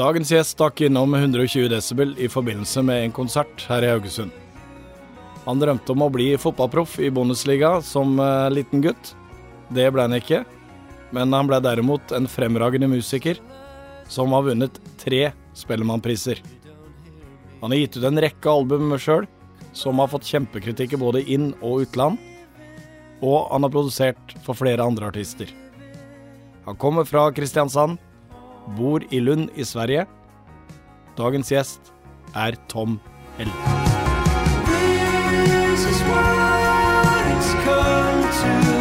Dagens 0.00 0.30
gjest 0.32 0.54
stakk 0.54 0.80
innom 0.86 1.12
120 1.12 1.66
desibel 1.68 2.14
i 2.16 2.28
forbindelse 2.32 2.80
med 2.88 3.02
en 3.04 3.12
konsert 3.12 3.66
her 3.68 3.84
i 3.84 3.90
Haugesund. 3.90 4.30
Han 5.44 5.60
drømte 5.60 5.92
om 5.92 6.06
å 6.06 6.08
bli 6.14 6.30
fotballproff 6.40 6.94
i 7.04 7.10
Bundesliga 7.12 7.74
som 7.84 8.14
uh, 8.16 8.48
liten 8.48 8.80
gutt. 8.80 9.10
Det 9.68 9.84
ble 9.92 10.06
han 10.06 10.16
ikke, 10.16 10.40
men 11.12 11.36
han 11.36 11.50
ble 11.50 11.60
derimot 11.60 12.16
en 12.16 12.30
fremragende 12.32 12.88
musiker 12.88 13.42
som 14.08 14.32
har 14.32 14.48
vunnet 14.48 14.80
tre 15.02 15.34
Spellemannpriser. 15.58 16.40
Han 17.60 17.74
har 17.74 17.82
gitt 17.82 18.00
ut 18.00 18.08
en 18.08 18.24
rekke 18.24 18.56
album 18.56 18.96
sjøl, 18.96 19.28
som 19.76 20.00
har 20.00 20.08
fått 20.08 20.32
kjempekritikk 20.32 20.96
både 21.02 21.26
inn- 21.28 21.52
og 21.60 21.84
utland. 21.84 22.16
Og 23.20 23.50
han 23.52 23.68
har 23.68 23.74
produsert 23.74 24.38
for 24.46 24.56
flere 24.56 24.80
andre 24.80 25.12
artister. 25.12 25.52
Han 26.64 26.80
kommer 26.80 27.04
fra 27.04 27.28
Kristiansand, 27.36 28.00
bor 28.76 29.00
i 29.10 29.20
Lund 29.20 29.50
i 29.56 29.64
Sverige. 29.64 30.06
Dagens 31.18 31.50
gjest 31.52 31.92
er 32.34 32.54
Tom 32.68 33.00
Hell. 33.38 33.50
This 35.70 35.86
to. 38.40 38.80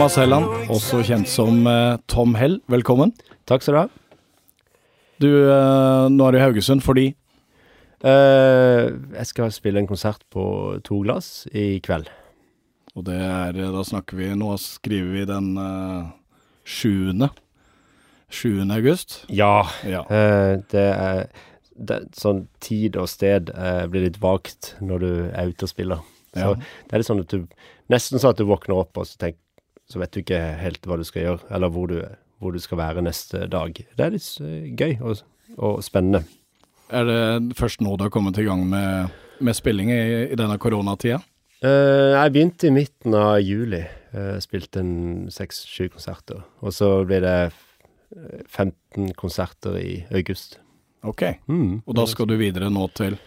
Thomas 0.05 0.19
Helland, 0.21 0.51
også 0.69 0.99
kjent 1.01 1.25
som 1.25 1.63
eh, 1.65 1.95
Tom 2.05 2.35
Hell, 2.37 2.59
velkommen. 2.69 3.09
Takk 3.49 3.63
skal 3.65 3.73
du 3.73 3.77
ha. 3.79 3.85
Du, 5.17 5.29
eh, 5.49 6.03
nå 6.13 6.27
er 6.27 6.35
du 6.35 6.37
i 6.37 6.41
Haugesund 6.43 6.83
fordi 6.85 7.05
uh, 8.05 8.85
jeg 9.15 9.25
skal 9.25 9.49
spille 9.55 9.81
en 9.81 9.87
konsert 9.89 10.21
på 10.29 10.43
To 10.85 10.99
glass 11.01 11.47
i 11.57 11.79
kveld. 11.81 12.11
Og 12.93 13.07
det 13.07 13.15
er, 13.17 13.57
da 13.73 13.81
snakker 13.81 14.19
vi, 14.19 14.27
nå 14.37 14.51
skriver 14.61 15.09
vi 15.09 15.23
den 15.31 15.47
uh, 15.57 16.13
7. 16.61 17.25
7. 18.29 18.61
august. 18.77 19.23
Ja. 19.33 19.63
Ja. 19.89 20.03
Uh, 20.05 20.61
det 20.69 20.85
er 20.91 21.23
det, 21.73 21.97
Sånn 22.13 22.43
tid 22.61 22.99
og 23.01 23.09
sted 23.09 23.49
eh, 23.57 23.87
blir 23.89 24.05
litt 24.05 24.21
vagt 24.21 24.75
når 24.85 25.01
du 25.01 25.09
er 25.31 25.49
ute 25.49 25.65
og 25.65 25.73
spiller. 25.73 26.05
Så 26.35 26.45
Ja. 26.45 26.53
det 26.53 26.93
er 26.93 27.01
litt 27.01 27.09
sånn 27.09 27.25
at 27.25 27.33
du 27.33 27.49
Nesten 27.89 28.17
sånn 28.17 28.33
at 28.33 28.39
du 28.39 28.47
våkner 28.49 28.79
opp, 28.81 28.97
og 28.97 29.05
så, 29.05 29.17
tenk, 29.21 29.35
så 29.89 30.01
vet 30.01 30.13
du 30.13 30.21
ikke 30.21 30.39
helt 30.59 30.87
hva 30.87 30.97
du 30.99 31.05
skal 31.07 31.27
gjøre, 31.27 31.49
eller 31.53 31.71
hvor 31.73 31.91
du, 31.91 31.99
hvor 32.41 32.55
du 32.55 32.61
skal 32.61 32.81
være 32.81 33.05
neste 33.05 33.45
dag. 33.51 33.75
Det 33.75 34.05
er 34.05 34.15
litt 34.15 34.29
eh, 34.41 34.71
gøy 34.73 34.97
og, 35.01 35.21
og 35.57 35.83
spennende. 35.85 36.25
Er 36.93 37.07
det 37.09 37.57
først 37.57 37.81
nå 37.81 37.95
du 37.97 38.05
har 38.05 38.13
kommet 38.13 38.37
i 38.41 38.45
gang 38.45 38.65
med, 38.69 39.13
med 39.41 39.57
spilling 39.57 39.91
i, 39.93 40.01
i 40.29 40.37
denne 40.37 40.57
koronatida? 40.61 41.21
Uh, 41.65 42.13
jeg 42.13 42.33
begynte 42.33 42.67
i 42.67 42.73
midten 42.75 43.15
av 43.17 43.39
juli. 43.41 43.81
Uh, 44.13 44.35
spilte 44.43 44.83
en 44.83 44.97
seks-sju 45.33 45.87
konserter. 45.93 46.43
Og 46.61 46.75
så 46.75 46.89
blir 47.07 47.23
det 47.25 47.37
eh, 47.47 48.43
15 48.45 49.15
konserter 49.17 49.79
i 49.79 49.95
august. 50.13 50.59
Ok. 51.05 51.23
Mm. 51.49 51.81
Og 51.85 51.97
da 51.97 52.05
skal 52.09 52.29
du 52.29 52.37
videre 52.41 52.73
nå 52.73 52.89
til 52.97 53.17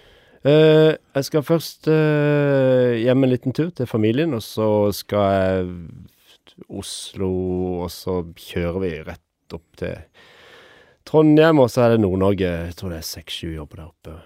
Uh, 0.46 0.94
jeg 1.16 1.26
skal 1.26 1.42
først 1.42 1.88
uh, 1.90 2.94
hjem 2.94 3.26
en 3.26 3.30
liten 3.32 3.52
tur 3.52 3.72
til 3.74 3.88
familien, 3.90 4.30
og 4.36 4.42
så 4.46 4.68
skal 4.94 5.32
jeg 5.34 5.72
Oslo, 6.68 7.30
og 7.84 7.90
så 7.94 8.20
kjører 8.36 8.80
vi 8.82 8.92
rett 9.06 9.56
opp 9.56 9.78
til 9.80 9.94
Trondheim, 11.08 11.60
og 11.62 11.70
så 11.72 11.86
er 11.86 11.94
det 11.94 12.02
Nord-Norge. 12.02 12.48
Jeg 12.68 12.76
tror 12.76 12.92
det 12.92 12.98
er 13.00 13.06
seks-sju 13.08 13.52
jobber 13.54 13.80
der 13.80 13.86
oppe. 13.88 14.16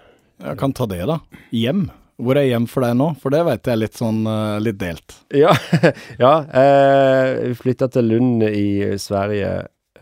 Jeg 0.43 0.59
kan 0.59 0.73
ta 0.75 0.87
det, 0.89 1.03
da. 1.07 1.19
Hjem. 1.55 1.85
Hvor 2.23 2.37
er 2.37 2.45
hjem 2.49 2.65
for 2.69 2.85
deg 2.85 2.97
nå? 2.99 3.07
For 3.21 3.33
det 3.33 3.41
vet 3.47 3.69
jeg 3.69 3.73
er 3.73 3.81
litt 3.81 3.97
sånn 3.97 4.19
eh, 4.29 4.57
litt 4.61 4.77
delt. 4.81 5.15
Ja, 5.33 5.53
ja 6.23 6.33
eh, 6.61 7.53
flytta 7.57 7.87
til 7.93 8.11
Lund 8.11 8.43
i 8.45 8.97
Sverige. 9.01 9.53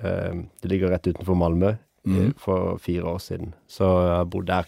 Eh, 0.02 0.42
det 0.62 0.74
ligger 0.74 0.92
rett 0.92 1.08
utenfor 1.08 1.38
Malmö. 1.40 1.75
Eh, 2.09 2.34
For 2.42 2.75
fire 2.81 3.13
år 3.13 3.22
siden. 3.24 3.53
Så 3.69 3.86
jeg 3.86 4.18
har 4.18 4.28
bodd 4.34 4.50
der. 4.50 4.68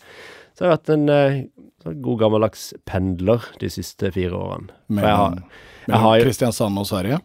Så 0.53 0.63
jeg 0.63 0.69
har 0.69 0.77
vært 0.77 0.93
en 0.93 1.09
eh, 1.09 1.37
god 2.05 2.19
gammeldags 2.21 2.69
pendler 2.87 3.49
de 3.59 3.69
siste 3.73 4.13
fire 4.13 4.37
årene. 4.37 4.69
For 4.93 5.01
jeg 5.01 5.19
har, 5.19 5.35
Mellom, 5.35 5.61
jeg 5.83 5.89
mellom 5.89 6.07
har 6.07 6.25
Kristiansand 6.27 6.79
og 6.83 6.89
Sverige? 6.89 7.19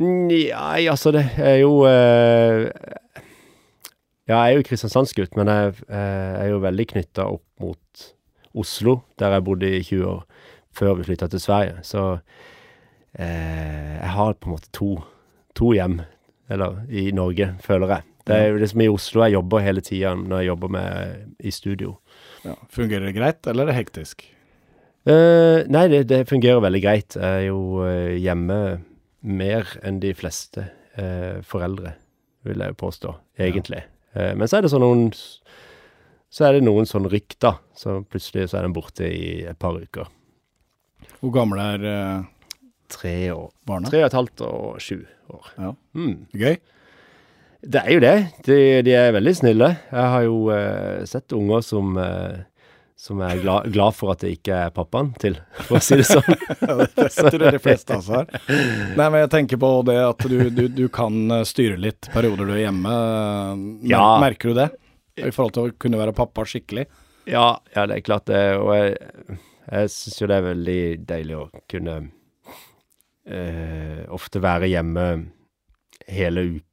Nei, 0.00 0.86
altså, 0.90 1.12
det 1.14 1.22
er 1.38 1.60
jo 1.62 1.84
eh, 1.86 2.66
Ja, 4.26 4.40
jeg 4.40 4.54
er 4.54 4.58
jo 4.58 4.66
kristiansandsgutt, 4.66 5.36
men 5.38 5.50
jeg 5.52 5.74
eh, 5.86 6.34
er 6.40 6.48
jo 6.50 6.62
veldig 6.64 6.86
knytta 6.94 7.28
opp 7.30 7.44
mot 7.62 8.08
Oslo, 8.54 9.00
der 9.20 9.36
jeg 9.36 9.44
bodde 9.46 9.70
i 9.70 9.82
20 9.82 10.06
år 10.08 10.24
før 10.74 10.96
vi 10.98 11.06
flytta 11.06 11.28
til 11.30 11.42
Sverige. 11.42 11.76
Så 11.86 12.02
eh, 13.18 13.94
jeg 14.00 14.10
har 14.16 14.34
på 14.34 14.48
en 14.48 14.56
måte 14.56 14.72
to, 14.74 14.96
to 15.54 15.70
hjem, 15.76 16.00
eller 16.50 16.82
i 16.90 17.10
Norge, 17.14 17.52
føler 17.62 17.94
jeg. 17.94 18.08
Det 18.24 18.36
er 18.36 18.46
jo 18.48 18.60
liksom 18.62 18.80
i 18.80 18.88
Oslo 18.88 19.24
jeg 19.26 19.36
jobber 19.36 19.60
hele 19.60 19.82
tida 19.84 20.14
når 20.16 20.40
jeg 20.40 20.48
jobber 20.48 20.72
med 20.72 21.44
i 21.44 21.52
studio. 21.52 21.98
Ja. 22.44 22.56
Fungerer 22.72 23.10
det 23.10 23.18
greit, 23.18 23.46
eller 23.46 23.66
er 23.66 23.72
det 23.72 23.78
hektisk? 23.82 24.24
Eh, 25.04 25.60
nei, 25.68 25.84
det, 25.92 26.06
det 26.08 26.24
fungerer 26.30 26.64
veldig 26.64 26.80
greit. 26.80 27.18
Jeg 27.20 27.44
er 27.44 27.46
jo 27.50 27.84
eh, 27.84 28.16
hjemme 28.24 28.58
mer 29.24 29.68
enn 29.82 30.00
de 30.02 30.12
fleste 30.16 30.66
eh, 31.00 31.40
foreldre, 31.48 31.94
vil 32.44 32.60
jeg 32.60 32.76
påstå, 32.80 33.14
egentlig. 33.40 33.80
Eh, 34.14 34.34
men 34.36 34.48
så 34.50 34.58
er 34.58 34.66
det 34.66 34.70
sånn 34.74 34.84
noen 34.84 35.06
Så 36.34 36.44
er 36.48 36.56
det 36.56 36.64
noen 36.66 36.86
sånn 36.86 37.06
rykk, 37.08 37.36
da. 37.40 37.52
Så 37.78 38.00
plutselig 38.10 38.48
så 38.50 38.58
er 38.58 38.66
den 38.66 38.74
borte 38.74 39.06
i 39.06 39.44
et 39.46 39.58
par 39.62 39.76
uker. 39.78 40.08
Hvor 41.20 41.30
gamle 41.36 41.66
er 41.76 41.84
eh, 41.88 42.24
Tre 42.90 43.14
år. 43.32 43.50
barna? 43.66 43.88
Tre 43.90 44.00
og 44.02 44.08
et 44.10 44.16
halvt 44.18 44.42
og 44.48 44.80
sju 44.82 44.98
år. 45.30 45.52
Ja. 45.58 45.70
Mm. 45.94 46.16
Gøy? 46.34 46.56
Det 47.64 47.80
er 47.80 47.94
jo 47.94 48.00
det. 48.02 48.16
De, 48.44 48.56
de 48.84 48.92
er 48.98 49.14
veldig 49.16 49.32
snille. 49.38 49.70
Jeg 49.88 50.10
har 50.14 50.26
jo 50.26 50.50
eh, 50.52 51.04
sett 51.08 51.32
unger 51.32 51.62
som 51.64 51.94
eh, 52.02 52.42
som 52.96 53.18
er 53.26 53.40
glad, 53.42 53.66
glad 53.74 53.94
for 53.98 54.12
at 54.14 54.20
det 54.22 54.30
ikke 54.36 54.54
er 54.66 54.70
pappaen 54.74 55.10
til, 55.20 55.34
for 55.66 55.76
å 55.76 55.82
si 55.82 55.96
det 55.98 56.04
sånn. 56.06 56.28
Det 56.94 57.08
tror 57.10 57.42
jeg 57.42 57.56
de 57.56 57.60
fleste 57.62 57.96
altså 57.96 58.20
har. 58.20 58.28
Nei, 58.94 59.06
men 59.10 59.16
jeg 59.24 59.30
tenker 59.34 59.58
på 59.60 59.70
det 59.88 59.96
at 60.04 60.22
du, 60.30 60.36
du, 60.54 60.62
du 60.72 60.84
kan 60.94 61.16
eh, 61.40 61.42
styre 61.48 61.76
litt 61.82 62.08
perioder 62.14 62.46
du 62.48 62.54
er 62.54 62.62
hjemme. 62.68 62.94
Mer- 63.58 63.90
Ja. 63.90 64.04
Merker 64.22 64.52
du 64.54 64.60
det? 64.62 64.68
I 65.18 65.30
forhold 65.34 65.54
til 65.56 65.66
å 65.68 65.74
kunne 65.78 65.98
være 66.00 66.14
pappa 66.16 66.46
skikkelig? 66.48 66.86
Ja, 67.30 67.58
ja, 67.74 67.84
det 67.90 67.98
er 67.98 68.04
klart 68.06 68.26
det. 68.30 68.40
Og 68.60 68.70
jeg, 68.76 69.38
jeg 69.72 69.90
syns 69.94 70.20
jo 70.22 70.26
det 70.30 70.38
er 70.38 70.46
veldig 70.48 70.80
deilig 71.10 71.36
å 71.38 71.44
kunne 71.70 71.94
eh, 73.26 74.04
ofte 74.14 74.42
være 74.44 74.70
hjemme 74.72 75.08
hele 76.10 76.46
uka 76.54 76.70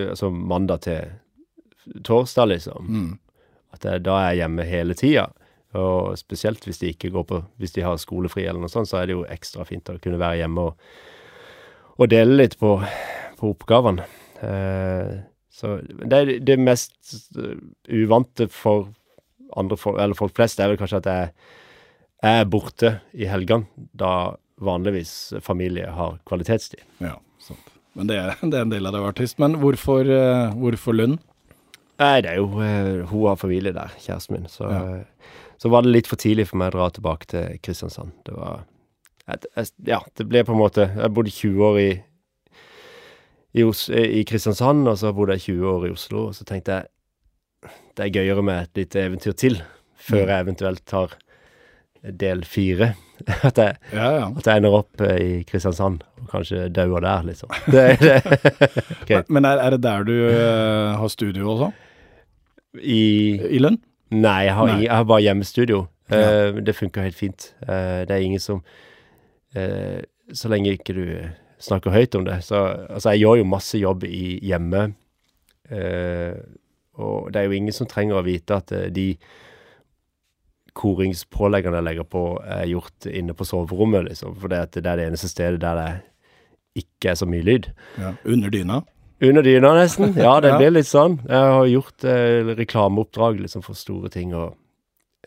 Altså 0.00 0.28
mandag 0.32 0.84
til 0.86 1.08
torsdag, 2.06 2.46
liksom. 2.54 2.86
Mm. 2.88 3.08
At 3.74 3.82
jeg, 3.84 4.00
da 4.06 4.14
er 4.22 4.28
jeg 4.30 4.38
hjemme 4.44 4.64
hele 4.64 4.94
tida. 4.96 5.24
Og 5.78 6.16
spesielt 6.18 6.64
hvis 6.66 6.80
de 6.80 6.88
ikke 6.90 7.12
går 7.14 7.24
på 7.28 7.36
Hvis 7.62 7.76
de 7.76 7.84
har 7.86 7.98
skolefri 8.02 8.42
eller 8.42 8.58
noe 8.58 8.72
sånt, 8.72 8.88
så 8.90 8.98
er 8.98 9.06
det 9.06 9.14
jo 9.14 9.26
ekstra 9.30 9.62
fint 9.68 9.86
å 9.92 9.98
kunne 10.02 10.18
være 10.18 10.40
hjemme 10.42 10.64
og, 10.70 10.86
og 12.00 12.08
dele 12.10 12.40
litt 12.40 12.56
på, 12.58 12.72
på 13.38 13.52
oppgavene. 13.54 14.06
Eh, 14.42 15.20
så 15.54 15.76
det 15.84 16.16
er 16.16 16.32
det 16.42 16.56
mest 16.58 17.14
eh, 17.38 17.54
uvante 17.92 18.48
for 18.50 18.88
andre 19.58 19.78
folk, 19.78 19.98
eller 20.00 20.18
folk 20.18 20.34
flest, 20.36 20.60
er 20.62 20.70
vel 20.72 20.78
kanskje 20.80 21.02
at 21.02 21.08
jeg, 21.10 21.32
jeg 22.24 22.42
er 22.42 22.50
borte 22.50 22.92
i 23.14 23.26
helgene, 23.30 23.66
da 23.92 24.36
vanligvis 24.60 25.34
familie 25.44 25.90
har 25.96 26.18
kvalitetstid. 26.28 26.82
Ja, 27.02 27.16
sant. 27.42 27.70
Men 27.98 28.10
det 28.10 28.18
er, 28.20 28.34
det 28.42 28.54
er 28.56 28.66
en 28.66 28.72
del 28.72 28.86
av 28.86 28.94
det 28.94 29.00
å 29.00 29.04
være 29.06 29.14
artist. 29.16 29.38
Men 29.42 29.58
hvorfor, 29.62 30.06
eh, 30.06 30.56
hvorfor 30.60 30.96
Lund? 30.96 31.20
Nei, 32.00 32.16
det 32.24 32.30
er 32.32 32.38
jo 32.40 32.46
eh, 32.64 33.02
Hun 33.10 33.26
har 33.28 33.36
familie 33.40 33.74
der, 33.76 33.92
kjæresten 34.00 34.38
min. 34.38 34.48
Så, 34.48 34.70
Ja. 34.70 35.02
Så 35.60 35.68
var 35.72 35.84
det 35.84 35.92
litt 35.92 36.08
for 36.08 36.20
tidlig 36.20 36.48
for 36.48 36.60
meg 36.60 36.72
å 36.72 36.78
dra 36.78 36.90
tilbake 36.96 37.28
til 37.30 37.58
Kristiansand. 37.64 38.14
Det 38.24 38.36
var 38.36 38.62
Ja, 39.86 40.00
det 40.18 40.24
ble 40.26 40.40
på 40.42 40.54
en 40.56 40.58
måte 40.58 40.88
Jeg 40.90 41.12
bodde 41.14 41.30
20 41.30 41.66
år 41.68 41.76
i 41.78 41.90
i, 43.52 43.64
Os 43.66 43.88
i 43.90 44.22
Kristiansand, 44.26 44.86
og 44.88 44.96
så 44.98 45.10
bodde 45.14 45.34
jeg 45.36 45.58
20 45.58 45.66
år 45.72 45.86
i 45.88 45.92
Oslo, 45.94 46.28
og 46.30 46.34
så 46.38 46.44
tenkte 46.46 46.76
jeg 46.76 46.86
det 47.98 48.04
er 48.06 48.12
gøyere 48.14 48.42
med 48.46 48.62
et 48.62 48.78
lite 48.78 49.02
eventyr 49.02 49.34
til, 49.36 49.56
før 50.00 50.22
jeg 50.30 50.44
eventuelt 50.46 50.84
tar 50.88 51.16
del 52.22 52.44
fire. 52.48 52.92
At 53.48 53.58
jeg, 53.60 53.74
Ja, 53.92 54.06
ja. 54.16 54.28
at 54.32 54.46
jeg 54.48 54.62
ender 54.62 54.72
opp 54.78 55.02
eh, 55.04 55.18
i 55.20 55.32
Kristiansand 55.44 55.98
og 56.22 56.30
kanskje 56.30 56.70
dauer 56.72 57.02
der, 57.04 57.26
liksom. 57.26 57.50
Det, 57.74 57.98
det. 58.00 58.14
okay. 59.02 59.20
Men 59.28 59.44
er, 59.44 59.60
er 59.60 59.74
det 59.76 59.82
der 59.84 60.06
du 60.08 60.14
eh, 60.30 60.94
har 60.96 61.12
studio 61.12 61.50
også? 61.52 61.68
I 62.80 63.02
I 63.50 63.60
Lund? 63.60 63.82
Nei, 64.10 64.44
jeg 64.48 64.54
har, 64.58 64.70
Nei. 64.72 64.84
jeg 64.84 64.94
har 64.94 65.06
bare 65.06 65.24
hjemmestudio. 65.24 65.84
Ja. 66.10 66.20
Eh, 66.20 66.60
det 66.66 66.74
funker 66.74 67.06
helt 67.06 67.18
fint. 67.18 67.52
Eh, 67.62 68.02
det 68.08 68.14
er 68.16 68.24
ingen 68.24 68.42
som 68.42 68.64
eh, 69.54 70.02
Så 70.34 70.50
lenge 70.50 70.74
ikke 70.74 70.94
du 70.94 71.04
snakker 71.62 71.94
høyt 71.94 72.14
om 72.18 72.24
det. 72.26 72.40
Så 72.46 72.58
altså, 72.88 73.12
jeg 73.14 73.24
gjør 73.24 73.42
jo 73.42 73.50
masse 73.50 73.78
jobb 73.78 74.04
i 74.08 74.38
hjemme. 74.46 74.92
Og 77.00 77.30
det 77.32 77.40
er 77.40 77.46
jo 77.46 77.56
ingen 77.58 77.74
som 77.74 77.86
trenger 77.86 78.18
å 78.18 78.24
vite 78.26 78.56
at 78.56 78.72
de 78.94 79.12
koringspåleggene 80.78 81.80
jeg 81.80 81.86
legger 81.86 82.06
på, 82.08 82.22
er 82.46 82.70
gjort 82.70 83.06
inne 83.10 83.34
på 83.36 83.46
soverommet, 83.46 84.06
liksom. 84.08 84.34
For 84.40 84.50
det, 84.50 84.62
det 84.78 84.86
er 84.86 85.00
det 85.00 85.08
eneste 85.10 85.30
stedet 85.30 85.60
der 85.62 85.78
det 85.78 85.90
ikke 86.80 87.12
er 87.12 87.18
så 87.18 87.28
mye 87.28 87.44
lyd. 87.44 87.68
Ja. 88.00 88.14
Under 88.24 88.54
dyna? 88.54 88.80
Under 89.22 89.42
dyna, 89.44 89.74
nesten. 89.76 90.14
Ja, 90.26 90.40
det 90.40 90.48
Ja. 90.54 90.58
blir 90.58 90.70
litt 90.78 90.88
sånn. 90.88 91.18
Jeg 91.28 91.54
har 91.54 91.66
gjort 91.68 92.04
eh, 92.08 92.54
reklameoppdrag 92.56 93.40
liksom, 93.44 93.62
for 93.66 93.74
store 93.76 94.08
ting 94.12 94.32
og 94.34 94.54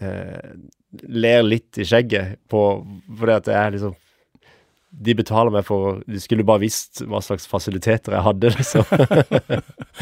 eh, 0.01 0.55
ler 1.09 1.43
litt 1.45 1.77
i 1.77 1.85
skjegget 1.85 2.39
på 2.49 2.63
Fordi 3.19 3.33
at 3.37 3.45
det 3.49 3.53
er 3.57 3.71
liksom 3.75 3.93
De 5.05 5.13
betaler 5.17 5.49
meg 5.55 5.63
for 5.65 6.03
De 6.05 6.19
skulle 6.21 6.45
bare 6.45 6.61
visst 6.61 7.01
hva 7.09 7.17
slags 7.25 7.47
fasiliteter 7.49 8.13
jeg 8.13 8.25
hadde, 8.27 8.51
liksom. 8.53 8.83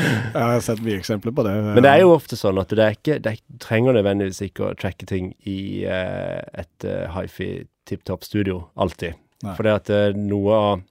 Jeg 0.01 0.35
har 0.35 0.59
sett 0.63 0.81
mye 0.83 0.97
eksempler 0.99 1.31
på 1.35 1.43
det. 1.47 1.53
Men 1.75 1.83
det 1.83 1.91
er 1.91 2.01
jo 2.03 2.13
ofte 2.15 2.35
sånn 2.39 2.59
at 2.61 2.71
det 2.75 2.83
er 2.85 2.95
ikke 2.97 3.17
Det 3.23 3.31
er- 3.35 3.57
trenger 3.63 3.95
nødvendigvis 3.99 4.41
ikke 4.47 4.69
å 4.69 4.75
tracke 4.79 5.07
ting 5.07 5.33
i 5.47 5.83
eh, 5.87 6.39
et 6.63 6.87
uh, 6.87 7.07
hifi 7.15 7.49
tipp 7.87 8.03
topp 8.07 8.23
studio, 8.23 8.69
alltid. 8.79 9.15
For 9.55 9.63
det 9.67 9.73
at 9.73 9.89
uh, 9.91 10.11
noe 10.15 10.53
av 10.55 10.81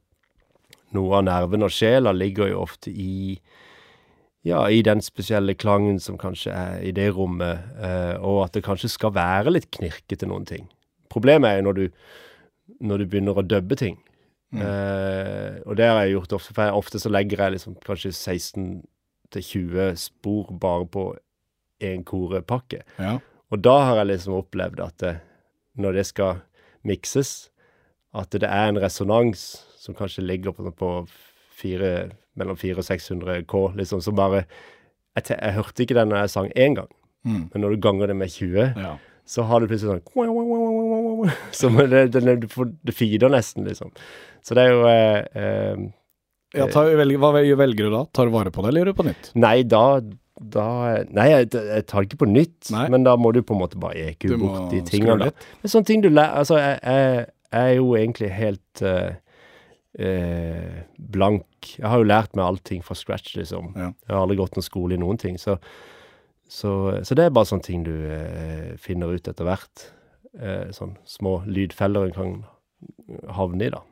noe 0.96 1.20
av 1.20 1.26
nerven 1.26 1.66
og 1.66 1.72
sjela 1.74 2.12
ligger 2.16 2.50
jo 2.52 2.62
ofte 2.64 2.90
i 2.90 3.38
ja, 4.46 4.62
i 4.72 4.80
den 4.82 5.02
spesielle 5.04 5.54
klangen 5.54 5.98
som 6.00 6.16
kanskje 6.20 6.52
er 6.56 6.84
i 6.88 6.92
det 6.96 7.10
rommet, 7.12 7.60
eh, 7.76 8.14
og 8.24 8.46
at 8.46 8.54
det 8.56 8.64
kanskje 8.64 8.88
skal 8.88 9.12
være 9.12 9.52
litt 9.52 9.68
knirkete 9.76 10.28
noen 10.28 10.46
ting. 10.48 10.64
Problemet 11.12 11.50
er 11.50 11.58
jo 11.60 11.66
når 11.68 11.76
du, 11.76 11.84
når 12.80 13.02
du 13.02 13.10
begynner 13.12 13.36
å 13.36 13.44
dubbe 13.44 13.76
ting. 13.76 13.98
Mm. 14.50 14.62
Eh, 14.64 15.60
og 15.66 15.76
det 15.76 15.90
har 15.90 16.00
jeg 16.02 16.14
gjort 16.16 16.36
ofte, 16.38 16.54
for 16.56 16.64
jeg, 16.64 16.78
ofte 16.80 17.02
så 17.02 17.12
legger 17.12 17.44
jeg 17.44 17.56
liksom 17.58 17.76
kanskje 17.84 18.14
16-20 18.16 20.00
spor 20.00 20.54
bare 20.62 20.88
på 20.88 21.04
én 21.84 22.04
korepakke. 22.08 22.80
Ja. 22.96 23.18
Og 23.52 23.60
da 23.60 23.76
har 23.90 24.00
jeg 24.00 24.14
liksom 24.14 24.40
opplevd 24.40 24.80
at 24.84 24.96
det, 25.04 25.14
når 25.76 26.00
det 26.00 26.06
skal 26.08 26.40
mikses, 26.86 27.50
at 28.16 28.32
det 28.32 28.48
er 28.48 28.70
en 28.70 28.80
resonans 28.80 29.66
som 29.80 29.96
kanskje 29.96 30.24
ligger 30.28 30.52
på, 30.56 30.70
på 30.76 30.90
fire, 31.60 32.10
mellom 32.38 32.56
400 32.60 32.80
og 32.82 32.86
600 32.90 33.44
K, 33.48 33.60
liksom, 33.80 34.02
som 34.04 34.16
bare 34.18 34.44
jeg, 35.16 35.24
jeg 35.34 35.54
hørte 35.56 35.82
ikke 35.84 35.96
den 35.98 36.12
når 36.12 36.24
jeg 36.26 36.34
sang 36.36 36.50
én 36.56 36.76
gang, 36.82 36.90
Mm. 37.20 37.50
men 37.52 37.60
når 37.60 37.74
du 37.74 37.80
ganger 37.84 38.08
det 38.08 38.14
med 38.16 38.30
20, 38.32 38.78
ja. 38.80 38.90
så 39.28 39.42
har 39.44 39.60
du 39.60 39.66
plutselig 39.68 39.98
sånn 40.00 41.32
Som 41.52 41.74
det, 41.76 42.06
det, 42.14 42.22
det, 42.24 42.48
det 42.88 42.94
feeder 42.96 43.28
nesten, 43.28 43.66
liksom. 43.68 43.90
Så 44.40 44.56
det 44.56 44.62
er 44.64 44.70
jo 44.72 44.86
eh, 44.88 45.18
eh, 45.36 45.82
ja 46.56 46.64
ta, 46.72 46.86
velger, 46.88 47.20
hva 47.20 47.34
velger 47.36 47.90
du 47.90 47.92
da? 47.92 48.00
Tar 48.16 48.30
du 48.30 48.32
vare 48.32 48.48
på 48.54 48.64
det, 48.64 48.70
eller 48.72 48.82
gjør 48.86 48.94
du 48.94 49.00
på 49.02 49.06
nytt? 49.10 49.28
Nei, 49.36 49.58
da, 49.68 49.82
da 50.40 50.66
Nei, 51.12 51.26
jeg, 51.34 51.50
jeg 51.52 51.84
tar 51.92 52.00
det 52.00 52.08
ikke 52.08 52.22
på 52.24 52.30
nytt, 52.32 52.70
Nei. 52.72 52.86
men 52.96 53.04
da 53.04 53.18
må 53.20 53.34
du 53.36 53.42
på 53.44 53.52
en 53.58 53.60
måte 53.66 53.78
bare 53.84 54.08
eke 54.14 54.32
bort 54.40 54.72
de 54.72 54.80
tingene. 54.88 55.28
Men 55.60 55.74
sånne 55.74 55.90
ting 55.92 56.00
du 56.00 56.08
lærer 56.08 56.40
Altså, 56.40 56.56
jeg, 56.56 56.80
jeg, 56.88 57.26
jeg 57.52 57.74
er 57.74 57.76
jo 57.82 57.92
egentlig 58.00 58.32
helt 58.32 58.82
eh, 58.86 59.12
eh, 59.98 60.82
blank. 60.98 61.46
Jeg 61.78 61.86
har 61.88 61.98
jo 62.02 62.08
lært 62.08 62.34
meg 62.36 62.44
allting 62.46 62.82
fra 62.86 62.94
scratch, 62.98 63.34
liksom. 63.38 63.72
Ja. 63.76 63.90
Jeg 64.06 64.14
har 64.14 64.22
aldri 64.24 64.38
gått 64.40 64.56
noen 64.58 64.66
skole 64.66 64.94
i 64.96 65.00
noen 65.02 65.18
ting. 65.20 65.38
Så, 65.40 65.56
så, 66.50 66.74
så 67.06 67.16
det 67.18 67.26
er 67.28 67.34
bare 67.34 67.48
sånne 67.50 67.66
ting 67.66 67.84
du 67.86 67.94
eh, 67.94 68.76
finner 68.80 69.12
ut 69.16 69.28
etter 69.30 69.48
hvert. 69.48 69.86
Eh, 70.38 70.68
sånn 70.76 70.96
små 71.08 71.40
lydfeller 71.50 72.10
en 72.10 72.14
kan 72.16 72.36
havne 73.34 73.66
i, 73.66 73.72
da. 73.74 73.82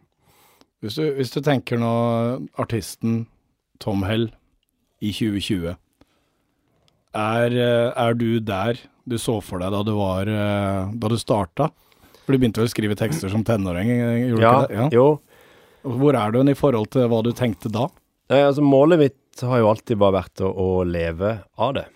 Hvis 0.84 0.94
du, 1.00 1.08
hvis 1.18 1.32
du 1.34 1.40
tenker 1.42 1.80
nå 1.82 1.90
artisten 2.62 3.24
Tom 3.82 4.04
Hell 4.06 4.28
i 5.02 5.10
2020, 5.10 5.74
er, 7.18 7.54
eh, 7.58 7.90
er 7.98 8.14
du 8.14 8.38
der 8.44 8.78
du 9.08 9.16
så 9.18 9.38
for 9.42 9.58
deg 9.62 9.72
da 9.72 9.80
du 9.86 9.94
var 9.96 10.28
eh, 10.28 10.90
Da 11.00 11.08
du 11.08 11.16
starta? 11.18 11.70
For 12.26 12.34
du 12.34 12.42
begynte 12.42 12.60
vel 12.60 12.68
å 12.68 12.70
skrive 12.70 12.96
tekster 13.00 13.32
som 13.32 13.40
tenåring? 13.48 13.88
eh, 13.88 14.26
Gjorde 14.28 14.42
Ja, 14.44 14.50
ikke 14.52 14.68
det? 14.68 14.76
Ja. 14.76 14.88
jo. 14.92 15.06
Hvor 15.88 16.16
er 16.18 16.34
du 16.34 16.42
i 16.50 16.56
forhold 16.58 16.90
til 16.92 17.08
hva 17.10 17.22
du 17.24 17.30
tenkte 17.36 17.70
da? 17.72 17.86
Eh, 18.30 18.44
altså 18.44 18.64
Målet 18.64 19.00
mitt 19.00 19.42
har 19.46 19.60
jo 19.62 19.70
alltid 19.70 19.98
bare 20.00 20.18
vært 20.18 20.42
å, 20.44 20.50
å 20.52 20.68
leve 20.84 21.38
av 21.56 21.74
det. 21.78 21.86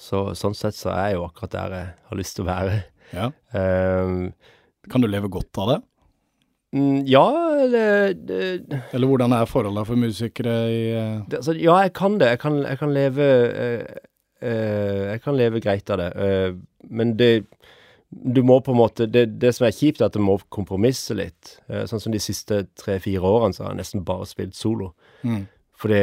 Så 0.00 0.26
sånn 0.36 0.56
sett 0.58 0.74
så 0.76 0.90
er 0.92 1.12
jeg 1.12 1.18
jo 1.20 1.26
akkurat 1.28 1.54
der 1.54 1.74
jeg 1.78 1.90
har 2.10 2.18
lyst 2.18 2.36
til 2.36 2.44
å 2.44 2.50
være. 2.50 2.78
Ja. 3.14 3.28
Eh, 3.54 4.14
Kan 4.90 5.04
du 5.04 5.08
leve 5.08 5.30
godt 5.32 5.60
av 5.62 5.70
det? 5.70 5.80
mm, 6.74 7.04
ja, 7.06 7.22
det, 7.70 7.84
det, 8.26 8.80
Eller 8.96 9.06
hvordan 9.06 9.32
er 9.36 9.46
forholdet 9.46 9.86
for 9.86 10.00
musikere 10.00 10.54
i 10.72 10.80
eh, 10.90 11.20
det 11.30 11.38
altså, 11.38 11.54
Ja, 11.54 11.76
jeg 11.86 11.92
kan 11.94 12.18
det. 12.18 12.32
Jeg 12.34 12.40
kan, 12.42 12.58
jeg 12.66 12.80
kan 12.80 12.92
leve 12.96 13.28
eh, 13.62 13.84
eh, 14.42 15.02
Jeg 15.12 15.22
kan 15.22 15.38
leve 15.38 15.62
greit 15.62 15.94
av 15.94 16.02
det. 16.02 16.10
Eh, 16.18 16.56
men 16.90 17.14
det 17.20 17.30
Du 18.14 18.42
må 18.46 18.60
på 18.62 18.70
en 18.74 18.78
måte 18.78 19.06
det, 19.10 19.24
det 19.42 19.50
som 19.56 19.66
er 19.66 19.74
kjipt, 19.74 20.00
er 20.00 20.06
at 20.06 20.14
du 20.14 20.22
må 20.22 20.36
kompromisse 20.54 21.16
litt. 21.18 21.56
Eh, 21.68 21.82
sånn 21.90 22.00
som 22.00 22.12
de 22.14 22.20
siste 22.22 22.62
tre-fire 22.78 23.24
årene, 23.26 23.56
så 23.56 23.64
har 23.64 23.72
jeg 23.74 23.80
nesten 23.82 24.04
bare 24.06 24.28
spilt 24.30 24.54
solo. 24.58 24.92
mm. 25.24 25.42
Fordi 25.82 26.00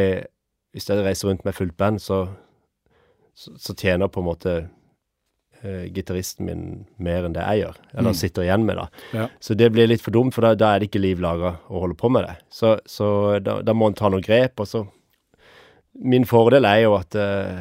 hvis 0.75 0.89
jeg 0.89 1.03
reiser 1.05 1.29
rundt 1.29 1.45
med 1.47 1.55
fullt 1.55 1.77
band, 1.79 2.01
så, 2.03 2.25
så, 3.33 3.53
så 3.57 3.73
tjener 3.79 4.11
på 4.11 4.19
en 4.21 4.27
måte 4.27 4.51
uh, 5.63 5.85
gitaristen 5.95 6.45
min 6.45 6.61
mer 6.99 7.25
enn 7.27 7.33
det 7.35 7.43
jeg 7.47 7.61
gjør, 7.63 7.79
eller 7.95 8.11
Mm. 8.11 8.19
sitter 8.19 8.45
igjen 8.45 8.65
med, 8.67 8.75
da. 8.77 8.85
Ja. 9.15 9.25
Så 9.39 9.55
det 9.57 9.71
blir 9.71 9.87
litt 9.87 10.03
for 10.03 10.11
dumt, 10.15 10.35
for 10.35 10.41
da, 10.45 10.53
da 10.59 10.73
er 10.75 10.79
det 10.83 10.89
ikke 10.91 11.01
liv 11.03 11.19
laga 11.23 11.55
å 11.71 11.81
holde 11.85 11.95
på 11.99 12.11
med 12.11 12.27
det. 12.27 12.35
Så, 12.51 12.75
så 12.85 13.39
da, 13.43 13.61
da 13.63 13.73
må 13.73 13.87
en 13.87 13.97
ta 13.97 14.11
noen 14.11 14.23
grep, 14.23 14.59
og 14.59 14.67
så 14.67 14.85
Min 16.01 16.23
fordel 16.25 16.63
er 16.65 16.77
jo 16.85 16.93
at 16.95 17.15
eh, 17.19 17.57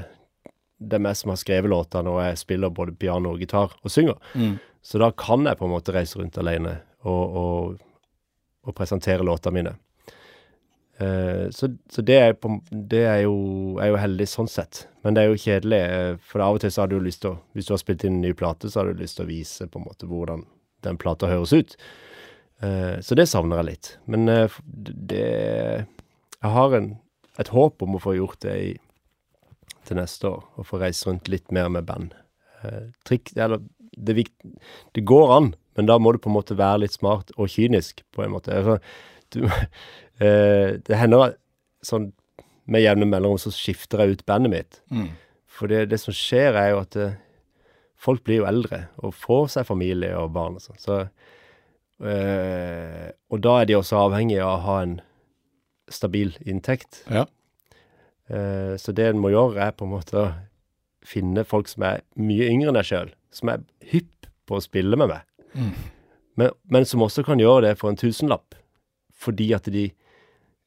det 0.81 0.97
er 0.97 1.05
meg 1.05 1.19
som 1.19 1.33
har 1.33 1.39
skrevet 1.41 1.71
låtene, 1.71 2.11
og 2.11 2.23
jeg 2.25 2.41
spiller 2.41 2.73
både 2.73 2.97
piano 2.97 3.35
og 3.35 3.43
gitar 3.43 3.77
og 3.77 3.93
synger. 3.93 4.17
Mm. 4.35 4.57
Så 4.83 5.01
da 5.03 5.11
kan 5.13 5.45
jeg 5.45 5.59
på 5.61 5.69
en 5.69 5.75
måte 5.75 5.93
reise 5.93 6.19
rundt 6.19 6.39
alene 6.41 6.79
og, 7.05 7.37
og, 7.37 7.79
og 8.65 8.77
presentere 8.77 9.27
låtene 9.27 9.59
mine. 9.59 9.77
Uh, 11.01 11.49
så 11.51 11.71
så 11.89 12.03
det, 12.05 12.17
er, 12.17 12.35
på, 12.37 12.59
det 12.71 13.05
er, 13.09 13.23
jo, 13.25 13.37
er 13.81 13.93
jo 13.93 14.01
heldig 14.01 14.27
sånn 14.29 14.49
sett. 14.53 14.85
Men 15.05 15.17
det 15.17 15.23
er 15.23 15.31
jo 15.31 15.41
kjedelig, 15.41 15.79
eh, 15.81 16.15
for 16.29 16.45
av 16.45 16.59
og 16.59 16.61
til 16.61 16.73
så 16.75 16.83
har 16.83 16.91
du 16.91 16.99
lyst 17.01 17.23
til 17.23 17.33
å 17.33 17.39
Hvis 17.57 17.71
du 17.71 17.73
har 17.73 17.81
spilt 17.81 18.03
inn 18.05 18.19
en 18.19 18.27
ny 18.27 18.35
plate, 18.37 18.69
så 18.69 18.83
har 18.83 18.91
du 18.91 19.01
lyst 19.01 19.17
til 19.17 19.25
å 19.25 19.31
vise 19.31 19.65
på 19.65 19.81
en 19.81 19.87
måte 19.87 20.09
hvordan 20.09 20.45
den 20.85 20.99
plata 21.01 21.31
høres 21.31 21.55
ut. 21.57 21.73
Uh, 22.61 23.01
så 23.01 23.17
det 23.17 23.31
savner 23.31 23.63
jeg 23.63 23.69
litt. 23.71 23.91
Men 24.05 24.29
uh, 24.29 24.61
det 24.69 25.25
Jeg 26.41 26.53
har 26.57 26.77
en, 26.77 26.93
et 27.41 27.49
håp 27.49 27.83
om 27.83 27.97
å 27.97 28.03
få 28.05 28.19
gjort 28.19 28.41
det 28.45 28.57
i, 28.61 28.71
til 29.89 29.99
neste 29.99 30.29
år, 30.29 30.45
og 30.57 30.69
få 30.69 30.81
reist 30.83 31.07
rundt 31.09 31.31
litt 31.33 31.51
mer 31.55 31.71
med 31.73 31.89
band. 31.89 32.15
Eh, 32.63 32.91
trikk, 33.09 33.33
eller 33.37 33.63
det, 33.97 34.27
det 34.95 35.05
går 35.09 35.37
an, 35.37 35.53
men 35.79 35.89
da 35.89 35.99
må 35.99 36.13
du 36.13 36.21
på 36.23 36.31
en 36.31 36.37
måte 36.39 36.59
være 36.59 36.85
litt 36.85 36.97
smart 36.97 37.33
og 37.37 37.51
kynisk, 37.53 38.05
på 38.15 38.25
en 38.25 38.35
måte. 38.35 38.55
Altså, 38.55 38.79
du, 39.35 39.45
eh, 40.25 40.79
det 40.85 41.01
hender 41.01 41.37
sånn 41.87 42.11
med 42.71 42.85
jevne 42.85 43.09
mellomrom 43.09 43.41
så 43.41 43.51
skifter 43.55 44.05
jeg 44.05 44.19
ut 44.19 44.27
bandet 44.29 44.53
mitt. 44.53 44.81
Mm. 44.95 45.11
For 45.51 45.71
det, 45.71 45.89
det 45.91 45.99
som 46.03 46.15
skjer, 46.15 46.55
er 46.55 46.73
jo 46.75 46.83
at 46.85 46.97
eh, 47.01 47.19
folk 48.01 48.23
blir 48.27 48.43
jo 48.43 48.49
eldre 48.49 48.85
og 49.03 49.17
får 49.17 49.51
seg 49.57 49.69
familie 49.69 50.13
og 50.19 50.33
barn 50.37 50.59
og 50.59 50.65
sånn. 50.65 50.81
Så, 50.81 51.01
eh, 52.07 53.09
og 53.31 53.43
da 53.45 53.57
er 53.61 53.71
de 53.71 53.79
også 53.81 54.05
avhengige 54.07 54.47
av 54.47 54.55
å 54.55 54.65
ha 54.69 54.79
en 54.85 54.97
stabil 55.91 56.37
inntekt. 56.47 57.03
Ja. 57.11 57.27
Eh, 58.31 58.75
så 58.79 58.95
det 58.95 59.09
en 59.11 59.19
må 59.23 59.33
gjøre, 59.33 59.59
er 59.69 59.75
på 59.75 59.87
en 59.89 59.95
måte 59.97 60.17
å 60.21 60.29
finne 61.07 61.43
folk 61.49 61.69
som 61.71 61.83
er 61.89 62.03
mye 62.21 62.47
yngre 62.53 62.71
enn 62.71 62.77
deg 62.79 62.87
sjøl, 62.91 63.11
som 63.35 63.51
er 63.53 63.63
hypp 63.93 64.29
på 64.47 64.59
å 64.59 64.65
spille 64.65 64.99
med 65.01 65.11
meg, 65.15 65.27
Mm. 65.51 65.73
men, 66.39 66.51
men 66.71 66.85
som 66.87 67.03
også 67.03 67.25
kan 67.27 67.41
gjøre 67.43 67.65
det 67.65 67.73
for 67.81 67.91
en 67.91 67.97
tusenlapp, 67.99 68.55
fordi 69.19 69.49
at 69.57 69.65
de 69.75 69.89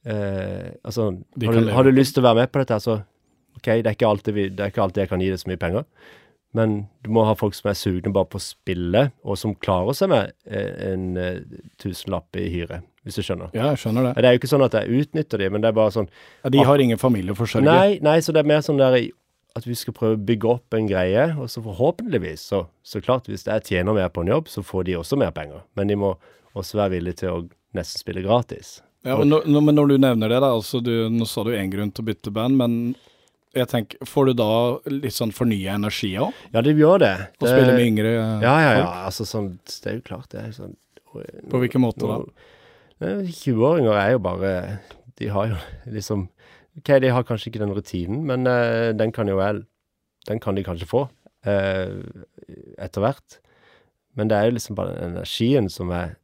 eh, 0.06 0.74
Altså, 0.84 1.06
De 1.40 1.46
har, 1.48 1.54
du, 1.56 1.70
har 1.72 1.84
du 1.88 1.92
lyst 1.96 2.18
til 2.18 2.24
å 2.24 2.28
være 2.28 2.42
med 2.42 2.52
på 2.52 2.60
dette, 2.60 2.80
så 2.84 2.98
OK, 3.56 3.70
det 3.80 3.88
er 3.88 3.96
ikke 3.96 4.10
alltid, 4.10 4.34
vi, 4.36 4.48
det 4.52 4.60
er 4.66 4.74
ikke 4.74 4.84
alltid 4.84 5.02
jeg 5.06 5.12
kan 5.14 5.24
gi 5.24 5.30
deg 5.32 5.40
så 5.40 5.48
mye 5.54 5.62
penger, 5.62 5.86
men 6.54 6.74
du 7.06 7.10
må 7.16 7.24
ha 7.26 7.34
folk 7.40 7.56
som 7.56 7.70
er 7.72 7.78
sugne 7.80 8.12
bare 8.14 8.28
på 8.34 8.42
å 8.42 8.44
spille, 8.44 9.06
og 9.24 9.40
som 9.40 9.56
klarer 9.56 9.96
seg 9.98 10.12
med 10.12 10.34
en, 10.52 10.74
en 10.90 11.06
eh, 11.22 11.40
tusenlapp 11.82 12.36
i 12.42 12.50
hyre, 12.58 12.82
hvis 13.04 13.18
du 13.20 13.24
skjønner. 13.26 13.52
Ja, 13.56 13.72
jeg 13.74 13.82
skjønner 13.82 14.10
det. 14.10 14.14
Det 14.22 14.30
er 14.30 14.36
jo 14.36 14.42
ikke 14.42 14.52
sånn 14.54 14.66
at 14.66 14.78
jeg 14.80 15.02
utnytter 15.04 15.42
dem, 15.44 15.56
men 15.56 15.64
det 15.64 15.72
er 15.72 15.76
bare 15.78 15.92
sånn 15.96 16.08
Ja, 16.44 16.52
de 16.56 16.64
har 16.70 16.84
ingen 16.84 17.02
familie 17.02 17.36
å 17.36 17.40
forsørge. 17.40 17.68
Nei, 17.68 18.00
nei, 18.04 18.20
så 18.24 18.36
det 18.36 18.44
er 18.44 18.50
mer 18.54 18.64
sånn 18.66 18.80
der 18.80 18.98
at 19.54 19.68
vi 19.70 19.76
skal 19.78 19.94
prøve 19.94 20.18
å 20.18 20.24
bygge 20.26 20.50
opp 20.50 20.74
en 20.74 20.88
greie, 20.90 21.28
og 21.38 21.50
så 21.52 21.62
forhåpentligvis, 21.62 22.48
så, 22.50 22.64
så 22.82 23.02
klart, 23.06 23.28
hvis 23.30 23.46
jeg 23.46 23.68
tjener 23.68 23.94
mer 23.94 24.10
på 24.10 24.24
en 24.24 24.32
jobb, 24.32 24.50
så 24.50 24.64
får 24.66 24.88
de 24.88 24.96
også 24.98 25.20
mer 25.22 25.34
penger. 25.36 25.62
Men 25.78 25.92
de 25.92 25.98
må 26.00 26.16
også 26.58 26.80
være 26.80 26.96
villige 26.96 27.22
til 27.22 27.30
å 27.30 27.44
nesten 27.78 28.02
spille 28.02 28.24
gratis. 28.26 28.80
Ja, 29.06 29.18
men, 29.20 29.30
når, 29.30 29.62
men 29.62 29.76
når 29.78 29.92
du 29.92 29.98
nevner 30.00 30.32
det, 30.32 30.40
da, 30.42 30.54
altså 30.56 30.80
du, 30.82 30.94
nå 31.12 31.28
sa 31.30 31.44
du 31.46 31.52
én 31.54 31.70
grunn 31.70 31.92
til 31.94 32.06
å 32.06 32.08
bytte 32.08 32.34
band, 32.34 32.58
men 32.58 32.78
jeg 33.54 33.70
tenker, 33.70 34.02
får 34.10 34.32
du 34.32 34.34
da 34.40 34.50
litt 34.90 35.14
sånn 35.14 35.34
fornya 35.36 35.76
energi 35.78 36.16
òg? 36.18 36.34
Ja, 36.56 36.64
det 36.66 36.74
gjør 36.80 37.04
det. 37.04 37.14
Å 37.38 37.46
spille 37.46 37.76
med 37.76 37.86
yngre 37.86 38.14
Ja, 38.16 38.40
ja, 38.42 38.56
ja. 38.64 38.72
folk? 38.80 38.96
Altså, 39.12 39.28
sånn, 39.30 39.52
det 39.84 39.92
er 39.92 40.00
jo 40.00 40.06
klart, 40.08 40.30
det 40.34 40.42
er 40.42 40.56
sånn 40.56 40.74
På 41.52 41.62
hvilken 41.62 41.84
måte 41.84 42.10
da? 42.10 42.18
Nei, 43.04 43.28
20-åringer 43.28 43.98
er 44.00 44.14
jo 44.16 44.24
bare 44.24 44.54
De 45.20 45.30
har 45.34 45.52
jo 45.52 45.60
liksom 45.98 46.28
OK, 46.80 46.90
de 47.04 47.12
har 47.14 47.26
kanskje 47.28 47.52
ikke 47.52 47.62
den 47.62 47.74
rutinen, 47.76 48.24
men 48.26 48.48
eh, 48.50 48.90
den 48.98 49.12
kan 49.14 49.30
jo 49.30 49.36
vel 49.38 49.60
Den 50.26 50.40
kan 50.42 50.56
de 50.58 50.64
kanskje 50.66 50.88
få 50.90 51.04
eh, 51.46 51.92
etter 52.82 53.04
hvert. 53.04 53.38
Men 54.18 54.30
det 54.30 54.38
er 54.38 54.48
jo 54.48 54.56
liksom 54.56 54.78
bare 54.78 54.96
den 54.96 55.14
energien 55.14 55.70
som 55.70 55.92
jeg, 55.94 56.16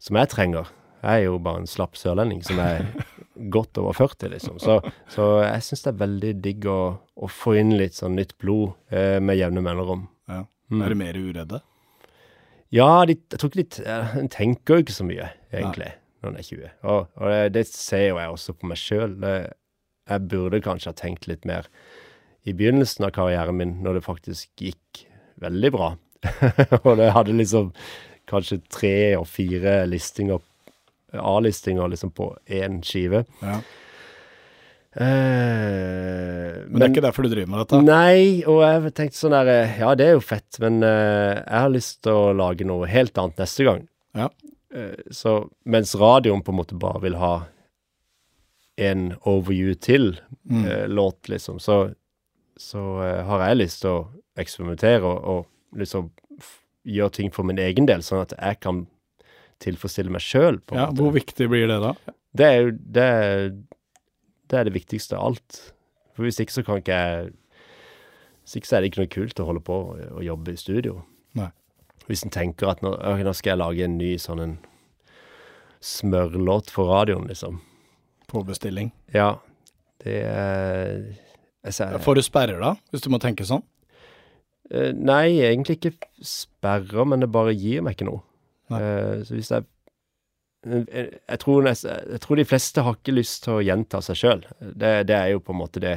som 0.00 0.16
jeg 0.16 0.30
trenger. 0.32 0.70
Jeg 1.02 1.24
er 1.24 1.26
jo 1.26 1.40
bare 1.42 1.62
en 1.62 1.68
slapp 1.68 1.98
sørlending 1.98 2.40
som 2.46 2.60
er 2.62 2.86
godt 3.56 3.80
over 3.82 3.96
40, 3.98 4.30
liksom. 4.36 4.60
Så, 4.62 4.78
så 5.10 5.28
jeg 5.42 5.66
syns 5.66 5.84
det 5.84 5.92
er 5.92 6.00
veldig 6.04 6.32
digg 6.44 6.68
å, 6.70 6.80
å 7.02 7.30
få 7.30 7.56
inn 7.60 7.74
litt 7.80 7.98
sånn 7.98 8.14
nytt 8.16 8.36
blod 8.40 8.76
eh, 8.94 9.18
med 9.20 9.40
jevne 9.40 9.64
mellomrom. 9.64 10.06
Ja. 10.30 10.44
Mm. 10.72 10.84
Er 10.86 10.94
du 10.94 11.00
mer 11.02 11.18
uredde? 11.18 11.62
Ja, 12.72 13.02
de, 13.04 13.18
jeg 13.18 13.40
tror 13.40 13.50
ikke 13.52 13.82
de 13.82 13.96
de 14.14 14.28
tenker 14.32 14.78
jo 14.78 14.84
ikke 14.86 14.94
så 14.96 15.04
mye, 15.04 15.26
egentlig, 15.52 15.90
når 16.22 16.30
en 16.30 16.38
er 16.38 16.46
20. 16.46 16.70
Og, 16.82 17.02
og 17.18 17.32
det, 17.32 17.42
det 17.56 17.66
ser 17.70 18.06
jo 18.08 18.20
jeg 18.20 18.36
også 18.36 18.54
på 18.56 18.70
meg 18.70 18.80
sjøl. 18.80 19.18
Jeg 19.22 20.28
burde 20.30 20.62
kanskje 20.64 20.92
ha 20.92 20.98
tenkt 20.98 21.28
litt 21.30 21.46
mer 21.48 21.68
i 22.42 22.54
begynnelsen 22.58 23.06
av 23.06 23.12
karrieren 23.14 23.58
min, 23.58 23.76
når 23.84 23.98
det 23.98 24.06
faktisk 24.06 24.50
gikk 24.62 25.04
veldig 25.42 25.70
bra. 25.74 25.92
og 26.84 26.96
det 26.98 27.12
hadde 27.14 27.36
liksom 27.38 27.70
kanskje 28.30 28.62
tre 28.70 28.96
og 29.18 29.26
fire 29.30 29.82
listinger, 29.90 30.42
A-listinger, 31.12 31.90
liksom 31.92 32.12
på 32.16 32.30
én 32.48 32.80
skive. 32.86 33.24
Ja. 33.42 33.58
Eh, 34.92 36.52
Men, 36.68 36.78
det 36.78 36.84
er 36.84 36.90
ikke 36.92 37.04
derfor 37.04 37.24
du 37.24 37.30
driver 37.32 37.50
med 37.52 37.62
dette? 37.62 37.80
Nei, 37.84 38.42
og 38.48 38.60
jeg 38.64 38.92
tenkte 38.96 39.16
sånn 39.16 39.32
der 39.32 39.48
eh, 39.48 39.78
Ja, 39.80 39.94
det 39.96 40.08
er 40.08 40.18
jo 40.18 40.24
fett, 40.24 40.58
men 40.60 40.82
eh, 40.84 41.38
jeg 41.38 41.64
har 41.64 41.72
lyst 41.72 42.02
til 42.04 42.16
å 42.16 42.34
lage 42.36 42.66
noe 42.68 42.88
helt 42.90 43.16
annet 43.20 43.40
neste 43.40 43.68
gang. 43.68 43.86
Ja. 44.18 44.28
Eh, 44.72 44.94
så 45.12 45.36
mens 45.64 45.94
radioen 46.00 46.42
på 46.42 46.52
en 46.52 46.58
måte 46.62 46.78
bare 46.80 47.00
vil 47.04 47.16
ha 47.20 47.34
en 48.80 49.12
overview 49.28 49.74
til 49.80 50.14
Mm. 50.48 50.64
eh, 50.66 50.88
låt, 50.88 51.28
liksom, 51.28 51.60
så, 51.60 51.94
så 52.56 52.80
eh, 53.04 53.24
har 53.28 53.44
jeg 53.48 53.56
lyst 53.60 53.80
til 53.84 53.90
å 53.90 54.08
eksperimentere 54.36 55.04
og, 55.06 55.20
og 55.24 55.78
liksom 55.78 56.08
gjøre 56.84 57.12
ting 57.12 57.30
for 57.32 57.44
min 57.46 57.58
egen 57.62 57.86
del, 57.86 58.02
sånn 58.02 58.24
at 58.24 58.32
jeg 58.38 58.58
kan 58.60 58.80
tilfredsstille 59.62 60.10
meg 60.10 60.24
sjøl. 60.24 60.58
Ja, 60.74 60.88
hvor 60.90 61.12
viktig 61.14 61.46
blir 61.52 61.68
det 61.70 61.78
da? 61.84 61.92
Det 62.34 62.46
er 62.48 62.58
jo 62.64 62.72
det, 62.74 63.06
det 64.50 64.58
er 64.58 64.64
det 64.66 64.74
viktigste 64.74 65.14
av 65.14 65.28
alt. 65.30 65.60
For 66.16 66.26
hvis 66.26 66.40
ikke 66.42 66.56
så 66.58 66.64
kan 66.66 66.82
ikke 66.82 66.98
jeg 66.98 67.30
Hvis 68.42 68.56
ikke 68.58 68.66
så 68.66 68.76
er 68.76 68.80
det 68.82 68.90
ikke 68.90 69.00
noe 69.04 69.12
kult 69.14 69.38
å 69.40 69.46
holde 69.46 69.60
på 69.62 69.74
og, 69.92 70.00
og 70.18 70.22
jobbe 70.26 70.50
i 70.52 70.58
studio. 70.58 70.96
Hvis 72.12 72.26
en 72.26 72.34
tenker 72.34 72.68
at 72.68 72.82
nå, 72.84 72.92
nå 72.92 73.32
skal 73.32 73.54
jeg 73.54 73.62
lage 73.62 73.86
en 73.88 73.96
ny 73.96 74.12
sånn 74.20 74.44
en 74.44 74.54
smørlåt 75.82 76.70
for 76.70 76.92
radioen, 76.92 77.24
liksom. 77.30 77.58
På 78.30 78.44
bestilling? 78.46 78.92
Ja, 79.16 79.34
det 80.04 80.20
er 80.28 80.92
jeg 81.62 81.76
ser, 81.76 81.98
Får 82.02 82.18
du 82.18 82.24
sperrer 82.26 82.58
da, 82.62 82.72
hvis 82.90 83.04
du 83.04 83.10
må 83.14 83.20
tenke 83.22 83.46
sånn? 83.46 83.62
Eh, 84.72 84.90
Nei, 84.98 85.38
egentlig 85.44 85.78
ikke 85.78 85.94
sperrer, 86.26 87.06
men 87.06 87.22
det 87.22 87.30
bare 87.34 87.54
gir 87.54 87.84
meg 87.86 87.94
ikke 87.94 88.08
noe. 88.08 88.22
Eh, 88.74 89.22
så 89.26 89.38
hvis 89.38 89.52
jeg 89.54 89.68
jeg, 90.62 91.38
tror 91.42 91.66
jeg 91.66 92.20
tror 92.22 92.38
de 92.38 92.46
fleste 92.46 92.82
har 92.86 92.94
ikke 92.94 93.16
lyst 93.16 93.40
til 93.42 93.56
å 93.56 93.62
gjenta 93.66 93.98
seg 94.06 94.18
sjøl. 94.20 94.44
Det, 94.60 94.92
det 95.10 95.16
er 95.16 95.32
jo 95.32 95.40
på 95.42 95.50
en 95.54 95.58
måte 95.58 95.82
det. 95.82 95.96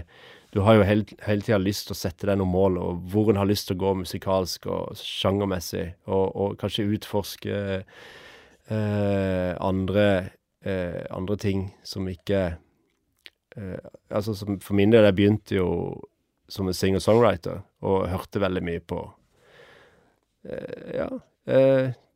Du 0.56 0.62
har 0.64 0.78
jo 0.78 0.86
hele, 0.88 1.04
hele 1.28 1.44
tida 1.44 1.58
lyst 1.60 1.90
til 1.90 1.96
å 1.98 2.00
sette 2.00 2.30
deg 2.30 2.38
noen 2.40 2.54
mål, 2.54 2.78
og 2.80 3.08
hvor 3.12 3.28
en 3.28 3.42
har 3.42 3.48
lyst 3.50 3.68
til 3.68 3.76
å 3.76 3.82
gå 3.82 3.90
musikalsk 4.06 4.70
og 4.72 4.96
sjangermessig, 5.02 5.84
og, 6.08 6.30
og 6.32 6.54
kanskje 6.62 6.86
utforske 6.96 7.58
eh, 7.76 9.52
andre, 9.60 10.06
eh, 10.64 11.02
andre 11.12 11.38
ting 11.44 11.68
som 11.84 12.08
ikke 12.08 12.46
eh, 12.56 13.92
Altså 14.08 14.32
som 14.40 14.62
for 14.64 14.80
min 14.80 14.96
del, 14.96 15.04
jeg 15.10 15.18
begynte 15.18 15.60
jo 15.60 15.68
som 16.48 16.72
en 16.72 16.78
singer-songwriter, 16.78 17.60
og 17.84 18.08
hørte 18.14 18.44
veldig 18.46 18.64
mye 18.64 18.86
på 18.88 19.04
eh, 20.48 21.02
Ja. 21.02 21.12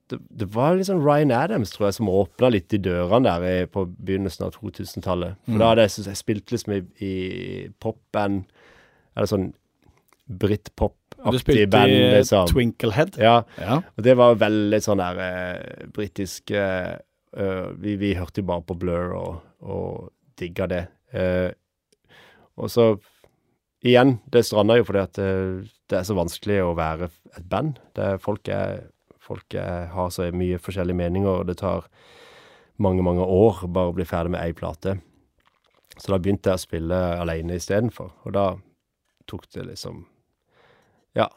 Det, 0.10 0.18
det 0.42 0.48
var 0.56 0.76
liksom 0.80 1.04
Ryan 1.06 1.32
Adams, 1.36 1.72
tror 1.76 1.88
jeg, 1.90 1.98
som 2.00 2.10
åpna 2.10 2.50
litt 2.52 2.68
de 2.74 2.80
dørene 2.90 3.28
der 3.30 3.44
i, 3.46 3.66
på 3.70 3.84
begynnelsen 3.94 4.48
av 4.48 4.56
2000-tallet. 4.58 5.36
For 5.46 5.54
Mm. 5.56 5.60
da 5.62 5.68
hadde 5.72 5.86
jeg, 5.86 5.92
synes 5.96 6.08
jeg 6.12 6.20
spilt 6.24 6.54
liksom 6.56 6.74
i, 6.74 6.80
i 7.06 7.14
popband, 7.84 8.44
eller 9.16 9.30
sånn 9.30 9.50
britpop-aktig 10.30 11.24
band. 11.26 11.34
Du 11.34 11.40
spilte 11.42 11.68
band, 11.74 11.92
i 11.92 12.02
liksom. 12.18 12.48
Twinklehead? 12.52 13.18
Ja, 13.22 13.44
Ja. 13.58 13.80
og 13.98 14.04
det 14.06 14.16
var 14.18 14.36
veldig 14.40 14.80
sånn 14.86 15.02
der 15.02 15.22
eh, 15.26 15.88
britisk 15.96 16.52
eh, 16.52 16.98
eh, 17.38 17.70
vi, 17.82 17.96
vi 17.98 18.14
hørte 18.16 18.42
jo 18.42 18.48
bare 18.50 18.66
på 18.70 18.78
Blur 18.80 19.16
og, 19.18 19.42
og 19.62 20.12
digga 20.40 20.68
det. 20.68 20.84
Eh, 21.14 21.52
og 22.60 22.70
så 22.70 22.92
igjen, 23.86 24.18
det 24.32 24.46
stranda 24.46 24.78
jo 24.78 24.86
fordi 24.88 25.00
at 25.06 25.20
eh, 25.24 25.66
det 25.90 25.98
er 26.02 26.06
så 26.08 26.16
vanskelig 26.18 26.62
å 26.64 26.76
være 26.78 27.10
et 27.38 27.46
band. 27.50 27.80
Det 27.98 28.20
folk, 28.22 28.48
er, 28.54 28.88
folk 29.30 29.56
er, 29.62 29.88
har 29.94 30.10
så 30.14 30.28
mye 30.34 30.58
forskjellige 30.62 30.98
meninger, 31.00 31.30
og 31.44 31.50
det 31.52 31.60
tar 31.62 31.86
mange, 32.82 33.04
mange 33.06 33.22
år 33.26 33.64
bare 33.70 33.92
å 33.92 33.96
bli 33.98 34.06
ferdig 34.10 34.34
med 34.36 34.42
ei 34.42 34.54
plate. 34.58 34.98
Så 36.00 36.14
da 36.14 36.18
begynte 36.22 36.50
jeg 36.52 36.60
å 36.60 36.64
spille 36.64 37.00
aleine 37.20 37.58
istedenfor, 37.60 38.12
og 38.26 38.34
da 38.38 38.48
tok 39.30 39.46
det 39.54 39.68
liksom 39.74 40.06
Ja. 41.16 41.28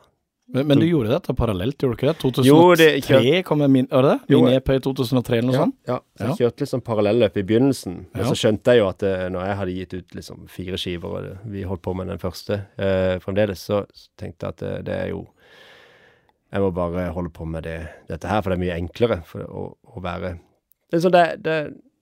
Men, 0.52 0.66
men 0.68 0.80
du 0.82 0.84
gjorde 0.84 1.08
dette 1.14 1.32
parallelt, 1.38 1.78
gjorde 1.80 1.96
du 1.96 2.00
ikke 2.02 2.10
det? 2.12 2.18
2003 2.20 2.44
Jo, 2.44 2.74
det- 2.76 3.44
kom 3.48 3.60
jeg 3.64 3.70
min, 3.72 3.86
var 3.90 4.02
det 4.04 4.10
det? 4.10 4.34
Jo, 4.34 4.40
Min-EP 4.42 4.68
i 4.74 4.80
2003 4.84 5.38
eller 5.38 5.48
noe 5.48 5.54
Ja, 5.56 5.62
sånt? 5.64 5.76
ja. 5.88 5.96
Så 6.18 6.24
jeg 6.26 6.28
Ja. 6.28 6.34
kjørte 6.40 6.60
liksom 6.66 6.82
parallelløp 6.82 7.36
i 7.36 7.42
begynnelsen. 7.42 7.94
Men 8.12 8.22
Ja. 8.24 8.28
så 8.28 8.34
skjønte 8.36 8.64
jeg 8.74 8.78
jo 8.82 8.88
at 8.88 8.98
det, 8.98 9.14
når 9.32 9.46
jeg 9.46 9.56
hadde 9.56 9.74
gitt 9.78 9.94
ut 9.94 10.14
liksom 10.18 10.48
fire 10.50 10.76
skiver, 10.76 11.08
og 11.08 11.38
vi 11.46 11.62
holdt 11.62 11.82
på 11.82 11.94
med 11.96 12.06
den 12.08 12.18
første 12.18 12.66
eh, 12.78 13.18
fremdeles, 13.18 13.64
så 13.64 13.86
tenkte 14.18 14.44
jeg 14.44 14.48
at 14.48 14.56
det, 14.58 14.84
det 14.84 14.94
er 15.00 15.08
jo 15.14 15.26
Jeg 16.52 16.60
må 16.60 16.68
bare 16.76 17.08
holde 17.16 17.32
på 17.32 17.46
med 17.48 17.64
det, 17.64 17.78
dette 18.10 18.28
her, 18.28 18.42
for 18.44 18.52
det 18.52 18.58
er 18.58 18.64
mye 18.66 18.80
enklere 18.80 19.22
for 19.28 19.44
å, 19.48 19.68
å 19.88 20.02
være 20.04 20.36
det 20.92 20.98
er, 20.98 21.02
sånn, 21.06 21.14
det, 21.14 21.24
det, 21.40 21.54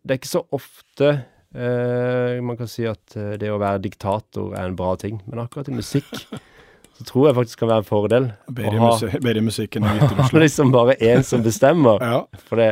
det 0.03 0.15
er 0.15 0.19
ikke 0.19 0.27
så 0.33 0.41
ofte 0.57 1.11
eh, 1.55 2.41
man 2.43 2.57
kan 2.59 2.67
si 2.71 2.83
at 2.91 3.15
eh, 3.15 3.37
det 3.39 3.53
å 3.55 3.61
være 3.63 3.85
diktator 3.85 4.57
er 4.59 4.67
en 4.67 4.75
bra 4.79 4.97
ting, 4.99 5.21
men 5.31 5.45
akkurat 5.45 5.71
i 5.71 5.77
musikk 5.77 6.11
så 7.01 7.07
tror 7.07 7.29
jeg 7.29 7.37
faktisk 7.39 7.63
kan 7.63 7.71
være 7.71 7.85
en 7.85 7.89
fordel. 7.89 8.27
Bedre, 8.51 8.75
å 8.77 8.83
ha 8.83 8.91
musi 8.97 9.23
bedre 9.23 9.45
musikk 9.47 9.79
enn 9.79 9.87
Hvite 9.87 10.11
Russland. 10.11 10.43
liksom 10.43 10.75
bare 10.75 10.99
én 10.99 11.23
som 11.25 11.45
bestemmer. 11.47 12.03
Ja, 12.11 12.43
For 12.51 12.61
det, 12.61 12.69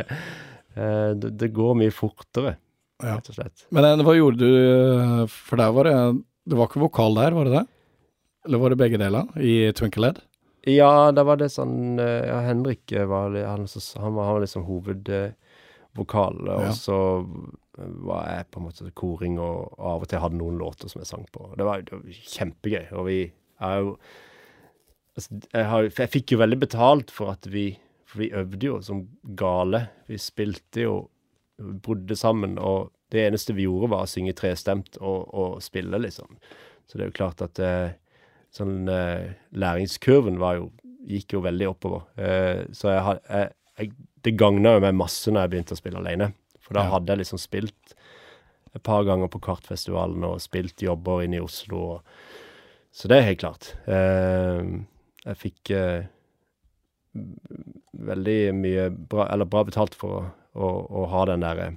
eh, 0.75 1.11
det, 1.15 1.31
det 1.39 1.49
går 1.55 1.79
mye 1.79 1.95
fortere, 1.95 2.57
ja. 2.99 3.15
rett 3.15 3.31
og 3.31 3.39
slett. 3.39 3.65
Men 3.73 3.87
eh, 3.87 4.03
hva 4.05 4.17
gjorde 4.19 4.43
du, 4.43 4.59
eh, 4.59 5.23
for 5.31 5.63
der 5.63 5.71
var 5.79 5.89
det 5.89 5.95
Det 6.49 6.57
var 6.59 6.69
ikke 6.69 6.83
vokal 6.83 7.15
der, 7.17 7.39
var 7.39 7.47
det 7.47 7.55
det? 7.55 7.65
Eller 8.49 8.61
var 8.61 8.73
det 8.73 8.81
begge 8.83 8.99
deler 8.99 9.31
i 9.39 9.55
Twinklehead? 9.79 10.19
Ja, 10.69 11.11
da 11.15 11.23
var 11.27 11.39
det 11.41 11.49
sånn 11.53 11.99
eh, 12.01 12.25
Ja, 12.29 12.39
Henrik 12.45 12.91
eh, 12.91 13.05
var, 13.09 13.33
han, 13.33 13.65
han 13.65 14.13
var, 14.15 14.25
han 14.29 14.35
var 14.37 14.43
liksom 14.45 14.65
hovedvokalen, 14.67 16.49
og 16.53 16.65
Ja. 16.67 16.71
så 16.75 16.99
var 17.79 18.25
jeg 18.27 18.47
på 18.51 18.59
en 18.59 18.65
måte 18.67 18.89
koring, 18.91 19.37
og, 19.39 19.69
og 19.79 19.85
av 19.93 20.01
og 20.03 20.09
til 20.11 20.19
hadde 20.19 20.35
noen 20.39 20.57
låter 20.59 20.91
som 20.91 20.99
jeg 20.99 21.07
sang 21.07 21.25
på. 21.31 21.45
Det 21.55 21.63
var, 21.67 21.81
det 21.87 21.95
var 21.95 22.17
kjempegøy. 22.33 22.89
Og 22.99 23.05
vi 23.07 23.19
er 23.63 23.77
jo 23.85 23.93
altså, 25.15 25.39
jeg, 25.53 25.65
har, 25.71 25.87
jeg 25.87 26.11
fikk 26.11 26.33
jo 26.35 26.41
veldig 26.41 26.59
betalt 26.65 27.11
for 27.15 27.31
at 27.35 27.47
vi 27.51 27.69
For 28.09 28.23
vi 28.23 28.31
øvde 28.33 28.65
jo 28.65 28.79
som 28.81 29.03
gale. 29.37 29.83
Vi 30.09 30.17
spilte 30.17 30.81
jo 30.81 30.95
Bodde 31.59 32.15
sammen, 32.15 32.55
og 32.57 32.89
det 33.11 33.25
eneste 33.27 33.53
vi 33.53 33.65
gjorde, 33.67 33.89
var 33.91 34.05
å 34.05 34.09
synge 34.09 34.31
trestemt 34.33 34.95
og, 35.01 35.27
og 35.35 35.57
spille, 35.61 35.99
liksom. 35.99 36.37
Så 36.87 36.95
det 36.97 37.03
er 37.03 37.09
jo 37.11 37.15
klart 37.17 37.41
at 37.43 37.59
eh, 37.59 37.91
sånn 38.55 38.87
eh, 38.89 39.29
læringskurven 39.53 40.39
var 40.41 40.57
jo 40.59 40.69
gikk 41.09 41.33
jo 41.37 41.41
veldig 41.45 41.67
oppover. 41.71 42.03
Eh, 42.21 42.63
så 42.75 42.91
jeg, 42.93 43.19
jeg, 43.29 43.51
jeg, 43.79 43.91
det 44.25 44.33
gagna 44.37 44.75
jo 44.75 44.83
meg 44.83 44.97
masse 44.99 45.31
når 45.31 45.45
jeg 45.45 45.51
begynte 45.55 45.75
å 45.77 45.79
spille 45.79 46.01
alene. 46.01 46.31
For 46.59 46.75
da 46.77 46.83
Ja. 46.85 46.91
hadde 46.95 47.13
jeg 47.13 47.21
liksom 47.23 47.39
spilt 47.41 47.95
et 48.75 48.83
par 48.85 49.01
ganger 49.07 49.29
på 49.33 49.39
Kartfestivalen 49.41 50.23
og 50.27 50.41
spilt 50.43 50.81
jobber 50.85 51.23
inne 51.25 51.39
i 51.39 51.41
Oslo. 51.45 51.79
Og, 51.95 52.01
så 52.93 53.09
det 53.09 53.17
er 53.17 53.27
helt 53.31 53.41
klart. 53.41 53.71
Eh, 53.89 54.61
jeg 55.25 55.39
fikk 55.41 55.71
eh, 55.73 56.03
veldig 57.93 58.39
mye 58.55 58.89
bra, 58.91 59.27
eller 59.33 59.45
bra 59.49 59.63
betalt 59.67 59.95
for 59.97 60.19
å, 60.19 60.25
å, 60.53 60.69
å 61.01 61.05
ha 61.13 61.23
den 61.31 61.41
derre 61.45 61.71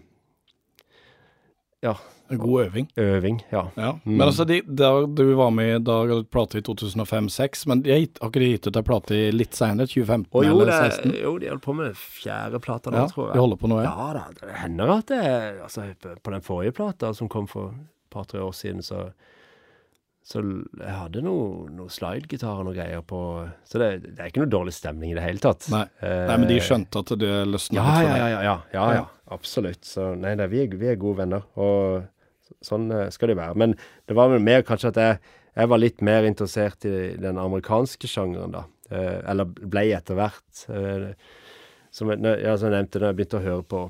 Ja, 1.82 1.96
En 2.30 2.38
god 2.38 2.62
øving. 2.66 2.86
øving. 2.96 3.40
Ja. 3.52 3.64
Ja. 3.76 3.90
Mm. 4.04 4.16
Men 4.16 4.22
altså, 4.28 4.44
de, 4.48 4.60
da 4.62 5.04
du 5.06 5.34
var 5.36 5.50
med 5.50 5.74
i 5.74 5.84
dag 5.84 6.10
og 6.14 6.28
plate 6.32 6.58
i 6.58 6.62
2005-2006, 6.62 7.66
men 7.68 7.82
de 7.82 7.90
har, 7.92 8.06
ikke 8.06 8.40
de 8.40 8.48
gitt 8.54 8.66
ut 8.70 8.76
ei 8.80 8.82
plate 8.86 9.18
litt 9.34 9.52
seinere? 9.58 9.86
2015 9.90 10.30
Og 10.38 10.46
jo, 10.46 10.54
eller 10.60 10.70
2016? 10.72 11.16
jo, 11.22 11.34
de 11.42 11.50
holder 11.50 11.64
på 11.66 11.74
med 11.76 11.98
fjerde 11.98 12.60
plate 12.64 12.90
nå, 12.94 13.02
Ja, 13.02 13.06
tror 13.10 13.26
jeg. 13.28 13.34
de 13.34 13.40
holder 13.44 13.60
på 13.64 13.68
nå, 13.72 13.82
ja. 13.82 13.90
Ja 13.92 14.12
da, 14.16 14.24
det 14.40 14.54
hender 14.62 14.94
at 14.96 15.06
det 15.12 15.20
Altså, 15.66 15.88
på- 16.22 16.30
den 16.32 16.40
forrige 16.40 16.72
plata 16.72 17.12
som 17.14 17.28
kom 17.28 17.46
for 17.46 17.68
et 17.74 18.10
par-tre 18.10 18.40
år 18.40 18.52
siden, 18.54 18.80
så 18.82 19.10
Så 20.24 20.38
jeg 20.78 20.86
hadde 20.94 21.20
noe, 21.26 21.66
noe 21.74 21.88
slidegitar 21.90 22.60
og 22.60 22.64
noe 22.68 22.74
greier 22.76 23.02
på 23.02 23.50
Så 23.66 23.78
det, 23.82 23.88
det 24.14 24.20
er 24.20 24.28
ikke 24.30 24.44
noe 24.44 24.52
dårlig 24.54 24.72
stemning 24.72 25.10
i 25.10 25.14
det 25.18 25.22
hele 25.24 25.38
tatt. 25.42 25.66
Nei. 25.68 25.84
Nei, 26.00 26.36
men 26.38 26.46
de 26.48 26.60
skjønte 26.62 27.02
at 27.02 27.10
det 27.18 27.32
løsna 27.50 27.74
ja, 27.74 27.82
litt 27.82 27.96
for 27.96 28.06
deg? 28.06 28.16
ja, 28.22 28.28
ja, 28.28 28.42
ja, 28.42 28.56
ja, 28.72 28.92
Ja. 28.94 29.06
Absolutt. 29.32 29.84
Så 29.88 30.12
nei, 30.18 30.34
da, 30.38 30.48
vi, 30.50 30.64
er, 30.64 30.76
vi 30.78 30.90
er 30.92 31.00
gode 31.00 31.22
venner, 31.22 31.46
og 31.60 32.58
sånn 32.64 32.90
eh, 32.94 33.08
skal 33.14 33.32
det 33.32 33.38
være. 33.40 33.58
Men 33.58 33.76
det 34.08 34.16
var 34.18 34.32
vel 34.32 34.44
mer 34.44 34.64
kanskje 34.66 34.92
at 34.92 35.00
jeg, 35.02 35.32
jeg 35.56 35.72
var 35.72 35.82
litt 35.82 36.04
mer 36.04 36.28
interessert 36.28 36.86
i 36.88 37.14
den 37.20 37.40
amerikanske 37.40 38.10
sjangeren, 38.10 38.54
da. 38.54 38.66
Eh, 38.92 39.18
eller 39.32 39.48
ble 39.48 39.88
etter 39.96 40.18
hvert. 40.18 40.66
Eh, 40.68 41.10
som, 41.92 42.12
ja, 42.12 42.54
som 42.56 42.70
jeg 42.70 42.76
nevnte, 42.78 43.00
da 43.02 43.10
jeg 43.10 43.18
begynte 43.18 43.40
å 43.40 43.44
høre 43.46 43.66
på 43.68 43.82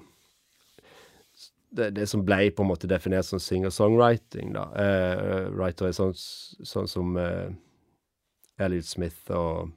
det, 1.73 1.91
det 1.97 2.07
som 2.11 2.25
ble 2.27 2.51
på 2.53 2.65
en 2.65 2.71
måte 2.73 2.91
definert 2.91 3.27
som 3.29 3.41
singer-songwriting, 3.41 4.53
da. 4.57 4.67
Eh, 4.77 5.47
writer 5.55 5.95
sånn, 5.97 6.13
sånn 6.17 6.91
som 6.91 7.17
eh, 7.21 7.55
Elliot 8.63 8.89
Smith 8.89 9.33
og, 9.33 9.73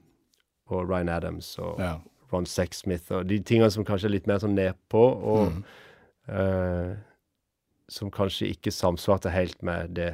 og 0.68 0.90
Ryan 0.90 1.12
Adams 1.16 1.54
og 1.62 1.80
Ja. 1.82 1.96
Ron 2.32 2.46
Sexsmith 2.46 3.12
og 3.14 3.26
de 3.30 3.38
tingene 3.46 3.70
som 3.70 3.84
kanskje 3.86 4.08
er 4.10 4.14
litt 4.16 4.26
mer 4.26 4.40
sånn 4.42 4.56
nedpå, 4.58 5.02
og 5.22 5.52
Mm. 5.52 5.64
eh, 6.28 6.96
som 7.88 8.10
kanskje 8.10 8.48
ikke 8.50 8.72
samsvarte 8.74 9.30
helt 9.30 9.62
med 9.62 9.94
det 9.94 10.08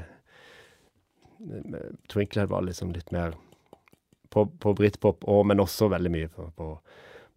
Twinklehead 2.12 2.48
var 2.50 2.62
liksom 2.62 2.92
litt 2.92 3.10
mer 3.10 3.34
på, 4.30 4.46
på 4.46 4.74
britpop, 4.74 5.24
og, 5.28 5.46
men 5.46 5.60
også 5.60 5.88
veldig 5.92 6.10
mye 6.12 6.28
på, 6.32 6.46
på, 6.56 6.68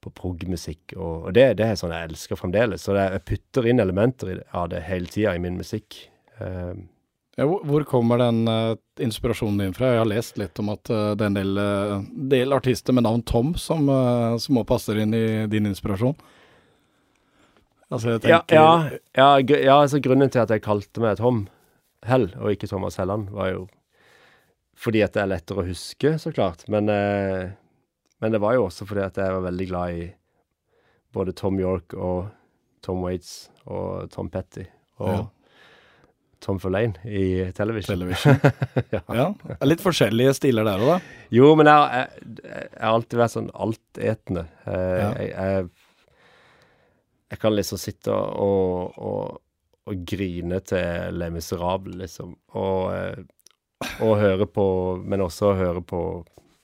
på 0.03 0.11
prog-musikk. 0.19 0.93
Og, 0.95 1.25
og 1.29 1.33
det, 1.35 1.47
det 1.59 1.65
er 1.71 1.79
sånn 1.79 1.93
jeg 1.95 2.11
elsker 2.11 2.39
fremdeles. 2.39 2.85
Så 2.85 2.95
jeg 2.95 3.23
putter 3.27 3.67
inn 3.71 3.81
elementer 3.83 4.43
av 4.55 4.69
det 4.71 4.83
hele 4.87 5.09
tida 5.11 5.33
i 5.35 5.41
min 5.43 5.57
musikk. 5.59 5.97
Eh, 6.39 6.75
Ja, 7.35 7.43
hvor, 7.45 7.83
kommer 7.83 8.21
den 8.21 8.47
uh, 8.47 8.77
inspirasjonen 9.03 9.57
din 9.59 9.73
fra? 9.75 9.89
Jeg 9.91 9.99
har 9.99 10.07
lest 10.07 10.37
litt 10.39 10.59
om 10.63 10.69
at 10.71 10.87
uh, 10.87 11.11
det 11.19 11.25
er 11.25 11.31
en 11.33 11.35
del, 11.35 11.57
uh, 11.59 12.05
del 12.31 12.55
artister 12.55 12.95
med 12.95 13.03
navn 13.03 13.25
Tom 13.27 13.51
som, 13.59 13.89
som 14.39 14.61
også 14.61 14.69
passer 14.69 15.01
inn 15.03 15.11
i 15.17 15.25
din 15.51 15.67
inspirasjon. 15.67 16.15
Altså, 17.91 18.15
jeg 18.15 18.31
ja, 18.31 18.39
tenker 18.39 18.55
ja, 18.55 19.01
ja, 19.19 19.27
gr- 19.43 19.65
ja, 19.65 19.75
altså 19.81 19.99
grunnen 20.03 20.31
til 20.31 20.45
at 20.45 20.53
jeg 20.55 20.63
kalte 20.63 21.03
meg 21.03 21.19
Tom 21.19 21.43
Hell, 22.07 22.29
og 22.39 22.55
ikke 22.55 22.69
Thomas 22.71 22.95
Helland, 23.01 23.27
var 23.35 23.51
jo 23.51 23.67
fordi 24.79 25.03
at 25.03 25.13
det 25.15 25.21
er 25.23 25.31
lettere 25.31 25.61
å 25.61 25.67
huske, 25.67 26.15
så 26.19 26.31
klart. 26.35 26.65
Men, 26.71 26.89
men 26.91 28.33
det 28.33 28.41
var 28.43 28.57
jo 28.57 28.65
også 28.67 28.83
fordi 28.89 29.05
at 29.05 29.19
jeg 29.21 29.31
var 29.31 29.45
veldig 29.45 29.67
glad 29.69 29.99
i 30.01 30.07
både 31.15 31.35
Tom 31.39 31.61
York 31.61 31.95
og 31.95 32.27
Tom 32.83 33.05
Waits 33.05 33.47
og 33.65 34.11
Tom 34.13 34.29
Petty 34.33 34.65
og 34.99 35.13
Ja. 35.13 35.21
Tom 36.43 36.57
Verlaine 36.61 36.99
i 37.05 37.51
television. 37.57 37.95
Television. 37.95 38.37
ja. 38.95 39.01
Ja, 39.15 39.27
litt 39.65 39.81
forskjellige 39.83 40.33
stiler 40.37 40.67
der 40.67 40.81
òg, 40.83 40.91
da. 40.95 40.97
Jo, 41.33 41.53
men 41.57 41.69
jeg, 41.69 42.05
har 42.79 42.91
alltid 42.91 43.17
vært 43.21 43.33
sånn 43.37 43.49
altetende. 43.53 44.45
Jeg, 44.65 44.99
Ja. 45.01 45.09
jeg, 45.19 45.31
jeg, 45.31 45.69
jeg 47.31 47.39
kan 47.41 47.55
liksom 47.57 47.79
sitte 47.81 48.13
og, 48.13 48.93
og, 49.01 49.39
og 49.89 50.03
grine 50.07 50.59
til 50.65 51.17
Le 51.17 51.31
Miserable, 51.33 51.95
liksom. 52.03 52.35
Og, 52.53 52.93
eh, 52.93 53.89
og 54.05 54.15
høre 54.21 54.45
på 54.47 54.65
Men 55.03 55.21
også 55.25 55.53
høre 55.59 55.81
på 55.83 55.99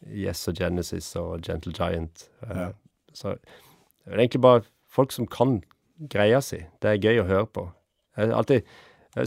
Yes 0.07 0.47
og 0.49 0.55
Genesis 0.57 1.11
og 1.19 1.41
Gentle 1.45 1.73
Giant. 1.77 2.27
Eh, 2.47 2.55
Ja. 2.67 2.69
Så 3.13 3.33
det 3.35 4.13
er 4.13 4.21
egentlig 4.23 4.39
bare 4.41 4.61
folk 4.87 5.11
som 5.11 5.27
kan 5.27 5.57
greia 6.09 6.39
si. 6.41 6.61
Det 6.81 6.93
er 6.93 7.01
gøy 7.03 7.19
å 7.21 7.27
høre 7.27 7.45
på. 7.51 7.65
Jeg 8.17 8.29
har 8.29 8.37
alltid 8.39 8.61
eh, 8.63 8.77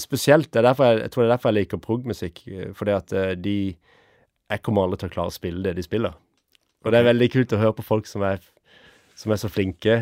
Spesielt, 0.01 0.51
det 0.53 0.63
er 0.63 0.69
derfor 0.71 0.85
jeg, 0.89 1.01
jeg 1.05 1.11
tror 1.13 1.23
det 1.23 1.29
er 1.29 1.35
derfor 1.37 1.51
jeg 1.53 1.59
liker 1.61 1.81
prog-musikk. 1.85 2.43
eh, 2.49 2.73
Fordi 2.73 2.93
at 2.97 3.13
eh, 3.13 3.35
de 3.37 3.77
Jeg 4.51 4.63
kommer 4.63 4.85
aldri 4.85 4.99
til 5.03 5.09
å 5.11 5.13
klare 5.15 5.33
å 5.33 5.35
spille 5.35 5.63
det 5.65 5.75
de 5.77 5.83
spiller. 5.83 6.15
Og 6.85 6.93
det 6.93 6.99
er 7.01 7.07
veldig 7.13 7.31
kult 7.33 7.53
å 7.57 7.59
høre 7.61 7.73
på 7.79 7.83
folk 7.85 8.07
som 8.07 8.23
er, 8.23 8.41
som 9.17 9.33
er 9.33 9.37
så 9.41 9.49
flinke, 9.49 9.95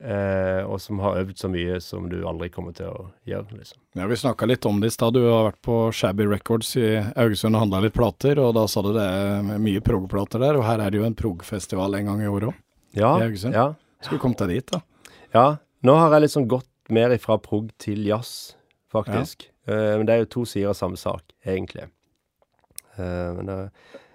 eh, 0.00 0.60
og 0.62 0.78
som 0.80 1.00
har 1.02 1.16
øvd 1.18 1.36
så 1.40 1.48
mye 1.50 1.80
som 1.82 2.06
du 2.08 2.20
aldri 2.26 2.46
kommer 2.54 2.72
til 2.78 2.86
å 2.86 3.08
gjøre, 3.26 3.58
liksom. 3.58 3.80
Ja, 3.98 4.06
Vi 4.06 4.14
snakka 4.16 4.46
litt 4.46 4.64
om 4.70 4.78
det 4.80 4.86
i 4.92 4.94
stad. 4.94 5.14
Du 5.14 5.24
har 5.26 5.48
vært 5.50 5.60
på 5.66 5.78
Shabby 5.92 6.26
Records 6.30 6.70
i 6.78 7.00
Haugesund 7.16 7.56
og 7.58 7.64
handla 7.66 7.80
litt 7.82 7.94
plater, 7.98 8.38
og 8.38 8.54
da 8.54 8.66
sa 8.70 8.82
du 8.86 8.92
det 8.94 9.02
er 9.02 9.58
mye 9.58 9.80
prog-plater 9.82 10.38
der. 10.46 10.54
Og 10.60 10.64
her 10.64 10.78
er 10.86 10.90
det 10.94 11.00
jo 11.02 11.06
en 11.08 11.18
prog-festival 11.18 11.94
en 11.98 12.06
gang 12.12 12.22
i 12.22 12.30
året 12.30 12.52
òg. 12.52 12.60
Ja, 12.94 13.16
I 13.18 13.26
Haugesund? 13.26 13.54
ja, 13.58 13.72
Skulle 14.00 14.20
kommet 14.22 14.38
deg 14.46 14.48
dit, 14.54 14.70
da. 14.70 14.80
ja. 15.34 15.46
Nå 15.82 15.94
har 15.98 16.14
jeg 16.14 16.28
liksom 16.28 16.46
gått 16.50 16.70
mer 16.90 17.10
ifra 17.14 17.36
prog 17.42 17.68
til 17.78 18.06
jazz, 18.06 18.54
faktisk. 18.92 19.48
Eh, 19.68 19.94
men 19.98 20.06
det 20.08 20.14
er 20.14 20.24
jo 20.24 20.32
to 20.38 20.44
sider 20.48 20.72
av 20.72 20.78
samme 20.78 21.00
sak, 21.00 21.24
egentlig. 21.46 21.88
Eh, 22.96 23.28
men 23.38 23.48
det 23.48 23.58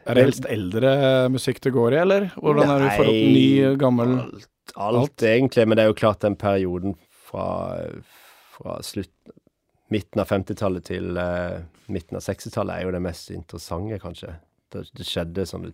Er 0.03 0.17
det 0.17 0.25
helst 0.25 0.47
eldre 0.51 0.95
musikk 1.31 1.61
det 1.63 1.71
går 1.71 1.93
i, 1.95 2.01
eller? 2.03 2.25
Hvordan 2.35 2.71
er 2.73 2.81
det 2.81 2.87
i 2.87 2.97
forhold 2.97 3.19
til 3.19 3.37
ny, 3.37 3.77
gammel 3.79 4.15
alt, 4.19 4.49
alt, 4.75 5.23
egentlig. 5.23 5.67
Men 5.67 5.77
det 5.77 5.85
er 5.85 5.93
jo 5.93 5.99
klart 6.01 6.25
den 6.25 6.35
perioden 6.35 6.97
fra, 7.29 7.45
fra 8.51 8.81
slutt, 8.83 9.13
midten 9.93 10.23
av 10.23 10.27
50-tallet 10.31 10.87
til 10.89 11.19
uh, 11.19 11.61
midten 11.93 12.17
av 12.17 12.25
60-tallet 12.25 12.75
er 12.75 12.87
jo 12.87 12.93
det 12.95 13.03
mest 13.03 13.31
interessante, 13.33 13.99
kanskje. 14.01 14.35
Det, 14.73 14.87
det 14.97 15.05
skjedde 15.07 15.45
sånn 15.47 15.71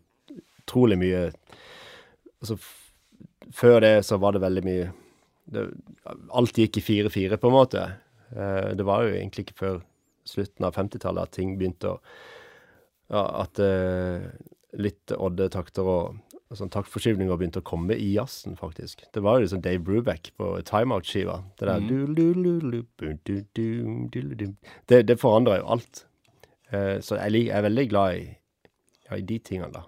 utrolig 0.70 1.00
mye 1.00 1.30
Altså, 2.40 2.56
før 3.52 3.82
det 3.84 4.06
så 4.08 4.16
var 4.16 4.32
det 4.32 4.40
veldig 4.40 4.62
mye 4.64 4.84
det, 5.52 5.66
Alt 6.32 6.56
gikk 6.56 6.78
i 6.80 6.84
4-4, 6.86 7.36
på 7.36 7.50
en 7.50 7.56
måte. 7.56 7.82
Eh, 8.36 8.72
det 8.78 8.86
var 8.88 9.04
jo 9.06 9.16
egentlig 9.16 9.48
ikke 9.48 9.60
før 9.60 9.78
slutten 10.30 10.66
av 10.68 10.76
50-tallet 10.78 11.26
at 11.26 11.36
ting 11.38 11.58
begynte 11.60 11.96
å 11.96 11.98
ja, 13.10 13.24
At 13.42 13.58
eh, 13.58 14.22
litt 14.78 15.10
oddetakter 15.16 15.88
og, 15.90 16.20
og 16.38 16.60
sånn 16.60 16.70
taktforskyvninger 16.70 17.40
begynte 17.40 17.64
å 17.64 17.66
komme 17.66 17.96
i 17.98 18.12
jazzen, 18.14 18.54
faktisk. 18.60 19.02
Det 19.16 19.24
var 19.26 19.40
jo 19.40 19.48
liksom 19.48 19.64
Dave 19.66 19.82
Brubeck 19.82 20.30
på 20.38 20.52
timeout-skiva. 20.68 21.40
Det 21.58 21.66
der 21.72 21.82
bu-du-du-du-lu-du. 21.88 22.84
Det, 24.86 25.02
det 25.10 25.18
forandrer 25.18 25.64
jo 25.64 25.72
alt. 25.74 26.04
Eh, 26.70 27.02
så 27.02 27.18
jeg, 27.18 27.48
jeg 27.48 27.58
er 27.58 27.66
veldig 27.66 27.88
glad 27.90 28.20
i, 28.20 28.28
ja, 29.10 29.18
i 29.18 29.26
de 29.26 29.40
tingene, 29.42 29.74
da. 29.74 29.84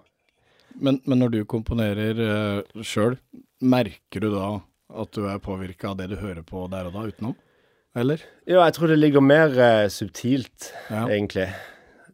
Men, 0.82 0.98
men 1.06 1.20
når 1.20 1.30
du 1.34 1.40
komponerer 1.46 2.18
uh, 2.18 2.82
sjøl, 2.82 3.18
merker 3.60 4.24
du 4.24 4.30
da 4.32 4.46
at 5.02 5.14
du 5.14 5.26
er 5.28 5.40
påvirka 5.42 5.92
av 5.92 5.98
det 6.00 6.08
du 6.12 6.16
hører 6.20 6.42
på 6.46 6.66
der 6.72 6.88
og 6.88 6.96
da, 6.96 7.06
utenom? 7.12 7.36
Eller? 7.98 8.22
Ja, 8.48 8.62
jeg 8.64 8.74
tror 8.78 8.88
det 8.88 8.98
ligger 8.98 9.20
mer 9.20 9.52
uh, 9.52 9.88
subtilt, 9.92 10.70
Ja. 10.90 11.06
egentlig. 11.08 11.48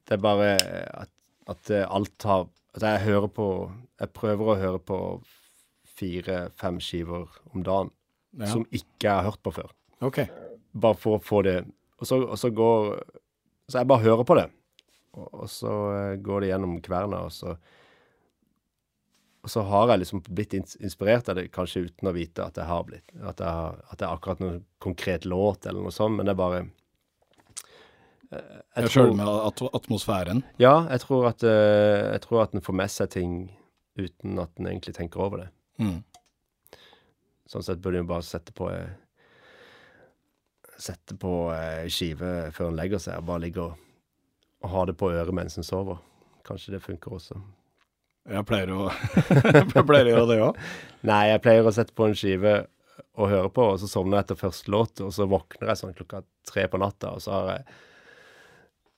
Det 0.09 0.17
er 0.17 0.23
bare 0.25 0.55
at, 1.03 1.11
at 1.47 1.71
eh, 1.71 1.85
alt 1.85 2.23
har 2.25 2.47
At 2.75 2.83
jeg 2.83 3.01
hører 3.05 3.29
på 3.29 3.71
Jeg 4.01 4.11
prøver 4.17 4.49
å 4.49 4.57
høre 4.57 4.79
på 4.79 4.99
fire-fem 5.99 6.79
skiver 6.81 7.27
om 7.53 7.63
dagen 7.67 7.91
ja. 8.39 8.47
som 8.47 8.65
ikke 8.71 9.05
jeg 9.05 9.13
har 9.13 9.27
hørt 9.27 9.43
på 9.43 9.53
før. 9.53 9.73
Ok. 10.01 10.23
Bare 10.73 10.97
for 10.97 11.19
å 11.19 11.23
få 11.23 11.43
det 11.43 11.65
Og 11.99 12.07
så, 12.07 12.21
og 12.23 12.39
så 12.39 12.51
går 12.55 13.03
Så 13.69 13.81
jeg 13.81 13.91
bare 13.91 14.05
hører 14.07 14.25
på 14.25 14.39
det. 14.39 14.47
Og, 15.19 15.29
og 15.43 15.51
så 15.51 15.75
eh, 15.97 16.17
går 16.23 16.41
det 16.41 16.53
gjennom 16.53 16.79
kverna, 16.85 17.25
og 17.27 17.33
så 17.35 17.57
Og 19.49 19.53
så 19.53 19.63
har 19.65 19.89
jeg 19.89 20.03
liksom 20.03 20.21
blitt 20.29 20.53
inspirert 20.53 21.29
av 21.33 21.39
det, 21.39 21.47
kanskje 21.49 21.87
uten 21.87 22.11
å 22.11 22.13
vite 22.13 22.45
at 22.45 22.59
jeg 22.61 22.69
har 22.69 22.83
blitt. 22.85 23.07
At 23.17 23.39
jeg, 23.41 23.49
har, 23.49 23.79
at 23.89 23.97
det 23.97 24.05
er 24.05 24.11
akkurat 24.13 24.43
noen 24.43 24.59
konkret 24.85 25.25
låt 25.25 25.65
eller 25.65 25.87
noe 25.87 25.95
sånt, 25.95 26.19
men 26.19 26.29
det 26.29 26.35
er 26.35 26.37
bare 26.37 26.59
eh, 28.29 28.59
Jeg 28.83 28.93
sjøl 28.93 29.15
med 29.17 29.31
at 29.33 29.63
atmosfæren. 29.81 30.45
Ja, 30.61 30.83
jeg 30.93 31.01
tror 31.07 31.31
at 31.31 31.47
eh, 31.49 32.13
Jeg 32.13 32.21
tror 32.27 32.43
at 32.43 32.53
den 32.53 32.67
får 32.67 32.77
med 32.77 32.93
seg 32.93 33.09
ting 33.17 33.41
uten 33.97 34.37
at 34.45 34.53
den 34.61 34.69
egentlig 34.69 34.99
tenker 35.01 35.25
over 35.25 35.47
det. 35.47 35.51
Mm. 35.81 36.03
Sånn 37.49 37.65
sett 37.65 37.81
burde 37.81 38.05
en 38.05 38.13
bare 38.13 38.29
sette 38.29 38.53
på 38.53 38.69
eh, 38.69 38.93
Sette 40.77 41.17
på 41.19 41.33
skive 41.91 42.51
før 42.55 42.69
en 42.69 42.77
legger 42.77 43.01
seg, 43.01 43.17
og 43.17 43.33
bare 43.33 43.49
ligge 43.49 43.65
og, 43.65 43.81
og 44.61 44.75
ha 44.77 44.85
det 44.93 45.01
på 45.01 45.09
øret 45.09 45.35
mens 45.35 45.57
en 45.57 45.67
sover. 45.67 46.05
Kanskje 46.47 46.77
det 46.77 46.85
funker 46.85 47.17
også. 47.17 47.41
Jeg 48.29 48.45
pleier 48.49 48.73
å 48.75 48.89
Jeg 49.57 49.85
pleier 49.89 50.11
å 50.11 50.13
gjøre 50.13 50.29
det 50.31 50.41
òg. 50.45 50.63
Nei, 51.09 51.23
jeg 51.33 51.43
pleier 51.45 51.67
å 51.69 51.75
sette 51.75 51.95
på 51.97 52.09
en 52.09 52.17
skive 52.19 52.57
og 53.19 53.31
høre 53.33 53.51
på, 53.51 53.65
og 53.73 53.79
så 53.83 53.89
sovner 53.91 54.19
jeg 54.19 54.29
etter 54.29 54.39
første 54.39 54.71
låt, 54.71 55.01
og 55.03 55.13
så 55.15 55.27
våkner 55.31 55.73
jeg 55.73 55.81
sånn 55.81 55.95
klokka 55.97 56.23
tre 56.47 56.67
på 56.71 56.79
natta, 56.79 57.15
og 57.17 57.23
så 57.25 57.35
har 57.35 57.49
jeg 57.57 57.79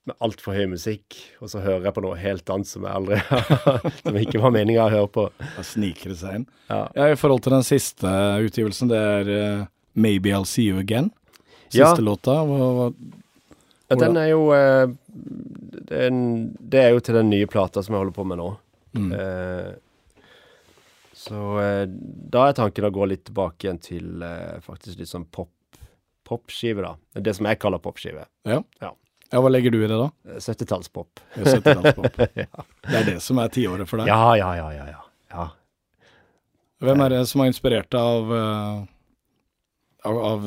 med 0.09 0.17
altfor 0.25 0.57
høy 0.57 0.67
musikk, 0.73 1.17
og 1.45 1.51
så 1.53 1.61
hører 1.61 1.89
jeg 1.89 1.95
på 1.97 2.03
noe 2.05 2.19
helt 2.21 2.53
annet 2.53 2.69
som 2.71 2.87
jeg 2.89 2.97
aldri 2.97 3.19
Som 4.01 4.17
ikke 4.17 4.41
var 4.41 4.55
meninga 4.55 4.87
å 4.87 4.93
høre 4.93 5.11
på. 5.13 5.27
Da 5.59 5.65
sniker 5.67 6.15
det 6.15 6.19
seg 6.23 6.39
inn. 6.41 6.47
Ja. 6.71 6.83
Ja, 6.97 7.09
I 7.13 7.19
forhold 7.21 7.45
til 7.45 7.55
den 7.55 7.67
siste 7.69 8.13
utgivelsen, 8.41 8.91
det 8.93 9.01
er 9.01 9.31
uh, 9.31 9.67
Maybe 10.01 10.33
I'll 10.33 10.49
See 10.49 10.71
You 10.71 10.81
Again. 10.81 11.11
Siste 11.69 11.85
Ja. 11.85 11.93
låta. 12.05 12.41
Hva, 12.49 12.71
hva, 12.79 12.89
Ja, 13.91 13.97
den 13.99 14.17
er 14.17 14.29
jo 14.31 14.43
eh, 14.55 14.89
den, 15.91 16.19
Det 16.63 16.79
er 16.81 16.93
jo 16.95 17.01
til 17.03 17.17
den 17.19 17.31
nye 17.33 17.49
plata 17.51 17.83
som 17.83 17.95
jeg 17.95 18.05
holder 18.05 18.17
på 18.17 18.25
med 18.27 18.41
nå. 18.41 18.51
Mm. 18.97 19.13
Eh, 19.13 19.73
så 21.21 21.61
eh, 21.61 21.87
da 22.33 22.47
er 22.49 22.57
tanken 22.57 22.87
å 22.89 22.93
gå 22.95 23.07
litt 23.11 23.27
tilbake 23.29 23.67
igjen 23.67 23.81
til 23.83 24.25
eh, 24.25 24.57
faktisk 24.65 25.03
litt 25.03 25.11
sånn 25.11 25.29
pop 25.29 25.53
popskive, 26.31 26.85
da. 26.85 27.21
Det 27.27 27.33
som 27.35 27.49
jeg 27.49 27.59
kaller 27.59 27.81
popskive. 27.83 28.23
Ja. 28.47 28.61
Ja. 28.79 28.93
ja, 29.33 29.41
hva 29.43 29.51
legger 29.51 29.73
du 29.75 29.81
i 29.81 29.89
det, 29.89 29.97
da? 29.99 30.07
Eh, 30.31 30.39
70-tallspop. 30.39 31.23
Jeg 31.35 31.57
setter 31.57 31.81
danspop. 31.81 32.21
ja. 32.45 32.65
Det 32.87 33.01
er 33.01 33.09
det 33.09 33.17
som 33.25 33.41
er 33.43 33.51
tiåret 33.51 33.91
for 33.91 33.99
deg? 33.99 34.13
ja, 34.13 34.37
ja, 34.39 34.53
ja, 34.61 34.69
ja, 34.77 34.87
ja. 34.93 35.03
ja. 35.35 35.49
Hvem 36.87 37.03
er 37.03 37.17
det 37.17 37.25
som 37.27 37.43
har 37.43 37.51
inspirert 37.51 37.91
deg 37.91 37.99
av, 38.15 38.31
av, 40.07 40.21
av 40.31 40.47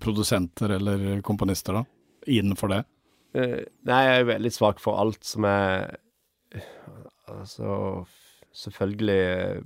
produsenter 0.00 0.78
eller 0.78 1.04
komponister, 1.26 1.80
da? 1.80 2.30
Innenfor 2.38 2.70
det? 2.72 2.80
Nei, 3.34 3.98
jeg 4.06 4.22
er 4.22 4.30
veldig 4.30 4.54
svak 4.54 4.78
for 4.80 5.02
alt 5.02 5.26
som 5.26 5.44
er 5.50 5.98
Altså, 7.28 8.04
selvfølgelig 8.52 9.18
eh, 9.20 9.62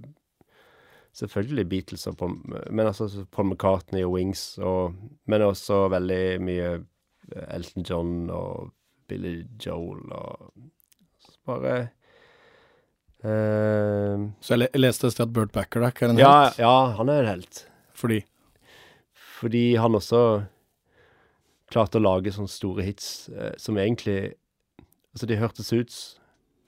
Selvfølgelig 1.13 1.65
Beatles 1.69 2.07
og 2.07 2.17
Paul, 2.17 2.37
men 2.71 2.87
altså 2.87 3.25
Paul 3.35 3.49
McCartney 3.51 4.05
og 4.07 4.13
Wings, 4.13 4.59
og, 4.63 4.95
men 5.27 5.43
også 5.43 5.89
veldig 5.91 6.21
mye 6.47 6.69
eh, 6.79 7.49
Elton 7.57 7.83
John 7.89 8.13
og 8.31 8.71
Billy 9.11 9.43
Joel 9.67 10.05
og 10.15 10.53
så 11.19 11.35
bare 11.51 11.73
eh, 13.25 14.23
Så 14.41 14.55
jeg 14.55 14.59
le- 14.63 14.81
leste 14.81 15.07
et 15.11 15.13
sted 15.17 15.27
at 15.27 15.33
Bert 15.35 15.53
Bacharach 15.53 16.03
er 16.03 16.11
en 16.15 16.19
ja, 16.23 16.31
helt. 16.45 16.59
ja, 16.63 16.75
han 16.97 17.09
er 17.09 17.21
en 17.25 17.33
helt. 17.35 17.65
Fordi 17.95 18.21
Fordi 19.41 19.75
han 19.77 19.95
også 19.99 20.23
klarte 21.71 21.99
å 21.99 22.03
lage 22.07 22.33
sånne 22.35 22.51
store 22.51 22.83
hits 22.87 23.29
eh, 23.35 23.53
som 23.59 23.79
egentlig 23.79 24.35
Altså, 25.11 25.27
de 25.27 25.37
hørtes 25.41 25.73
ut 25.75 25.95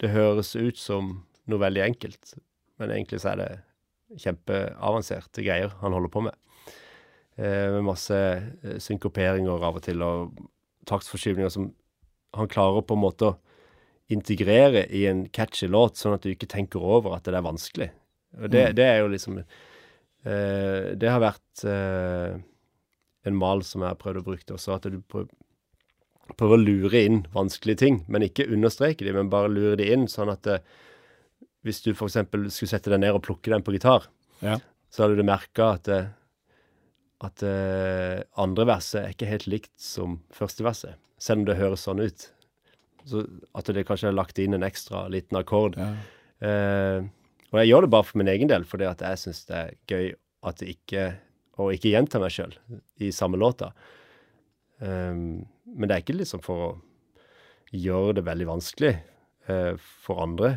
Det 0.02 0.10
høres 0.10 0.54
ut 0.58 0.78
som 0.80 1.12
noe 1.50 1.62
veldig 1.62 1.84
enkelt, 1.84 2.34
men 2.82 2.90
egentlig 2.94 3.20
så 3.22 3.32
er 3.32 3.40
det 3.42 3.50
kjempeavanserte 4.22 5.44
greier 5.44 5.72
han 5.80 5.94
holder 5.94 6.12
på 6.12 6.24
med. 6.26 6.34
Eh, 7.38 7.68
med 7.76 7.86
masse 7.86 8.18
eh, 8.18 8.76
synkoperinger 8.82 9.62
av 9.64 9.78
og 9.78 9.84
til, 9.86 10.02
og 10.04 10.36
taktsforskyvninger 10.90 11.52
som 11.54 11.70
han 12.36 12.50
klarer 12.50 12.84
på 12.84 12.96
en 12.96 13.04
måte 13.04 13.30
å 13.30 13.36
integrere 14.12 14.84
i 14.92 15.06
en 15.08 15.24
catchy 15.32 15.68
låt, 15.70 15.96
sånn 16.00 16.16
at 16.16 16.24
du 16.26 16.32
ikke 16.32 16.50
tenker 16.50 16.82
over 16.82 17.14
at 17.16 17.24
det 17.28 17.36
er 17.38 17.46
vanskelig. 17.46 17.90
Og 18.42 18.50
det, 18.52 18.66
Mm. 18.70 18.74
det 18.76 18.84
er 18.88 18.98
jo 19.00 19.08
liksom 19.12 19.38
eh, 19.38 20.94
Det 20.96 21.08
har 21.10 21.20
vært 21.20 21.64
eh, 21.68 22.40
en 23.28 23.36
mal 23.36 23.62
som 23.62 23.82
jeg 23.82 23.92
har 23.92 24.00
prøvd 24.00 24.20
å 24.22 24.24
bruke 24.24 24.54
også, 24.56 24.74
at 24.76 24.88
du 24.90 25.00
prøver, 25.00 25.28
prøver 26.38 26.58
å 26.58 26.62
lure 26.64 27.02
inn 27.06 27.20
vanskelige 27.34 27.78
ting, 27.84 28.00
men 28.08 28.22
ikke 28.26 28.46
understreke 28.52 29.04
de, 29.06 29.12
men 29.16 29.30
bare 29.32 29.50
lure 29.52 29.76
de 29.80 29.90
inn, 29.92 30.06
sånn 30.10 30.30
at 30.32 30.46
eh, 30.46 30.58
hvis 31.62 31.82
du 31.84 31.92
eksempel 31.92 32.48
skulle 32.50 32.72
sette 32.72 32.90
deg 32.90 33.00
ned 33.04 33.14
og 33.14 33.22
plukke 33.26 33.52
den 33.52 33.62
på 33.62 33.74
gitar, 33.76 34.08
Ja. 34.42 34.58
så 34.90 35.04
hadde 35.04 35.16
du 35.20 35.22
merka 35.28 35.72
at, 35.76 35.88
eh, 35.88 36.08
at 37.22 37.42
eh, 37.46 38.22
andre 38.42 38.66
verset 38.66 39.02
er 39.04 39.12
ikke 39.14 39.30
helt 39.30 39.46
likt 39.46 39.72
som 39.78 40.20
første 40.34 40.64
verset, 40.66 40.96
selv 41.22 41.42
om 41.42 41.44
det 41.50 41.58
høres 41.60 41.84
sånn 41.86 42.02
ut. 42.02 42.28
Så 43.06 43.24
at 43.54 43.66
det 43.74 43.86
kanskje 43.86 44.08
er 44.10 44.16
lagt 44.18 44.38
inn 44.38 44.54
en 44.54 44.62
ekstra 44.66 45.08
liten 45.10 45.38
akkord. 45.38 45.76
ja. 45.78 45.92
Eh, 46.42 47.02
og 47.52 47.58
jeg 47.60 47.68
gjør 47.68 47.84
det 47.84 47.90
bare 47.92 48.06
for 48.08 48.16
min 48.18 48.30
egen 48.32 48.48
del, 48.48 48.62
fordi 48.64 48.86
at 48.88 49.02
jeg 49.04 49.18
syns 49.20 49.42
det 49.46 49.56
er 49.58 49.74
gøy 49.86 50.06
at 50.48 50.56
det 50.62 50.70
ikke 50.72 51.02
å 51.60 51.66
ikke 51.70 51.90
gjenta 51.92 52.18
meg 52.18 52.32
sjøl 52.32 52.54
i 53.04 53.10
samme 53.12 53.36
låta. 53.36 53.68
Um, 54.82 55.44
men 55.76 55.88
det 55.88 55.94
er 55.94 56.02
ikke 56.02 56.18
liksom 56.18 56.42
for 56.42 56.62
å 56.64 56.70
gjøre 57.72 58.18
det 58.18 58.24
veldig 58.26 58.48
vanskelig 58.48 58.96
uh, 59.48 59.74
for 59.78 60.22
andre. 60.24 60.56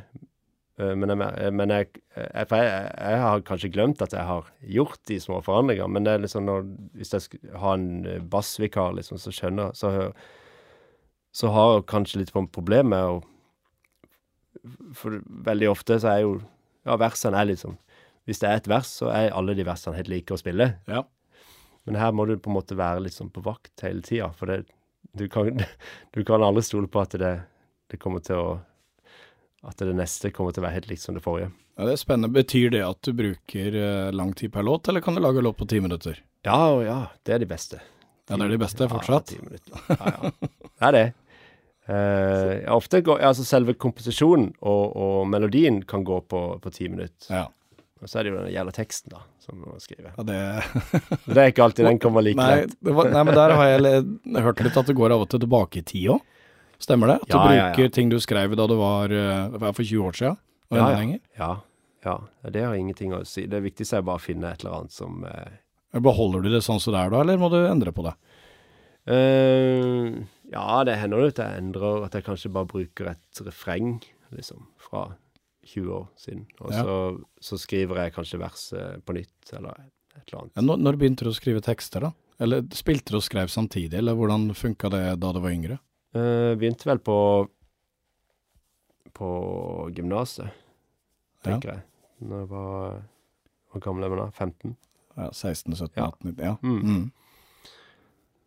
Uh, 0.79 0.91
men 0.97 1.13
jeg, 1.13 1.51
men 1.55 1.71
jeg, 1.71 1.91
jeg, 2.17 2.47
for 2.49 2.63
jeg, 2.63 2.87
jeg 2.97 3.21
har 3.21 3.45
kanskje 3.47 3.71
glemt 3.75 4.01
at 4.03 4.15
jeg 4.17 4.27
har 4.27 4.49
gjort 4.77 5.03
de 5.11 5.19
små 5.21 5.39
forandringene. 5.45 5.91
Men 5.93 6.07
det 6.07 6.15
er 6.15 6.25
liksom 6.25 6.49
når, 6.49 6.65
hvis 6.97 7.13
jeg 7.15 7.27
skal 7.27 7.61
ha 7.61 7.77
en 7.77 7.87
eh, 8.09 8.25
bassvikar, 8.33 8.97
liksom, 8.97 9.21
så 9.21 9.33
skjønner 9.35 9.77
så, 9.77 9.93
så 11.35 11.53
har 11.53 11.77
jeg 11.77 11.87
kanskje 11.93 12.23
litt 12.23 12.33
problemer 12.33 12.53
problem 12.57 12.93
med 12.95 13.13
å 13.13 13.23
For 14.97 15.19
veldig 15.45 15.67
ofte 15.69 15.99
så 16.01 16.15
er 16.15 16.21
jo 16.23 16.37
Ja, 16.87 16.95
versene 16.97 17.37
er 17.37 17.49
liksom 17.51 17.75
Hvis 18.25 18.39
det 18.41 18.49
er 18.49 18.61
et 18.61 18.69
vers, 18.71 18.89
så 19.01 19.11
er 19.13 19.35
alle 19.35 19.53
de 19.53 19.65
versene 19.67 19.99
helt 19.99 20.09
like 20.09 20.33
å 20.33 20.39
spille. 20.41 20.71
ja. 20.89 21.03
Men 21.85 21.99
her 22.01 22.13
må 22.17 22.25
du 22.25 22.35
på 22.37 22.49
en 22.49 22.57
måte 22.57 22.77
være 22.77 23.03
litt 23.05 23.15
sånn 23.15 23.31
på 23.33 23.43
vakt 23.45 23.83
hele 23.85 24.01
tida, 24.05 24.31
for 24.33 24.49
det, 24.49 24.63
du, 25.13 25.27
kan, 25.31 25.61
du 26.15 26.23
kan 26.27 26.43
aldri 26.45 26.63
stole 26.65 26.89
på 26.91 27.03
at 27.03 27.17
det, 27.21 27.33
det 27.91 27.99
kommer 28.01 28.23
til 28.25 28.41
å 28.41 28.47
At 29.65 29.81
det 29.81 29.95
neste 29.97 30.29
kommer 30.29 30.53
til 30.53 30.61
å 30.61 30.65
være 30.67 30.77
helt 30.77 30.89
likt 30.91 31.01
som 31.01 31.15
det 31.17 31.23
forrige. 31.25 31.49
Ja, 31.75 31.87
Det 31.87 31.95
er 31.95 31.97
spennende. 31.97 32.29
Betyr 32.35 32.69
det 32.75 32.83
at 32.85 33.01
du 33.01 33.15
bruker 33.17 33.75
eh, 33.79 34.11
lang 34.13 34.33
tid 34.37 34.51
per 34.53 34.61
låt, 34.63 34.87
eller 34.87 35.01
kan 35.01 35.15
du 35.17 35.21
lage 35.23 35.41
låt 35.41 35.57
på 35.57 35.65
ti 35.65 35.79
minutter? 35.81 36.19
Ja, 36.45 36.59
ja, 36.85 36.97
det 37.25 37.33
er 37.33 37.41
de 37.41 37.47
beste. 37.49 37.79
Ja, 38.29 38.37
det 38.37 38.45
er 38.45 38.53
de 38.53 38.59
beste 38.61 38.87
fortsatt. 38.89 39.33
Ja. 39.33 39.57
Ja, 39.89 40.13
ja. 40.13 40.49
Det 40.75 40.85
er 40.85 40.93
det. 40.93 41.05
Eh, 41.87 42.71
ofte 42.73 42.99
går 43.05 43.21
altså 43.23 43.43
Selve 43.45 43.75
komposisjonen 43.77 44.49
og, 44.65 44.95
og 44.97 45.27
melodien 45.29 45.83
kan 45.85 46.03
gå 46.05 46.17
på, 46.29 46.41
på 46.61 46.71
ti 46.73 46.89
minutter. 46.89 47.29
Ja. 47.29 47.45
Og 48.05 48.09
så 48.11 48.19
er 48.21 48.27
det 48.27 48.31
jo 48.35 48.37
den 48.43 48.51
jævla 48.53 48.71
teksten, 48.75 49.09
da, 49.15 49.23
som 49.41 49.57
man 49.65 49.81
skriver. 49.81 50.11
ja 50.13 50.23
det 50.29 50.37
Det 51.25 51.37
er 51.41 51.47
ikke 51.49 51.63
alltid 51.65 51.87
den 51.89 51.97
kommer 52.03 52.21
like 52.21 52.37
nei, 52.37 52.51
lett. 52.61 52.75
var, 52.85 53.09
nei, 53.09 53.23
men 53.25 53.37
der 53.39 53.53
har 53.57 53.71
jeg 53.71 54.03
hørt 54.45 54.61
litt 54.61 54.77
at 54.77 54.91
det 54.91 54.95
går 54.99 55.15
av 55.15 55.23
og 55.25 55.29
til 55.33 55.41
tilbake 55.41 55.81
i 55.81 55.85
tid 55.89 56.11
òg. 56.13 56.21
Stemmer 56.85 57.09
det? 57.09 57.15
At 57.23 57.29
du 57.31 57.37
Ja, 57.37 57.41
ja, 57.49 57.55
ja. 57.55 57.63
bruker 57.73 57.93
ting 57.95 58.11
du 58.13 58.19
skrev 58.21 58.53
da 58.59 58.67
du 58.69 58.75
var 58.77 59.09
eh, 59.15 59.57
for 59.71 59.81
20 59.81 60.05
år 60.05 60.17
siden? 60.19 60.37
Ja, 60.75 60.89
ja. 60.93 61.17
Ja, 61.39 61.49
ja. 62.05 62.15
Ja, 62.43 62.49
Det 62.53 62.61
har 62.61 62.75
ingenting 62.77 63.13
å 63.17 63.23
si. 63.25 63.47
Det 63.49 63.63
viktigste 63.65 63.97
er 63.97 64.05
bare 64.05 64.21
å 64.21 64.25
finne 64.27 64.51
et 64.53 64.61
eller 64.61 64.83
annet 64.83 64.93
som 64.93 65.23
eh, 65.25 65.55
Beholder 65.97 66.43
du 66.45 66.49
det 66.53 66.61
sånn 66.61 66.77
som 66.83 66.93
det 66.93 67.01
er 67.07 67.09
da, 67.15 67.21
eller 67.25 67.39
må 67.41 67.49
du 67.49 67.57
endre 67.65 67.89
på 67.95 68.03
det? 68.05 68.13
Uh, 69.09 70.23
Ja, 70.51 70.83
det 70.85 70.97
hender 71.01 71.23
jo 71.23 71.31
at 71.33 71.39
jeg 71.41 71.57
endrer, 71.61 72.03
at 72.05 72.13
jeg 72.13 72.25
kanskje 72.27 72.51
bare 72.53 72.69
bruker 72.69 73.09
et 73.15 73.41
refreng, 73.45 73.97
liksom, 74.35 74.67
fra 74.77 75.07
20 75.65 75.91
år 75.95 76.05
siden. 76.21 76.45
Og 76.61 76.71
Ja. 76.71 76.83
så, 76.83 76.95
så 77.41 77.57
skriver 77.59 78.03
jeg 78.03 78.13
kanskje 78.15 78.39
verset 78.39 79.05
på 79.05 79.13
nytt, 79.17 79.53
eller 79.53 79.71
et 80.15 80.23
eller 80.27 80.41
annet. 80.41 80.53
Ja, 80.55 80.61
Når, 80.61 80.77
når 80.85 80.97
begynte 81.01 81.25
du 81.25 81.31
å 81.31 81.35
skrive 81.35 81.61
tekster, 81.65 82.05
da? 82.07 82.11
Eller 82.39 82.61
spilte 82.75 83.11
du 83.13 83.17
og 83.17 83.23
skrev 83.23 83.47
samtidig, 83.51 83.97
eller 83.97 84.15
hvordan 84.15 84.49
funka 84.55 84.89
det 84.91 85.03
da 85.23 85.31
du 85.31 85.39
var 85.39 85.51
yngre? 85.55 85.79
Uh, 86.15 86.53
begynte 86.59 86.87
vel 86.87 86.99
på 87.03 87.17
på 89.15 89.27
gymnaset, 89.95 90.49
tenker 91.45 91.69
jeg. 91.71 91.83
Når 92.25 92.41
jeg 92.41 92.49
var 92.51 93.03
Hvor 93.71 93.81
gammel 93.83 94.03
er 94.07 94.11
man 94.11 94.19
da? 94.25 94.25
15? 94.31 94.75
Ja, 95.15 95.29
16, 95.31 95.75
17, 95.75 95.93
Ja. 95.95 96.07
18, 96.07 96.29
19, 96.31 96.43
ja. 96.45 96.55
Mm. 96.63 96.81
Mm. 96.83 97.11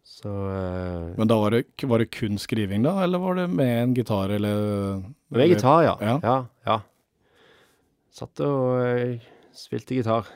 Så 0.08 0.28
uh, 0.28 1.16
Men 1.18 1.28
da 1.28 1.36
var 1.40 1.50
det, 1.56 1.62
var 1.88 1.98
det 2.02 2.10
kun 2.12 2.38
skriving, 2.40 2.82
da, 2.84 2.94
eller 3.04 3.18
var 3.22 3.34
det 3.40 3.48
med 3.52 3.82
en 3.82 3.94
gitar, 3.96 4.28
eller 4.36 5.02
Med 5.32 5.48
gitar, 5.48 5.82
ja. 5.84 5.96
Ja. 6.00 6.18
Ja. 6.22 6.36
ja, 6.66 6.78
Satt 8.18 8.40
og 8.42 8.80
eh, 8.82 9.20
spilte 9.54 9.94
gitar. 9.98 10.26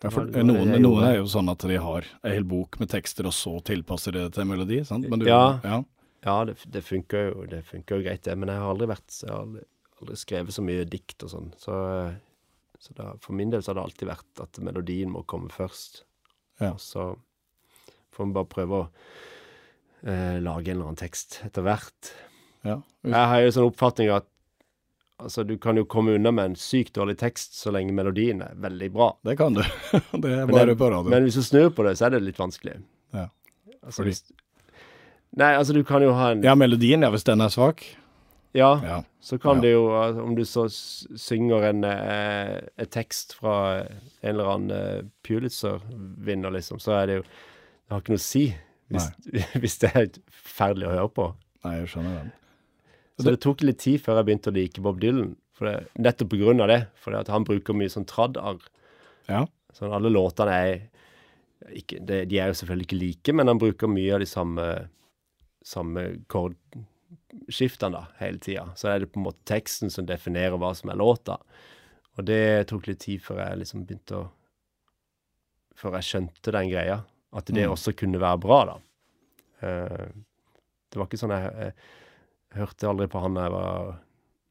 Ja, 0.00 0.08
var 0.12 0.28
noen, 0.44 0.74
noen 0.80 1.04
er 1.04 1.18
jo 1.18 1.26
sånn 1.28 1.50
at 1.52 1.64
de 1.68 1.76
har 1.80 2.06
en 2.22 2.32
hel 2.32 2.44
bok 2.48 2.78
med 2.80 2.88
tekster, 2.92 3.26
og 3.28 3.34
så 3.36 3.58
tilpasser 3.68 4.14
de 4.16 4.22
det 4.26 4.32
til 4.36 4.46
melodi, 4.48 4.78
sant? 4.88 5.08
Men 5.12 5.20
du, 5.20 5.26
Ja. 5.28 5.58
ja. 5.64 5.80
Ja, 6.20 6.34
det, 6.44 6.58
det 6.68 6.82
funker 6.84 7.30
jo 7.30 7.46
det 7.48 7.62
funker 7.64 7.96
jo 7.96 8.04
greit, 8.04 8.20
det. 8.26 8.34
Men 8.36 8.50
jeg 8.52 8.60
har 8.60 8.72
aldri 8.74 8.88
vært 8.90 9.14
Jeg 9.22 9.30
har 9.32 9.38
aldri, 9.40 9.62
aldri 10.02 10.16
skrevet 10.20 10.52
så 10.56 10.64
mye 10.64 10.84
dikt 10.88 11.24
og 11.24 11.30
sånn. 11.32 11.46
Så, 11.60 11.76
eh, 11.96 12.18
så 12.80 12.96
da, 12.98 13.06
for 13.24 13.36
min 13.38 13.52
del 13.52 13.64
så 13.64 13.72
har 13.72 13.78
det 13.80 13.86
alltid 13.88 14.10
vært 14.10 14.42
at 14.44 14.60
melodien 14.64 15.12
må 15.12 15.22
komme 15.28 15.48
først. 15.52 16.02
Ja. 16.60 16.74
Og 16.74 16.80
så 16.84 17.06
får 18.12 18.28
vi 18.28 18.36
bare 18.36 18.50
prøve 18.52 18.82
å 18.82 18.88
eh, 20.04 20.36
lage 20.44 20.68
en 20.72 20.76
eller 20.76 20.90
annen 20.90 21.00
tekst 21.00 21.40
etter 21.48 21.64
hvert. 21.64 22.12
ja. 22.68 22.76
Jeg 23.08 23.32
har 23.32 23.40
jo 23.46 23.54
sånn 23.56 23.70
oppfatning 23.70 24.12
at 24.12 24.28
altså, 25.22 25.44
du 25.46 25.56
kan 25.58 25.76
jo 25.76 25.84
komme 25.84 26.14
unna 26.18 26.30
med 26.34 26.44
en 26.52 26.56
sykt 26.58 26.94
dårlig 26.98 27.16
tekst 27.20 27.54
så 27.58 27.72
lenge 27.74 27.92
melodien 27.96 28.42
er 28.42 28.54
veldig 28.60 28.90
bra. 28.94 29.10
Det 29.24 29.36
kan 29.38 29.54
du. 29.56 29.62
det 30.24 30.32
er 30.34 30.46
bare 30.50 30.76
på 30.76 30.90
radio. 30.90 31.10
Men 31.12 31.24
hvis 31.28 31.38
du 31.40 31.42
snur 31.46 31.70
på 31.76 31.84
det, 31.86 31.96
så 32.00 32.06
er 32.08 32.16
det 32.16 32.22
litt 32.26 32.40
vanskelig. 32.40 32.78
Ja. 33.16 33.28
Altså, 33.82 34.02
Fordi- 34.02 34.10
hvis, 34.14 34.22
nei, 35.40 35.52
altså 35.56 35.72
du 35.76 35.82
kan 35.84 36.02
jo 36.02 36.12
ha 36.16 36.30
en 36.34 36.42
Ja, 36.44 36.54
melodien, 36.58 37.02
ja, 37.06 37.10
hvis 37.14 37.24
den 37.28 37.40
er 37.40 37.48
svak. 37.54 37.84
Ja, 38.52 38.72
Ja. 38.82 39.02
så 39.22 39.38
kan 39.38 39.56
Ja. 39.56 39.62
det 39.62 39.70
jo 39.72 39.84
altså, 39.94 40.22
Om 40.26 40.34
du 40.34 40.42
så 40.42 40.64
synger 41.16 41.68
en, 41.68 41.84
eh, 41.84 42.60
en 42.78 42.86
tekst 42.90 43.34
fra 43.38 43.84
en 43.86 43.88
eller 44.34 44.44
annen 44.56 44.70
eh, 44.74 45.02
Pulitzer-vinner, 45.22 46.50
liksom, 46.50 46.80
så 46.82 46.92
er 47.02 47.06
det 47.06 47.16
jo 47.20 47.22
Det 47.22 47.94
har 47.94 48.00
ikke 48.00 48.10
noe 48.16 48.18
å 48.18 48.26
si 48.26 48.54
hvis, 48.90 49.06
hvis 49.62 49.78
det 49.78 49.90
er 49.94 50.06
forferdelig 50.34 50.88
å 50.88 50.94
høre 50.96 51.08
på. 51.14 51.24
Nei, 51.64 51.76
jeg 51.78 51.88
skjønner 51.92 52.16
den. 52.18 52.32
Så 53.22 53.30
det 53.34 53.40
tok 53.44 53.62
litt 53.66 53.78
tid 53.82 54.00
før 54.02 54.20
jeg 54.20 54.28
begynte 54.28 54.50
å 54.52 54.56
like 54.56 54.82
Bob 54.84 55.00
Dylan. 55.02 55.34
For 55.56 55.68
det, 55.68 55.88
nettopp 56.00 56.32
av 56.34 56.68
det. 56.70 56.80
For 56.96 57.16
han 57.34 57.44
bruker 57.44 57.76
mye 57.76 57.92
sånn 57.92 58.08
trad-arr. 58.08 58.62
Ja. 59.28 59.44
Sånn 59.76 59.92
alle 59.92 60.10
låtene 60.10 60.54
er 60.56 60.80
ikke, 61.76 62.00
det, 62.00 62.24
De 62.30 62.38
er 62.40 62.48
jo 62.48 62.56
selvfølgelig 62.56 62.86
ikke 62.88 63.00
like, 63.00 63.32
men 63.36 63.46
han 63.50 63.58
bruker 63.60 63.90
mye 63.92 64.14
av 64.16 64.22
de 64.22 64.26
samme 64.26 64.66
samme 65.60 66.02
kordskiftene 66.32 67.92
da, 67.92 68.06
hele 68.20 68.40
tida. 68.40 68.64
Så 68.80 68.88
er 68.88 69.02
det 69.02 69.10
på 69.12 69.20
en 69.20 69.26
måte 69.28 69.44
teksten 69.48 69.92
som 69.92 70.06
definerer 70.08 70.56
hva 70.60 70.72
som 70.76 70.88
er 70.92 70.96
låta. 71.00 71.36
Og 72.16 72.24
det 72.26 72.66
tok 72.70 72.88
litt 72.88 73.02
tid 73.04 73.20
før 73.24 73.42
jeg 73.44 73.60
liksom 73.64 73.86
begynte 73.86 74.22
å 74.22 74.28
Før 75.80 75.94
jeg 75.96 76.04
skjønte 76.10 76.52
den 76.52 76.68
greia. 76.68 76.96
At 77.32 77.46
det 77.46 77.62
Mm. 77.64 77.72
også 77.72 77.94
kunne 77.96 78.18
være 78.20 78.40
bra, 78.42 78.64
da. 78.66 78.74
Uh, 79.62 80.08
det 80.90 80.98
var 80.98 81.06
ikke 81.06 81.16
sånn 81.16 81.30
jeg, 81.32 81.52
jeg, 81.56 81.72
hørte 82.56 82.88
aldri 82.90 83.06
på 83.12 83.20
han 83.22 83.34
da 83.38 83.42
jeg 83.46 83.52
var, 83.54 83.70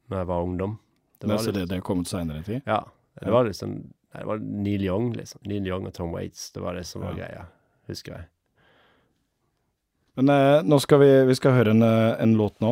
når 0.09 0.17
jeg 0.23 0.27
var 0.31 0.39
ungdom. 0.47 0.73
Det 1.19 1.25
var 1.27 1.33
Nei, 1.35 1.43
så 1.45 1.51
det, 1.55 1.63
det 1.69 1.75
er 1.77 1.81
kommet 1.85 2.07
seinere 2.07 2.39
i 2.39 2.43
tid? 2.47 2.61
ja, 2.69 2.79
det 3.19 3.31
var 3.33 3.43
liksom 3.49 3.69
det 4.09 4.23
var 4.25 4.37
Neil 4.41 4.81
Young, 4.87 5.11
liksom. 5.13 5.37
Neil 5.45 5.67
Young 5.67 5.83
og 5.85 5.93
Tom 5.93 6.09
Waits. 6.15 6.47
Det 6.55 6.61
var 6.63 6.73
det 6.73 6.81
som 6.89 7.01
var 7.03 7.11
Ja. 7.13 7.17
greia, 7.27 7.43
husker 7.91 8.11
jeg. 8.15 8.23
Men 10.17 10.29
eh, 10.33 10.61
nå 10.65 10.79
skal 10.81 10.97
vi, 11.03 11.09
vi 11.29 11.35
skal 11.37 11.53
høre 11.53 11.69
en, 11.75 11.83
eh, 11.85 12.15
en 12.23 12.33
låt 12.39 12.55
nå 12.63 12.71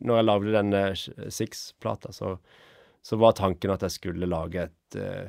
Når 0.00 0.16
jeg 0.16 0.24
lagde 0.24 0.52
den 0.62 1.30
Six-plata, 1.32 2.12
så, 2.12 2.36
så 3.06 3.16
var 3.20 3.36
tanken 3.38 3.70
at 3.70 3.84
jeg 3.86 3.94
skulle 3.94 4.26
lage 4.26 4.66
et, 4.66 4.98
eh, 4.98 5.28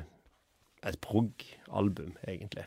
et 0.88 0.98
prog-album, 1.04 2.16
egentlig. 2.26 2.64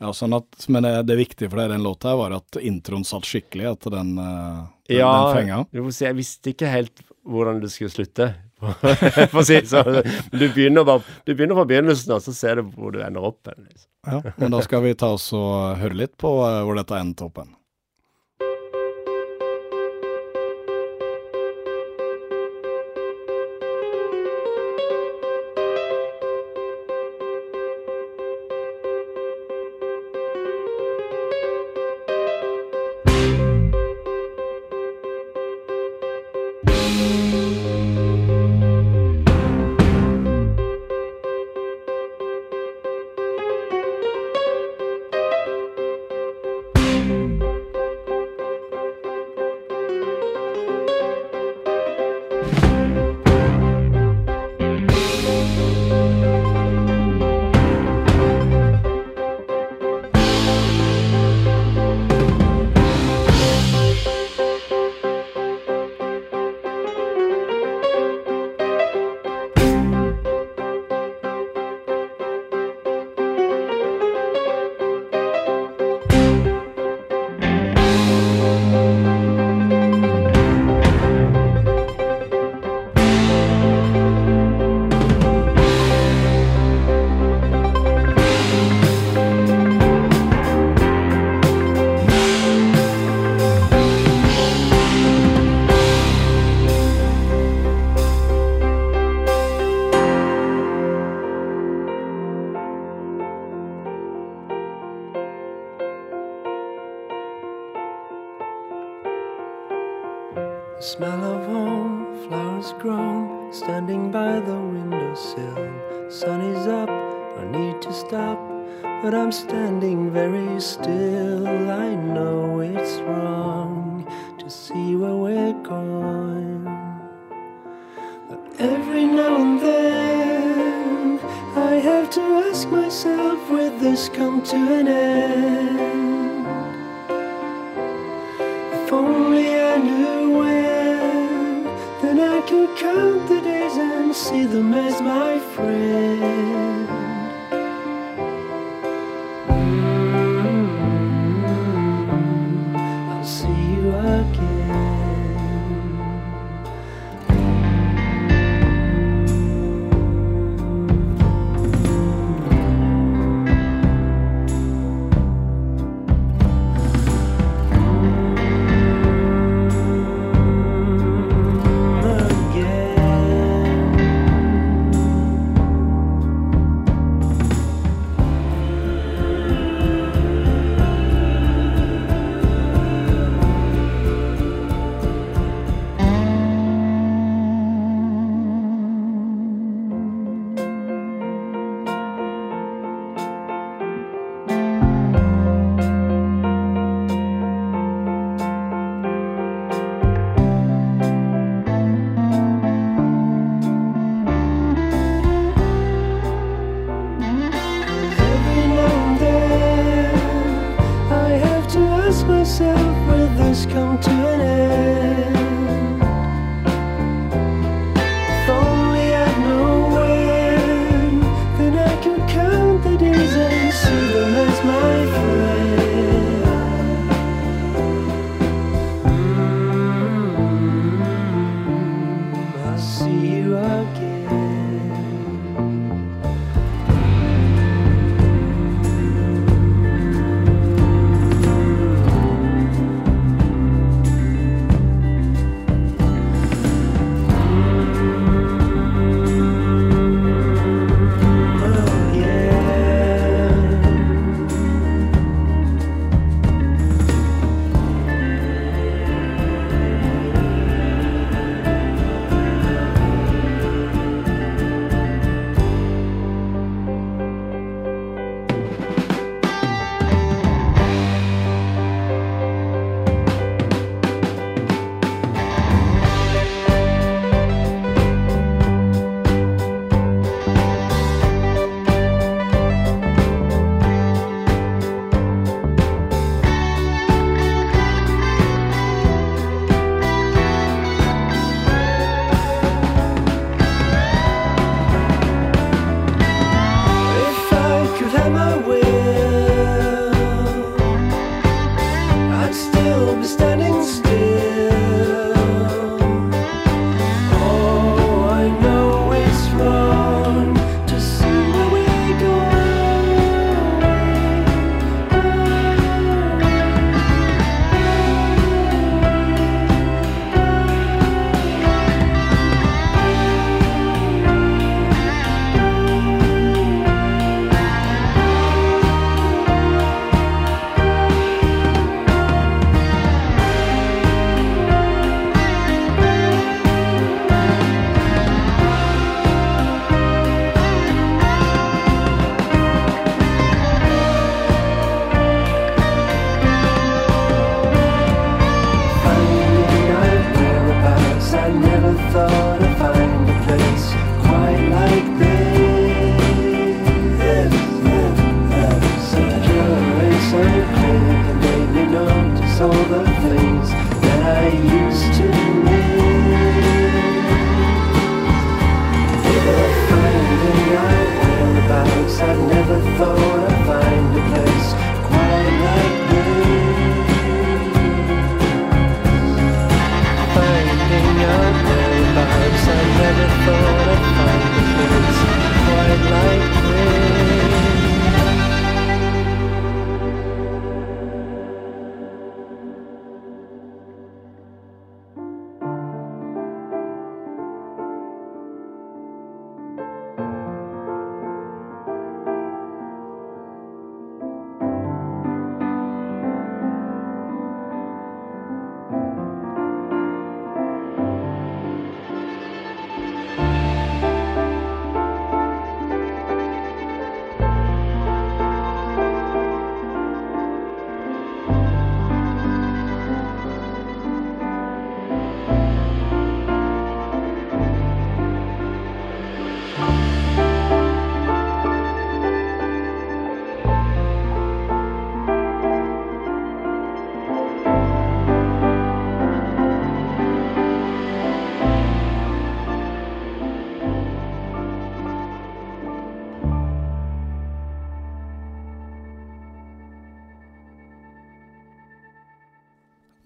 Ja, 0.00 0.10
sånn 0.16 0.32
at, 0.34 0.64
men 0.72 0.82
det, 0.86 0.94
det 1.10 1.18
viktige 1.18 1.50
for 1.52 1.60
deg 1.60 1.68
i 1.68 1.74
den 1.74 1.84
låta 1.84 2.14
var 2.18 2.32
at 2.34 2.56
introen 2.58 3.04
satt 3.06 3.28
skikkelig, 3.28 3.68
at 3.74 3.86
den, 3.92 4.14
eh, 4.18 4.62
den, 4.88 4.96
Ja, 4.96 5.10
den 5.12 5.36
fenga. 5.36 5.58
Ja, 5.76 5.84
jeg 6.08 6.18
visste 6.18 6.54
ikke 6.54 6.72
helt 6.72 7.04
hvordan 7.28 7.60
det 7.62 7.70
skulle 7.70 7.92
slutte, 7.92 8.32
for 8.58 9.40
å 9.42 9.46
si 9.46 9.60
det 9.60 9.70
sånn. 9.70 10.00
Du 10.32 10.46
begynner 10.48 10.88
bare 10.88 11.04
du 11.28 11.34
begynner 11.34 11.60
fra 11.60 11.68
begynnelsen, 11.70 12.16
og 12.16 12.24
så 12.24 12.34
ser 12.34 12.58
du 12.58 12.72
hvor 12.74 12.96
du 12.96 12.98
ender 13.04 13.30
opp. 13.30 13.46
Liksom. 13.52 13.86
Ja, 14.08 14.34
men 14.40 14.56
da 14.56 14.64
skal 14.64 14.82
vi 14.88 14.96
ta 14.98 15.12
oss 15.20 15.30
og 15.36 15.78
høre 15.84 16.02
litt 16.02 16.16
på 16.18 16.32
eh, 16.48 16.62
hvor 16.66 16.80
dette 16.80 16.98
endte 16.98 17.28
opp 17.28 17.44
hen. 17.44 17.54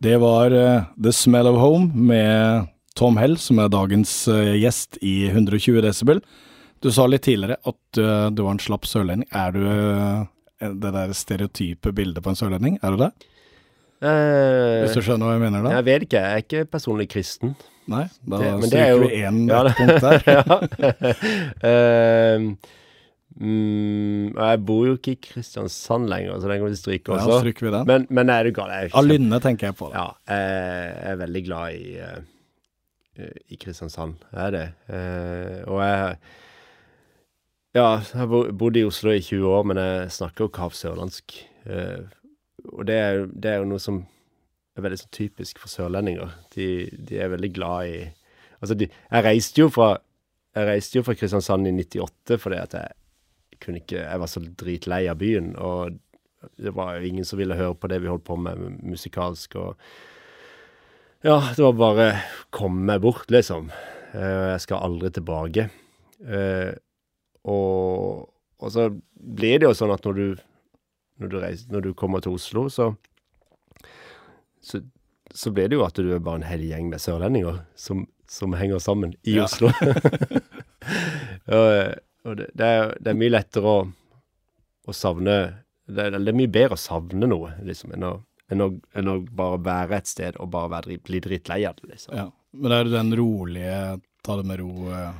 Det 0.05 0.17
var 0.21 0.51
eh, 0.53 0.83
The 1.03 1.13
Smell 1.17 1.47
of 1.49 1.57
Home 1.61 1.91
med 1.95 2.67
Tom 2.99 3.17
Hell, 3.17 3.39
som 3.41 3.59
er 3.63 3.71
dagens 3.73 4.13
eh, 4.29 4.53
gjest 4.61 4.99
i 5.03 5.15
120 5.31 5.81
desibel. 5.85 6.21
Du 6.85 6.91
sa 6.93 7.07
litt 7.09 7.25
tidligere 7.25 7.57
at 7.65 8.01
eh, 8.01 8.27
du 8.35 8.43
var 8.45 8.53
en 8.57 8.61
slapp 8.63 8.85
sørlending. 8.89 9.25
Er 9.33 9.55
du 9.57 9.63
det 10.85 10.91
der 10.95 11.15
stereotype 11.17 11.93
bildet 11.97 12.21
på 12.25 12.31
en 12.35 12.39
sørlending? 12.39 12.77
Er 12.85 12.95
du 12.95 13.01
det? 13.07 13.11
Eh, 14.05 14.83
Hvis 14.85 14.99
du 14.99 15.03
skjønner 15.07 15.31
hva 15.31 15.39
jeg 15.39 15.45
mener 15.47 15.65
da? 15.65 15.73
jeg 15.79 15.87
vet 15.89 16.05
ikke, 16.09 16.21
jeg 16.21 16.37
er 16.37 16.45
ikke 16.45 16.67
personlig 16.77 17.09
kristen. 17.15 17.55
Nei, 17.89 18.05
da 18.29 18.39
Det- 18.41 18.53
men 18.61 18.71
det 18.71 18.81
er 18.81 18.85
stryker 18.85 18.91
jo- 18.93 19.09
vi 19.09 19.09
én 19.25 19.37
Ja, 19.49 19.61
punkt 19.81 20.01
der. 20.05 20.19
ja. 20.37 20.43
Ehm, 21.71 22.47
mm, 23.41 24.35
jeg 24.37 24.61
bor 24.67 24.85
jo 24.89 24.95
ikke 24.99 25.15
i 25.17 25.21
Kristiansand 25.29 26.09
lenger, 26.11 26.39
så 26.41 26.51
den 26.51 26.61
kan 26.63 26.71
vi 26.71 26.79
stryke 26.81 27.13
Ja, 27.13 27.19
også. 27.25 27.41
stryker 27.43 27.67
vi 27.69 27.73
den. 27.77 27.87
men, 27.91 28.07
men 28.11 28.29
er 28.31 28.45
du? 28.49 28.53
Jeg 28.61 28.89
er 28.91 28.97
Av 28.97 29.05
Lynne 29.09 29.41
tenker 29.43 29.69
jeg 29.71 29.77
på. 29.81 29.91
Ja, 29.95 30.07
jeg 30.29 31.11
er 31.13 31.21
veldig 31.25 31.45
glad 31.49 31.75
i, 31.75 31.99
eh, 31.99 33.37
i 33.51 33.57
Kristiansand. 33.61 34.17
Jeg 34.33 34.47
er 34.47 34.51
det. 34.59 34.67
Eh, 34.89 35.61
og 35.67 35.81
jeg 35.83 36.17
Ja, 37.75 37.99
jeg 37.99 38.21
har 38.21 38.53
bodd 38.55 38.77
i 38.79 38.85
Oslo 38.87 39.11
i 39.11 39.21
20 39.21 39.49
år, 39.51 39.65
men 39.67 39.77
jeg 39.83 40.11
snakker 40.15 40.45
jo 40.47 40.53
kav 40.55 40.71
sørlandsk. 40.79 41.35
Eh, 41.67 42.05
og 42.73 42.87
det 42.87 42.95
er, 42.95 43.25
det 43.27 43.51
er 43.51 43.57
jo 43.59 43.65
noe 43.73 43.83
som 43.83 44.05
er 44.77 44.83
veldig 44.87 44.99
sånn 45.01 45.11
typisk 45.15 45.59
for 45.59 45.69
sørlendinger. 45.73 46.31
De, 46.55 46.69
de 47.09 47.19
er 47.19 47.33
veldig 47.35 47.53
glad 47.55 47.87
i 47.91 48.05
Altså, 48.65 48.77
de, 48.79 48.87
jeg 48.89 49.25
reiste 49.27 49.61
jo 49.61 49.67
fra 49.69 49.99
Jeg 50.55 50.67
reiste 50.71 50.97
jo 50.97 51.03
fra 51.05 51.13
Kristiansand 51.19 51.67
i 51.69 51.73
98 51.75 52.39
fordi 52.41 52.57
at 52.63 52.77
jeg 52.79 52.95
kunne 53.65 53.81
ikke 53.83 54.01
Jeg 54.03 54.21
var 54.23 54.31
så 54.31 54.41
dritlei 54.45 55.03
av 55.11 55.19
byen, 55.21 55.55
og 55.57 55.97
det 56.61 56.75
var 56.77 56.99
jo 56.99 57.09
ingen 57.09 57.25
som 57.25 57.39
ville 57.41 57.57
høre 57.57 57.75
på 57.81 57.89
det 57.89 58.03
vi 58.05 58.11
holdt 58.13 58.25
på 58.29 58.37
med 58.37 58.61
musikalsk, 58.85 59.57
og 59.57 59.77
Ja, 61.25 61.39
det 61.57 61.63
var 61.65 61.73
bare 61.81 62.09
komme 62.53 62.85
meg 62.85 63.01
bort, 63.01 63.31
liksom. 63.33 63.71
Eh, 64.13 64.51
Jeg 64.53 64.61
skal 64.61 64.83
aldri 64.85 65.11
tilbake. 65.11 65.71
Eh, 66.21 66.75
Og, 67.45 68.29
og 68.61 68.71
så 68.73 68.91
blir 69.21 69.59
det 69.61 69.67
jo 69.69 69.75
sånn 69.77 69.93
at 69.93 70.05
når 70.05 70.15
du 70.21 70.27
når 71.21 71.29
du, 71.31 71.37
reiser, 71.39 71.67
når 71.71 71.81
du 71.85 71.93
kommer 71.95 72.21
til 72.25 72.33
Oslo, 72.35 72.65
så, 72.69 72.89
så 74.61 74.81
så 75.35 75.51
blir 75.51 75.69
det 75.71 75.77
jo 75.79 75.85
at 75.85 75.95
du 75.99 76.13
er 76.15 76.19
bare 76.23 76.41
en 76.43 76.47
hel 76.47 76.61
gjeng 76.63 76.89
med 76.93 77.01
sørlendinger 77.03 77.61
som, 77.79 78.05
som 78.31 78.53
henger 78.55 78.79
sammen 78.83 79.15
i 79.27 79.37
Ja. 79.37 79.45
Oslo. 79.49 79.71
og 81.59 81.95
og 82.25 82.39
det, 82.41 82.49
det, 82.57 82.71
er, 82.79 82.95
det 83.01 83.13
er 83.13 83.21
mye 83.21 83.35
lettere 83.35 83.75
å, 83.75 83.85
å 84.89 84.97
savne 84.97 85.37
det 85.85 86.07
er, 86.07 86.15
det 86.17 86.33
er 86.33 86.39
mye 86.39 86.49
bedre 86.53 86.79
å 86.79 86.81
savne 86.81 87.29
noe, 87.29 87.51
liksom, 87.65 87.93
enn 87.97 88.07
å, 88.09 88.15
enn 88.53 88.65
å, 88.65 88.71
enn 88.97 89.11
å 89.13 89.19
bare 89.37 89.61
være 89.65 90.01
et 90.01 90.09
sted 90.09 90.39
og 90.41 90.49
bare 90.55 90.73
være, 90.79 90.97
bli 91.05 91.21
drittlei 91.25 91.61
av 91.69 91.77
det, 91.81 91.91
liksom. 91.93 92.17
Ja. 92.17 92.31
Men 92.55 92.71
det 92.73 92.79
er 92.79 92.91
den 92.93 93.13
rolige, 93.19 93.79
ta 94.25 94.39
det 94.39 94.47
med 94.49 94.61
ro 94.63 94.89
eh. 94.95 95.11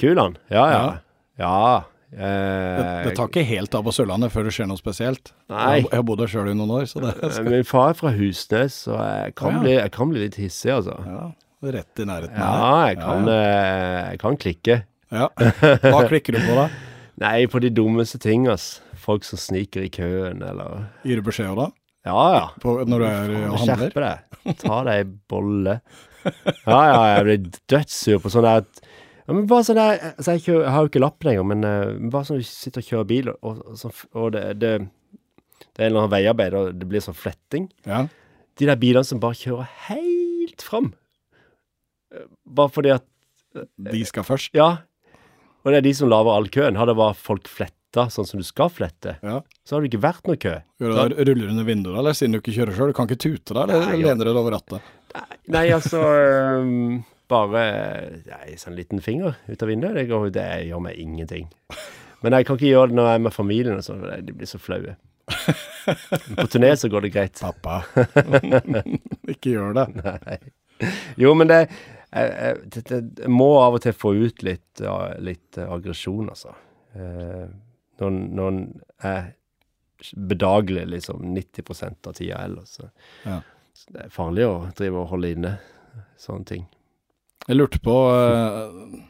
Kulan? 0.00 0.38
Ja, 0.48 0.64
ja. 0.72 0.80
Ja. 0.80 0.98
Ja. 1.40 1.84
det, 2.10 2.26
eh, 2.26 3.02
det 3.06 3.14
tar 3.18 3.30
ikke 3.30 3.44
helt 3.46 3.76
av 3.76 3.84
på 3.86 3.94
Sørlandet 3.94 4.32
før 4.34 4.48
det 4.48 4.54
skjer 4.56 4.70
noe 4.70 4.80
spesielt. 4.80 5.34
Nei. 5.52 5.76
Jeg 5.82 5.90
har- 5.92 6.06
bodd 6.08 6.24
der 6.24 6.32
sjøl 6.32 6.50
i 6.50 6.56
noen 6.56 6.74
år, 6.80 6.88
så 6.90 7.04
det 7.04 7.14
skal... 7.20 7.50
Min 7.52 7.68
far 7.68 7.92
er 7.92 8.00
fra 8.00 8.14
Husnes, 8.16 8.80
så 8.88 8.96
jeg 8.98 9.36
kan, 9.38 9.60
ja. 9.60 9.62
bli, 9.62 9.74
jeg 9.76 9.94
kan 9.94 10.10
bli 10.10 10.24
litt 10.24 10.40
hissig, 10.40 10.72
altså. 10.74 10.96
ja, 11.06 11.28
rett 11.76 12.02
i 12.02 12.08
nærheten 12.08 12.40
Ja, 12.40 12.88
jeg 12.88 12.98
kan, 13.04 13.30
eh, 13.36 13.98
jeg 14.10 14.22
kan 14.24 14.40
klikke. 14.40 14.80
Ja. 15.10 15.28
Hva 15.34 16.04
klikker 16.08 16.36
du 16.36 16.40
på 16.44 16.56
da? 16.58 16.68
Nei, 17.24 17.44
på 17.50 17.60
de 17.60 17.68
dummeste 17.74 18.20
ting, 18.22 18.46
ass. 18.48 18.78
Folk 19.00 19.26
som 19.26 19.40
sniker 19.40 19.84
i 19.84 19.90
køen, 19.92 20.40
eller 20.44 20.86
Gir 21.04 21.20
du 21.20 21.26
beskjed 21.26 21.56
da? 21.58 21.68
Ja, 22.08 22.20
ja. 22.36 22.44
På, 22.62 22.78
når 22.88 23.02
du 23.02 23.06
er 23.08 23.34
og 23.50 23.58
handler? 23.60 23.90
Skjerp 23.90 23.98
deg. 24.04 24.54
Ta 24.62 24.78
deg 24.86 25.02
ei 25.02 25.08
bolle. 25.28 25.74
Ja, 26.24 26.78
ja, 26.88 27.00
jeg 27.14 27.26
blir 27.26 27.60
dødssur 27.72 28.20
på 28.24 28.32
sånn 28.32 28.44
der 28.44 28.64
ja, 29.30 29.34
men 29.36 29.44
bare 29.48 29.62
sånn 29.62 29.78
der 29.78 30.00
altså 30.10 30.34
jeg, 30.34 30.42
kjører, 30.42 30.62
jeg 30.64 30.74
har 30.74 30.84
jo 30.84 30.90
ikke 30.90 31.02
lappen 31.04 31.30
engang, 31.30 31.48
men 31.52 31.66
uh, 31.66 32.08
bare 32.12 32.26
sånn 32.26 32.40
du 32.40 32.46
sitter 32.48 32.82
og 32.82 32.88
kjører 32.88 33.06
bil, 33.12 33.28
og, 33.30 33.60
og, 33.70 34.00
og 34.18 34.32
det, 34.34 34.42
det, 34.58 34.72
det 34.80 35.84
er 35.84 35.86
en 35.86 35.86
eller 35.86 36.00
annen 36.00 36.14
veiarbeid, 36.16 36.56
og 36.58 36.72
det 36.80 36.88
blir 36.90 37.04
sånn 37.04 37.16
fletting. 37.16 37.68
Ja. 37.86 38.00
De 38.58 38.66
der 38.68 38.80
bilene 38.80 39.06
som 39.06 39.20
bare 39.22 39.38
kjører 39.38 39.68
helt 39.86 40.64
fram. 40.66 40.90
Eh, 42.10 42.26
Bare 42.50 42.72
fordi 42.74 42.90
at 42.96 43.06
De 43.78 44.02
skal 44.06 44.26
først. 44.26 44.50
Ja. 44.58 44.82
Og 45.60 45.72
det 45.72 45.80
er 45.80 45.86
de 45.86 45.92
som 45.96 46.10
lager 46.10 46.32
all 46.32 46.48
køen. 46.52 46.78
Hadde 46.80 46.94
det 46.94 47.00
vært 47.00 47.20
folk 47.20 47.48
fletta 47.50 48.06
sånn 48.14 48.26
som 48.28 48.40
du 48.40 48.46
skal 48.46 48.70
flette, 48.70 49.16
Ja. 49.26 49.40
så 49.66 49.76
hadde 49.76 49.88
det 49.88 49.90
ikke 49.90 50.04
vært 50.04 50.28
noe 50.30 50.38
kø. 50.40 50.52
Gjør 50.78 50.92
du 50.92 50.96
da 50.96 51.06
ruller 51.10 51.40
du 51.42 51.48
under 51.50 51.66
vinduet, 51.66 51.98
eller 51.98 52.14
siden 52.14 52.36
du 52.36 52.38
ikke 52.38 52.54
kjører 52.54 52.76
sjøl? 52.76 52.92
Du 52.92 52.96
kan 52.96 53.08
ikke 53.10 53.18
tute 53.24 53.56
deg, 53.56 53.64
eller 53.64 53.96
ja. 53.96 54.02
lener 54.06 54.24
du 54.24 54.30
deg 54.30 54.38
over 54.38 54.54
rattet? 54.54 54.92
Nei, 55.50 55.64
altså 55.74 55.98
um, 56.62 57.00
Bare 57.30 57.64
nei, 58.26 58.54
sånn 58.58 58.78
liten 58.78 59.02
finger 59.02 59.36
ut 59.46 59.62
av 59.62 59.68
vinduet, 59.70 59.94
det, 59.98 60.06
går, 60.10 60.30
det 60.34 60.46
gjør 60.66 60.82
meg 60.86 60.98
ingenting. 60.98 61.50
Men 62.22 62.34
jeg 62.34 62.46
kan 62.46 62.58
ikke 62.58 62.70
gjøre 62.72 62.90
det 62.90 62.98
når 62.98 63.06
jeg 63.10 63.18
er 63.18 63.22
med 63.26 63.34
familien 63.36 63.78
og 63.78 63.84
sånn, 63.86 64.00
for 64.02 64.24
de 64.26 64.34
blir 64.34 64.50
så 64.50 64.58
flaue. 64.58 64.96
På 66.38 66.46
turné 66.50 66.72
så 66.78 66.90
går 66.90 67.06
det 67.06 67.12
greit. 67.14 67.38
Pappa. 67.38 67.82
ikke 69.34 69.54
gjør 69.54 69.76
det. 69.78 69.86
Nei. 70.02 70.38
Jo, 71.20 71.34
men 71.38 71.50
det 71.50 71.60
jeg, 72.10 72.56
jeg, 72.74 73.02
jeg 73.22 73.30
må 73.30 73.50
av 73.62 73.76
og 73.78 73.82
til 73.84 73.94
få 73.94 74.14
ut 74.18 74.42
litt, 74.46 74.82
ja, 74.82 74.96
litt 75.22 75.58
aggresjon, 75.62 76.30
altså. 76.32 76.54
Eh, 76.98 77.46
når, 78.00 78.16
når 78.34 78.58
jeg 79.04 80.14
bedagelig 80.16 80.86
liksom 80.94 81.22
90 81.36 82.06
av 82.08 82.12
tida 82.16 82.42
ellers. 82.46 82.76
Så. 82.78 82.88
Ja. 83.26 83.40
så 83.76 83.94
det 83.94 84.06
er 84.06 84.14
farlig 84.14 84.46
å 84.48 84.54
drive 84.78 85.02
og 85.02 85.10
holde 85.12 85.32
inne 85.36 85.54
sånne 86.20 86.48
ting. 86.48 86.66
Jeg 87.46 87.56
lurte 87.58 87.80
på 87.84 87.94
eh, 88.14 89.00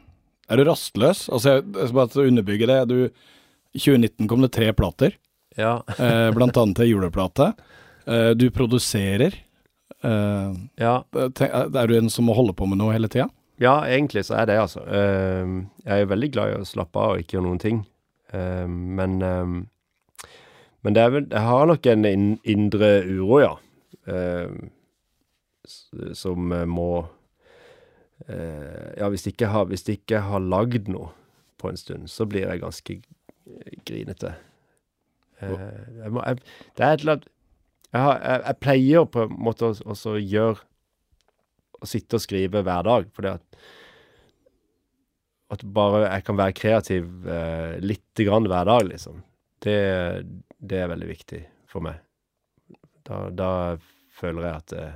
Er 0.51 0.59
du 0.61 0.65
rastløs? 0.67 1.25
Altså, 1.31 1.57
jeg, 1.57 1.65
jeg 1.77 1.91
skal 1.91 1.99
bare 2.01 2.27
underbygge 2.31 2.69
det. 2.71 2.79
Du, 2.91 2.97
I 3.07 3.83
2019 3.85 4.29
kom 4.31 4.43
det 4.45 4.53
tre 4.57 4.73
plater, 4.75 5.15
Ja. 5.59 5.77
eh, 5.99 6.31
blant 6.35 6.59
annet 6.59 6.83
en 6.85 6.91
juleplate. 6.91 7.53
Eh, 8.11 8.31
du 8.39 8.49
produserer. 8.55 9.37
Eh, 10.07 10.55
ja. 10.81 10.95
tenk, 11.37 11.53
er 11.53 11.91
du 11.91 11.97
en 11.99 12.13
som 12.13 12.29
må 12.29 12.37
holde 12.39 12.55
på 12.57 12.69
med 12.71 12.81
noe 12.81 12.95
hele 12.97 13.11
tida? 13.13 13.29
Ja, 13.61 13.83
egentlig 13.85 14.25
så 14.25 14.39
er 14.41 14.49
det, 14.49 14.57
altså. 14.57 14.81
Uh, 14.89 15.67
jeg 15.85 16.07
er 16.07 16.09
veldig 16.09 16.31
glad 16.33 16.53
i 16.53 16.61
å 16.63 16.69
slappe 16.69 16.97
av 16.97 17.17
og 17.17 17.21
ikke 17.21 17.37
gjøre 17.37 17.49
noen 17.51 17.61
ting. 17.61 17.83
Uh, 18.33 18.65
men 18.71 19.21
men 20.81 20.97
det 20.97 21.03
er 21.03 21.13
vel 21.13 21.27
Jeg 21.29 21.45
har 21.45 21.67
nok 21.69 21.87
en 21.93 22.05
in 22.09 22.27
indre 22.49 22.91
uro, 23.05 23.41
ja. 23.43 23.55
Som 26.17 26.53
eh, 26.53 26.67
må 26.67 27.07
eh, 28.27 28.97
Ja, 28.97 29.09
hvis 29.09 29.27
jeg 29.27 29.37
ikke 29.37 29.53
har, 29.53 29.69
hvis 29.71 29.87
jeg 29.89 30.23
har 30.25 30.41
lagd 30.41 30.89
noe 30.89 31.13
på 31.61 31.69
en 31.69 31.77
stund, 31.77 32.09
så 32.09 32.25
blir 32.25 32.49
jeg 32.49 32.63
ganske 32.63 32.95
grinete. 33.85 34.33
Eh, 35.41 35.53
jeg 36.01 36.13
må, 36.15 36.23
jeg, 36.25 36.41
det 36.79 36.87
er 36.87 36.95
et 36.95 37.03
eller 37.05 37.19
annet 37.19 37.29
jeg, 37.93 38.01
har, 38.05 38.21
jeg, 38.23 38.43
jeg 38.47 38.59
pleier 38.63 39.07
på 39.11 39.25
en 39.27 39.37
måte 39.43 39.71
å 39.73 40.17
gjøre 40.19 40.59
Å 41.81 41.89
sitte 41.89 42.19
og 42.19 42.23
skrive 42.23 42.61
hver 42.67 42.83
dag, 42.87 43.07
fordi 43.17 43.31
at 43.33 43.61
At 45.51 45.65
bare 45.75 46.05
jeg 46.07 46.25
kan 46.29 46.39
være 46.39 46.55
kreativ 46.55 47.27
eh, 47.27 47.79
lite 47.83 48.27
grann 48.29 48.47
hver 48.47 48.69
dag, 48.69 48.85
liksom. 48.87 49.17
Det, 49.65 49.79
det 50.63 50.79
er 50.85 50.91
veldig 50.93 51.09
viktig 51.09 51.41
for 51.69 51.83
meg. 51.83 51.97
Da, 53.09 53.25
da 53.35 53.49
føler 54.21 54.47
jeg 54.47 54.61
at 54.61 54.75
jeg, 54.77 54.93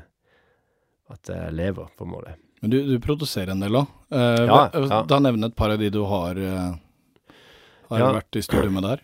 at 1.17 1.33
jeg 1.35 1.57
lever, 1.59 1.89
på 1.99 2.07
en 2.07 2.13
måte. 2.13 2.37
Men 2.63 2.71
du, 2.71 2.79
du 2.87 2.95
produserer 3.03 3.51
en 3.53 3.65
del 3.65 3.81
òg. 3.81 3.91
Eh, 4.15 4.45
Ja, 4.47 4.61
ja. 4.79 5.01
Da 5.11 5.19
nevne 5.25 5.51
et 5.51 5.57
par 5.59 5.75
av 5.75 5.83
de 5.83 5.91
du 5.93 6.05
har, 6.07 6.39
eh, 6.39 7.35
har 7.91 7.99
Ja. 8.05 8.13
vært 8.21 8.39
i 8.39 8.45
studio 8.47 8.71
med 8.73 8.87
der. 8.87 9.03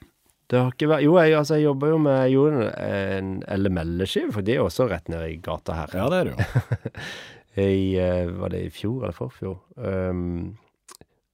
Det 0.51 0.59
har 0.59 0.72
ikke 0.74 0.88
vært 0.90 1.05
Jo, 1.05 1.12
jeg, 1.20 1.34
altså, 1.38 1.59
jeg 1.59 1.68
jobber 1.68 1.92
jo 1.92 1.98
med 2.03 2.22
gjorde 2.32 2.70
en 2.82 3.34
LML-skive, 3.55 4.32
for 4.34 4.46
de 4.46 4.57
er 4.57 4.64
også 4.64 4.88
rett 4.90 5.11
ned 5.12 5.22
i 5.28 5.36
gata 5.42 5.76
her. 5.78 5.92
Ja, 5.94 6.09
det 6.11 6.18
er 6.20 6.30
det 6.30 6.32
jo. 6.34 7.05
I, 7.61 7.98
eh, 7.98 8.30
var 8.38 8.53
det 8.55 8.64
i 8.64 8.72
fjor 8.74 9.05
eller 9.05 9.14
forfjor? 9.14 9.57
Um, 9.76 10.57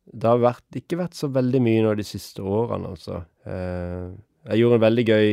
det 0.07 0.29
har 0.29 0.41
vært, 0.41 0.65
ikke 0.79 0.99
vært 1.01 1.17
så 1.19 1.29
veldig 1.33 1.61
mye 1.65 1.85
nå 1.85 1.93
de 1.99 2.07
siste 2.07 2.45
årene, 2.45 2.93
altså. 2.93 3.23
Uh, 3.47 4.13
jeg 4.51 4.63
gjorde 4.63 4.79
en 4.79 4.85
veldig 4.87 5.05
gøy 5.07 5.31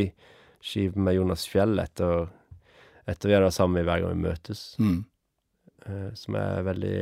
skive 0.64 1.04
med 1.06 1.18
Jonas 1.18 1.46
Fjell 1.50 1.80
etter, 1.84 2.28
etter 3.10 3.30
vi 3.30 3.36
hadde 3.36 3.50
vært 3.50 3.58
sammen 3.58 3.88
hver 3.88 4.04
gang 4.04 4.16
vi 4.16 4.30
møtes, 4.30 4.70
Mm. 4.82 5.02
Uh, 5.84 6.14
som 6.16 6.38
er 6.40 6.62
veldig 6.64 6.98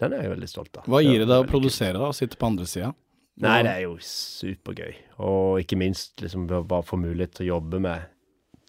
Den 0.00 0.14
er 0.16 0.22
jeg 0.24 0.30
veldig 0.32 0.46
stolt 0.48 0.78
av. 0.80 0.86
Hva 0.88 1.02
gir 1.04 1.20
det 1.20 1.26
deg 1.28 1.42
å 1.42 1.48
produsere, 1.50 1.98
da? 2.00 2.08
Å 2.08 2.16
sitte 2.16 2.38
på 2.40 2.48
andre 2.48 2.64
sida? 2.66 2.94
Nei, 3.40 3.62
det 3.64 3.72
er 3.72 3.84
jo 3.86 3.96
supergøy. 4.04 4.92
Og 5.24 5.62
ikke 5.62 5.78
minst 5.80 6.20
liksom 6.20 6.44
bare 6.50 6.84
få 6.84 6.98
mulighet 7.00 7.38
til 7.38 7.46
å 7.46 7.54
jobbe 7.54 7.80
med 7.82 8.10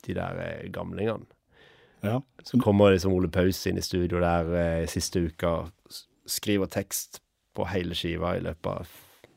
de 0.07 0.15
der 0.15 0.39
eh, 0.43 0.69
gamlingene. 0.73 1.27
Ja. 2.03 2.21
Så 2.43 2.59
kommer 2.59 2.91
liksom 2.91 3.13
Ole 3.15 3.29
Paus 3.31 3.61
inn 3.67 3.79
i 3.79 3.83
studio 3.83 4.19
der 4.23 4.49
eh, 4.59 4.89
siste 4.91 5.23
uka 5.23 5.53
skriver 6.27 6.71
tekst 6.71 7.21
på 7.55 7.67
hele 7.69 7.95
skiva 7.95 8.33
i 8.37 8.43
løpet 8.43 8.69
av 8.71 8.91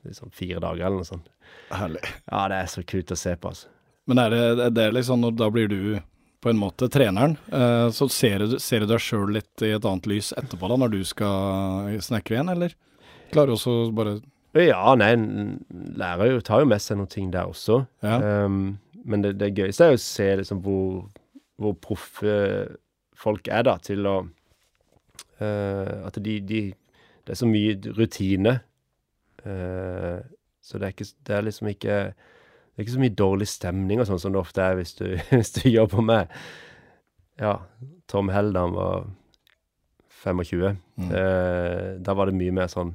liksom 0.07 0.31
fire 0.35 0.63
dager 0.63 0.87
eller 0.87 1.03
noe 1.03 1.09
sånt. 1.09 1.31
Herlig. 1.71 2.03
Ja, 2.31 2.47
det 2.51 2.61
er 2.63 2.71
så 2.71 2.83
kult 2.87 3.11
å 3.11 3.19
se 3.19 3.35
på, 3.39 3.51
altså. 3.51 3.71
Men 4.07 4.23
er 4.23 4.31
det, 4.31 4.43
er 4.69 4.75
det 4.75 4.91
liksom 4.95 5.23
når 5.23 5.35
da 5.35 5.49
blir 5.51 5.71
du 5.71 5.81
på 6.43 6.53
en 6.53 6.61
måte 6.61 6.87
treneren, 6.93 7.35
eh, 7.51 7.89
så 7.95 8.07
ser 8.13 8.45
du, 8.45 8.59
ser 8.63 8.85
du 8.85 8.91
deg 8.91 9.03
sjøl 9.03 9.33
litt 9.35 9.67
i 9.67 9.73
et 9.75 9.87
annet 9.89 10.07
lys 10.07 10.31
etterpå 10.39 10.71
da, 10.71 10.79
når 10.79 10.95
du 10.95 11.01
skal 11.07 11.97
snekre 12.05 12.39
igjen, 12.39 12.53
eller? 12.53 12.77
Klarer 13.33 13.51
du 13.51 13.57
også 13.57 13.77
bare 13.97 14.21
Ja, 14.63 14.95
nei, 14.99 15.13
lærer 15.99 16.33
jo, 16.33 16.41
tar 16.45 16.63
jo 16.63 16.71
med 16.71 16.83
seg 16.83 17.01
noen 17.01 17.13
ting 17.13 17.31
der 17.35 17.51
også. 17.51 17.83
Ja. 18.05 18.45
Um, 18.47 18.79
men 19.07 19.23
det, 19.23 19.37
det 19.41 19.53
gøyeste 19.55 19.87
er 19.87 19.95
jo 19.95 20.01
å 20.01 20.03
se 20.03 20.27
liksom 20.41 20.63
hvor, 20.65 21.05
hvor 21.61 21.77
proffe 21.83 22.37
folk 23.17 23.49
er 23.49 23.67
da, 23.69 23.77
til 23.81 24.07
å 24.09 24.17
uh, 25.41 26.07
At 26.07 26.19
de, 26.21 26.39
de 26.45 26.63
Det 27.25 27.35
er 27.35 27.39
så 27.39 27.49
mye 27.49 27.77
rutine. 27.97 28.59
Uh, 29.47 30.23
så 30.63 30.79
det 30.79 30.89
er, 30.89 30.95
ikke, 30.95 31.11
det 31.27 31.37
er 31.37 31.45
liksom 31.47 31.69
ikke 31.71 31.99
Det 32.11 32.81
er 32.81 32.85
ikke 32.85 32.97
så 32.97 33.05
mye 33.05 33.19
dårlig 33.19 33.47
stemning 33.49 34.03
og 34.03 34.09
sånn 34.09 34.21
som 34.21 34.35
det 34.35 34.43
ofte 34.43 34.65
er 34.65 34.81
hvis 34.81 34.97
du, 34.99 35.07
hvis 35.37 35.55
du 35.59 35.69
jobber 35.71 36.03
med 36.03 36.35
Ja, 37.41 37.61
Tom 38.11 38.33
Hell 38.33 38.53
da 38.57 38.65
han 38.67 38.75
var 38.75 39.07
25. 40.27 40.77
Mm. 40.97 41.11
Eh, 41.13 41.91
da 42.03 42.15
var 42.17 42.27
det 42.27 42.39
mye 42.39 42.55
mer 42.57 42.71
sånn 42.73 42.95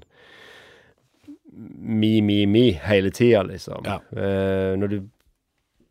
mi, 1.61 2.21
mi, 2.21 2.45
mi 2.49 2.69
hele 2.71 3.11
tida, 3.15 3.43
liksom. 3.47 3.85
Ja. 3.85 3.99
Uh, 4.11 4.77
når 4.79 4.93
du 4.93 4.99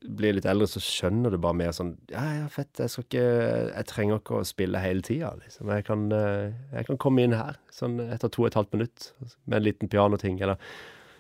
blir 0.01 0.33
litt 0.37 0.47
eldre, 0.49 0.69
så 0.71 0.81
skjønner 0.81 1.35
du 1.35 1.37
bare 1.43 1.59
mer 1.59 1.75
sånn 1.77 1.93
Ja, 2.09 2.23
ja, 2.39 2.47
fett, 2.49 2.73
jeg 2.81 2.89
skal 2.89 3.05
ikke 3.05 3.25
Jeg 3.27 3.87
trenger 3.91 4.23
ikke 4.23 4.39
å 4.39 4.47
spille 4.49 4.81
hele 4.81 5.05
tida, 5.05 5.35
liksom. 5.43 5.69
Jeg 5.77 5.85
kan, 5.89 6.07
uh, 6.15 6.49
jeg 6.73 6.89
kan 6.89 7.01
komme 7.03 7.27
inn 7.27 7.37
her 7.37 7.61
sånn 7.75 7.99
etter 8.07 8.33
to 8.33 8.47
og 8.47 8.51
et 8.51 8.57
halvt 8.59 8.79
minutt 8.79 9.11
med 9.45 9.61
en 9.61 9.67
liten 9.67 9.93
pianoting, 9.93 10.41
eller 10.41 10.57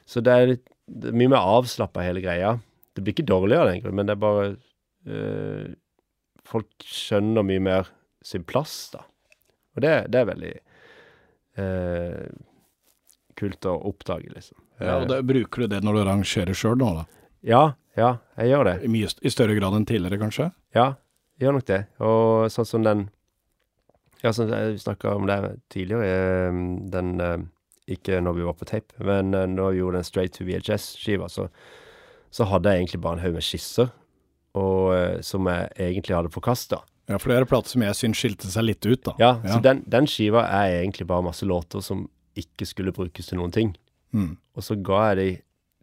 Så 0.09 0.25
det 0.25 0.33
er, 0.33 0.49
litt, 0.55 0.67
det 0.89 1.13
er 1.13 1.21
mye 1.21 1.35
mer 1.35 1.53
avslappa, 1.59 2.03
hele 2.03 2.25
greia. 2.25 2.57
Det 2.97 3.05
blir 3.05 3.15
ikke 3.15 3.29
dårligere, 3.29 3.77
egentlig, 3.77 3.95
men 3.95 4.09
det 4.09 4.17
er 4.17 4.25
bare 4.25 4.49
uh, 5.11 5.71
Folk 6.51 6.83
skjønner 6.83 7.45
mye 7.47 7.63
mer 7.63 7.93
sin 8.27 8.43
plass, 8.49 8.89
da. 8.97 9.05
Og 9.77 9.85
det, 9.85 9.93
det 10.11 10.19
er 10.19 10.27
veldig 10.27 10.55
eh, 11.61 12.25
kult 13.41 13.67
å 13.69 13.75
oppdage, 13.91 14.31
liksom. 14.35 14.57
ja, 14.81 14.99
og 15.01 15.09
det, 15.11 15.21
Bruker 15.29 15.65
du 15.67 15.73
det 15.75 15.83
når 15.85 15.97
du 15.99 16.01
arrangerer 16.05 16.57
sjøl 16.57 16.77
nå, 16.81 16.91
da? 17.01 17.05
Ja, 17.47 17.63
ja, 17.99 18.11
jeg 18.39 18.53
gjør 18.53 18.69
det. 18.71 18.75
I, 18.87 18.91
mye, 18.93 19.09
I 19.27 19.33
større 19.33 19.57
grad 19.59 19.75
enn 19.77 19.87
tidligere, 19.89 20.21
kanskje? 20.21 20.51
Ja, 20.77 20.91
jeg 21.41 21.49
gjør 21.49 21.57
nok 21.59 21.67
det. 21.73 21.81
Og 22.05 22.51
sånn 22.55 22.69
som 22.69 22.85
den 22.87 23.07
Ja, 24.23 24.31
sånn 24.37 24.51
som 24.51 24.53
vi 24.75 24.77
snakka 24.83 25.15
om 25.17 25.25
det 25.29 25.39
tidligere, 25.73 26.05
eh, 26.07 26.59
den 26.93 27.15
eh, 27.25 27.39
Ikke 27.97 28.21
når 28.23 28.37
vi 28.37 28.45
var 28.47 28.55
på 28.61 28.69
tape, 28.69 28.93
men 29.03 29.33
eh, 29.35 29.47
når 29.49 29.73
vi 29.73 29.81
gjorde 29.81 29.99
den 30.03 30.05
Straight 30.07 30.37
to 30.37 30.45
VHS-skiva, 30.45 31.27
så, 31.33 31.49
så 32.31 32.45
hadde 32.53 32.71
jeg 32.75 32.85
egentlig 32.85 33.01
bare 33.03 33.19
en 33.19 33.25
haug 33.25 33.35
med 33.41 33.43
skisser, 33.49 33.89
og, 34.55 34.93
som 35.27 35.47
jeg 35.51 35.71
egentlig 35.89 36.15
hadde 36.19 36.31
forkasta. 36.35 36.83
Ja, 37.11 37.19
for 37.19 37.31
det 37.33 37.39
er 37.41 37.45
en 37.47 37.51
plate 37.51 37.73
som 37.73 37.83
jeg 37.83 37.97
syns 37.99 38.21
skilte 38.21 38.51
seg 38.53 38.69
litt 38.69 38.87
ut, 38.87 39.01
da. 39.09 39.15
Ja, 39.19 39.33
Ja. 39.43 39.57
så 39.57 39.63
den, 39.65 39.81
den 39.91 40.07
skiva 40.07 40.45
er 40.47 40.77
egentlig 40.85 41.09
bare 41.11 41.25
masse 41.27 41.47
låter 41.49 41.83
som 41.83 42.05
ikke 42.39 42.67
skulle 42.69 42.93
brukes 42.95 43.27
til 43.31 43.39
noen 43.41 43.53
ting. 43.55 43.73
Mm. 44.15 44.37
Og 44.57 44.63
så 44.67 44.77
ga 44.83 45.01
jeg 45.11 45.17
de 45.21 45.29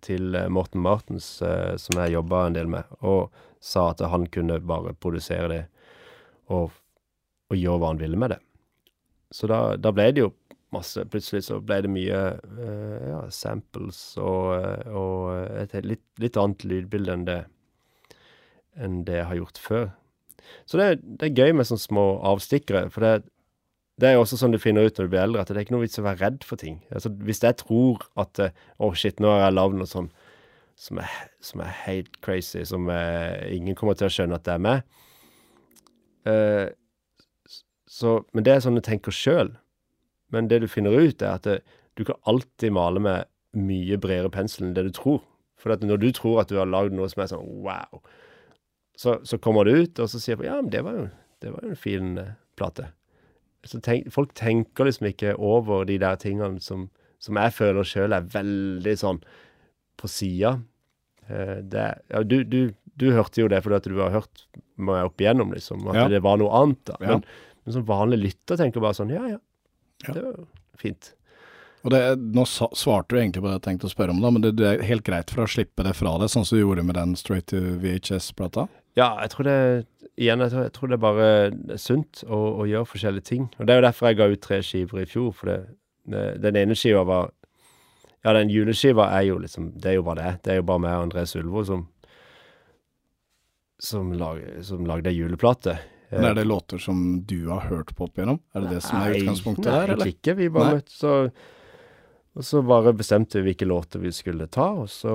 til 0.07 0.35
eh, 0.37 0.47
Morten 0.53 0.81
Martens, 0.83 1.41
eh, 1.41 1.75
som 1.81 1.99
jeg 2.01 2.13
jobba 2.15 2.45
en 2.47 2.55
del 2.57 2.67
med, 2.71 2.83
og 3.01 3.31
sa 3.63 3.89
at 3.91 4.03
han 4.11 4.27
kunne 4.31 4.59
bare 4.61 4.93
produsere 4.93 5.47
det 5.51 5.61
og, 6.53 6.71
og 7.49 7.57
gjøre 7.57 7.79
hva 7.81 7.89
han 7.93 7.99
ville 8.03 8.19
med 8.19 8.35
det. 8.35 8.39
Så 9.33 9.49
da, 9.51 9.75
da 9.75 9.91
ble 9.91 10.11
det 10.15 10.21
jo 10.23 10.33
masse 10.75 10.99
Plutselig 11.07 11.45
så 11.47 11.57
ble 11.63 11.77
det 11.85 11.89
mye 11.91 12.17
eh, 12.37 13.05
ja, 13.09 13.21
samples 13.31 13.99
og, 14.19 14.51
og 14.91 15.55
et 15.63 15.73
litt, 15.87 16.03
litt 16.19 16.37
annet 16.39 16.65
lydbilde 16.67 17.13
enn 17.15 17.23
det 17.27 17.37
enn 18.77 18.99
det 19.07 19.15
jeg 19.17 19.27
har 19.31 19.39
gjort 19.39 19.57
før. 19.63 19.85
Så 20.69 20.77
det, 20.77 20.85
er- 20.91 20.99
det 21.01 21.29
er 21.31 21.39
gøy 21.39 21.55
med 21.57 21.65
sånne 21.69 21.81
små 21.81 22.03
avstikkere, 22.29 22.83
for 22.93 23.01
det, 23.03 23.13
det 23.97 24.09
er 24.09 24.15
jo 24.15 24.23
også 24.23 24.37
sånn 24.37 24.53
du 24.53 24.59
finner 24.61 24.85
ut 24.85 24.97
når 24.97 25.07
du 25.07 25.11
blir 25.13 25.23
eldre, 25.23 25.41
at 25.41 25.49
det 25.49 25.57
er 25.57 25.65
ikke 25.65 25.73
noe 25.73 25.85
vits 25.85 25.97
å 25.97 26.05
være 26.05 26.21
redd 26.21 26.43
for 26.45 26.61
ting. 26.61 26.79
Altså, 26.93 27.09
hvis 27.25 27.41
jeg 27.41 27.57
tror 27.63 28.03
at 28.21 28.41
Å, 28.43 28.49
Å, 28.85 28.89
shit, 28.93 29.21
nå 29.23 29.31
har 29.33 29.47
jeg 29.47 29.55
lagd 29.57 29.79
noe 29.79 29.89
sånn 29.89 30.11
som 30.77 30.99
er, 31.01 31.13
som 31.41 31.63
er 31.65 31.71
helt 31.87 32.19
crazy, 32.21 32.61
som 32.69 32.85
er, 32.93 33.41
ingen 33.49 33.77
kommer 33.77 33.97
til 33.97 34.05
å 34.09 34.13
skjønne 34.13 34.37
at 34.37 34.45
det 34.45 34.53
er 34.53 34.61
meg 34.61 34.83
eh, 36.29 36.67
så, 37.89 38.19
Men 38.37 38.45
det 38.45 38.53
er 38.53 38.61
sånn 38.61 38.77
du 38.77 38.83
tenker 38.85 39.15
sjøl. 39.15 39.55
Men 40.29 40.51
det 40.51 40.59
du 40.61 40.67
finner 40.69 40.93
ut, 40.93 41.23
er 41.23 41.39
at 41.39 41.47
det, 41.47 41.57
du 41.97 42.03
kan 42.05 42.19
alltid 42.29 42.75
male 42.75 43.01
med 43.01 43.31
mye 43.57 43.97
bredere 43.97 44.29
pensel 44.29 44.67
enn 44.67 44.75
det 44.77 44.85
du 44.89 44.93
tror. 44.93 45.23
For 45.57 45.73
når 45.73 46.03
du 46.03 46.11
tror 46.13 46.43
at 46.43 46.51
du 46.51 46.59
har 46.59 46.69
lagd 46.69 46.93
noe 46.93 47.07
som 47.09 47.23
er 47.23 47.31
sånn 47.31 47.47
wow, 47.65 48.01
så, 48.97 49.17
så 49.25 49.39
kommer 49.41 49.65
det 49.65 49.77
ut, 49.79 50.03
og 50.03 50.11
så 50.11 50.21
sier 50.21 50.37
du 50.37 50.45
ja, 50.45 50.59
men 50.61 50.69
det 50.73 50.83
var 50.85 50.99
jo, 50.99 51.07
det 51.41 51.53
var 51.55 51.65
jo 51.65 51.73
en 51.73 51.79
fin 51.79 52.13
eh, 52.21 52.35
plate. 52.59 52.91
Så 53.68 53.82
tenk, 53.84 54.07
folk 54.13 54.34
tenker 54.38 54.88
liksom 54.88 55.09
ikke 55.11 55.36
over 55.38 55.86
de 55.89 55.97
der 56.01 56.15
tingene 56.22 56.61
som, 56.63 56.88
som 57.20 57.39
jeg 57.39 57.53
føler 57.57 57.88
sjøl 57.88 58.15
er 58.15 58.28
veldig 58.34 58.95
sånn 59.01 59.20
på 59.99 60.09
sida. 60.11 60.55
Eh, 61.28 61.59
ja, 61.74 62.24
du, 62.24 62.38
du, 62.47 62.61
du 62.95 63.09
hørte 63.15 63.41
jo 63.43 63.49
det 63.51 63.59
fordi 63.65 63.80
at 63.82 63.89
du 63.91 63.99
har 63.99 64.13
hørt 64.15 64.45
meg 64.78 65.09
opp 65.09 65.20
igjennom, 65.22 65.51
liksom, 65.55 65.84
at 65.91 65.95
Ja. 66.03 66.07
det 66.15 66.24
var 66.24 66.38
noe 66.39 66.53
annet. 66.63 66.84
da. 66.88 66.97
Ja. 67.01 67.18
Men, 67.18 67.24
men 67.65 67.74
som 67.76 67.86
vanlig 67.89 68.20
lytter 68.24 68.59
tenker 68.61 68.84
bare 68.84 68.95
sånn 68.97 69.11
ja, 69.13 69.24
ja, 69.36 69.39
Ja. 70.07 70.13
det 70.13 70.24
var 70.24 70.43
fint. 70.78 71.13
Og 71.86 71.91
det, 71.93 71.99
nå 72.36 72.43
svarte 72.47 73.13
du 73.13 73.20
egentlig 73.20 73.41
på 73.43 73.47
det 73.49 73.57
jeg 73.59 73.65
tenkte 73.68 73.88
å 73.88 73.91
spørre 73.93 74.11
om, 74.11 74.20
da, 74.24 74.32
men 74.34 74.41
det, 74.43 74.55
det 74.59 74.65
er 74.68 74.82
helt 74.88 75.05
greit 75.07 75.30
for 75.32 75.45
å 75.45 75.51
slippe 75.51 75.86
det 75.86 75.93
fra 75.95 76.15
deg, 76.20 76.30
sånn 76.34 76.43
som 76.45 76.57
du 76.57 76.63
gjorde 76.63 76.84
med 76.84 76.97
den 76.97 77.13
Straight 77.15 77.47
to 77.53 77.59
VHS-plata? 77.82 78.65
Ja, 78.97 79.11
jeg 79.22 79.30
tror 79.34 79.45
det 79.47 79.57
Igjen, 80.18 80.41
jeg 80.41 80.49
tror, 80.53 80.63
jeg 80.65 80.74
tror 80.74 80.89
det 80.89 80.95
er 80.97 81.01
bare 81.03 81.26
er 81.30 81.82
sunt 81.82 82.24
å, 82.26 82.38
å 82.63 82.63
gjøre 82.65 82.89
forskjellige 82.89 83.28
ting. 83.30 83.43
Og 83.59 83.68
det 83.68 83.76
er 83.76 83.82
jo 83.82 83.86
derfor 83.86 84.07
jeg 84.09 84.18
ga 84.18 84.30
ut 84.32 84.41
tre 84.41 84.57
skiver 84.65 85.03
i 85.03 85.09
fjor, 85.09 85.28
for 85.38 85.51
det, 85.51 85.57
det, 86.09 86.24
den 86.41 86.57
ene 86.63 86.78
skiva 86.78 87.03
var 87.07 87.34
Ja, 88.26 88.34
den 88.34 88.49
juleskiva 88.49 89.05
er 89.13 89.28
jo 89.28 89.38
liksom 89.39 89.70
Det 89.78 89.91
er 89.91 89.99
jo 89.99 90.07
bare 90.07 90.24
det. 90.24 90.32
Det 90.43 90.51
er 90.51 90.57
jo 90.57 90.65
bare 90.68 90.82
meg 90.84 90.95
og 90.97 91.05
André 91.07 91.28
Sulvo 91.30 91.63
som 91.68 91.86
som, 93.80 94.09
lag, 94.18 94.39
som 94.65 94.88
lagde 94.89 95.11
ei 95.11 95.20
juleplate. 95.20 95.76
Men 96.09 96.32
er 96.32 96.39
det 96.39 96.47
låter 96.47 96.80
som 96.82 97.22
du 97.30 97.49
har 97.51 97.68
hørt 97.70 97.91
på 97.95 98.07
opp 98.07 98.18
igjennom? 98.18 98.39
Er 98.55 98.63
det 98.63 98.72
det 98.78 98.80
som 98.86 99.01
er 99.03 99.18
utgangspunktet 99.20 99.68
nei, 99.68 99.76
der, 99.76 99.91
eller? 99.93 100.07
Nei, 100.07 100.13
ikke. 100.15 100.34
Vi 100.39 100.47
bare 100.55 100.72
Nei. 100.72 100.80
møttes 100.80 101.03
og 101.05 101.43
Og 102.38 102.45
så 102.45 102.61
bare 102.61 102.93
bestemte 102.93 103.39
vi 103.41 103.51
hvilke 103.51 103.65
låter 103.65 104.01
vi 104.01 104.11
skulle 104.13 104.45
ta, 104.53 104.68
og 104.84 104.89
så 104.93 105.13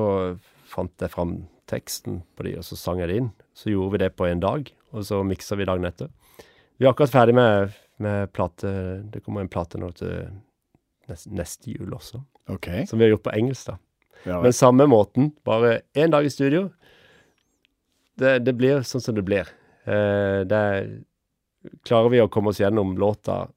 fant 0.67 1.03
jeg 1.03 1.13
fram 1.13 1.37
teksten 1.71 2.17
på 2.35 2.43
de, 2.43 2.57
og 2.59 2.65
så 2.67 2.75
sang 2.79 2.99
jeg 2.99 3.11
det 3.13 3.19
inn. 3.21 3.29
Så 3.55 3.71
gjorde 3.71 3.93
vi 3.95 4.01
det 4.03 4.09
på 4.19 4.27
en 4.27 4.43
dag, 4.43 4.71
og 4.93 5.05
så 5.09 5.23
miksa 5.27 5.57
vi 5.59 5.67
dagen 5.69 5.85
etter. 5.89 6.11
Vi 6.79 6.87
er 6.87 6.91
akkurat 6.93 7.13
ferdig 7.13 7.35
med, 7.37 7.73
med 8.03 8.33
plate 8.35 8.71
Det 9.13 9.21
kommer 9.25 9.45
en 9.45 9.51
plate 9.53 9.79
nå 9.79 9.91
til 9.97 10.29
neste, 11.11 11.31
neste 11.31 11.71
jul 11.73 11.93
også, 11.97 12.23
Ok. 12.53 12.69
som 12.89 12.99
vi 12.99 13.07
har 13.07 13.15
gjort 13.15 13.27
på 13.29 13.35
engelsk, 13.37 13.73
da. 13.73 13.77
Ja, 14.27 14.41
Men 14.43 14.53
samme 14.55 14.87
måten, 14.87 15.33
bare 15.45 15.81
én 15.99 16.11
dag 16.11 16.25
i 16.25 16.31
studio. 16.31 16.69
Det, 18.19 18.37
det 18.45 18.53
blir 18.55 18.85
sånn 18.87 19.03
som 19.03 19.17
det 19.17 19.25
blir. 19.27 19.49
Eh, 19.87 20.43
det 20.47 20.59
er, 20.75 20.93
Klarer 21.87 22.11
vi 22.11 22.19
å 22.23 22.29
komme 22.31 22.51
oss 22.51 22.59
gjennom 22.59 22.97
låta, 22.99 23.49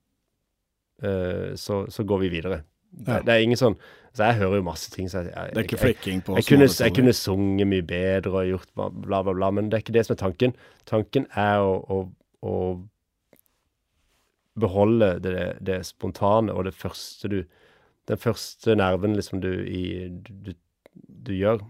eh, 1.02 1.56
så, 1.58 1.86
så 1.90 2.04
går 2.06 2.20
vi 2.22 2.30
videre. 2.36 2.60
Det, 2.96 3.22
det 3.28 3.34
er 3.34 3.44
ingen 3.44 3.60
sånn 3.60 3.76
Så 4.16 4.30
jeg 4.30 4.38
hører 4.40 4.62
jo 4.62 4.66
masse 4.68 4.92
ting, 4.94 5.10
så 5.12 5.26
jeg, 5.26 5.34
jeg, 5.34 5.52
det 5.52 5.60
er 5.60 5.68
ikke 5.68 5.82
flikking 5.82 6.22
på 6.24 6.38
jeg, 6.40 6.48
kunne, 6.48 6.68
små 6.72 6.86
jeg 6.88 6.96
kunne 6.96 7.16
sunget 7.18 7.68
mye 7.68 7.86
bedre 7.86 8.32
og 8.32 8.52
gjort 8.54 8.70
bla, 8.72 8.90
bla, 8.90 9.22
bla, 9.28 9.34
bla, 9.36 9.50
men 9.58 9.68
det 9.70 9.78
er 9.78 9.84
ikke 9.84 9.96
det 9.98 10.06
som 10.08 10.16
er 10.16 10.22
tanken. 10.22 10.56
Tanken 10.88 11.28
er 11.36 11.64
å, 11.66 11.76
å, 11.92 11.98
å 12.48 12.56
beholde 14.56 15.18
det, 15.20 15.48
det 15.68 15.82
spontane 15.88 16.56
og 16.56 16.68
det 16.70 16.76
første 16.78 17.32
du 17.32 17.40
Den 18.06 18.20
første 18.22 18.76
nerven 18.78 19.16
liksom 19.18 19.40
du, 19.42 19.50
i, 19.66 20.08
du, 20.14 20.52
du 20.96 21.32
gjør. 21.34 21.64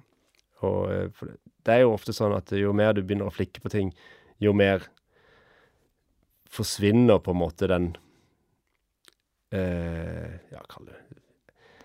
Og 0.67 0.91
eh, 0.91 1.29
det 1.63 1.77
er 1.77 1.85
jo 1.85 1.93
ofte 1.95 2.11
sånn 2.11 2.35
at 2.35 2.51
jo 2.51 2.73
mer 2.75 2.91
du 2.91 2.99
begynner 3.05 3.29
å 3.29 3.31
flikke 3.31 3.63
på 3.63 3.71
ting, 3.71 3.93
jo 4.43 4.51
mer 4.51 4.83
forsvinner 6.51 7.21
på 7.23 7.31
en 7.31 7.39
måte 7.39 7.69
den 7.71 7.93
eh, 9.55 10.35
Ja, 10.53 10.63
kall 10.69 10.89
det 10.89 11.01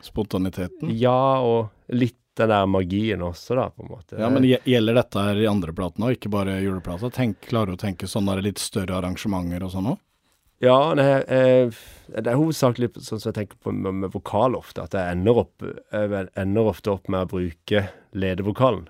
Spontaniteten. 0.05 0.91
Ja, 0.97 1.41
og 1.45 1.93
litt 1.93 2.17
den 2.41 2.49
der 2.49 2.67
magien 2.71 3.23
også, 3.23 3.57
da, 3.59 3.67
på 3.75 3.85
en 3.85 3.91
måte. 3.91 4.17
Ja, 4.17 4.31
men 4.33 4.47
gjelder 4.47 4.97
dette 4.97 5.25
her 5.27 5.41
i 5.43 5.49
andre 5.51 5.75
platen 5.77 6.07
òg, 6.07 6.15
ikke 6.17 6.31
bare 6.33 6.55
juleplata? 6.63 7.11
Tenk, 7.13 7.43
klarer 7.51 7.75
du 7.75 7.77
å 7.77 7.83
tenke 7.83 8.09
sånne 8.09 8.39
litt 8.41 8.63
større 8.63 8.97
arrangementer 8.97 9.67
og 9.67 9.75
sånn 9.75 9.91
òg? 9.93 9.99
Ja, 10.61 10.93
nei, 10.97 11.07
eh, 11.33 11.73
det 12.13 12.29
er 12.29 12.37
hovedsakelig 12.37 12.91
sånn 12.99 13.21
som 13.21 13.31
jeg 13.31 13.39
tenker 13.39 13.61
på 13.65 13.73
med, 13.73 14.03
med 14.03 14.13
vokal 14.13 14.57
ofte, 14.59 14.85
at 14.85 14.97
jeg 14.97 15.17
ender, 15.17 15.43
opp, 15.45 15.65
jeg 15.65 16.27
ender 16.41 16.69
ofte 16.69 16.93
opp 16.93 17.09
med 17.13 17.25
å 17.25 17.31
bruke 17.33 17.87
ledevokalen. 18.13 18.87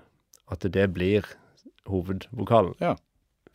At 0.51 0.67
det 0.67 0.89
blir 0.91 1.27
hovedvokalen. 1.87 2.75
Ja. 2.83 2.97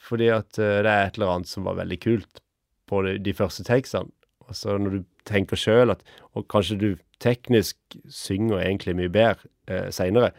Fordi 0.00 0.30
at 0.32 0.56
eh, 0.58 0.80
det 0.86 0.92
er 0.92 1.08
et 1.10 1.18
eller 1.20 1.34
annet 1.34 1.52
som 1.52 1.68
var 1.68 1.76
veldig 1.80 2.00
kult 2.02 2.40
på 2.88 3.02
de, 3.04 3.16
de 3.20 3.34
første 3.36 3.66
takesene. 3.68 4.12
Og 4.48 4.54
så 4.54 4.76
når 4.78 4.90
du 4.98 5.04
tenker 5.26 5.58
sjøl 5.58 5.90
at 5.90 6.02
Og 6.36 6.46
kanskje 6.52 6.76
du 6.78 6.88
teknisk 7.22 7.76
synger 8.12 8.60
egentlig 8.62 8.94
mye 8.98 9.08
bedre 9.10 9.48
eh, 9.72 9.88
seinere, 9.90 10.32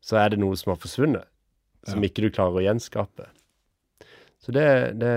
så 0.00 0.16
er 0.22 0.30
det 0.32 0.38
noe 0.42 0.56
som 0.56 0.70
har 0.72 0.78
forsvunnet. 0.82 1.26
Som 1.86 2.02
Ja. 2.02 2.08
ikke 2.08 2.22
du 2.22 2.30
klarer 2.30 2.60
å 2.60 2.62
gjenskape. 2.62 3.26
Så 4.42 4.52
det, 4.54 4.98
det, 4.98 5.14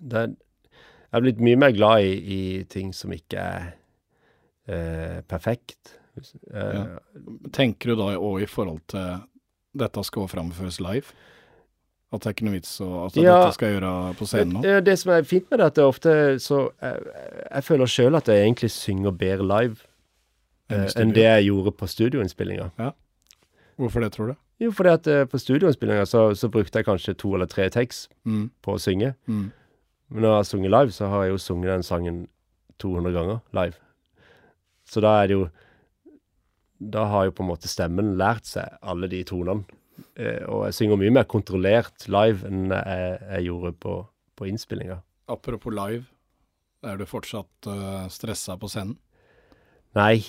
det 0.00 0.22
Jeg 0.26 1.16
er 1.16 1.24
blitt 1.24 1.40
mye 1.40 1.56
mer 1.56 1.72
glad 1.72 2.04
i, 2.04 2.12
i 2.36 2.64
ting 2.68 2.92
som 2.92 3.12
ikke 3.14 3.40
er 3.40 3.66
eh, 4.68 5.22
perfekt. 5.28 5.94
Eh, 6.52 6.74
Ja. 6.76 6.84
Tenker 7.52 7.92
du 7.94 7.96
da 7.96 8.10
òg 8.18 8.42
i 8.42 8.50
forhold 8.50 8.82
til 8.92 9.22
dette 9.76 10.04
skal 10.04 10.28
framføres 10.28 10.80
live? 10.80 11.12
At 12.12 12.22
det 12.22 12.26
er 12.30 12.34
ikke 12.36 12.44
noe 12.46 12.54
vits 12.54 12.80
å 12.80 13.06
At 13.06 13.16
Ja. 13.18 13.38
dette 13.42 13.54
skal 13.56 13.68
jeg 13.72 13.80
gjøre 13.80 14.14
på 14.16 14.26
scenen 14.30 14.52
nå? 14.54 14.62
Det, 14.62 14.84
det 14.86 14.94
som 14.98 15.10
er 15.12 15.22
fint 15.26 15.50
med 15.50 15.58
det, 15.58 15.66
at 15.66 15.74
det 15.74 15.82
er 15.82 15.88
ofte 15.90 16.12
så 16.38 16.60
Jeg, 16.82 17.02
jeg 17.50 17.64
føler 17.66 17.86
sjøl 17.86 18.16
at 18.20 18.26
jeg 18.30 18.44
egentlig 18.46 18.70
synger 18.70 19.10
bedre 19.12 19.46
live 19.46 19.76
Enn 20.70 20.80
eh, 20.86 20.92
enn 21.02 21.12
det 21.14 21.22
jeg 21.26 21.44
gjorde 21.46 21.72
på 21.78 21.86
studioinnspillinga. 21.86 22.70
Hvorfor 23.78 24.00
det, 24.02 24.12
tror 24.16 24.26
du? 24.32 24.34
Jo, 24.64 24.70
fordi 24.72 24.88
at 24.90 25.06
eh, 25.06 25.24
på 25.30 25.38
studioinnspillinga 25.38 26.06
så, 26.10 26.34
så 26.34 26.48
brukte 26.50 26.78
jeg 26.80 26.86
kanskje 26.88 27.14
to 27.20 27.34
eller 27.34 27.46
tre 27.46 27.68
tekst 27.70 28.08
Mm. 28.24 28.50
på 28.64 28.74
å 28.74 28.80
synge. 28.82 29.14
Mm. 29.28 29.52
Men 30.10 30.22
når 30.22 30.28
jeg 30.30 30.36
har 30.40 30.48
sunget 30.48 30.70
live, 30.70 30.90
så 30.96 31.06
har 31.10 31.24
jeg 31.24 31.30
jo 31.34 31.38
sunget 31.38 31.70
den 31.74 31.82
sangen 31.86 32.28
200 32.82 33.12
ganger 33.12 33.38
live. 33.54 33.74
Så 34.90 35.00
da 35.02 35.22
er 35.22 35.26
det 35.26 35.36
jo 35.38 35.48
Da 36.82 37.06
har 37.08 37.24
jo 37.24 37.30
på 37.32 37.42
en 37.42 37.48
måte 37.48 37.68
stemmen 37.72 38.16
lært 38.18 38.44
seg 38.44 38.68
alle 38.82 39.08
de 39.08 39.22
tonene. 39.24 39.64
Eh, 40.16 40.42
og 40.48 40.66
jeg 40.66 40.76
synger 40.76 41.00
mye 41.00 41.14
mer 41.18 41.26
kontrollert 41.30 42.06
live 42.12 42.46
enn 42.48 42.72
jeg, 42.72 43.16
jeg 43.30 43.46
gjorde 43.48 43.72
på, 43.82 43.96
på 44.36 44.48
innspillinga. 44.50 45.00
Apropos 45.32 45.74
live, 45.74 46.04
er 46.86 46.98
du 47.00 47.06
fortsatt 47.08 47.68
uh, 47.70 48.04
stressa 48.12 48.54
på 48.60 48.68
scenen? 48.70 48.94
Nei. 49.96 50.20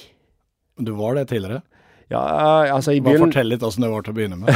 Du 0.79 0.93
var 0.97 1.17
det 1.17 1.27
tidligere? 1.29 1.61
Ja, 2.07 2.21
altså 2.71 2.93
i, 2.95 3.01
Bare 3.03 3.19
fortell 3.19 3.51
litt 3.51 3.65
åssen 3.67 3.83
det 3.83 3.91
var 3.91 4.05
til 4.05 4.15
å 4.15 4.17
begynne 4.17 4.37
med. 4.39 4.53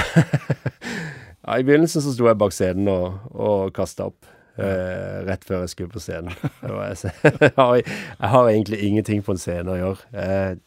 ja, 1.46 1.58
I 1.58 1.66
begynnelsen 1.68 2.04
så 2.04 2.14
sto 2.16 2.30
jeg 2.30 2.40
bak 2.40 2.56
scenen 2.56 2.88
og, 2.92 3.28
og 3.36 3.74
kasta 3.76 4.08
opp. 4.12 4.30
Uh, 4.52 5.24
rett 5.26 5.46
før 5.48 5.64
jeg 5.64 5.74
skulle 5.74 5.94
på 5.94 6.02
scenen. 6.04 6.34
Jeg, 6.62 7.52
har, 7.56 7.78
jeg 7.80 8.30
har 8.34 8.50
egentlig 8.50 8.82
ingenting 8.84 9.22
på 9.24 9.34
en 9.34 9.40
scene 9.40 9.72
å 9.72 9.78
gjøre. 9.80 10.10
Jeg 10.12 10.42
er 10.42 10.58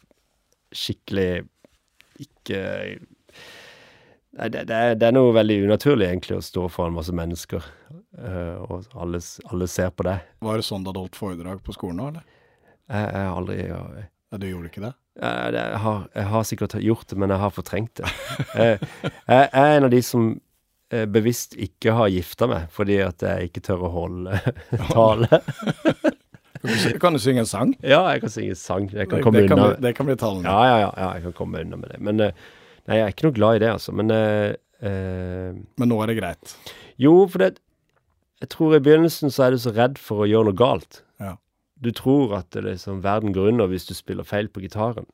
skikkelig 0.74 1.28
ikke 2.24 2.62
det, 4.34 4.64
det, 4.66 4.74
er, 4.74 4.96
det 4.98 5.08
er 5.08 5.14
noe 5.14 5.34
veldig 5.36 5.60
unaturlig, 5.68 6.08
egentlig, 6.10 6.38
å 6.40 6.44
stå 6.44 6.66
foran 6.72 6.96
masse 6.96 7.14
mennesker, 7.14 7.64
uh, 8.18 8.64
og 8.64 8.88
alle, 8.98 9.20
alle 9.50 9.68
ser 9.70 9.92
på 9.94 10.06
deg. 10.08 10.24
Var 10.44 10.60
det 10.60 10.66
sånn 10.66 10.84
du 10.84 10.90
hadde 10.90 11.04
holdt 11.04 11.18
foredrag 11.18 11.62
på 11.64 11.76
skolen 11.76 12.00
nå, 12.02 12.10
eller? 12.14 12.26
Jeg, 12.90 13.04
jeg 13.06 13.28
har 13.28 13.38
aldri 13.38 13.58
jeg, 13.62 14.06
Ja, 14.34 14.40
du 14.40 14.48
gjorde 14.50 14.70
ikke 14.72 14.84
det? 14.84 14.94
jeg, 15.14 15.54
jeg, 15.54 15.78
har, 15.84 16.00
jeg 16.14 16.26
har 16.32 16.48
sikkert 16.48 16.74
gjort 16.82 17.06
det, 17.10 17.18
men 17.22 17.30
jeg 17.30 17.42
har 17.44 17.54
fortrengt 17.54 18.00
det. 18.00 18.10
Jeg, 18.54 18.88
jeg 19.30 19.46
er 19.52 19.76
en 19.76 19.86
av 19.86 19.92
de 19.92 20.00
som 20.02 20.26
eh, 20.90 21.04
bevisst 21.10 21.54
ikke 21.54 21.94
har 21.94 22.10
gifta 22.10 22.48
meg, 22.50 22.66
fordi 22.74 22.98
at 23.04 23.22
jeg 23.22 23.50
ikke 23.50 23.62
tør 23.68 23.86
å 23.86 23.92
holde 23.94 24.40
tale. 24.90 25.40
Kan 27.00 27.14
du, 27.14 27.20
synge 27.20 27.44
en 27.44 27.48
sang? 27.48 27.74
Ja, 27.84 28.00
jeg 28.14 28.24
kan 28.24 28.32
synge 28.32 28.56
en 28.56 28.58
sang. 28.58 28.90
Jeg 28.90 29.06
kan 29.10 29.22
komme 29.22 29.42
det, 29.42 29.48
kan 29.52 29.60
unna. 29.60 29.70
bli, 29.74 29.86
det 29.86 29.94
kan 29.98 30.08
bli 30.08 30.18
talen. 30.18 30.46
Ja, 30.48 30.60
ja, 30.64 30.76
ja, 30.88 31.08
jeg 31.18 31.26
kan 31.28 31.36
komme 31.36 31.62
unna 31.62 31.78
med 31.78 31.92
det. 31.92 32.00
Men 32.02 32.22
eh, 32.24 32.46
nei, 32.88 32.98
jeg 33.00 33.04
er 33.06 33.12
ikke 33.14 33.26
noe 33.28 33.36
glad 33.36 33.56
i 33.58 33.62
det, 33.64 33.70
altså. 33.76 33.94
Men 33.96 34.10
eh, 34.14 34.54
eh, 34.84 35.52
Men 35.80 35.90
nå 35.90 36.00
er 36.02 36.12
det 36.12 36.18
greit. 36.20 36.56
jo, 37.00 37.14
for 37.30 37.38
det 37.44 37.58
Jeg 38.42 38.50
tror 38.52 38.74
i 38.76 38.82
begynnelsen 38.82 39.30
så 39.32 39.46
er 39.46 39.54
du 39.54 39.58
så 39.62 39.72
redd 39.72 39.96
for 40.02 40.24
å 40.24 40.28
gjøre 40.28 40.50
noe 40.50 40.58
galt. 40.58 41.02
Ja. 41.22 41.36
Du 41.80 41.90
tror 41.96 42.34
at 42.36 42.50
det 42.52 42.64
liksom 42.66 43.00
verden 43.04 43.32
går 43.32 43.52
under 43.54 43.70
hvis 43.70 43.86
du 43.88 43.94
spiller 43.96 44.26
feil 44.26 44.50
på 44.52 44.60
gitaren. 44.60 45.06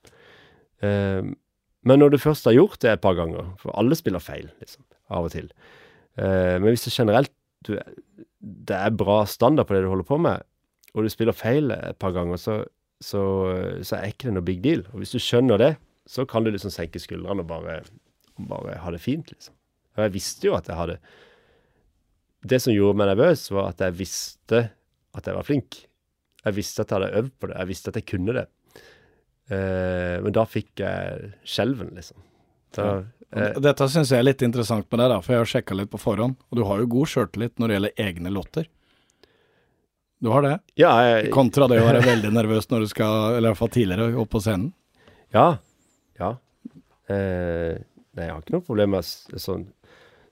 Eh, 0.83 1.23
men 1.87 1.99
når 2.03 2.11
du 2.13 2.19
først 2.21 2.45
har 2.49 2.57
gjort 2.57 2.81
det 2.83 2.91
et 2.93 3.01
par 3.05 3.15
ganger, 3.17 3.53
for 3.61 3.73
alle 3.79 3.97
spiller 3.97 4.21
feil, 4.21 4.51
liksom, 4.61 4.83
av 5.11 5.29
og 5.29 5.33
til 5.33 5.47
eh, 6.19 6.59
Men 6.61 6.67
hvis 6.73 6.85
det 6.89 6.93
generelt 6.97 7.33
du, 7.67 7.77
det 8.41 8.77
er 8.77 8.91
bra 8.97 9.23
standard 9.29 9.69
på 9.69 9.77
det 9.77 9.85
du 9.85 9.89
holder 9.93 10.09
på 10.09 10.19
med, 10.21 10.43
og 10.95 11.05
du 11.05 11.13
spiller 11.13 11.37
feil 11.37 11.71
et 11.77 11.99
par 12.01 12.13
ganger, 12.17 12.41
så, 12.41 12.59
så, 13.05 13.23
så 13.85 13.97
er 14.01 14.11
ikke 14.11 14.27
det 14.29 14.35
noe 14.35 14.45
big 14.47 14.63
deal. 14.65 14.83
Og 14.93 15.03
hvis 15.05 15.13
du 15.15 15.21
skjønner 15.23 15.61
det, 15.61 15.75
så 16.11 16.27
kan 16.27 16.45
du 16.45 16.51
liksom 16.51 16.73
senke 16.75 16.99
skuldrene 17.03 17.45
og 17.45 17.51
bare, 17.51 17.81
bare 18.51 18.79
ha 18.83 18.91
det 18.91 19.03
fint, 19.03 19.31
liksom. 19.31 19.55
Og 19.97 20.05
jeg 20.07 20.15
visste 20.15 20.49
jo 20.49 20.55
at 20.57 20.69
jeg 20.71 20.79
hadde 20.79 21.01
Det 22.47 22.61
som 22.63 22.73
gjorde 22.73 22.97
meg 22.97 23.11
nervøs, 23.11 23.43
var 23.53 23.73
at 23.73 23.83
jeg 23.85 23.99
visste 23.99 24.63
at 25.19 25.27
jeg 25.27 25.37
var 25.37 25.45
flink. 25.45 25.83
Jeg 26.41 26.57
visste 26.57 26.83
at 26.83 26.93
jeg 26.93 27.01
hadde 27.01 27.21
øvd 27.21 27.33
på 27.37 27.51
det. 27.51 27.57
Jeg 27.59 27.69
visste 27.69 27.93
at 27.93 27.99
jeg 27.99 28.07
kunne 28.09 28.37
det. 28.39 28.47
Uh, 29.51 30.17
men 30.25 30.33
da 30.33 30.47
fikk 30.49 30.81
jeg 30.81 31.33
skjelven, 31.45 31.91
liksom. 31.99 32.23
Da, 32.79 32.87
uh, 33.35 33.59
Dette 33.61 33.89
syns 33.91 34.13
jeg 34.15 34.23
er 34.23 34.29
litt 34.29 34.45
interessant 34.47 34.87
med 34.87 35.03
deg, 35.03 35.11
da, 35.13 35.19
for 35.21 35.35
jeg 35.35 35.43
har 35.43 35.51
sjekka 35.53 35.77
litt 35.77 35.93
på 35.93 36.01
forhånd. 36.01 36.39
Og 36.49 36.61
du 36.61 36.65
har 36.71 36.81
jo 36.81 36.91
god 36.95 37.13
sjøltillit 37.13 37.59
når 37.59 37.69
det 37.69 37.77
gjelder 37.77 38.05
egne 38.07 38.33
låter. 38.33 38.71
Du 40.21 40.31
har 40.33 40.47
det? 40.47 40.57
ja, 40.81 40.95
jeg, 41.05 41.33
Kontra 41.35 41.69
det 41.69 41.81
å 41.81 41.89
være 41.91 42.05
veldig 42.05 42.33
nervøs 42.37 42.71
når 42.73 42.87
du 42.87 42.91
skal, 42.93 43.35
eller 43.35 43.51
i 43.51 43.53
hvert 43.53 43.61
fall 43.61 43.75
tidligere, 43.77 44.15
opp 44.21 44.33
på 44.33 44.43
scenen. 44.45 44.71
ja. 45.37 45.51
Ja. 46.21 46.35
Eh, 47.11 47.77
nei, 48.15 48.27
jeg 48.27 48.33
har 48.35 48.43
ikke 48.43 48.57
noe 48.59 48.67
problem 48.67 48.95
med 48.95 49.07
sånn 49.41 49.69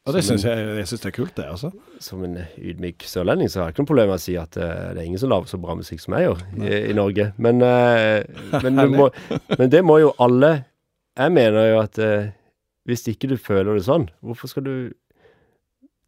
ja, 0.08 0.12
det 0.14 0.22
syns 0.24 0.44
jeg, 0.46 0.60
jeg 0.78 0.88
synes 0.88 1.02
det 1.02 1.08
er 1.10 1.12
kult, 1.18 1.32
det, 1.36 1.44
altså. 1.52 1.68
Som 2.00 2.22
en 2.24 2.38
ydmyk 2.56 3.04
sørlending 3.04 3.50
så 3.52 3.60
har 3.60 3.66
jeg 3.66 3.74
ikke 3.74 3.82
noe 3.82 3.90
problem 3.90 4.06
med 4.08 4.16
å 4.16 4.22
si 4.22 4.38
at 4.40 4.56
uh, 4.56 4.94
det 4.96 5.02
er 5.02 5.04
ingen 5.04 5.20
som 5.20 5.28
lager 5.28 5.50
så 5.50 5.58
bra 5.60 5.74
musikk 5.76 6.00
som 6.00 6.16
jeg 6.16 6.24
gjør 6.24 6.40
i, 6.62 6.70
i 6.88 6.94
Norge. 6.96 7.26
Men, 7.36 7.60
uh, 7.60 8.62
men, 8.64 8.80
må, 8.94 9.10
men 9.52 9.74
det 9.74 9.82
må 9.84 9.98
jo 10.00 10.14
alle 10.24 10.54
Jeg 11.18 11.34
mener 11.34 11.68
jo 11.68 11.76
at 11.82 12.00
uh, 12.00 12.30
hvis 12.88 13.04
ikke 13.12 13.28
du 13.28 13.36
føler 13.36 13.76
det 13.76 13.84
sånn, 13.84 14.08
hvorfor 14.24 14.48
skal 14.48 14.64
du 14.64 14.74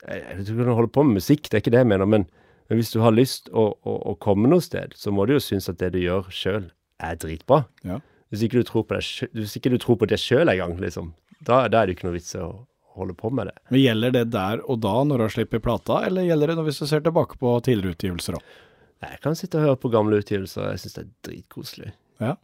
eh, 0.08 0.40
Du 0.48 0.54
kan 0.54 0.72
holde 0.72 0.92
på 0.94 1.04
med 1.04 1.20
musikk, 1.20 1.50
det 1.50 1.58
er 1.58 1.64
ikke 1.64 1.74
det 1.74 1.82
jeg 1.82 1.92
mener, 1.92 2.08
men, 2.08 2.24
men 2.70 2.80
hvis 2.80 2.94
du 2.94 3.02
har 3.04 3.12
lyst 3.12 3.52
å, 3.52 3.66
å, 3.84 3.96
å 4.14 4.16
komme 4.22 4.48
noe 4.48 4.64
sted, 4.64 4.96
så 4.96 5.12
må 5.12 5.28
du 5.28 5.36
jo 5.36 5.42
synes 5.44 5.68
at 5.68 5.80
det 5.82 5.92
du 5.92 6.00
gjør 6.00 6.32
sjøl, 6.32 6.70
er 7.04 7.20
dritbra. 7.20 7.66
Ja. 7.84 8.00
Hvis 8.30 8.44
ikke 8.46 8.60
du 8.60 8.66
tror 8.68 8.86
på 8.86 8.96
det, 8.96 9.30
hvis 9.34 9.56
ikke 9.58 9.72
du 9.72 9.78
tror 9.82 9.98
på 9.98 10.08
det 10.10 10.20
sjøl 10.22 10.50
engang, 10.52 10.76
liksom, 10.78 11.12
da, 11.40 11.64
da 11.68 11.80
er 11.80 11.88
det 11.88 11.96
ikke 11.96 12.06
noe 12.06 12.16
vits 12.18 12.36
i 12.36 12.42
å 12.44 12.50
holde 12.98 13.14
på 13.18 13.30
med 13.34 13.50
det. 13.50 13.56
Men 13.70 13.80
Gjelder 13.80 14.14
det 14.14 14.24
der 14.34 14.62
og 14.66 14.80
da, 14.84 14.94
når 15.06 15.18
du 15.18 15.24
har 15.26 15.34
sluppet 15.34 15.64
plata, 15.64 16.00
eller 16.06 16.26
gjelder 16.26 16.52
det 16.52 16.58
når 16.58 16.68
hvis 16.68 16.82
du 16.82 16.86
ser 16.90 17.02
tilbake 17.06 17.38
på 17.40 17.54
tidligere 17.66 17.96
utgivelser 17.96 18.38
òg? 18.38 18.54
Jeg 19.00 19.20
kan 19.24 19.36
sitte 19.38 19.56
og 19.56 19.64
høre 19.64 19.80
på 19.80 19.90
gamle 19.94 20.18
utgivelser, 20.20 20.72
jeg 20.74 20.82
syns 20.82 20.96
det 20.96 21.02
er 21.02 21.12
dritkoselig. 21.30 21.92
Ja. 22.20 22.34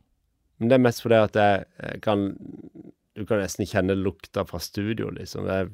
Men 0.56 0.70
det 0.70 0.78
er 0.78 0.84
mest 0.86 1.02
fordi 1.04 1.18
at 1.20 1.36
jeg, 1.36 1.66
jeg 1.84 2.00
kan 2.04 2.30
Du 3.16 3.24
kan 3.28 3.40
nesten 3.40 3.68
kjenne 3.68 3.94
lukta 3.96 4.42
fra 4.44 4.58
studio, 4.60 5.08
liksom. 5.08 5.46
Jeg, 5.48 5.70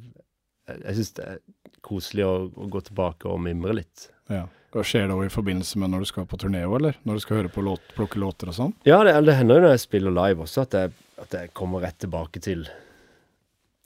jeg 0.70 0.92
syns 0.94 1.08
det 1.16 1.24
er 1.26 1.38
koselig 1.82 2.26
å, 2.26 2.34
å 2.54 2.68
gå 2.70 2.82
tilbake 2.86 3.26
og 3.26 3.40
mimre 3.42 3.74
litt. 3.80 4.04
Ja. 4.30 4.44
Og 4.72 4.86
Skjer 4.88 5.10
det 5.10 5.16
òg 5.16 5.26
i 5.26 5.32
forbindelse 5.32 5.80
med 5.80 5.92
når 5.92 6.04
du 6.04 6.08
skal 6.08 6.26
på 6.28 6.38
turné 6.40 6.62
òg, 6.64 6.78
eller? 6.78 7.00
Når 7.04 7.18
du 7.18 7.24
skal 7.24 7.42
høre 7.42 7.52
på 7.52 7.64
låt, 7.64 7.84
plukke 7.96 8.20
låter 8.22 8.48
og 8.48 8.56
sånn? 8.56 8.72
Ja, 8.88 9.02
det, 9.04 9.12
det 9.26 9.36
hender 9.36 9.60
jo 9.60 9.66
når 9.66 9.74
jeg 9.74 9.84
spiller 9.84 10.14
live 10.16 10.46
også, 10.46 10.64
at 10.64 10.78
jeg, 10.78 10.94
at 11.20 11.36
jeg 11.36 11.52
kommer 11.58 11.84
rett 11.84 11.98
tilbake 12.00 12.40
til 12.44 12.64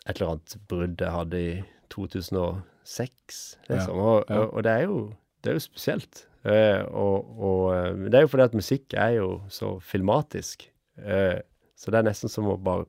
et 0.07 0.15
eller 0.15 0.37
annet 0.37 0.57
brudd 0.71 1.03
jeg 1.03 1.15
hadde 1.17 1.43
i 1.43 1.51
2006, 1.91 3.43
liksom. 3.71 3.99
Og, 3.99 4.17
ja. 4.29 4.39
og, 4.39 4.55
og 4.55 4.67
det 4.67 4.73
er 4.73 4.87
jo, 4.87 5.01
det 5.43 5.51
er 5.51 5.59
jo 5.59 5.65
spesielt. 5.67 6.23
Eh, 6.47 6.83
og, 6.95 7.35
og 7.43 7.63
eh, 7.75 8.07
det 8.07 8.21
er 8.21 8.27
jo 8.27 8.31
fordi 8.31 8.47
at 8.47 8.57
musikk 8.57 8.95
er 8.95 9.17
jo 9.17 9.31
så 9.51 9.73
filmatisk. 9.83 10.69
Eh, 11.03 11.41
så 11.77 11.91
det 11.91 11.99
er 11.99 12.07
nesten 12.07 12.31
som 12.31 12.47
å 12.53 12.57
bare 12.61 12.87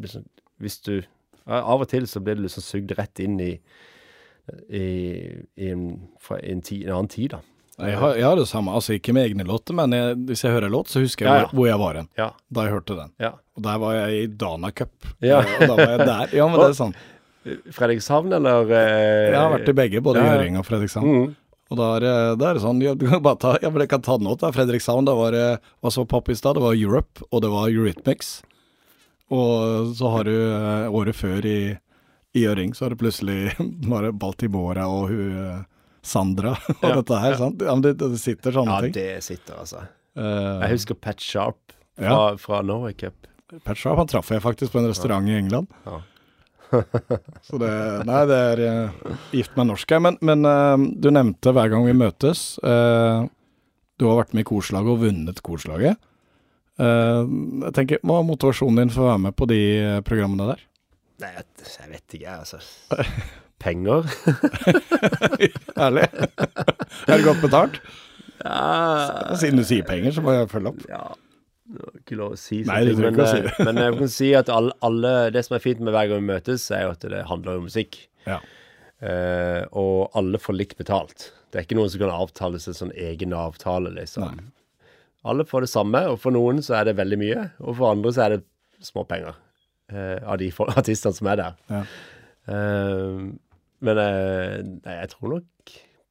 liksom, 0.00 0.22
Hvis 0.62 0.78
du 0.86 0.94
Av 1.46 1.82
og 1.82 1.86
til 1.90 2.06
så 2.08 2.18
blir 2.24 2.38
du 2.38 2.46
liksom 2.46 2.64
sugd 2.64 2.94
rett 2.98 3.20
inn 3.22 3.36
i 3.38 3.50
i, 4.70 4.86
i, 5.56 5.70
en, 5.70 5.86
fra 6.22 6.38
en, 6.42 6.60
ti, 6.62 6.82
en 6.84 6.92
annen 6.96 7.08
tid, 7.12 7.30
da. 7.36 7.40
Jeg 7.76 7.98
har, 8.00 8.14
jeg 8.16 8.24
har 8.24 8.38
det 8.40 8.46
samme, 8.48 8.72
altså 8.72 8.94
ikke 8.96 9.12
med 9.12 9.26
egne 9.28 9.44
låter, 9.44 9.74
men 9.76 9.92
jeg, 9.92 10.14
hvis 10.30 10.44
jeg 10.46 10.54
hører 10.54 10.70
låt, 10.72 10.88
så 10.88 11.02
husker 11.02 11.26
jeg 11.26 11.32
Ja, 11.34 11.40
ja. 11.42 11.48
Hvor, 11.50 11.58
hvor 11.58 11.66
jeg 11.68 11.78
var 11.82 11.98
hen 12.00 12.06
Ja. 12.16 12.28
da 12.48 12.62
jeg 12.64 12.72
hørte 12.72 12.96
den. 12.96 13.10
ja. 13.20 13.32
Og 13.56 13.62
der 13.64 13.78
var 13.82 13.92
jeg 13.96 14.22
i 14.22 14.26
Dana 14.32 14.70
Cup. 14.72 14.92
Ja. 15.24 15.38
Og 15.40 15.60
da 15.68 15.74
var 15.76 15.90
jeg 15.92 15.98
der. 16.06 16.32
Ja, 16.36 16.46
men 16.48 16.60
det 16.60 16.68
er 16.70 16.78
sånn. 16.82 16.94
Fredrikshavn, 17.72 18.32
eller 18.36 18.70
eh, 18.74 19.30
Jeg 19.32 19.36
har 19.38 19.52
vært 19.54 19.68
i 19.70 19.76
begge, 19.78 20.00
både 20.02 20.20
ja, 20.20 20.26
ja. 20.26 20.32
Gjøring 20.34 20.56
og 20.60 20.66
Fredrikshavn. 20.66 21.06
Mm. 21.06 21.34
Og 21.70 21.78
da 21.80 21.86
er, 21.96 22.04
det- 22.40 22.62
sånn 22.62 22.80
jeg, 22.82 22.96
bare 23.22 23.36
ta 23.42 23.54
jeg 23.62 23.88
kan 23.92 24.02
ta 24.02 24.16
den 24.18 24.26
opp. 24.30 24.40
da. 24.40 24.50
Fredrikshavn, 24.56 25.04
da 25.08 25.14
var 25.18 25.32
det 25.36 25.46
hva 25.82 25.92
så 25.92 26.04
pop 26.08 26.28
i 26.28 26.34
stad? 26.38 26.56
Det 26.56 26.62
var 26.64 26.74
Europe, 26.78 27.22
og 27.30 27.42
det 27.42 27.50
var 27.52 27.68
Eurythmics. 27.68 28.38
Og 29.32 29.92
så 29.98 30.10
har 30.16 30.24
du 30.28 30.32
eh, 30.36 30.86
året 30.92 31.16
før 31.18 31.44
i 31.48 31.58
Gjøring, 32.42 32.74
så 32.76 32.86
er 32.86 32.94
det 32.94 32.98
plutselig 33.00 33.38
bare 33.92 34.12
Baltimora 34.12 34.86
og 34.92 35.08
hun 35.12 35.36
eh, 35.42 35.62
Sandra 36.06 36.52
og 36.76 36.82
Ja, 36.84 36.94
dette 37.00 37.20
her, 37.22 37.32
ja. 37.34 37.38
sant? 37.40 37.62
Ja, 37.66 37.74
men 37.74 37.82
det, 37.86 37.94
det 38.02 38.12
sitter 38.22 38.54
sånne 38.54 38.74
Ja, 38.76 38.82
ting. 38.86 38.92
det 38.96 39.08
sitter, 39.26 39.56
altså. 39.64 39.84
Uh, 40.16 40.62
Jeg 40.64 40.76
husker 40.76 40.94
Pat 41.02 41.20
Sharp 41.20 41.58
fra, 41.96 42.04
Ja. 42.06 42.18
fra 42.40 42.60
Norway 42.64 42.94
Cup. 42.96 43.26
Pat 43.64 43.76
Sharp 43.80 43.98
han 44.00 44.08
traff 44.10 44.30
jeg 44.32 44.42
faktisk 44.44 44.72
på 44.74 44.80
en 44.82 44.88
restaurant 44.90 45.28
i 45.28 45.34
England. 45.38 45.66
Ja. 45.86 45.98
Så 47.46 47.58
det 47.62 47.70
Nei, 48.08 48.22
det 48.26 48.36
er 48.52 48.62
eh, 48.66 49.10
gift 49.36 49.52
med 49.58 49.68
norsk. 49.70 49.90
jeg. 49.94 50.02
Men, 50.02 50.16
men 50.26 50.42
uh, 50.48 50.74
du 50.98 51.10
nevnte 51.14 51.52
hver 51.54 51.70
gang 51.70 51.84
vi 51.86 51.94
møtes 51.94 52.56
uh, 52.66 53.22
Du 54.00 54.08
har 54.08 54.18
vært 54.24 54.34
med 54.34 54.42
i 54.42 54.48
korslaget 54.48 54.90
og 54.96 55.04
vunnet 55.04 55.42
korslaget. 55.46 56.00
Jeg 56.76 57.70
tenker, 57.72 58.02
Hva 58.04 58.18
er 58.20 58.26
motivasjonen 58.28 58.82
din 58.82 58.90
for 58.92 59.06
å 59.06 59.12
være 59.14 59.22
med 59.28 59.36
på 59.38 59.46
de 59.48 59.60
programmene 60.04 60.50
der? 60.50 60.64
Nei, 61.22 61.30
jeg, 61.32 61.90
vet 61.90 62.16
ikke, 62.16 62.24
jeg, 62.24 62.38
altså. 62.38 62.58
Penger? 63.62 64.08
Ærlig? 65.86 66.08
er 66.12 67.12
det 67.14 67.22
godt 67.24 67.44
betalt? 67.44 67.78
Ja, 68.44 69.36
Siden 69.40 69.62
du 69.62 69.64
sier 69.64 69.86
penger, 69.88 70.12
så 70.12 70.24
må 70.24 70.34
jeg 70.36 70.50
følge 70.52 70.74
opp. 70.74 70.82
ja. 70.90 71.06
Det 71.66 71.82
er 71.82 71.94
ikke 71.98 72.16
lov 72.20 72.34
å 72.36 72.38
si 72.38 72.60
sånne 72.62 72.82
ting, 72.86 73.00
men, 73.02 73.16
å 73.18 73.24
si 73.26 73.38
eh, 73.40 73.56
men 73.66 73.78
jeg 73.82 73.94
kan 73.96 74.10
si 74.14 74.26
at 74.38 74.50
alle, 74.54 74.70
alle 74.86 75.10
Det 75.34 75.40
som 75.42 75.56
er 75.56 75.62
fint 75.64 75.80
med 75.82 75.96
hver 75.96 76.12
gang 76.12 76.20
vi 76.20 76.28
møtes, 76.28 76.68
er 76.70 76.84
jo 76.84 76.92
at 76.92 77.06
det 77.10 77.24
handler 77.26 77.58
om 77.58 77.64
musikk. 77.66 77.98
Ja. 78.22 78.36
Eh, 79.02 79.64
og 79.74 80.14
alle 80.14 80.38
får 80.38 80.54
likt 80.60 80.78
betalt. 80.78 81.32
Det 81.50 81.58
er 81.58 81.66
ikke 81.66 81.80
noen 81.80 81.90
som 81.90 82.04
kan 82.04 82.14
avtale 82.14 82.60
seg 82.62 82.78
sånn 82.78 82.94
egen 82.94 83.34
avtale, 83.34 83.90
liksom. 83.96 84.28
Nei. 84.38 84.46
Alle 85.26 85.48
får 85.48 85.66
det 85.66 85.72
samme, 85.72 86.04
og 86.12 86.20
for 86.22 86.38
noen 86.38 86.62
så 86.62 86.78
er 86.78 86.86
det 86.86 86.94
veldig 87.00 87.18
mye, 87.18 87.48
og 87.58 87.80
for 87.80 87.90
andre 87.90 88.14
så 88.14 88.28
er 88.28 88.36
det 88.36 88.86
småpenger 88.86 89.34
eh, 89.92 90.18
av 90.24 90.38
de 90.38 90.50
artistene 90.76 91.14
som 91.16 91.26
er 91.32 91.36
der. 91.42 91.58
Ja. 91.70 91.82
Eh, 92.52 93.26
men 93.86 93.98
eh, 94.00 94.60
nei, 94.86 94.94
jeg 95.02 95.10
tror 95.12 95.34
nok 95.36 95.52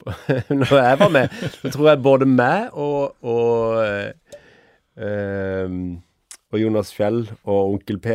Når 0.53 0.69
jeg 0.75 0.97
var 0.99 1.09
med, 1.09 1.31
så 1.63 1.69
tror 1.73 1.87
jeg 1.89 2.01
både 2.05 2.25
meg 2.29 2.75
og, 2.77 3.15
og 3.25 3.79
eh, 3.81 4.41
eh, 5.01 5.71
og 6.53 6.59
Jonas 6.61 6.91
Fjell 6.93 7.23
og 7.43 7.71
Onkel 7.73 7.97
P 8.03 8.13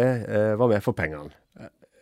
var 0.61 0.69
med 0.71 0.85
for 0.85 0.95
pengene. 0.97 1.33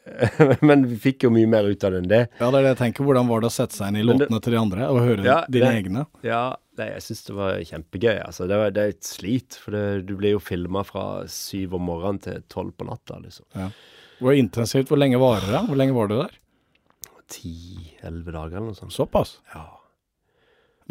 Men 0.68 0.84
vi 0.88 0.96
fikk 1.02 1.24
jo 1.26 1.30
mye 1.34 1.48
mer 1.50 1.66
ut 1.68 1.82
av 1.84 1.92
det 1.94 1.98
enn 2.02 2.10
det. 2.10 2.20
ja, 2.38 2.46
det 2.52 2.58
er 2.60 2.66
det 2.66 2.70
jeg 2.74 2.78
tenker. 2.82 3.04
Hvordan 3.08 3.26
var 3.30 3.42
det 3.42 3.48
å 3.50 3.54
sette 3.54 3.76
seg 3.76 3.90
inn 3.90 3.98
i 4.02 4.04
låtene 4.06 4.36
det- 4.36 4.44
til 4.44 4.54
de 4.54 4.60
andre, 4.60 4.86
og 4.92 5.00
høre 5.04 5.24
Ja, 5.26 5.38
dine 5.48 5.66
det- 5.72 5.80
egne? 5.82 6.04
Ja, 6.24 6.42
nei, 6.80 6.88
jeg 6.94 7.04
syns 7.04 7.24
det 7.26 7.36
var 7.36 7.60
kjempegøy. 7.70 8.16
Altså, 8.24 8.48
det, 8.50 8.58
var, 8.60 8.74
det 8.74 8.82
er 8.82 8.94
et 8.94 9.06
slit, 9.08 9.58
for 9.60 9.76
det, 9.76 9.84
du 10.08 10.14
blir 10.18 10.36
jo 10.36 10.42
filma 10.42 10.84
fra 10.86 11.04
syv 11.32 11.76
om 11.78 11.86
morgenen 11.88 12.20
til 12.24 12.44
tolv 12.52 12.74
på 12.78 12.88
natta, 12.88 13.18
liksom. 13.22 13.46
Hvor 14.18 14.34
intensivt, 14.34 14.90
hvor 14.90 14.98
lenge 15.00 15.20
varer 15.22 15.46
det? 15.52 15.64
Hvor 15.68 15.78
lenge 15.78 15.96
var 15.96 16.10
du 16.10 16.16
der? 16.18 16.38
Ti-elleve 17.28 18.34
dager 18.34 18.56
eller 18.56 18.70
noe 18.70 18.78
sånt. 18.78 18.94
Såpass? 18.94 19.36
Ja. 19.52 19.66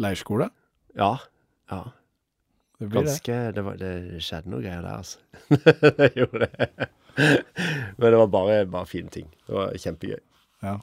Leirskole? 0.00 0.48
Ja. 0.96 1.16
ja. 1.72 1.82
Det 2.78 2.86
blir 2.86 3.02
det. 3.02 3.10
Ganske 3.10 3.38
det, 3.56 3.64
var, 3.66 3.80
det 3.80 4.22
skjedde 4.22 4.52
noe 4.52 4.62
greier 4.62 4.84
der, 4.86 5.02
altså. 5.02 5.18
det 5.98 6.12
gjorde 6.14 6.46
det. 6.46 6.88
Men 7.98 8.06
det 8.06 8.18
var 8.22 8.32
bare, 8.32 8.58
bare 8.70 8.86
fine 8.88 9.10
ting. 9.12 9.28
Det 9.46 9.56
var 9.56 9.74
kjempegøy. 9.74 10.20
Ja. 10.64 10.78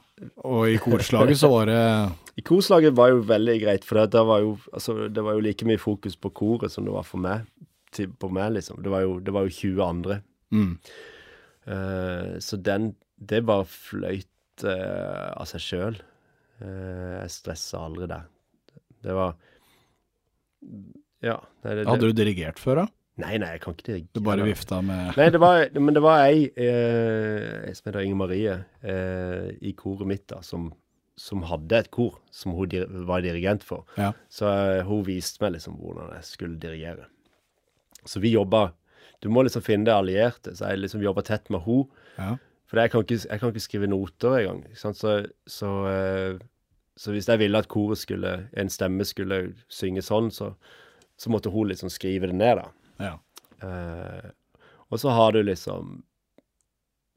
Og 0.48 0.70
i 0.72 0.78
korslaget 0.80 1.36
så 1.36 1.50
var 1.52 1.68
det 1.68 1.80
I 2.40 2.44
korslaget 2.46 2.96
var 2.96 3.12
jo 3.12 3.24
veldig 3.28 3.56
greit, 3.62 3.84
for 3.84 4.00
det, 4.00 4.10
det, 4.14 4.22
var 4.28 4.44
jo, 4.44 4.54
altså, 4.72 4.96
det 5.12 5.24
var 5.24 5.36
jo 5.36 5.44
like 5.44 5.68
mye 5.68 5.80
fokus 5.80 6.16
på 6.20 6.32
koret 6.36 6.72
som 6.72 6.86
det 6.88 6.94
var 6.94 7.06
for 7.08 7.22
meg. 7.22 7.48
Til, 7.96 8.10
på 8.12 8.28
meg, 8.32 8.50
liksom. 8.56 8.82
Det 8.84 8.92
var, 8.92 9.06
jo, 9.06 9.18
det 9.24 9.32
var 9.32 9.46
jo 9.46 9.54
20 9.56 9.84
andre. 9.88 10.22
mm. 10.54 10.72
Uh, 11.66 12.36
så 12.38 12.54
den 12.62 12.92
Det 13.18 13.40
bare 13.42 13.64
fløyt 13.66 14.62
uh, 14.62 15.32
av 15.34 15.48
seg 15.50 15.64
sjøl. 15.64 15.96
jeg 16.60 17.32
stressa 17.32 17.80
aldri 17.82 18.06
der. 18.12 18.28
Det 19.02 19.16
var 19.16 19.34
Ja. 21.24 21.40
Det, 21.62 21.74
det, 21.80 21.88
Hadde 21.88 22.12
du 22.12 22.14
dirigert 22.14 22.60
før, 22.62 22.84
da? 22.84 22.86
Nei, 23.22 23.36
nei, 23.40 23.52
jeg 23.56 23.62
kan 23.64 23.76
ikke 23.76 23.86
det. 23.88 24.00
Du 24.16 24.20
bare 24.24 24.44
vifta 24.46 24.80
med 24.84 25.16
Nei, 25.16 25.28
det 25.32 25.40
var, 25.40 25.62
men 25.80 25.96
det 25.96 26.02
var 26.04 26.24
ei 26.26 26.48
eh, 26.52 27.68
som 27.76 27.88
heter 27.88 28.02
Inger 28.04 28.20
Marie 28.20 28.56
eh, 28.84 29.52
i 29.64 29.72
koret 29.78 30.08
mitt, 30.08 30.26
da, 30.32 30.42
som, 30.44 30.68
som 31.20 31.44
hadde 31.48 31.80
et 31.80 31.90
kor 31.94 32.18
som 32.34 32.54
hun 32.56 32.68
dir 32.72 32.88
var 33.08 33.24
dirigent 33.24 33.64
for. 33.64 33.86
Ja. 33.96 34.12
Så 34.28 34.48
eh, 34.50 34.82
hun 34.88 35.04
viste 35.06 35.40
meg 35.44 35.56
liksom 35.56 35.78
hvordan 35.80 36.12
jeg 36.18 36.28
skulle 36.28 36.60
dirigere. 36.60 37.08
Så 38.06 38.20
vi 38.22 38.36
jobba 38.36 38.68
Du 39.24 39.30
må 39.32 39.42
liksom 39.42 39.62
finne 39.64 39.88
det 39.88 39.94
allierte, 39.96 40.52
så 40.54 40.68
jeg 40.70 40.82
liksom 40.82 41.00
jobba 41.02 41.22
tett 41.24 41.48
med 41.50 41.64
hun. 41.64 41.86
Ja. 42.18 42.34
For 42.68 42.80
jeg 42.82 42.90
kan 42.92 43.04
ikke, 43.06 43.20
jeg 43.30 43.40
kan 43.40 43.52
ikke 43.52 43.64
skrive 43.64 43.88
noter 43.88 44.34
engang. 44.42 44.64
Så, 44.76 44.92
så, 45.48 45.70
eh, 45.88 46.38
så 47.00 47.14
hvis 47.14 47.28
jeg 47.30 47.40
ville 47.40 47.58
at 47.58 47.68
koret 47.72 47.98
skulle 47.98 48.34
En 48.52 48.68
stemme 48.70 49.06
skulle 49.08 49.54
synge 49.72 50.04
sånn, 50.04 50.28
så, 50.30 50.52
så 51.16 51.32
måtte 51.32 51.50
hun 51.50 51.70
liksom 51.70 51.88
skrive 51.90 52.28
det 52.28 52.36
ned, 52.36 52.60
da. 52.60 52.68
Ja. 53.02 53.14
Eh, 53.64 54.30
og 54.92 55.00
så 55.00 55.10
har 55.16 55.32
du 55.32 55.40
liksom 55.42 56.02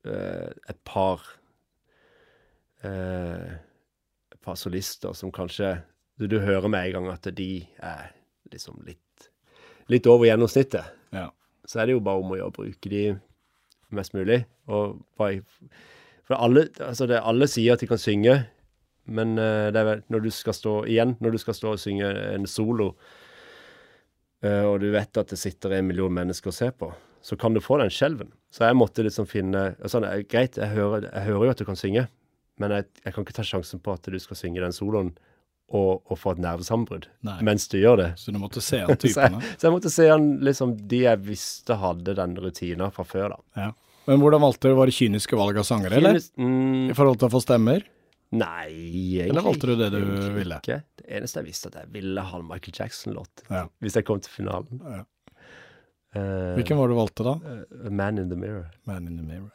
eh, 0.07 0.49
et 0.71 0.79
par 0.87 1.21
eh, 2.83 3.57
Et 4.31 4.39
par 4.41 4.55
solister 4.55 5.13
som 5.13 5.31
kanskje 5.35 5.81
du, 6.19 6.27
du 6.27 6.39
hører 6.39 6.67
med 6.71 6.87
en 6.87 6.93
gang 6.97 7.09
at 7.13 7.27
de 7.35 7.65
er 7.79 8.11
liksom 8.51 8.81
litt 8.87 9.29
Litt 9.89 10.05
over 10.05 10.27
gjennomsnittet. 10.29 10.85
ja. 11.15 11.31
Så 11.65 11.79
er 11.79 11.85
det 11.89 11.93
jo 11.95 12.01
bare 12.05 12.21
om 12.21 12.31
å 12.31 12.37
gjøre 12.37 12.49
å 12.49 12.53
bruke 12.53 12.89
de 12.89 13.01
mest 13.93 14.13
mulig. 14.13 14.43
Og 14.69 14.99
bare 15.17 15.43
For 16.25 16.37
alle, 16.37 16.67
altså 16.81 17.05
det, 17.09 17.19
alle 17.25 17.47
sier 17.49 17.73
at 17.73 17.81
de 17.81 17.89
kan 17.89 17.97
synge, 18.01 18.35
men 19.09 19.37
eh, 19.41 19.69
det 19.73 19.81
er 19.81 19.87
vel 19.87 20.03
når 20.13 20.27
du 20.27 20.29
skal 20.33 20.53
stå 20.53 20.73
igjen, 20.85 21.15
når 21.21 21.33
du 21.33 21.39
skal 21.41 21.57
stå 21.57 21.71
og 21.73 21.81
synge 21.81 22.09
en 22.35 22.45
solo, 22.49 22.91
og 24.69 24.79
du 24.79 24.89
vet 24.93 25.19
at 25.19 25.31
det 25.33 25.39
sitter 25.39 25.77
en 25.77 25.87
million 25.89 26.13
mennesker 26.13 26.51
og 26.51 26.55
ser 26.55 26.75
på, 26.77 26.91
så 27.21 27.35
kan 27.35 27.53
du 27.53 27.61
få 27.63 27.79
den 27.81 27.91
skjelven. 27.91 28.31
Så 28.53 28.65
jeg 28.65 28.77
måtte 28.79 29.03
liksom 29.05 29.27
finne 29.29 29.73
eh, 29.75 30.21
Greit, 30.29 30.57
jeg 30.57 30.71
hører, 30.73 31.09
jeg 31.11 31.25
hører 31.27 31.49
jo 31.49 31.51
at 31.53 31.61
du 31.61 31.65
kan 31.67 31.79
synge, 31.79 32.05
men 32.59 32.75
jeg, 32.75 32.87
jeg 33.05 33.15
kan 33.15 33.25
ikke 33.25 33.35
ta 33.35 33.45
sjansen 33.47 33.81
på 33.83 33.93
at 33.95 34.07
du 34.07 34.17
skal 34.19 34.39
synge 34.39 34.63
den 34.63 34.75
soloen 34.75 35.11
og, 35.69 36.01
og 36.09 36.17
få 36.17 36.33
et 36.33 36.41
nervesambrudd 36.41 37.05
mens 37.45 37.67
du 37.69 37.77
gjør 37.77 37.99
det. 38.01 38.09
Så 38.17 38.33
du 38.33 38.39
måtte 38.41 38.63
se 38.63 38.81
an 38.81 38.95
Så 39.03 39.11
jeg, 39.27 39.43
så 39.59 39.67
jeg 39.67 39.75
måtte 39.75 39.91
se 39.93 40.07
han 40.09 40.31
liksom 40.45 40.73
De 40.89 41.03
jeg 41.03 41.21
visste 41.27 41.77
hadde 41.77 42.15
den 42.17 42.33
rutinen 42.41 42.95
fra 42.95 43.05
før, 43.07 43.35
da. 43.35 43.67
Ja. 43.67 43.69
Men 44.09 44.23
hvordan 44.23 44.41
valgte 44.41 44.71
du? 44.71 44.73
Var 44.79 44.89
det 44.89 44.95
kyniske 44.97 45.37
valg 45.37 45.59
av 45.61 45.67
sangere, 45.67 45.99
eller? 45.99 46.17
Mm, 46.41 46.89
I 46.89 46.95
forhold 46.97 47.19
til 47.21 47.29
å 47.29 47.33
få 47.35 47.43
stemmer? 47.43 47.85
Nei, 48.31 48.69
egentlig 48.69 49.29
Eller 49.31 49.41
valgte 49.45 49.67
du 49.67 49.75
det 49.79 49.87
du 49.93 49.99
ville? 50.35 50.57
Ikke. 50.61 50.81
Det 50.99 51.05
eneste 51.17 51.39
jeg 51.41 51.47
visste, 51.49 51.71
at 51.71 51.79
jeg 51.81 51.89
ville 51.95 52.21
ha 52.21 52.37
en 52.39 52.45
Michael 52.47 52.75
Jackson-låt 52.77 53.43
Ja. 53.49 53.63
hvis 53.81 53.95
jeg 53.97 54.05
kom 54.05 54.19
til 54.21 54.31
finalen. 54.31 54.81
Ja. 54.85 55.03
Uh, 56.15 56.55
Hvilken 56.57 56.77
var 56.77 56.87
det 56.89 56.95
du 56.95 56.99
valgte, 56.99 57.23
da? 57.25 57.33
Uh, 57.85 57.89
Man 57.93 58.17
in 58.17 58.29
the 58.29 58.37
Mirror. 58.37 58.69
Man 58.89 59.07
in 59.07 59.17
the 59.17 59.23
Mirror. 59.25 59.51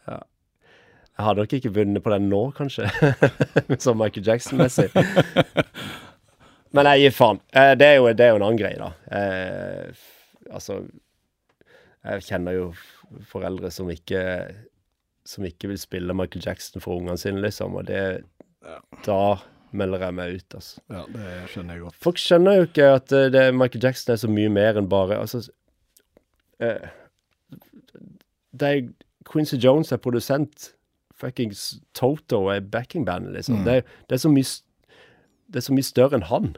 Jeg 1.15 1.25
hadde 1.29 1.41
nok 1.45 1.53
ikke 1.59 1.71
vunnet 1.75 2.03
på 2.03 2.11
den 2.11 2.29
nå, 2.31 2.41
kanskje, 2.55 2.89
som 3.85 3.99
Michael 3.99 4.27
Jackson-messig. 4.27 4.89
Men 6.75 6.87
jeg 6.91 7.05
gir 7.05 7.15
faen. 7.15 7.39
Uh, 7.55 7.73
Det 7.79 7.87
er, 7.87 7.97
jo, 8.01 8.07
det 8.13 8.27
er 8.27 8.33
jo 8.35 8.39
en 8.41 8.47
annen 8.49 8.59
greie, 8.59 8.79
da. 8.79 8.91
Altså 10.55 10.81
Jeg 12.05 12.23
kjenner 12.27 12.53
jo 12.59 12.65
foreldre 13.31 13.71
som 13.73 13.89
ikke 13.91 14.21
som 15.25 15.47
ikke 15.49 15.71
vil 15.71 15.79
spille 15.81 16.13
Michael 16.15 16.43
Jackson 16.45 16.83
for 16.85 16.99
ungene 17.01 17.17
sine, 17.17 17.41
liksom. 17.41 17.79
Og 17.81 17.87
det 17.89 18.01
Da 19.05 19.19
melder 19.75 20.05
jeg 20.07 20.15
meg 20.15 20.37
ut, 20.39 20.55
altså. 20.55 20.81
Ja, 20.93 21.03
det 21.11 21.31
skjønner 21.53 21.75
jeg 21.77 21.83
godt. 21.87 21.97
Folk 22.05 22.21
skjønner 22.23 22.59
jo 22.61 22.67
ikke 22.69 22.91
at 22.95 23.13
eh, 23.13 23.31
det, 23.35 23.43
Michael 23.59 23.83
Jackson 23.85 24.13
er 24.15 24.21
så 24.23 24.31
mye 24.31 24.53
mer 24.55 24.79
enn 24.79 24.87
bare 24.93 25.17
Altså 25.19 25.41
eh, 26.63 26.85
Det 28.55 28.69
er 28.71 28.85
Quincy 29.31 29.57
Jones 29.59 29.91
er 29.93 29.99
produsent. 30.05 30.71
Fuckings 31.15 31.81
Toto 31.97 32.45
er 32.53 32.61
backingbandet, 32.61 33.33
liksom. 33.39 33.63
Mm. 33.63 33.65
Det, 33.67 33.77
det, 34.09 34.17
er 34.19 34.23
så 34.23 34.31
mye, 34.31 34.45
det 35.51 35.61
er 35.63 35.67
så 35.69 35.75
mye 35.75 35.87
større 35.87 36.19
enn 36.21 36.27
han. 36.29 36.51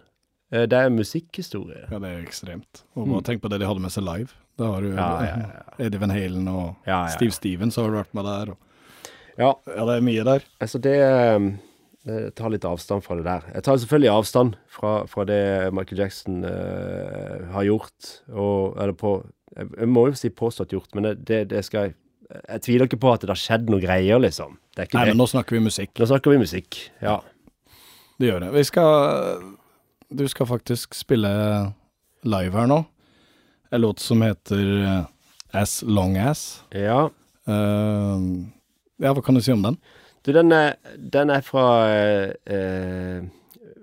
Eh, 0.52 0.64
det 0.68 0.78
er 0.78 0.92
musikkhistorie. 0.92 1.86
Ja, 1.90 2.00
det 2.02 2.10
er 2.12 2.24
ekstremt. 2.24 2.82
Og 2.96 3.08
bare 3.10 3.24
tenk 3.30 3.42
på 3.44 3.50
det 3.52 3.60
de 3.62 3.68
hadde 3.70 3.84
med 3.84 3.94
seg 3.94 4.04
live. 4.06 4.34
Da 4.56 4.70
har 4.72 4.84
du 4.84 4.92
Mm. 4.92 4.98
Ja, 5.00 5.08
ja, 5.24 5.36
ja. 5.56 5.62
Eddie 5.86 6.00
Van 6.00 6.12
Halen 6.14 6.48
og 6.52 6.90
Steve 7.12 7.34
Stevens 7.36 7.76
har 7.80 7.88
du 7.90 7.96
vært 7.98 8.14
med 8.16 8.24
der. 8.28 8.52
Og, 8.54 8.62
Ja, 9.36 9.50
ja, 9.68 9.82
det 9.84 9.96
er 9.98 10.04
mye 10.04 10.22
der. 10.24 10.44
altså 10.64 10.78
det 10.80 10.96
eh, 12.08 12.28
tar 12.36 12.52
litt 12.52 12.64
avstand 12.68 13.04
fra 13.04 13.16
det 13.18 13.26
der. 13.26 13.46
Jeg 13.54 13.66
tar 13.66 13.78
selvfølgelig 13.82 14.12
avstand 14.12 14.56
fra, 14.72 14.92
fra 15.10 15.26
det 15.28 15.42
Michael 15.76 16.02
Jackson 16.04 16.42
uh, 16.46 17.46
har 17.52 17.68
gjort, 17.68 18.10
og 18.32 18.76
Eller 18.80 18.96
på 18.96 19.18
Jeg, 19.56 19.88
må 19.88 20.08
jo 20.08 20.18
si 20.18 20.30
påstått 20.30 20.74
gjort, 20.74 20.90
men 20.94 21.14
det, 21.16 21.46
det, 21.52 21.64
skal 21.64 21.88
jeg 21.88 21.96
Jeg 22.50 22.62
tviler 22.66 22.88
ikke 22.88 23.00
på 23.04 23.12
at 23.14 23.22
det 23.22 23.30
har 23.30 23.40
skjedd 23.40 23.70
noe 23.70 23.80
greier, 23.80 24.18
liksom. 24.20 24.58
Nei, 24.76 24.86
det. 24.90 24.98
men 24.98 25.16
nå 25.16 25.28
snakker 25.30 25.56
vi 25.56 25.62
musikk. 25.64 25.94
Nå 25.96 26.08
snakker 26.10 26.34
vi 26.34 26.42
musikk. 26.42 26.80
Ja. 27.00 27.20
Det 28.18 28.28
gjør 28.28 28.46
det. 28.46 28.50
Vi 28.56 28.64
skal 28.64 29.54
Du 30.10 30.26
skal 30.28 30.48
faktisk 30.50 30.94
spille 30.94 31.30
live 32.26 32.58
her 32.58 32.68
nå. 32.70 32.82
En 33.70 33.82
låt 33.82 34.02
som 34.02 34.22
heter 34.22 34.62
eh, 34.82 35.04
As 35.52 35.82
Long 35.82 36.16
As. 36.18 36.62
ja. 36.70 37.08
Uh, 37.46 38.42
ja, 38.98 39.12
hva 39.12 39.22
kan 39.22 39.36
du 39.36 39.42
si 39.44 39.52
om 39.52 39.62
den? 39.62 39.76
Du, 40.26 40.32
den 40.34 40.50
er, 40.50 40.74
den 40.98 41.30
er 41.30 41.42
fra 41.46 41.64
eh, 41.86 42.32
eh, 42.50 43.26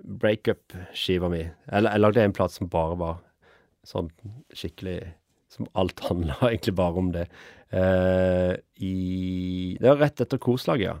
breakup-skiva 0.04 1.30
mi. 1.32 1.40
Jeg, 1.40 1.86
jeg 1.86 2.02
lagde 2.02 2.24
en 2.24 2.34
plate 2.36 2.58
som 2.58 2.68
bare 2.68 2.98
var 3.00 3.22
sånn 3.88 4.10
skikkelig 4.56 4.98
Som 5.54 5.68
alt 5.78 6.02
handla 6.08 6.36
egentlig 6.50 6.74
bare 6.76 7.00
om 7.00 7.10
det. 7.14 7.24
Eh, 7.72 8.52
i 8.84 9.76
Det 9.80 9.88
var 9.88 10.02
rett 10.02 10.20
etter 10.20 10.40
korslaget, 10.42 10.90
ja. 10.90 10.96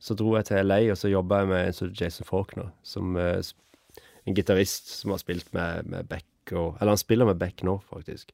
Så 0.00 0.16
dro 0.16 0.32
jeg 0.34 0.48
til 0.48 0.66
LA, 0.66 0.80
og 0.90 0.98
så 0.98 1.10
jobba 1.12 1.42
jeg 1.42 1.50
med 1.50 1.66
en 1.66 1.76
som 1.76 1.92
Jason 1.94 2.26
Faulkner, 2.26 2.70
som 2.82 3.18
eh, 3.20 3.38
en 4.24 4.36
gitarist 4.36 4.88
som 4.96 5.12
har 5.12 5.20
spilt 5.20 5.52
med, 5.54 5.86
med 5.92 6.08
Beck 6.08 6.54
og 6.56 6.80
Eller 6.80 6.96
han 6.96 6.98
spiller 6.98 7.28
med 7.28 7.38
Beck 7.38 7.62
nå, 7.62 7.76
faktisk. 7.92 8.32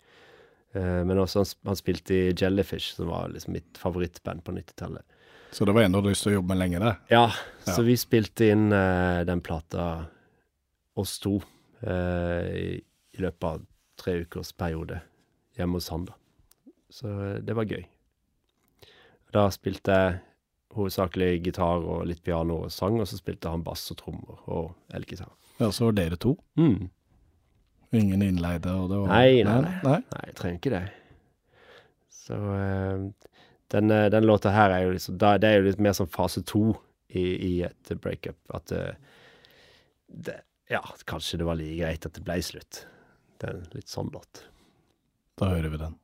Eh, 0.72 1.02
men 1.04 1.18
også 1.20 1.42
han, 1.42 1.52
han 1.72 1.78
spilte 1.82 2.16
i 2.16 2.32
Jellyfish, 2.32 2.94
som 2.96 3.10
var 3.12 3.34
liksom 3.34 3.52
mitt 3.58 3.82
favorittband 3.82 4.46
på 4.46 4.54
90-tallet. 4.56 5.04
Så 5.54 5.64
det 5.64 5.72
var 5.76 5.82
en 5.86 5.92
du 5.94 5.98
hadde 6.00 6.12
lyst 6.12 6.26
til 6.26 6.32
å 6.34 6.38
jobbe 6.40 6.52
med 6.54 6.58
lenge, 6.60 6.80
det. 6.82 6.94
Ja, 7.12 7.26
Ja. 7.66 7.72
så 7.72 7.82
vi 7.86 7.96
spilte 7.96 8.50
inn 8.52 8.68
uh, 8.72 9.24
den 9.26 9.40
plata, 9.40 10.06
oss 10.96 11.18
to, 11.22 11.36
uh, 11.86 12.46
i, 12.52 12.76
i 13.16 13.22
løpet 13.22 13.44
av 13.48 13.64
tre 14.00 14.18
ukers 14.24 14.52
periode 14.52 15.00
hjemme 15.56 15.78
hos 15.80 15.88
han, 15.92 16.04
da. 16.08 16.12
Så 16.92 17.08
eh, 17.08 17.38
det 17.42 17.54
var 17.56 17.64
gøy. 17.68 17.82
Da 19.34 19.46
spilte 19.52 19.92
jeg 19.96 20.18
hovedsakelig 20.76 21.40
gitar 21.46 21.80
og 21.84 22.04
litt 22.08 22.20
piano 22.24 22.58
og 22.66 22.70
sang, 22.72 23.00
og 23.00 23.08
så 23.08 23.16
spilte 23.18 23.48
han 23.52 23.64
bass 23.64 23.86
og 23.92 23.98
trommer 24.02 24.42
og 24.52 24.74
elgitar. 24.94 25.32
Ja, 25.58 25.70
så 25.72 25.88
var 25.88 25.96
dere 25.96 26.18
to. 26.20 26.34
Mm. 26.60 26.90
Ingen 27.96 28.22
innleide, 28.22 28.72
og 28.76 28.90
det 28.92 29.00
var 29.00 29.08
Nei, 29.14 29.42
nei, 29.48 29.56
nei. 29.64 29.74
nei. 29.86 29.98
Nei, 30.12 30.22
jeg 30.28 30.36
trenger 30.36 30.60
ikke 30.60 30.74
det. 30.76 30.84
Så 32.12 32.36
eh, 32.60 33.06
den, 33.68 33.90
eh, 33.90 34.10
den 34.10 34.26
låta 34.26 34.50
her 34.50 34.70
er 34.70 34.84
jo 34.84 34.92
liksom 34.94 35.18
Det 35.18 35.44
er 35.44 35.56
jo 35.56 35.68
litt 35.68 35.80
mer 35.80 35.92
som 35.92 36.06
fase 36.06 36.42
to 36.42 36.76
i, 37.08 37.22
i 37.22 37.62
et 37.62 38.00
breakup. 38.00 38.38
At 38.54 38.72
eh, 38.72 38.94
det, 40.06 40.40
Ja, 40.68 40.82
kanskje 41.04 41.38
det 41.38 41.44
var 41.46 41.54
like 41.54 41.78
greit 41.78 42.06
at 42.06 42.14
det 42.14 42.24
ble 42.26 42.40
slutt. 42.42 42.86
Det 43.38 43.46
er 43.46 43.54
en 43.54 43.68
litt 43.74 43.88
sånn 43.88 44.10
låt. 44.10 44.42
Da 45.38 45.52
hører 45.52 45.70
vi 45.70 45.78
den. 45.78 45.94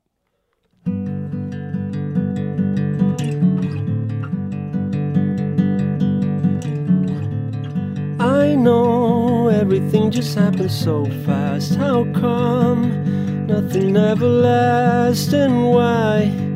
I 8.20 8.54
know 8.54 9.48
everything 9.48 10.12
just 10.12 10.38
happened 10.38 10.70
so 10.70 11.06
fast. 11.26 11.74
How 11.74 12.04
come 12.12 13.46
nothing 13.46 13.96
ever 13.96 14.28
lasts? 14.28 15.32
And 15.32 15.72
why 15.72 16.51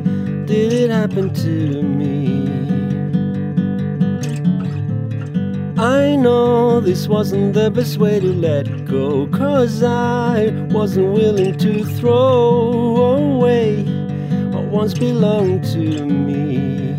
did 0.47 0.71
it 0.71 0.89
happen 0.89 1.33
to 1.33 1.83
me? 1.83 2.47
I 5.77 6.15
know 6.15 6.79
this 6.79 7.09
wasn't 7.09 7.53
the 7.53 7.69
best 7.69 7.97
way 7.97 8.21
to 8.21 8.33
let 8.33 8.85
go. 8.85 9.27
Cause 9.27 9.83
I 9.83 10.51
wasn't 10.71 11.11
willing 11.11 11.57
to 11.57 11.83
throw 11.83 13.17
away 13.17 13.83
what 14.53 14.63
once 14.71 14.93
belonged 14.93 15.65
to 15.73 16.05
me. 16.05 16.95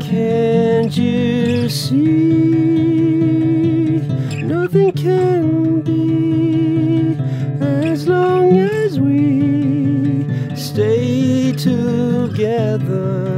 Can't 0.00 0.96
you 0.96 1.68
see? 1.68 2.04
Nothing 4.42 4.92
can 4.92 5.82
be 5.82 7.18
as 7.60 8.08
long 8.08 8.56
as 8.56 8.98
we 8.98 10.26
stay 10.56 11.43
together. 11.64 13.33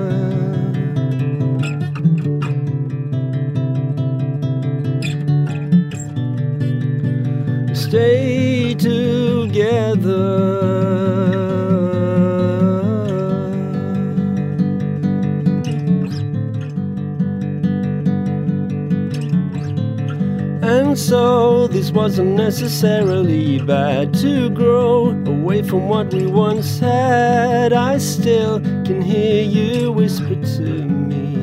So 21.06 21.68
this 21.68 21.92
wasn't 21.92 22.30
necessarily 22.30 23.60
bad 23.60 24.12
to 24.12 24.50
grow 24.50 25.10
away 25.26 25.62
from 25.62 25.88
what 25.88 26.12
we 26.12 26.26
once 26.26 26.80
had. 26.80 27.72
I 27.72 27.98
still 27.98 28.58
can 28.60 29.00
hear 29.02 29.44
you 29.44 29.92
whisper 29.92 30.34
to 30.34 30.84
me. 31.10 31.36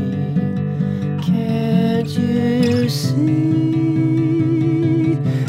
Can't 1.24 2.10
you 2.10 2.90
see? 2.90 3.24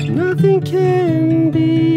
Nothing 0.09 0.61
can 0.61 1.51
be 1.51 1.94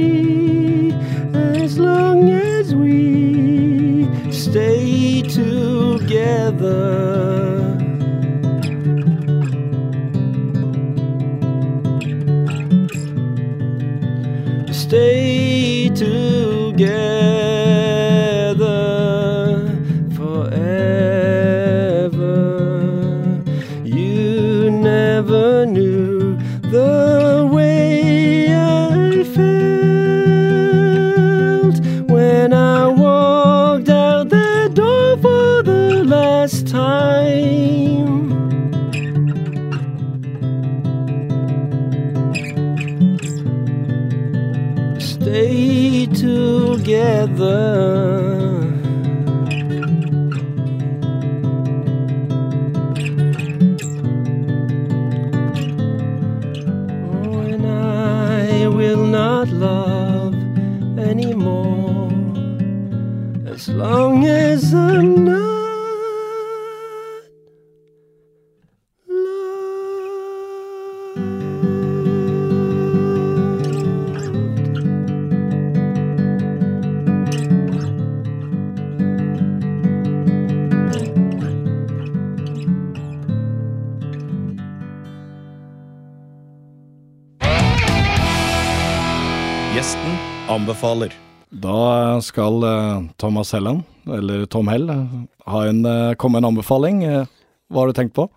skal 92.38 92.63
eh, 92.63 93.03
Thomas 93.17 93.51
Helland, 93.51 93.81
eller 94.05 94.45
Tom 94.45 94.67
Hell, 94.67 94.89
eh, 94.89 95.05
ha 95.49 95.65
en, 95.65 95.85
eh, 95.85 96.13
komme 96.13 96.38
en 96.38 96.45
anbefaling. 96.45 96.99
Hva 97.01 97.79
har 97.81 97.89
du 97.89 97.97
tenkt 97.97 98.13
på? 98.13 98.27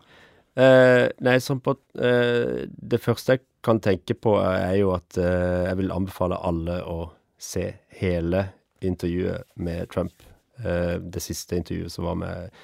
Eh, 0.57 1.07
nei, 1.21 1.37
sånn 1.41 1.61
på 1.63 1.77
eh, 2.01 2.65
Det 2.67 2.99
første 3.01 3.37
jeg 3.37 3.43
kan 3.63 3.79
tenke 3.85 4.17
på, 4.17 4.39
er 4.41 4.79
jo 4.81 4.95
at 4.97 5.19
eh, 5.21 5.67
jeg 5.69 5.77
vil 5.83 5.93
anbefale 5.93 6.39
alle 6.41 6.79
å 6.89 7.11
se 7.37 7.67
hele 8.01 8.47
intervjuet 8.81 9.45
med 9.61 9.91
Trump. 9.93 10.17
Det 10.61 11.21
siste 11.25 11.57
intervjuet 11.57 11.93
som 11.93 12.05
var 12.05 12.17
med 12.21 12.57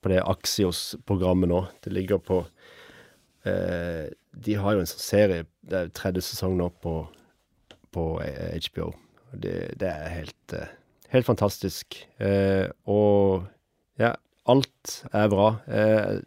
på 0.00 0.08
det 0.08 0.22
Axios-programmet 0.24 1.50
nå. 1.50 1.58
Det 1.84 1.92
ligger 1.92 2.20
på 2.20 2.38
De 3.44 4.54
har 4.56 4.76
jo 4.76 4.80
en 4.80 4.88
serie, 4.88 5.44
det 5.60 5.76
er 5.76 5.92
tredje 5.92 6.24
sesong 6.24 6.56
nå 6.56 6.70
på, 6.80 6.94
på 7.92 8.06
HBO. 8.68 8.94
Det, 9.32 9.78
det 9.80 9.88
er 9.88 10.08
helt, 10.12 10.52
eh, 10.54 10.68
helt 11.14 11.26
fantastisk. 11.26 11.98
Eh, 12.20 12.68
og 12.86 13.46
ja, 14.00 14.12
alt 14.48 15.00
er 15.12 15.28
bra. 15.32 15.48
Eh, 15.66 16.20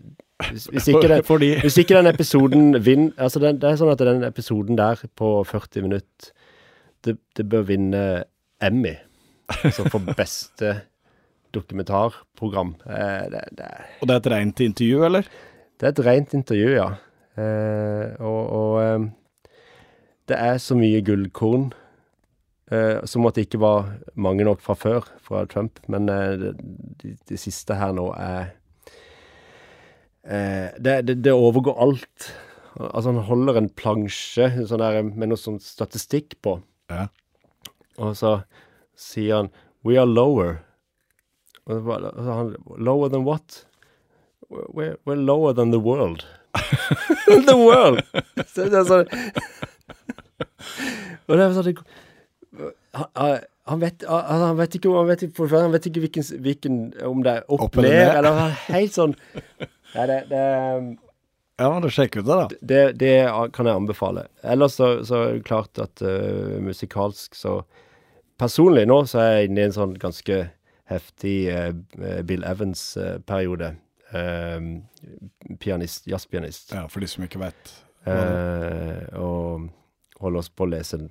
hvis, 0.52 0.66
hvis 0.72 0.88
ikke 0.88 1.08
den, 1.08 1.24
Fordi 1.32 1.54
hvis 1.62 1.78
ikke 1.78 1.98
den 1.98 2.08
episoden 2.08 2.86
vinner 2.86 3.12
Altså, 3.18 3.42
den, 3.44 3.60
det 3.60 3.70
er 3.70 3.80
sånn 3.80 3.92
at 3.92 4.04
den 4.04 4.24
episoden 4.28 4.78
der 4.80 5.02
på 5.20 5.34
40 5.44 5.84
minutter, 5.88 6.32
det, 7.04 7.18
det 7.36 7.48
bør 7.50 7.68
vinne 7.68 8.06
Emmy. 8.64 8.96
Altså 9.50 9.88
for 9.90 10.04
beste 10.20 10.82
dokumentarprogram. 11.56 12.76
Eh, 12.86 13.30
det, 13.32 13.44
det, 13.58 13.70
Og 14.02 14.08
det 14.08 14.16
er 14.16 14.20
et 14.24 14.32
rent 14.36 14.60
intervju, 14.60 15.06
eller? 15.06 15.30
det 15.80 15.88
er 15.88 15.94
et 15.96 16.06
rent 16.06 16.34
intervju, 16.36 16.72
ja. 16.76 16.90
Eh, 17.40 18.20
og 18.20 18.42
og 18.60 18.74
eh, 18.84 19.54
det 20.30 20.38
er 20.38 20.58
så 20.62 20.76
mye 20.78 21.02
gullkorn. 21.02 21.72
Eh, 22.70 23.00
som 23.10 23.26
at 23.26 23.34
det 23.34 23.48
ikke 23.48 23.64
var 23.64 23.88
mange 24.14 24.46
nok 24.46 24.60
fra 24.62 24.76
før, 24.78 25.08
fra 25.26 25.42
Trump. 25.50 25.80
Men 25.90 26.06
eh, 26.14 26.36
det, 26.38 26.52
de, 27.02 27.38
siste 27.42 27.74
her 27.80 27.96
nå 27.98 28.12
er 28.14 28.52
eh, 30.22 30.70
det, 30.78 31.00
det, 31.08 31.16
det 31.26 31.34
overgår 31.34 31.80
alt. 31.82 32.28
Altså, 32.78 33.10
han 33.10 33.26
holder 33.26 33.58
en 33.58 33.72
plansje 33.74 34.52
sånn 34.70 34.84
der, 34.84 35.02
med 35.02 35.32
noe 35.32 35.42
sånn 35.42 35.58
statistikk 35.64 36.38
på. 36.46 36.60
Ja. 36.94 37.08
Og 37.98 38.14
så 38.20 38.38
sier 39.00 39.42
han 39.42 39.50
'We 39.84 39.98
are 39.98 40.10
lower'. 40.10 40.60
Bare- 41.66 42.14
og 42.14 42.22
så 42.22 42.38
han 42.38 42.56
'Lower 42.78 43.10
than 43.10 43.26
what?' 43.26 43.66
We're, 44.50 44.98
we're 45.06 45.16
lower 45.16 45.54
than 45.54 45.72
the 45.72 45.80
world. 45.80 46.26
the 47.26 47.58
world! 47.58 48.02
Så 48.48 48.70
det 48.70 48.80
er 48.80 48.86
sånn 48.90 49.08
Og 51.30 51.38
det 51.38 51.44
er 51.44 51.54
sånn 51.54 51.78
han, 52.92 53.40
han, 53.70 53.80
vet, 53.80 54.06
han 54.08 54.58
vet 54.58 54.76
ikke, 54.80 54.94
han 54.94 55.10
vet 55.10 55.26
han 55.52 55.74
vet 55.74 55.90
ikke 55.90 56.04
hvilken, 56.06 56.26
hvilken 56.42 56.80
Om 57.06 57.24
det 57.26 57.36
er 57.38 57.44
opp, 57.48 57.68
Opp 57.68 57.78
eller 57.78 57.94
ned, 57.94 58.14
eller 58.18 58.40
er 58.46 58.56
helt 58.74 58.96
sånn 58.96 59.14
Nei, 59.94 60.06
det, 60.10 60.18
det 60.32 60.44
Ja, 61.60 61.70
du 61.84 61.90
sjekk 61.94 62.18
ut 62.20 62.26
det, 62.26 62.38
da. 62.38 62.48
det, 62.62 62.82
det 63.02 63.14
kan 63.54 63.68
jeg 63.68 63.76
anbefale. 63.76 64.28
Ellers 64.48 64.78
så, 64.80 64.92
så 65.06 65.24
er 65.26 65.38
det 65.38 65.46
klart 65.50 65.82
at 65.82 66.02
uh, 66.06 66.56
musikalsk 66.64 67.36
så 67.38 67.60
Personlig 68.40 68.86
nå 68.88 69.02
så 69.12 69.20
er 69.20 69.34
jeg 69.34 69.50
inne 69.50 69.66
i 69.66 69.68
en 69.68 69.76
sånn 69.76 69.98
ganske 70.00 70.38
heftig 70.88 71.36
uh, 71.52 72.22
Bill 72.24 72.46
Evans-periode. 72.48 73.74
pianist, 75.60 76.08
jazzpianist. 76.08 76.72
Ja, 76.72 76.88
For 76.88 77.04
de 77.04 77.10
som 77.12 77.26
ikke 77.28 77.42
vet. 77.44 77.74
Eh, 78.08 79.20
og 79.20 79.68
holder 80.20 80.42
oss 80.42 80.50
på 80.50 80.66
å 80.66 80.72
lese 80.72 81.02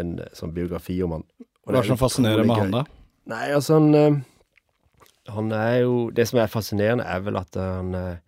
en, 0.00 0.18
en 0.20 0.36
sånn 0.36 0.54
biografi 0.54 0.96
om 1.04 1.18
han. 1.18 1.24
Hva 1.64 1.74
er 1.74 1.80
det 1.80 1.88
som 1.92 2.00
fascinerer 2.00 2.46
med 2.46 2.60
han, 2.60 2.74
da? 2.74 2.84
Nei, 3.30 3.46
altså 3.56 3.78
han 3.78 3.94
eh, 3.96 4.16
Han 5.32 5.52
er 5.56 5.78
jo 5.86 6.10
Det 6.12 6.26
som 6.28 6.42
er 6.42 6.50
fascinerende, 6.52 7.06
er 7.08 7.22
vel 7.24 7.38
at 7.40 7.56
han 7.56 7.94
eh, 7.96 8.18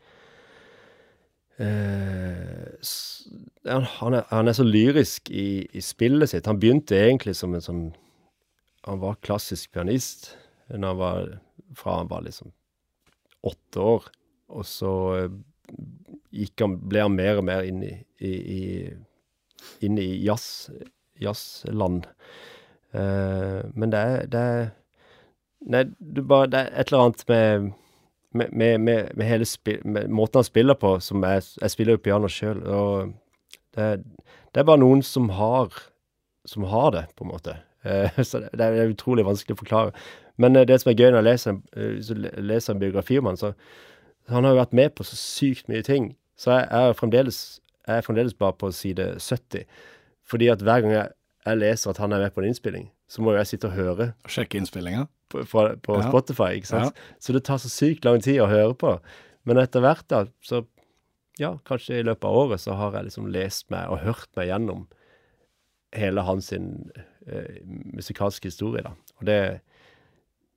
eh, 1.60 2.94
han, 3.66 3.84
han, 3.98 4.16
er, 4.16 4.24
han 4.30 4.48
er 4.48 4.56
så 4.56 4.64
lyrisk 4.64 5.28
i, 5.28 5.66
i 5.74 5.82
spillet 5.82 6.30
sitt. 6.30 6.46
Han 6.46 6.60
begynte 6.62 6.96
egentlig 6.96 7.34
som 7.36 7.54
en 7.54 7.64
sånn 7.64 7.84
Han 8.86 9.02
var 9.02 9.20
klassisk 9.20 9.72
pianist 9.74 10.32
han 10.66 10.96
var, 10.98 11.38
fra 11.78 12.00
han 12.00 12.08
var 12.10 12.24
liksom 12.26 12.50
åtte 13.46 13.80
år. 13.80 14.08
Og 14.48 14.66
så 14.66 14.92
eh, 15.14 15.36
han, 16.58 16.78
ble 16.88 17.04
han 17.04 17.14
mer 17.14 17.38
og 17.38 17.46
mer 17.46 17.66
inn 17.66 17.84
i, 17.86 17.92
i, 18.18 18.32
i 18.32 18.60
inn 19.86 19.98
i 19.98 20.08
jazz, 20.24 20.70
jazzland. 21.22 22.06
Eh, 22.94 23.62
men 23.74 23.92
det 23.94 24.02
er, 24.02 24.26
det 24.32 24.42
er 24.56 24.68
Nei, 25.66 25.80
du 25.98 26.20
bare, 26.22 26.46
det 26.52 26.58
er 26.60 26.68
et 26.78 26.92
eller 26.92 27.06
annet 27.06 27.22
med 27.28 27.70
med, 28.36 28.52
med, 28.52 28.80
med, 28.80 29.08
med 29.16 29.26
hele 29.26 29.46
med 29.84 30.10
måten 30.12 30.38
han 30.38 30.44
spiller 30.44 30.76
på, 30.76 30.98
som 31.00 31.24
jeg, 31.24 31.42
jeg 31.62 31.70
spiller 31.72 31.96
jo 31.96 32.02
piano 32.04 32.28
sjøl, 32.28 32.60
og 32.68 33.14
det, 33.74 34.04
det 34.52 34.60
er 34.60 34.68
bare 34.68 34.82
noen 34.82 35.00
som 35.02 35.30
har 35.32 35.72
som 36.46 36.62
har 36.62 36.90
det, 36.90 37.06
på 37.16 37.24
en 37.24 37.30
måte. 37.30 37.56
Eh, 37.82 38.22
så 38.28 38.38
det, 38.38 38.48
det 38.52 38.66
er 38.66 38.92
utrolig 38.92 39.26
vanskelig 39.26 39.56
å 39.56 39.62
forklare. 39.62 40.06
Men 40.40 40.56
eh, 40.56 40.66
det 40.68 40.80
som 40.80 40.92
er 40.92 41.00
gøy 41.00 41.12
når 41.14 41.30
jeg 41.32 41.58
eh, 41.76 42.38
leser 42.38 42.74
en 42.74 42.82
biografi 42.82 43.18
om 43.18 43.30
han, 43.30 43.40
så 43.40 43.52
han 44.30 44.44
har 44.44 44.54
jo 44.54 44.62
vært 44.62 44.76
med 44.76 44.94
på 44.96 45.06
så 45.06 45.18
sykt 45.18 45.68
mye 45.70 45.84
ting. 45.86 46.14
Så 46.38 46.52
jeg 46.52 46.66
er 46.74 46.96
fremdeles, 46.98 47.60
jeg 47.86 48.00
er 48.00 48.06
fremdeles 48.06 48.34
bare 48.34 48.56
på 48.58 48.72
side 48.74 49.14
70. 49.22 49.66
Fordi 50.26 50.48
at 50.52 50.62
hver 50.66 50.82
gang 50.84 50.92
jeg, 50.96 51.10
jeg 51.46 51.58
leser 51.60 51.90
at 51.92 52.00
han 52.02 52.12
er 52.16 52.24
med 52.24 52.34
på 52.34 52.42
en 52.42 52.48
innspilling, 52.50 52.88
så 53.08 53.22
må 53.22 53.32
jo 53.34 53.38
jeg 53.38 53.46
sitte 53.52 53.68
og 53.70 53.76
høre 53.78 54.08
Og 54.26 54.32
Sjekke 54.34 54.58
innspillinga? 54.58 55.04
på, 55.30 55.44
på, 55.46 55.62
på 55.82 55.98
Ja. 56.00 56.08
Spotify, 56.08 56.52
ikke 56.58 56.70
sant? 56.72 56.98
Så 57.22 57.32
det 57.34 57.44
tar 57.46 57.58
så 57.62 57.70
sykt 57.70 58.04
lang 58.06 58.20
tid 58.22 58.40
å 58.42 58.48
høre 58.50 58.74
på. 58.78 58.96
Men 59.46 59.58
etter 59.62 59.82
hvert, 59.84 60.02
da, 60.10 60.24
så 60.42 60.64
ja, 61.38 61.52
kanskje 61.68 62.00
i 62.00 62.04
løpet 62.06 62.24
av 62.26 62.34
året, 62.40 62.62
så 62.62 62.74
har 62.78 62.94
jeg 62.98 63.08
liksom 63.10 63.26
lest 63.34 63.66
meg 63.70 63.90
og 63.92 64.00
hørt 64.02 64.28
meg 64.38 64.48
gjennom 64.50 64.86
hele 65.96 66.22
hans 66.26 66.48
sin, 66.52 66.90
eh, 67.26 67.60
musikalske 67.94 68.48
historie, 68.50 68.82
da. 68.82 68.90
Og 69.20 69.26
det, 69.28 69.38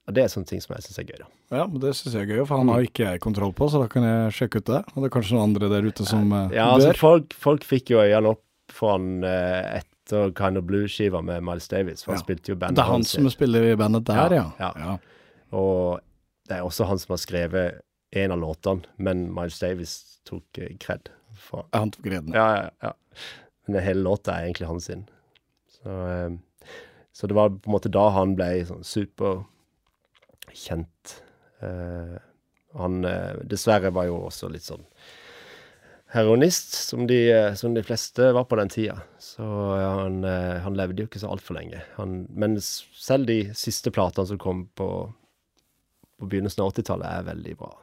og 0.10 0.16
det 0.18 0.24
er 0.24 0.32
sånne 0.34 0.50
ting 0.50 0.62
som 0.64 0.74
jeg 0.76 0.86
syns 0.88 1.00
er 1.04 1.08
gøy, 1.12 1.18
da. 1.22 1.28
Ja, 1.60 1.66
men 1.70 1.82
det 1.84 1.94
syns 1.98 2.16
jeg 2.18 2.26
er 2.26 2.32
gøy, 2.40 2.46
for 2.50 2.58
han 2.64 2.72
har 2.74 2.86
ikke 2.86 3.06
jeg 3.12 3.22
kontroll 3.24 3.54
på, 3.58 3.70
så 3.70 3.82
da 3.84 3.90
kan 3.92 4.06
jeg 4.08 4.34
sjekke 4.40 4.62
ut 4.64 4.70
det. 4.72 4.82
Og 4.96 5.02
det 5.04 5.10
er 5.10 5.14
kanskje 5.18 5.36
noen 5.38 5.50
andre 5.52 5.70
der 5.76 5.86
ute 5.90 6.06
som 6.10 6.32
eh, 6.34 6.56
Ja, 6.58 6.70
altså, 6.74 6.94
folk, 6.98 7.34
folk 7.38 7.66
fikk 7.68 7.94
jo 7.94 8.02
øynene 8.02 8.34
opp 8.36 8.44
han 8.94 9.24
eh, 9.24 9.80
etter 9.82 10.32
Kind 10.38 10.58
of 10.58 10.64
Blue-skiva 10.70 11.22
med 11.22 11.44
Miles 11.46 11.68
Davis, 11.72 12.04
for 12.04 12.16
han 12.16 12.24
spilte 12.24 12.54
jo 12.54 12.58
bandet 12.58 12.76
Det 12.80 12.84
er 12.86 12.92
han 12.92 13.04
som 13.08 13.30
spiller 13.34 13.68
i 13.72 13.76
bandet 13.80 14.06
der, 14.10 14.34
ja. 14.34 14.48
Ja, 14.60 14.72
ja. 14.78 14.98
Og 15.58 16.00
det 16.50 16.58
er 16.58 16.66
også 16.66 16.88
han 16.90 17.00
som 17.02 17.14
har 17.14 17.22
skrevet 17.22 17.82
en 18.18 18.32
av 18.34 18.40
låtene, 18.42 18.82
men 18.98 19.28
Miles 19.34 19.60
Davis 19.62 20.20
tok 20.26 20.60
kred. 20.82 21.10
for 21.38 21.66
Han 21.74 21.92
tok 21.94 22.04
kreden, 22.06 22.34
Ja, 22.34 22.48
ja, 22.58 22.70
ja. 22.82 22.94
Men 23.68 23.84
hele 23.86 24.02
låta 24.02 24.34
er 24.34 24.44
egentlig 24.48 24.68
hans 24.68 24.86
sin. 24.90 25.04
Så, 25.70 25.90
eh, 26.10 26.32
så 27.14 27.28
det 27.28 27.36
var 27.38 27.50
på 27.50 27.70
en 27.70 27.76
måte 27.76 27.90
da 27.94 28.10
han 28.16 28.36
ble 28.38 28.66
sånn 28.66 28.84
superkjent. 28.84 29.46
Eh, 31.62 32.18
han 32.80 33.06
eh, 33.06 33.34
dessverre 33.50 33.92
var 33.94 34.06
jo 34.10 34.16
også 34.26 34.50
litt 34.50 34.66
sånn 34.66 34.86
heroinist, 36.12 36.74
som 36.74 37.08
de, 37.08 37.32
eh, 37.32 37.54
som 37.54 37.74
de 37.74 37.84
fleste 37.84 38.32
var 38.32 38.44
på 38.44 38.56
den 38.56 38.70
tida. 38.70 39.00
Så 39.20 39.44
han, 39.76 40.24
eh, 40.24 40.60
han 40.60 40.78
levde 40.78 41.04
jo 41.04 41.08
ikke 41.08 41.22
så 41.22 41.30
altfor 41.30 41.54
lenge. 41.60 41.82
Han, 41.98 42.28
men 42.30 42.58
selv 42.62 43.28
de 43.30 43.54
siste 43.54 43.92
platene 43.92 44.28
som 44.28 44.38
kom 44.42 44.68
på, 44.76 45.14
på 46.20 46.30
begynnelsen 46.30 46.64
av 46.66 46.74
80-tallet, 46.74 47.08
er 47.08 47.30
veldig 47.34 47.58
bra. 47.58 47.74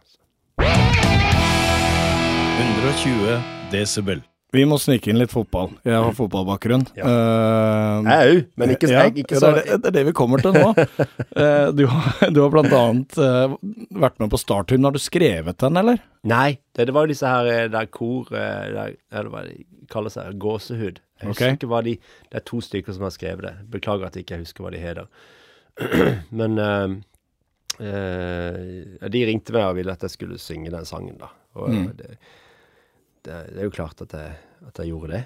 120 2.56 3.42
desibel. 3.70 4.22
Vi 4.55 4.62
må 4.64 4.76
snike 4.78 5.11
inn 5.11 5.18
litt 5.18 5.32
fotball. 5.34 5.72
Jeg 5.84 5.97
har 5.99 6.12
fotballbakgrunn. 6.16 6.84
Eh, 6.94 8.07
Jeg 8.07 8.28
òg, 8.30 8.38
men 8.57 8.70
ikke, 8.76 8.88
ja, 8.92 9.03
ikke 9.11 9.34
ja, 9.34 9.40
så 9.42 9.51
det, 9.57 9.64
er 9.66 9.80
det, 9.82 9.90
er 9.90 9.94
det 9.99 10.05
vi 10.07 10.12
kommer 10.16 10.40
til 10.40 10.55
nå. 10.55 10.68
uh, 10.70 11.72
du, 11.76 11.82
har, 11.90 12.30
du 12.30 12.38
har 12.44 12.53
blant 12.55 12.72
annet 12.78 13.18
eh, 13.18 13.57
vært 14.07 14.20
med 14.22 14.30
på 14.32 14.38
startturen. 14.40 14.86
Har 14.86 14.94
du 14.94 15.01
skrevet 15.03 15.59
den, 15.61 15.76
eller? 15.82 15.99
Nei, 16.30 16.59
det, 16.78 16.86
det 16.88 16.94
var 16.97 17.05
jo 17.09 17.12
disse 17.12 17.26
her 17.28 17.68
der 17.74 17.90
kor 17.92 18.30
der, 18.30 18.94
Eller 19.11 19.32
hva 19.34 19.42
de 19.49 19.59
kaller 19.92 20.14
seg, 20.14 20.38
gåsehud. 20.42 21.03
Jeg 21.20 21.30
husker 21.32 21.51
Ok. 21.51 21.59
ikke 21.59 21.68
hva 21.74 21.82
de 21.86 21.97
Det 22.30 22.38
er 22.40 22.47
to 22.47 22.59
stykker 22.62 22.92
som 22.97 23.05
har 23.09 23.12
skrevet 23.14 23.44
det. 23.49 23.55
Beklager 23.72 24.07
at 24.09 24.16
jeg 24.18 24.24
ikke 24.28 24.40
husker 24.44 24.64
hva 24.66 24.72
de 24.74 24.80
heter. 24.82 25.07
Men 26.38 26.57
de 29.12 29.26
ringte 29.28 29.53
meg 29.55 29.66
og 29.68 29.76
ville 29.78 29.92
at 29.92 30.05
jeg 30.07 30.14
skulle 30.14 30.38
synge 30.40 30.72
den 30.72 30.86
sangen, 30.88 31.18
da. 31.20 31.28
Og 31.57 31.70
Mm. 31.72 31.86
det, 31.99 32.16
det, 33.26 33.40
det 33.52 33.62
er 33.62 33.68
jo 33.68 33.74
klart 33.74 34.00
at 34.04 34.14
jeg, 34.16 34.36
at 34.70 34.82
jeg 34.82 34.92
gjorde 34.92 35.12
det. 35.16 35.24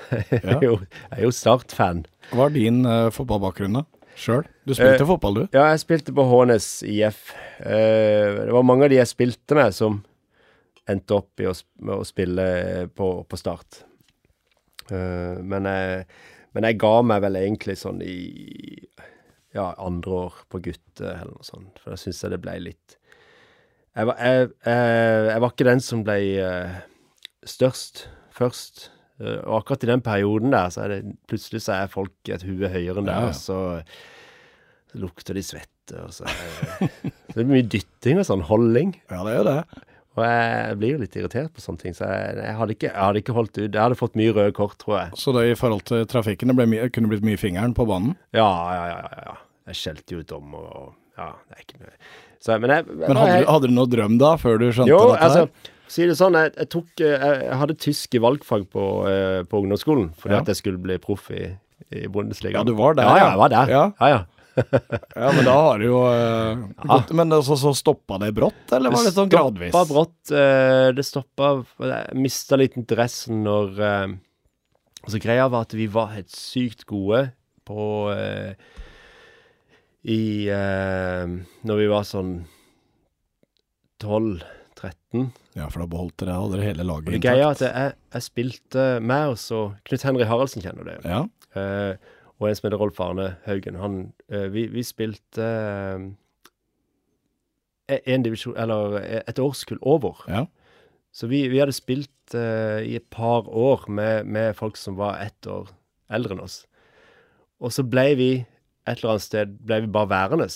Jeg, 0.32 0.38
er 0.40 0.62
jo, 0.64 0.76
jeg 0.80 1.18
er 1.18 1.26
jo 1.26 1.30
Start-fan. 1.36 1.98
Hva 2.32 2.46
er 2.46 2.54
din 2.54 2.78
uh, 2.88 3.10
fotballbakgrunn, 3.12 3.74
da? 3.76 3.82
Sjøl? 4.16 4.46
Du 4.64 4.72
spilte 4.72 5.04
uh, 5.04 5.10
fotball, 5.10 5.36
du? 5.36 5.42
Ja, 5.52 5.66
jeg 5.74 5.82
spilte 5.82 6.14
på 6.16 6.24
Hånes 6.24 6.70
IF. 6.88 7.34
Uh, 7.60 8.46
det 8.46 8.54
var 8.56 8.64
mange 8.64 8.86
av 8.88 8.94
de 8.94 8.96
jeg 8.96 9.10
spilte 9.10 9.58
med, 9.58 9.76
som 9.76 9.98
endte 10.88 11.18
opp 11.18 11.44
i 11.44 11.50
å, 11.50 11.52
med 11.84 12.00
å 12.00 12.08
spille 12.08 12.46
på, 12.96 13.10
på 13.28 13.40
Start. 13.40 13.82
Eh, 14.90 15.38
men, 15.42 15.68
jeg, 15.68 16.04
Men 16.54 16.66
jeg 16.66 16.78
ga 16.82 16.94
meg 17.06 17.24
vel 17.24 17.38
egentlig 17.40 17.76
sånn 17.78 18.00
i 18.02 18.16
ja, 19.54 19.72
andre 19.82 20.24
år 20.26 20.40
på 20.50 20.60
gutte, 20.62 21.06
eller 21.06 21.34
noe 21.34 21.46
sånt. 21.46 21.78
For 21.82 21.94
da 21.94 22.00
syns 22.00 22.22
jeg 22.22 22.34
det 22.34 22.42
ble 22.42 22.56
litt 22.68 22.96
Jeg 23.96 24.06
var, 24.06 24.20
jeg, 24.22 24.50
jeg, 24.66 25.24
jeg 25.30 25.42
var 25.44 25.54
ikke 25.54 25.68
den 25.70 25.84
som 25.84 26.04
ble 26.06 26.18
eh, 26.38 26.80
størst 27.46 28.06
først. 28.36 28.88
Eh, 29.20 29.38
og 29.44 29.60
akkurat 29.62 29.84
i 29.84 29.90
den 29.92 30.00
perioden 30.04 30.50
der, 30.54 30.70
så 30.72 30.84
er 30.86 30.88
det 30.94 31.00
plutselig 31.28 31.62
så 31.66 31.76
er 31.82 31.92
folk 31.92 32.12
et 32.32 32.42
hue 32.48 32.68
høyere 32.72 32.98
enn 33.02 33.08
deg, 33.10 33.28
og 33.30 33.36
så, 33.36 33.58
lukter 34.98 35.36
de 35.38 35.42
svette, 35.44 35.94
og 36.02 36.10
så, 36.14 36.26
er 36.26 36.90
det- 37.36 37.46
mye 37.46 37.62
dytting 37.62 38.18
og 38.18 38.26
sånn, 38.26 38.42
holding. 38.48 38.94
Ja, 39.10 39.22
det 39.26 39.32
er 39.34 39.38
jo 39.38 39.44
det. 39.50 39.60
Og 40.18 40.24
jeg 40.26 40.78
blir 40.80 40.90
jo 40.96 40.98
litt 41.04 41.14
irritert 41.16 41.52
på 41.54 41.62
sånne 41.62 41.78
ting, 41.84 41.94
så 41.94 42.08
jeg, 42.10 42.34
jeg, 42.42 42.54
hadde, 42.58 42.74
ikke, 42.74 42.88
jeg 42.90 42.98
hadde 43.06 43.20
ikke 43.22 43.34
holdt 43.36 43.52
ut. 43.60 43.68
Jeg 43.70 43.78
hadde 43.80 43.98
fått 44.00 44.16
mye 44.18 44.32
røde 44.34 44.52
kort, 44.56 44.74
tror 44.82 44.96
jeg. 44.98 45.12
Så 45.22 45.32
det 45.36 45.44
i 45.52 45.54
forhold 45.58 45.84
til 45.86 46.02
trafikken, 46.10 46.50
det 46.50 46.56
ble 46.58 46.66
mye, 46.66 46.88
kunne 46.90 47.08
blitt 47.12 47.22
mye 47.26 47.38
fingeren 47.38 47.74
på 47.76 47.86
banen. 47.86 48.16
Ja, 48.34 48.48
ja, 48.74 48.82
ja. 48.90 48.98
ja, 49.06 49.22
ja. 49.30 49.36
Jeg 49.70 49.78
skjelte 49.78 50.16
jo 50.16 50.24
ut 50.24 50.32
om 50.34 50.54
og 50.58 50.96
Ja, 51.20 51.28
det 51.46 51.54
er 51.58 51.62
ikke 51.62 51.78
noe 51.82 51.92
så, 52.40 52.56
Men, 52.58 52.70
jeg, 52.72 52.86
Men 52.96 53.18
hadde, 53.20 53.34
du- 53.44 53.50
hadde 53.52 53.68
du 53.68 53.74
noe 53.76 53.90
drøm 53.92 54.14
da, 54.18 54.32
før 54.40 54.58
du 54.58 54.66
skjønte 54.72 54.88
Jo, 54.90 55.00
dette 55.12 55.26
altså, 55.28 55.42
her? 55.46 55.70
Si 55.90 56.06
det 56.06 56.14
sånn, 56.18 56.36
jeg, 56.38 56.52
jeg 56.56 56.68
tok 56.72 57.00
eh, 57.02 57.14
Jeg, 57.44 57.56
hadde 57.60 57.74
tysk 57.82 58.14
i 58.14 58.20
valgfag 58.22 58.66
på, 58.70 58.84
eh, 59.10 59.40
på 59.50 59.60
ungdomsskolen 59.64 60.12
fordi 60.18 60.36
Ja. 60.36 60.42
at 60.44 60.50
jeg 60.52 60.60
skulle 60.60 60.78
bli 60.82 60.98
proff 61.02 61.30
i, 61.34 61.48
i 61.90 62.04
Bundesliga. 62.12 62.60
Ja, 62.60 62.64
du 62.68 62.76
var 62.78 62.94
der, 62.98 63.08
Ja, 63.08 63.16
ja, 63.16 63.24
ja. 63.24 63.30
jeg 63.32 63.40
var 63.44 63.54
der. 63.56 63.72
Ja. 63.74 63.86
ja. 64.00 64.12
ja. 64.14 64.20
Ja, 65.16 65.28
men 65.32 65.44
da 65.46 65.52
har 65.54 65.78
du 65.78 65.84
jo 65.86 66.00
eh, 66.10 66.62
gått, 66.84 67.12
Men 67.16 67.30
altså, 67.32 67.54
så 67.56 67.70
stoppa 67.78 68.18
det 68.22 68.32
brått, 68.36 68.72
eller 68.74 68.90
var 68.92 69.04
det 69.06 69.12
sånn 69.14 69.30
gradvis? 69.30 69.70
stoppa 69.70 69.86
brått. 69.92 70.32
eh, 70.34 70.88
det 70.96 71.04
stoppa 71.06 71.50
Jeg 71.86 72.18
mista 72.18 72.58
litt 72.60 72.76
interessen 72.80 73.44
når 73.46 73.78
eh, 73.80 74.16
Altså, 75.06 75.20
greia 75.22 75.46
var 75.48 75.64
at 75.68 75.72
vi 75.78 75.86
var 75.88 76.10
helt 76.12 76.28
sykt 76.34 76.82
gode 76.90 77.22
på 77.64 77.84
eh, 78.12 78.52
I 80.10 80.20
Når 80.50 81.78
vi 81.80 81.86
var 81.94 82.04
sånn 82.08 82.34
12-13 84.02 85.30
Ja, 85.58 85.66
for 85.66 85.82
da 85.82 85.86
beholdt 85.90 86.16
dere 86.22 86.36
hadde 86.38 86.54
dere 86.56 86.68
hele 86.68 86.84
laget 86.86 87.08
intakt. 87.10 87.16
det 87.16 87.26
greia 87.26 87.46
er 87.48 87.56
at 87.56 87.62
jeg, 87.64 87.94
jeg 88.14 88.22
spilte 88.22 88.84
med 89.02 89.32
oss 89.32 89.48
og 89.56 89.72
Knut 89.88 90.04
Henry 90.06 90.26
Haraldsen 90.28 90.62
kjenner 90.64 90.86
det. 90.86 90.98
Ja, 91.04 91.24
Eh, 91.58 91.96
og 92.38 92.46
en 92.46 92.54
som 92.54 92.68
heter 92.68 92.78
Rolf 92.78 93.00
Arne 93.02 93.24
Haugen. 93.42 93.74
Han, 93.82 94.12
eh, 94.30 94.46
vi, 94.54 94.68
vi 94.70 94.84
spilte 94.86 95.42
eh, 97.90 97.98
en 98.06 98.22
divisjon, 98.22 98.54
eller 98.54 99.00
et 99.26 99.38
årskull 99.42 99.80
over. 99.82 100.22
ja. 100.30 100.46
Så 101.10 101.26
vi, 101.26 101.40
vi 101.50 101.58
hadde 101.58 101.74
spilt 101.74 102.34
i 102.38 102.92
et 102.94 103.08
par 103.10 103.48
år 103.50 103.88
med, 103.90 104.28
med 104.30 104.54
folk 104.54 104.76
som 104.78 104.94
var 104.94 105.18
ett 105.18 105.42
år 105.50 105.72
eldre 106.06 106.36
enn 106.36 106.42
oss. 106.44 106.60
Og 107.58 107.72
så 107.74 107.82
ble 107.82 108.04
vi 108.14 108.28
et 108.86 108.92
eller 109.00 109.16
annet 109.16 109.24
sted 109.24 109.56
ble 109.66 109.80
vi 109.82 109.90
bare 109.90 110.06
værende. 110.12 110.46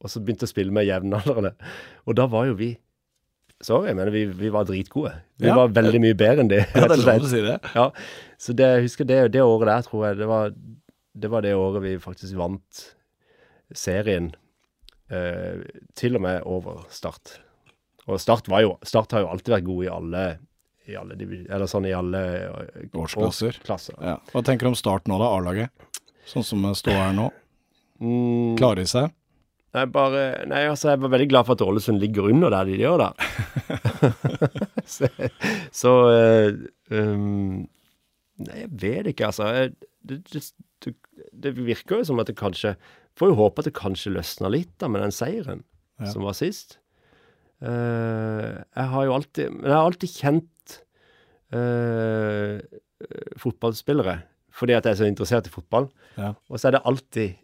Og 0.00 0.08
så 0.08 0.22
begynte 0.24 0.48
å 0.48 0.50
spille 0.50 0.72
med 0.72 0.88
jevnaldrende. 0.88 1.52
Og 2.08 2.16
da 2.16 2.24
var 2.32 2.48
jo 2.48 2.56
vi 2.56 2.70
Sorry, 3.62 3.92
men 3.94 4.08
vi, 4.12 4.24
vi 4.32 4.48
var 4.48 4.64
dritgode. 4.64 5.12
Vi 5.36 5.48
Ja. 5.50 5.54
var 5.58 5.68
veldig 5.76 6.00
mye 6.00 6.16
bedre 6.16 6.40
enn 6.44 6.48
de. 6.48 6.60
ja 6.64 6.86
det 6.88 6.96
er 6.96 7.02
lov 7.04 7.26
å 7.26 7.30
si 7.32 7.40
det. 7.44 7.58
Ja, 7.76 7.90
så 8.40 8.54
det, 8.56 8.68
jeg 8.76 8.86
husker 8.86 9.04
det, 9.08 9.18
det 9.34 9.42
året 9.44 9.68
der, 9.68 9.82
tror 9.88 10.06
jeg, 10.08 10.16
det 10.22 10.28
var 10.30 10.54
det, 10.54 11.28
var 11.30 11.42
det 11.44 11.52
året 11.58 11.82
vi 11.84 11.96
faktisk 12.00 12.36
vant 12.40 12.84
serien. 13.76 14.30
Eh, 15.10 15.60
til 15.98 16.16
og 16.16 16.22
med 16.24 16.42
over 16.46 16.84
Start. 16.94 17.34
Og 18.06 18.20
Start, 18.22 18.48
var 18.48 18.62
jo, 18.64 18.76
Start 18.86 19.12
har 19.12 19.24
jo 19.26 19.30
alltid 19.34 19.52
vært 19.56 19.66
god 19.66 19.84
i 19.84 19.90
alle, 19.92 20.24
i 20.88 20.96
alle 20.96 21.16
Eller 21.50 21.66
sånn 21.70 21.86
i 21.90 21.92
alle 21.94 22.20
eh, 22.38 22.88
Årsklasser. 22.96 23.58
årsklasser. 23.60 23.98
Ja. 24.00 24.16
Hva 24.32 24.42
tenker 24.46 24.64
du 24.66 24.72
om 24.72 24.78
start 24.78 25.10
nå, 25.10 25.18
da, 25.20 25.28
A-laget? 25.36 25.70
Sånn 26.30 26.46
som 26.46 26.62
det 26.64 26.76
står 26.78 26.94
her 26.96 27.12
nå. 27.16 27.28
Mm, 28.00 28.56
Klarer 28.56 28.80
de 28.84 28.86
seg? 28.88 29.10
Nei, 29.76 29.84
bare, 29.94 30.22
nei, 30.50 30.64
altså, 30.66 30.88
jeg 30.90 31.00
var 31.04 31.12
veldig 31.12 31.28
glad 31.30 31.46
for 31.46 31.54
at 31.54 31.62
Ålesund 31.62 32.00
ligger 32.02 32.26
under 32.32 32.50
der 32.50 32.64
de 32.66 32.78
gjør, 32.80 33.04
da. 33.04 33.10
så 34.94 35.06
så 35.70 35.92
uh, 36.10 36.56
um, 36.90 37.68
Nei, 38.40 38.56
jeg 38.64 38.70
vet 38.82 39.06
ikke, 39.12 39.30
altså. 39.30 39.50
Jeg- 39.54 39.76
Det, 40.00 40.16
det, 40.80 40.94
det, 41.44 41.50
virker 41.60 41.98
jo 42.00 42.04
som 42.08 42.18
at 42.22 42.26
det 42.30 42.36
kanskje 42.40 42.70
Får 43.20 43.28
jo 43.28 43.34
håpe 43.36 43.60
at 43.60 43.66
det 43.68 43.74
kanskje 43.76 44.14
løsner 44.14 44.48
litt 44.48 44.70
da 44.80 44.88
med 44.88 45.02
den 45.04 45.12
seieren 45.12 45.60
Ja. 46.00 46.06
som 46.08 46.22
var 46.24 46.32
sist. 46.32 46.78
Uh, 47.60 48.64
jeg 48.72 48.86
har 48.94 49.04
jo 49.04 49.12
alltid 49.12 49.50
Men 49.52 49.66
jeg 49.68 49.74
har 49.76 49.84
alltid 49.90 50.14
kjent 50.16 50.78
uh, 51.52 52.56
fotballspillere 53.36 54.22
fordi 54.56 54.72
at 54.74 54.84
jeg 54.88 54.92
er 54.96 54.98
så 55.02 55.06
interessert 55.10 55.46
i 55.46 55.52
fotball. 55.52 55.86
Ja. 56.18 56.32
Og 56.50 56.58
så 56.58 56.68
er 56.68 56.78
det 56.78 56.82
alltid 56.88 57.36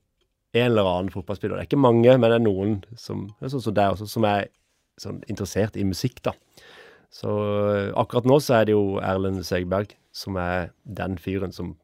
en 0.60 0.70
eller 0.72 0.88
annen 0.90 1.12
fotballspiller. 1.14 1.56
Det 1.56 1.64
er 1.66 1.70
ikke 1.70 1.80
mange, 1.82 2.12
men 2.18 2.30
det 2.30 2.38
er 2.38 2.44
noen 2.44 2.76
som 2.98 3.26
sånn 3.42 3.62
som 3.62 3.76
deg 3.76 3.94
også, 3.94 4.08
som 4.10 4.26
er 4.28 4.48
sånn 5.00 5.20
interessert 5.28 5.76
i 5.76 5.84
musikk, 5.84 6.22
da. 6.24 6.32
Så 7.12 7.30
øh, 7.30 7.92
akkurat 7.96 8.26
nå 8.28 8.38
så 8.42 8.58
er 8.60 8.66
det 8.68 8.74
jo 8.74 8.98
Erlend 9.04 9.44
Segberg 9.46 9.94
som 10.16 10.36
er 10.40 10.70
den 10.84 11.16
fyren 11.20 11.52
som, 11.52 11.74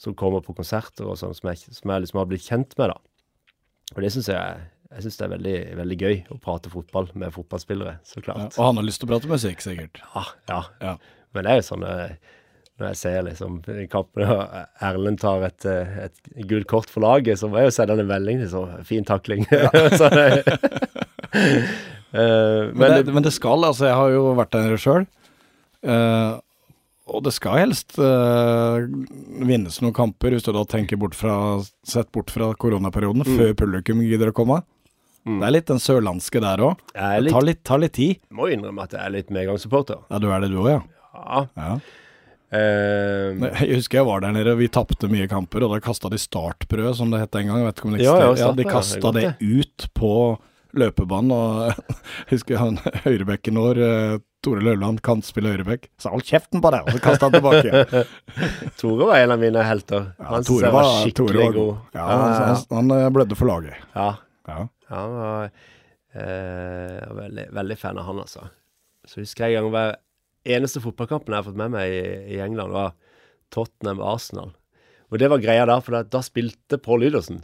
som 0.00 0.16
kommer 0.18 0.42
på 0.44 0.54
konserter 0.56 1.06
og 1.08 1.18
sånn, 1.20 1.36
som 1.36 1.52
som 1.54 1.92
jeg 1.94 2.04
liksom 2.06 2.20
har 2.22 2.28
blitt 2.30 2.48
kjent 2.48 2.76
med, 2.80 2.92
da. 2.94 2.98
Og 3.96 4.02
det 4.04 4.12
syns 4.14 4.28
jeg 4.32 4.60
jeg 4.90 5.04
synes 5.04 5.16
det 5.20 5.24
er 5.24 5.30
veldig, 5.36 5.58
veldig 5.78 5.96
gøy 6.02 6.16
å 6.34 6.36
prate 6.42 6.70
fotball 6.72 7.06
med 7.14 7.30
fotballspillere, 7.30 8.00
så 8.02 8.18
Ja. 8.18 8.22
klart. 8.26 8.58
Og 8.58 8.64
han 8.64 8.76
har 8.80 8.82
lyst 8.82 8.98
til 9.00 9.06
å 9.08 9.12
prate 9.12 9.28
musikk, 9.30 9.60
sikkert. 9.62 10.00
Ja, 10.16 10.24
ja. 10.48 10.62
Ja. 10.80 10.96
Men 11.32 11.44
det 11.46 11.52
er 11.52 11.60
jo 11.60 11.66
sånn 11.68 11.84
eh, 11.86 12.16
når 12.80 12.88
jeg 12.94 12.96
ser 12.96 13.22
liksom 13.28 13.58
i 13.76 13.86
kampen 13.92 14.24
og 14.32 14.40
Erlend 14.88 15.20
tar 15.20 15.42
et, 15.46 15.64
eh, 15.68 16.06
et 16.06 16.46
gult 16.48 16.66
kort 16.70 16.88
for 16.90 17.04
laget, 17.04 17.38
så 17.38 17.48
må 17.50 17.60
jeg 17.60 17.68
jo 17.70 17.74
sende 17.76 17.94
han 17.94 18.00
en 18.06 18.08
melding. 18.10 18.40
Liksom, 18.42 18.78
fin 18.88 19.04
takling. 19.04 19.44
Ja. 19.52 19.68
det, 20.16 20.58
Eh, 22.10 22.64
Men, 22.74 22.90
det, 23.06 23.12
men 23.14 23.22
det 23.22 23.30
skal, 23.30 23.62
altså 23.62 23.86
jeg 23.86 23.94
har 23.94 24.08
jo 24.10 24.32
vært 24.34 24.50
der 24.56 24.72
sjøl. 24.82 25.04
og 27.10 27.20
det 27.22 27.32
skal 27.36 27.60
helst 27.62 27.94
eh, 28.02 28.86
vinnes 29.46 29.76
noen 29.82 29.94
kamper, 29.94 30.34
hvis 30.34 30.42
du 30.46 30.50
da 30.56 30.64
tenker 30.66 30.98
bort 30.98 31.14
fra, 31.14 31.36
sett 31.86 32.10
bort 32.14 32.32
fra 32.34 32.50
koronaperioden, 32.58 33.22
Mm. 33.22 33.36
før 33.38 33.54
publikum 33.62 34.02
gidder 34.02 34.32
å 34.32 34.36
komme. 34.36 34.58
Det 35.22 35.46
er 35.46 35.54
litt 35.54 35.66
den 35.70 35.78
sørlandske 35.78 36.40
der 36.42 36.58
òg. 36.64 36.78
jeg 36.96 37.24
Det 37.28 37.32
tar 37.36 37.46
litt, 37.46 37.62
tar 37.64 37.78
litt 37.78 37.92
tid. 37.94 38.18
må 38.32 38.50
innrømme 38.50 38.82
at 38.82 38.90
jeg 38.96 39.02
er 39.06 39.10
litt 39.14 39.30
medgangssupporter. 39.30 40.02
Ja, 40.10 40.18
du 40.18 40.30
er 40.32 40.40
det 40.40 40.50
du 40.50 40.58
òg, 40.64 40.68
ja. 40.70 40.80
Ja. 41.14 41.46
ja. 41.56 41.78
Eh, 42.52 43.36
Jeg 43.62 43.76
husker 43.78 44.00
jeg 44.00 44.06
var 44.08 44.20
der 44.24 44.32
nede, 44.34 44.52
og 44.54 44.58
vi 44.58 44.68
tapte 44.72 45.08
mye 45.10 45.28
kamper, 45.30 45.62
og 45.66 45.74
da 45.76 45.80
kasta 45.84 46.10
de 46.10 46.18
startbrød, 46.18 46.94
som 46.98 47.10
det 47.12 47.20
het 47.22 47.34
en 47.38 47.46
gang. 47.52 47.66
Vet 47.68 47.76
ikke 47.78 47.86
om 47.90 47.94
det 47.96 48.02
Ja, 48.04 48.16
ja. 48.18 48.32
Ja, 48.46 48.52
de 48.52 48.64
kasta 48.66 49.12
det 49.14 49.22
det 49.38 49.60
ut 49.60 49.86
på 49.94 50.12
løpebanen, 50.74 51.30
og 51.34 51.70
jeg 51.70 52.00
husker 52.34 52.58
han 52.58 52.76
høyrebekken 53.06 53.58
vår, 53.58 53.80
eh, 53.86 54.18
Tore 54.40 54.62
Løvland, 54.64 55.02
kan 55.04 55.20
spille 55.20 55.50
høyrebekk, 55.52 55.90
sa 56.00 56.08
'hold 56.14 56.22
kjeften 56.24 56.62
på 56.64 56.70
deg', 56.72 56.86
og 56.88 56.94
så 56.96 57.00
kasta 57.04 57.28
han 57.28 57.34
tilbake. 57.36 58.04
Tore 58.80 59.06
var 59.10 59.18
en 59.20 59.34
av 59.34 59.38
mine 59.42 59.62
helter. 59.62 60.06
Han 60.18 60.42
Tore 60.48 60.70
var, 60.72 60.82
var 60.86 61.02
skikkelig 61.04 61.44
var 61.44 61.52
god. 61.58 61.74
Ja, 61.92 62.06
han, 62.06 62.32
han, 62.40 62.62
han 62.78 62.90
eh, 62.96 63.10
blødde 63.12 63.36
for 63.36 63.46
laget. 63.50 63.76
ja. 63.94 64.14
Han 64.90 65.12
var 65.14 65.50
eh, 66.14 67.04
veldig, 67.14 67.44
veldig 67.54 67.76
fan 67.78 67.98
av 68.00 68.08
han, 68.08 68.18
altså. 68.24 68.48
Så 69.06 69.20
husker 69.20 69.46
jeg 69.46 69.60
en 69.60 69.68
gang 69.70 69.94
eneste 70.48 70.80
fotballkampen 70.84 71.34
jeg 71.34 71.42
har 71.42 71.46
fått 71.50 71.58
med 71.60 71.74
meg 71.74 71.92
i, 71.92 72.02
i 72.36 72.40
England, 72.44 72.72
var 72.72 72.94
Tottenham-Arsenal. 73.54 74.52
Og 75.10 75.18
det 75.18 75.28
var 75.32 75.42
greia 75.42 75.66
der, 75.66 75.80
for 75.82 75.96
da, 75.98 76.04
da 76.06 76.20
spilte 76.22 76.78
Pål 76.78 77.04
Lydersen 77.06 77.42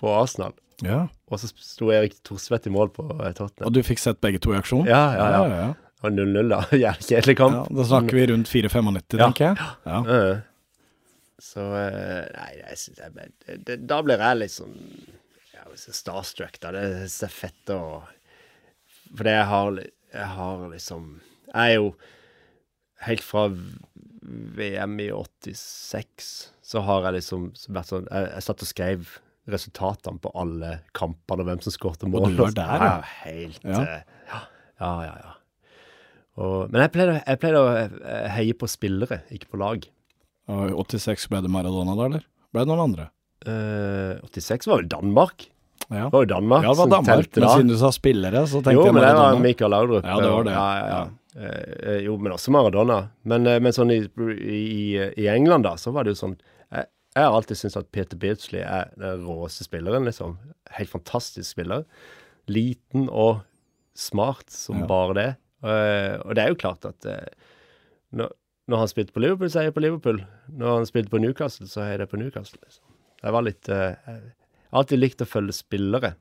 på 0.00 0.10
Arsenal. 0.16 0.54
ja. 0.84 1.06
Og 1.26 1.40
så 1.42 1.48
sto 1.58 1.88
Erik 1.90 2.12
Thorsvedt 2.22 2.68
i 2.68 2.70
mål 2.70 2.92
på 2.94 3.02
eh, 3.16 3.32
Tottenham. 3.34 3.66
Og 3.66 3.72
du 3.74 3.80
fikk 3.82 3.98
sett 3.98 4.20
begge 4.22 4.38
to 4.38 4.52
i 4.54 4.58
aksjon? 4.60 4.84
Ja, 4.86 5.00
ja, 5.16 5.24
ja. 5.32 5.40
ja, 5.50 5.56
ja. 5.64 5.70
Og 6.06 6.12
0-0, 6.14 6.50
da. 6.52 6.60
Jævlig 6.84 7.06
kjedelig 7.08 7.34
kamp. 7.40 7.56
Ja, 7.56 7.62
da 7.80 7.86
snakker 7.88 8.18
vi 8.18 8.26
rundt 8.30 8.50
4-95, 8.52 9.00
Ja. 9.18 9.24
tenker 9.24 9.46
jeg. 9.48 9.66
Ja. 9.88 9.96
ja. 10.06 10.36
Så 11.42 11.64
eh, 11.80 12.28
Nei, 12.36 12.50
jeg 12.60 12.78
synes 12.78 13.00
jeg, 13.02 13.14
det, 13.16 13.56
det, 13.66 13.76
da 13.90 13.98
blir 14.06 14.22
jeg 14.22 14.38
litt 14.38 14.54
sånn 14.54 14.76
ja, 15.56 15.64
starstruck, 15.76 16.60
da. 16.62 16.70
Det 16.76 16.84
synes 16.92 17.16
jeg 17.24 17.28
er 17.32 17.34
fett 17.40 17.72
å 17.74 17.80
Fordi 19.18 19.34
jeg 19.34 19.48
har, 19.50 19.80
jeg 20.14 20.30
har 20.38 20.62
liksom 20.76 21.10
Jeg 21.50 21.58
er 21.64 21.74
jo 21.80 21.90
Helt 23.04 23.20
fra 23.24 23.46
VM 24.56 25.00
i 25.04 25.10
86 25.12 26.50
så 26.66 26.82
har 26.82 27.04
jeg 27.06 27.18
liksom 27.20 27.50
vært 27.70 27.90
sånn 27.92 28.06
Jeg, 28.10 28.28
jeg 28.32 28.44
satt 28.46 28.64
og 28.64 28.70
skrev 28.70 29.10
resultatene 29.46 30.18
på 30.18 30.32
alle 30.34 30.70
kampene 30.96 31.44
og 31.44 31.46
hvem 31.50 31.60
som 31.62 31.74
skåret 31.74 32.02
mål. 32.10 32.24
Og 32.26 32.32
du 32.34 32.40
var 32.40 32.54
der, 32.56 32.72
ja. 32.82 32.86
ja? 32.88 33.10
Helt 33.26 33.66
Ja. 33.66 33.82
eh, 33.82 34.14
Ja, 34.32 34.40
ja, 34.80 34.94
ja. 35.06 35.12
ja. 35.22 35.34
Og, 36.36 36.70
men 36.72 36.82
jeg 36.82 36.90
pleide, 36.92 37.20
jeg 37.22 37.38
pleide 37.40 37.60
å 37.62 37.68
eh, 37.78 38.24
heie 38.34 38.56
på 38.58 38.66
spillere, 38.68 39.20
ikke 39.32 39.52
på 39.54 39.60
lag. 39.62 39.86
Og 40.52 40.64
i 40.68 40.74
86 40.98 41.28
ble 41.32 41.44
det 41.46 41.52
Maradona 41.54 41.94
da, 41.96 42.08
eller? 42.10 42.26
Ble 42.52 42.64
det 42.64 42.70
noen 42.72 42.82
andre? 42.90 43.06
Uh, 43.46 44.18
86 44.26 44.66
var 44.68 44.82
vel 44.82 44.90
Danmark? 44.90 45.46
Ja, 45.86 46.08
Det 46.08 46.12
var 46.16 46.24
jo 46.24 46.28
Danmark 46.32 46.64
ja 46.64 46.72
det 46.72 46.78
var 46.80 46.88
som 46.90 47.06
telte 47.06 47.38
da. 47.38 47.46
men 47.46 47.52
siden 47.60 47.70
du 47.70 47.76
sa 47.78 47.90
spillere, 47.94 48.42
så 48.50 48.58
tenkte 48.58 48.74
Jo, 48.74 48.86
jeg 48.88 48.94
men 48.96 49.04
det 49.04 49.12
var 49.12 49.20
Maradona. 49.22 49.42
Mikael 49.46 49.70
Laudrup. 49.76 50.04
Ja, 50.08 50.16
det 50.24 50.30
var 50.34 50.46
det. 50.48 50.54
Ja, 50.56 50.66
ja, 50.74 50.86
ja. 50.90 51.02
Eh, 51.36 51.98
jo, 52.06 52.16
men 52.16 52.32
også 52.32 52.52
Maradona. 52.54 53.10
Men, 53.28 53.46
eh, 53.46 53.58
men 53.60 53.74
sånn 53.76 53.90
i, 53.92 53.98
i, 54.40 54.96
i 55.20 55.26
England, 55.28 55.66
da, 55.68 55.74
så 55.76 55.92
var 55.92 56.04
det 56.06 56.14
jo 56.14 56.20
sånn 56.22 56.36
Jeg, 56.72 56.86
jeg 57.14 57.24
har 57.26 57.34
alltid 57.36 57.58
syntes 57.60 57.76
at 57.80 57.90
Peter 57.92 58.16
Beardsley 58.20 58.62
er 58.64 58.90
den 58.96 59.24
råeste 59.26 59.66
spilleren, 59.68 60.04
liksom. 60.08 60.38
Helt 60.78 60.90
fantastisk 60.92 61.50
spiller. 61.50 61.84
Liten 62.48 63.08
og 63.10 63.42
smart 63.96 64.50
som 64.52 64.80
Ja. 64.82 64.86
bare 64.90 65.14
det. 65.14 65.28
Eh, 65.66 66.16
og 66.24 66.34
det 66.36 66.42
er 66.44 66.48
jo 66.52 66.58
klart 66.60 66.84
at 66.88 67.06
eh, 67.08 67.28
når, 68.12 68.32
når 68.68 68.78
han 68.84 68.88
spilte 68.92 69.12
på 69.14 69.22
Liverpool, 69.24 69.48
så 69.52 69.60
er 69.60 69.68
jeg 69.70 69.74
på 69.76 69.84
Liverpool. 69.84 70.20
Når 70.52 70.76
han 70.80 70.86
spilte 70.88 71.10
på 71.12 71.20
Newcastle, 71.22 71.66
så 71.70 71.84
er 71.86 71.98
det 72.02 72.08
på 72.10 72.18
Newcastle. 72.20 72.60
Liksom. 72.64 72.84
Jeg 73.22 73.32
var 73.32 73.42
litt 73.46 73.68
eh, 73.72 73.96
Jeg 74.06 74.72
har 74.72 74.80
alltid 74.82 75.00
likt 75.00 75.24
å 75.24 75.28
følge 75.28 75.56
spillere. 75.56 76.14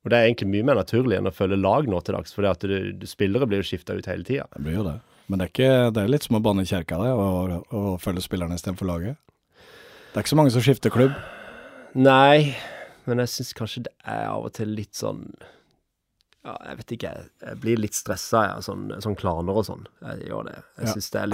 Og 0.00 0.10
det 0.12 0.16
er 0.16 0.28
egentlig 0.30 0.48
mye 0.48 0.64
mer 0.70 0.78
naturlig 0.80 1.18
enn 1.18 1.28
å 1.28 1.34
følge 1.34 1.58
lag 1.60 1.88
nå 1.90 1.98
til 2.04 2.16
dags, 2.16 2.32
for 2.32 2.46
det 2.46 2.52
at 2.54 2.64
du, 2.64 2.76
du, 2.96 3.06
spillere 3.08 3.48
blir 3.48 3.60
jo 3.60 3.68
skifta 3.68 3.96
ut 3.98 4.08
hele 4.08 4.24
tida. 4.24 4.46
Det 4.54 4.62
blir 4.64 4.78
jo 4.78 4.84
det. 4.86 4.96
Men 5.28 5.38
det 5.42 5.46
er, 5.46 5.52
ikke, 5.52 5.72
det 5.94 6.02
er 6.02 6.12
litt 6.14 6.24
som 6.26 6.38
å 6.38 6.42
banne 6.42 6.64
kjerka, 6.66 6.96
det, 7.04 7.10
å, 7.12 7.60
å 7.76 7.82
følge 8.00 8.24
spillerne 8.24 8.56
istedenfor 8.56 8.88
laget. 8.88 9.18
Det 10.10 10.16
er 10.16 10.24
ikke 10.24 10.32
så 10.32 10.38
mange 10.40 10.54
som 10.54 10.64
skifter 10.64 10.94
klubb. 10.94 11.12
Nei, 11.94 12.56
men 13.06 13.20
jeg 13.22 13.32
syns 13.34 13.52
kanskje 13.58 13.84
det 13.86 13.92
er 14.08 14.24
av 14.30 14.48
og 14.48 14.54
til 14.56 14.72
litt 14.78 14.94
sånn 14.98 15.24
Ja, 16.46 16.54
jeg 16.70 16.78
vet 16.80 16.92
ikke, 16.96 17.10
jeg, 17.44 17.56
blir 17.60 17.80
litt 17.82 17.96
stressa 17.98 18.46
av 18.56 18.64
sånn, 18.64 18.88
sånn 19.04 19.18
klaner 19.20 19.58
og 19.60 19.66
sånn. 19.68 19.84
Jeg 20.06 20.30
gjør 20.30 20.46
det. 20.48 20.56
Jeg 20.80 20.86
Ja. 20.88 20.94
syns 20.96 21.10
det, 21.12 21.24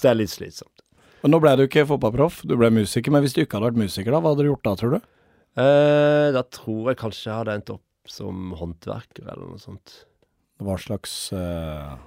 det 0.00 0.10
er 0.10 0.16
litt 0.22 0.32
slitsomt. 0.32 0.84
Og 1.22 1.30
nå 1.30 1.38
ble 1.42 1.52
du 1.60 1.66
ikke 1.66 1.84
fotballproff, 1.86 2.40
du 2.48 2.56
ble 2.56 2.70
musiker. 2.74 3.12
Men 3.12 3.22
hvis 3.22 3.36
du 3.36 3.42
ikke 3.44 3.58
hadde 3.60 3.68
vært 3.70 3.82
musiker, 3.84 4.10
da, 4.10 4.18
hva 4.24 4.32
hadde 4.32 4.46
du 4.46 4.50
gjort 4.50 4.64
da, 4.66 4.72
tror 4.80 4.96
du? 4.96 5.10
Eh, 5.52 6.28
da 6.32 6.42
tror 6.48 6.92
jeg 6.92 7.00
kanskje 7.02 7.28
jeg 7.28 7.38
hadde 7.42 7.56
endt 7.58 7.72
opp 7.74 8.08
som 8.08 8.54
håndverker 8.56 9.26
eller 9.26 9.52
noe 9.52 9.60
sånt. 9.60 9.98
Hva 10.62 10.78
slags 10.80 11.12
uh, 11.34 11.98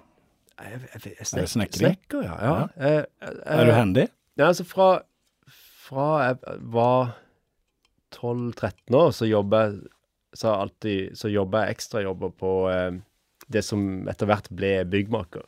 Jeg, 0.57 0.79
jeg, 0.93 1.15
jeg, 1.19 1.27
snek? 1.51 1.75
Snekker, 1.75 2.23
ja. 2.25 2.35
ja. 2.39 2.55
Eh, 2.79 3.01
eh, 3.21 3.35
Er 3.57 3.67
du 3.67 3.73
handy? 3.75 4.07
Ja, 4.39 4.49
altså 4.49 4.65
fra, 4.67 4.87
fra 5.85 6.07
jeg 6.23 6.57
var 6.73 7.13
12-13 8.15 8.97
år, 8.97 9.11
så 9.15 9.27
jobba 9.29 9.65
jeg 9.65 9.77
så 10.35 10.51
alltid 10.51 11.13
Så 11.15 11.29
jobba 11.31 11.63
jeg 11.63 11.77
ekstrajobber 11.77 12.33
på 12.35 12.49
det 13.51 13.61
som 13.63 14.07
etter 14.11 14.27
hvert 14.27 14.49
ble 14.51 14.71
byggmaker. 14.89 15.45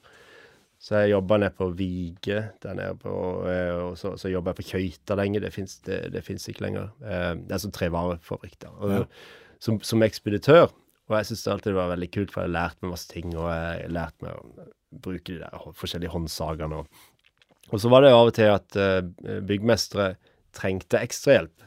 Så 0.80 1.00
jeg 1.02 1.12
jobba 1.16 1.40
nede 1.42 1.56
på 1.58 1.72
Vige 1.74 2.42
der 2.62 2.76
nede 2.78 2.94
på 3.02 3.12
eh, 3.50 3.74
Og 3.82 3.96
så, 3.98 4.12
så 4.22 4.30
jobba 4.30 4.54
jeg 4.54 4.60
på 4.60 4.68
Køyta 4.72 5.18
lenge. 5.18 5.42
Det 5.42 5.54
fins 5.54 5.80
det, 5.88 6.04
det 6.14 6.22
ikke 6.30 6.62
lenger. 6.68 6.92
Eh, 7.02 7.34
det 7.48 7.56
er 7.56 7.64
sånn 7.64 7.74
trevarefabrikk 7.74 8.60
der. 8.62 8.76
Og, 8.78 8.92
Ja. 8.94 9.04
som, 9.60 9.80
som 9.82 10.06
ekspeditør. 10.06 10.70
Og 11.08 11.16
jeg 11.18 11.30
syns 11.32 11.48
alltid 11.48 11.72
det 11.72 11.80
var 11.80 11.94
veldig 11.96 12.12
kult, 12.14 12.32
for 12.34 12.44
jeg 12.44 12.52
har 12.52 12.56
lært 12.58 12.82
meg 12.84 12.92
masse 12.94 13.10
ting. 13.10 13.32
Og 13.34 13.48
jeg 13.50 13.92
lærte 13.96 14.26
meg 14.28 14.36
å 14.38 14.68
bruke 15.08 15.34
de 15.34 15.40
der 15.42 15.70
forskjellige 15.80 16.14
håndsagene. 16.14 16.82
Og, 16.84 16.88
og 17.72 17.82
så 17.82 17.90
var 17.92 18.04
det 18.06 18.14
av 18.14 18.30
og 18.30 18.36
til 18.38 18.52
at 18.54 18.78
eh, 18.78 19.40
byggmestere 19.50 20.12
trengte 20.58 21.02
ekstrahjelp. 21.02 21.66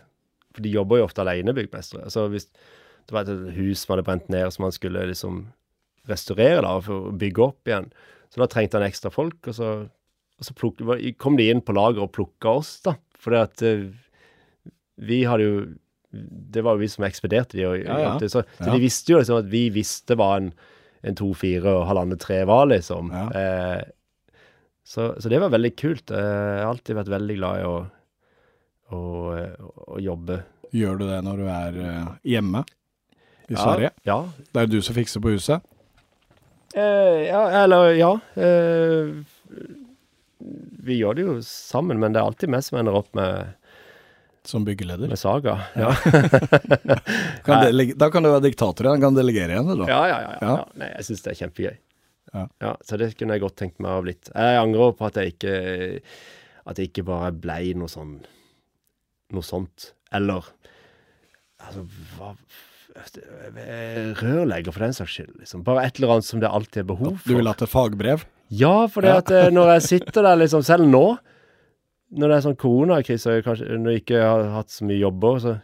For 0.54 0.62
de 0.66 0.72
jobber 0.74 1.00
jo 1.00 1.08
ofte 1.08 1.22
alene, 1.24 1.54
byggmestere. 1.56 2.06
Altså 2.06 2.28
hvis 2.30 2.46
det 2.50 3.14
var 3.16 3.26
et 3.26 3.50
hus 3.56 3.82
som 3.82 3.96
hadde 3.96 4.06
brent 4.06 4.30
ned, 4.30 4.46
som 4.54 4.68
man 4.68 4.74
skulle 4.76 5.02
liksom 5.10 5.48
restaurere 6.10 6.62
da, 6.62 6.76
for 6.84 7.10
å 7.10 7.14
bygge 7.18 7.42
opp 7.48 7.70
igjen. 7.70 7.90
Så 8.30 8.40
da 8.42 8.46
trengte 8.50 8.78
han 8.78 8.86
ekstra 8.86 9.10
folk, 9.10 9.38
og 9.50 9.54
så, 9.56 9.68
og 10.38 10.46
så 10.46 10.54
pluk, 10.54 10.78
kom 11.18 11.36
de 11.36 11.48
inn 11.50 11.60
på 11.66 11.74
lager 11.74 12.04
og 12.04 12.12
plukka 12.14 12.56
oss, 12.60 12.76
da. 12.86 12.94
For 13.20 13.34
at 13.36 13.60
eh, 13.66 13.88
vi 15.00 15.22
hadde 15.28 15.44
jo 15.46 15.54
Det 16.10 16.62
var 16.66 16.74
jo 16.74 16.80
vi 16.82 16.88
som 16.90 17.04
ekspederte 17.06 17.54
de. 17.58 17.64
Og, 17.68 17.76
Ja, 17.84 17.98
ja. 18.02 18.12
Så, 18.18 18.40
så 18.42 18.66
Ja. 18.66 18.72
de 18.74 18.80
visste 18.82 19.12
jo 19.12 19.18
liksom 19.20 19.38
at 19.44 19.50
vi 19.52 19.68
visste 19.70 20.16
hva 20.18 20.32
en, 20.40 20.48
en 21.06 21.14
to, 21.14 21.28
fire 21.38 21.70
og 21.70 21.84
halvannet 21.86 22.18
tre 22.20 22.40
var, 22.48 22.66
liksom. 22.66 23.12
Eh, 23.14 23.82
så, 24.82 25.12
så 25.22 25.28
det 25.30 25.38
var 25.40 25.52
veldig 25.54 25.70
kult. 25.78 26.10
Eh, 26.10 26.18
Jeg 26.18 26.64
har 26.64 26.72
alltid 26.72 26.96
vært 26.98 27.12
veldig 27.14 27.36
glad 27.38 27.60
i 27.60 27.68
å, 27.68 27.76
å, 28.90 29.00
å 29.94 30.00
jobbe. 30.02 30.40
Gjør 30.74 30.98
du 30.98 31.06
det 31.10 31.20
når 31.26 31.36
du 31.44 31.46
er 31.50 31.78
eh, 31.84 32.10
hjemme 32.34 32.64
i 33.50 33.54
Sverige? 33.58 33.92
Ja, 34.06 34.18
Det 34.50 34.62
er 34.64 34.66
du 34.70 34.80
som 34.82 34.94
fikser 34.98 35.22
på 35.22 35.32
huset? 35.36 35.62
Eh, 36.74 37.26
ja, 37.28 37.42
eller 37.64 37.94
ja. 37.98 38.10
Eh, 38.38 39.10
vi 40.80 40.96
gjør 41.00 41.16
det 41.18 41.24
jo 41.26 41.34
sammen, 41.44 41.98
men 42.00 42.14
det 42.14 42.20
er 42.22 42.28
alltid 42.30 42.52
vi 42.54 42.60
som 42.64 42.78
ender 42.80 42.96
opp 42.96 43.10
med, 43.18 43.56
Som 44.46 44.64
byggeleder? 44.64 45.08
med 45.10 45.18
saga. 45.20 45.58
Ja. 45.76 45.90
Kan 47.44 47.66
da 47.98 48.08
kan 48.10 48.22
du 48.24 48.30
være 48.30 48.46
diktator 48.46 48.86
igjen, 48.88 49.02
kan 49.02 49.14
delegere 49.18 49.52
igjen, 49.56 49.68
eller? 49.74 49.90
Ja, 49.90 50.00
ja, 50.08 50.18
ja. 50.24 50.32
ja, 50.40 50.52
Ja. 50.54 50.68
Nei, 50.80 50.88
jeg 50.96 51.08
syns 51.10 51.24
det 51.26 51.32
er 51.34 51.40
kjempegøy. 51.42 51.76
Ja. 52.62 52.72
Så 52.86 52.96
det 53.00 53.10
kunne 53.18 53.34
jeg 53.36 53.42
godt 53.42 53.56
tenkt 53.58 53.80
meg 53.82 53.90
å 53.90 53.98
ha 53.98 54.02
blitt. 54.06 54.30
Jeg 54.30 54.60
angrer 54.62 54.92
på 54.94 55.06
at 55.08 55.16
jeg 55.18 55.32
ikke 55.34 55.54
At 56.70 56.78
jeg 56.78 56.92
ikke 56.92 57.02
bare 57.08 57.32
blei 57.34 57.72
noe 57.74 57.90
sånn 57.90 58.20
Noe 59.34 59.42
sånt. 59.46 59.90
Eller 60.14 60.46
Altså, 61.60 61.82
hva 62.14 62.30
Rørlegger, 64.20 64.74
for 64.74 64.84
den 64.84 64.94
saks 64.96 65.16
skyld. 65.16 65.32
Liksom. 65.40 65.64
Bare 65.66 65.86
et 65.86 65.98
eller 65.98 66.16
annet 66.16 66.28
som 66.28 66.42
det 66.42 66.50
alltid 66.50 66.84
er 66.84 66.88
behov 66.92 67.16
for. 67.18 67.26
Du 67.28 67.38
vil 67.38 67.50
hatt 67.50 67.64
et 67.64 67.72
fagbrev? 67.72 68.24
Ja, 68.50 68.86
for 68.90 69.06
det 69.06 69.12
at 69.14 69.30
eh, 69.34 69.50
når 69.54 69.76
jeg 69.76 69.86
sitter 69.86 70.26
der, 70.26 70.40
liksom, 70.40 70.64
selv 70.66 70.88
nå, 70.90 71.04
når 72.18 72.32
det 72.32 72.36
er 72.36 72.46
sånn 72.48 72.58
koronakrise, 72.58 73.36
og 73.36 73.46
kanskje 73.46 73.78
når 73.78 73.94
jeg 73.94 74.02
ikke 74.04 74.22
har 74.24 74.48
hatt 74.56 74.74
så 74.74 74.88
mye 74.88 74.98
jobber, 74.98 75.38
så 75.42 75.56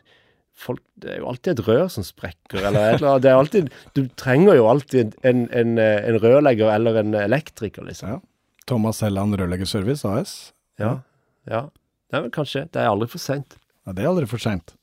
folk, 0.57 0.81
Det 0.97 1.11
er 1.13 1.19
jo 1.21 1.29
alltid 1.33 1.53
et 1.53 1.67
rør 1.67 1.89
som 1.93 2.07
sprekker, 2.07 2.63
eller 2.63 2.95
et 2.95 3.01
eller 3.01 3.11
annet. 3.11 3.25
Det 3.25 3.31
er 3.31 3.41
alltid 3.41 3.73
Du 3.99 4.07
trenger 4.17 4.57
jo 4.57 4.69
alltid 4.71 5.17
en, 5.27 5.45
en, 5.51 5.77
eh, 5.83 5.99
en 6.09 6.21
rørlegger 6.23 6.73
eller 6.73 7.03
en 7.03 7.19
elektriker, 7.27 7.85
liksom. 7.85 8.15
Ja. 8.17 8.21
Thomas 8.67 9.03
Helland 9.05 9.37
Rørleggerservice 9.39 10.07
AS? 10.09 10.37
Ja. 10.81 11.01
ja. 11.47 11.67
Nei, 12.13 12.23
men 12.23 12.33
kanskje. 12.35 12.67
Det 12.71 12.83
er 12.83 12.91
aldri 12.91 13.11
for 13.11 13.23
seint. 13.23 13.59
Ja, 13.87 13.95
det 13.95 14.03
er 14.03 14.11
aldri 14.11 14.27
for 14.31 14.43
seint. 14.43 14.76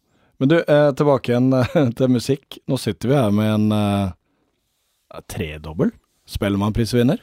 Men 0.44 0.52
du, 0.52 0.58
eh, 0.60 0.90
tilbake 1.00 1.32
igjen 1.32 1.54
eh, 1.56 1.76
til 1.96 2.10
musikk. 2.12 2.58
Nå 2.68 2.76
sitter 2.82 3.08
vi 3.14 3.16
her 3.16 3.32
med 3.32 3.48
en 3.54 3.76
eh, 3.78 5.22
tredobbel 5.32 5.94
Spellemannprisvinner. 6.28 7.22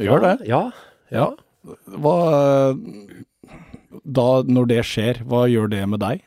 Vi 0.00 0.06
gjør 0.08 0.22
det. 0.24 0.30
Ja. 0.48 0.62
ja. 1.12 1.26
Hva 1.92 2.14
eh, 2.32 2.80
Da, 4.02 4.24
når 4.48 4.70
det 4.70 4.78
skjer, 4.88 5.20
hva 5.28 5.42
gjør 5.52 5.68
det 5.74 5.82
med 5.92 6.00
deg? 6.00 6.22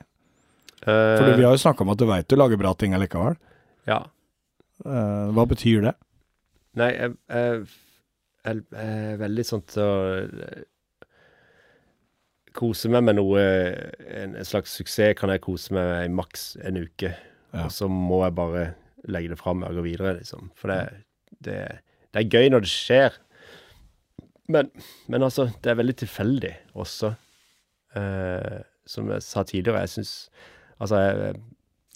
Eh, 0.86 1.16
For 1.18 1.32
vi 1.34 1.42
har 1.48 1.56
jo 1.58 1.64
snakka 1.66 1.82
om 1.88 1.94
at 1.96 2.02
du 2.04 2.06
veit 2.10 2.30
du 2.30 2.38
lager 2.38 2.62
bra 2.62 2.76
ting 2.78 2.94
allikevel. 2.94 3.40
ja. 3.90 4.04
Eh, 4.86 5.28
hva 5.34 5.46
betyr 5.48 5.86
det? 5.88 5.94
Nei, 6.78 6.90
jeg, 6.92 7.14
jeg, 7.32 7.62
jeg, 8.46 8.62
jeg 8.76 8.96
er 9.16 9.20
veldig 9.22 9.46
sånn 9.48 9.62
til 9.72 9.82
å 9.82 9.94
kose 12.56 12.90
meg 12.92 13.04
med 13.06 13.18
noe 13.20 13.42
en, 13.44 14.36
en 14.36 14.48
slags 14.48 14.76
suksess 14.80 15.18
kan 15.20 15.32
jeg 15.34 15.44
kose 15.44 15.76
meg 15.76 15.90
med 15.92 16.08
i 16.08 16.16
maks 16.22 16.46
en 16.66 16.80
uke. 16.82 17.12
Ja. 17.56 17.66
Og 17.66 17.74
så 17.76 17.90
må 17.92 18.24
jeg 18.24 18.38
bare 18.38 18.66
legge 19.12 19.32
det 19.34 19.40
fram 19.40 19.64
og 19.66 19.78
gå 19.78 19.86
videre, 19.86 20.16
liksom. 20.20 20.50
For 20.58 20.72
det, 20.72 21.04
det, 21.46 21.60
det 22.12 22.24
er 22.24 22.32
gøy 22.32 22.50
når 22.52 22.66
det 22.66 22.72
skjer. 22.72 23.20
Men, 24.52 24.70
men 25.12 25.26
altså, 25.26 25.48
det 25.64 25.72
er 25.72 25.80
veldig 25.80 25.98
tilfeldig 26.04 26.54
også. 26.78 27.14
Eh, 27.96 28.62
som 28.90 29.10
jeg 29.14 29.24
sa 29.26 29.46
tidligere, 29.48 29.86
jeg 29.86 29.98
syns 29.98 30.18
Altså, 30.76 30.98
jeg, 31.00 31.36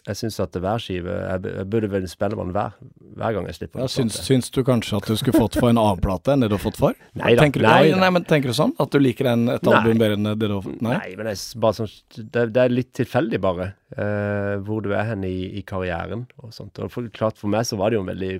jeg 0.07 0.15
syns 0.15 0.37
at 0.39 0.55
hver 0.55 0.79
skive 0.81 1.11
Jeg, 1.11 1.65
burde 1.69 1.89
vel 1.91 2.05
Spellemann 2.09 2.53
hver, 2.55 2.75
hver 3.19 3.33
gang 3.35 3.47
jeg 3.49 3.57
slipper 3.57 3.81
Ja, 3.83 3.87
syns, 3.91 4.15
syns 4.25 4.47
du 4.55 4.61
kanskje 4.65 4.97
at 4.97 5.09
du 5.09 5.17
skulle 5.19 5.41
fått 5.41 5.57
for 5.59 5.71
en 5.71 5.79
annen 5.81 5.99
plate 6.03 6.33
enn 6.33 6.45
det 6.45 6.49
du 6.51 6.55
har 6.55 6.63
fått 6.63 6.79
for? 6.79 6.95
Nei 7.19 7.33
da, 7.35 7.43
Tenker, 7.43 7.63
du- 7.63 7.67
nei 7.67 7.99
nei, 7.99 8.09
men 8.15 8.25
tenker 8.29 8.53
du 8.53 8.55
sånn? 8.55 8.73
At 8.79 8.93
du 8.95 8.99
liker 9.01 9.29
en, 9.33 9.43
et 9.51 9.67
album 9.67 9.99
bedre 9.99 10.15
enn 10.17 10.29
det 10.31 10.37
du 10.39 10.55
har 10.55 10.63
fått? 10.65 10.79
Nei? 10.85 10.95
Nei, 10.95 11.09
men 11.19 11.29
det 11.29 11.33
er 11.35 11.63
bare 11.65 11.77
sånn 11.81 11.91
Det, 12.15 12.45
det 12.55 12.63
er 12.63 12.73
litt 12.73 12.93
tilfeldig, 12.97 13.41
bare, 13.43 13.71
uh, 13.97 14.55
hvor 14.65 14.85
du 14.85 14.93
er 14.95 15.09
hen 15.11 15.25
i, 15.27 15.35
i 15.59 15.65
karrieren 15.67 16.23
og 16.39 16.53
sånt. 16.55 16.79
Og 16.79 16.93
for, 16.93 17.09
klart 17.15 17.37
for 17.41 17.51
meg 17.51 17.67
så 17.67 17.77
var 17.79 17.91
det 17.91 17.99
jo 17.99 18.05
en 18.05 18.13
veldig 18.13 18.33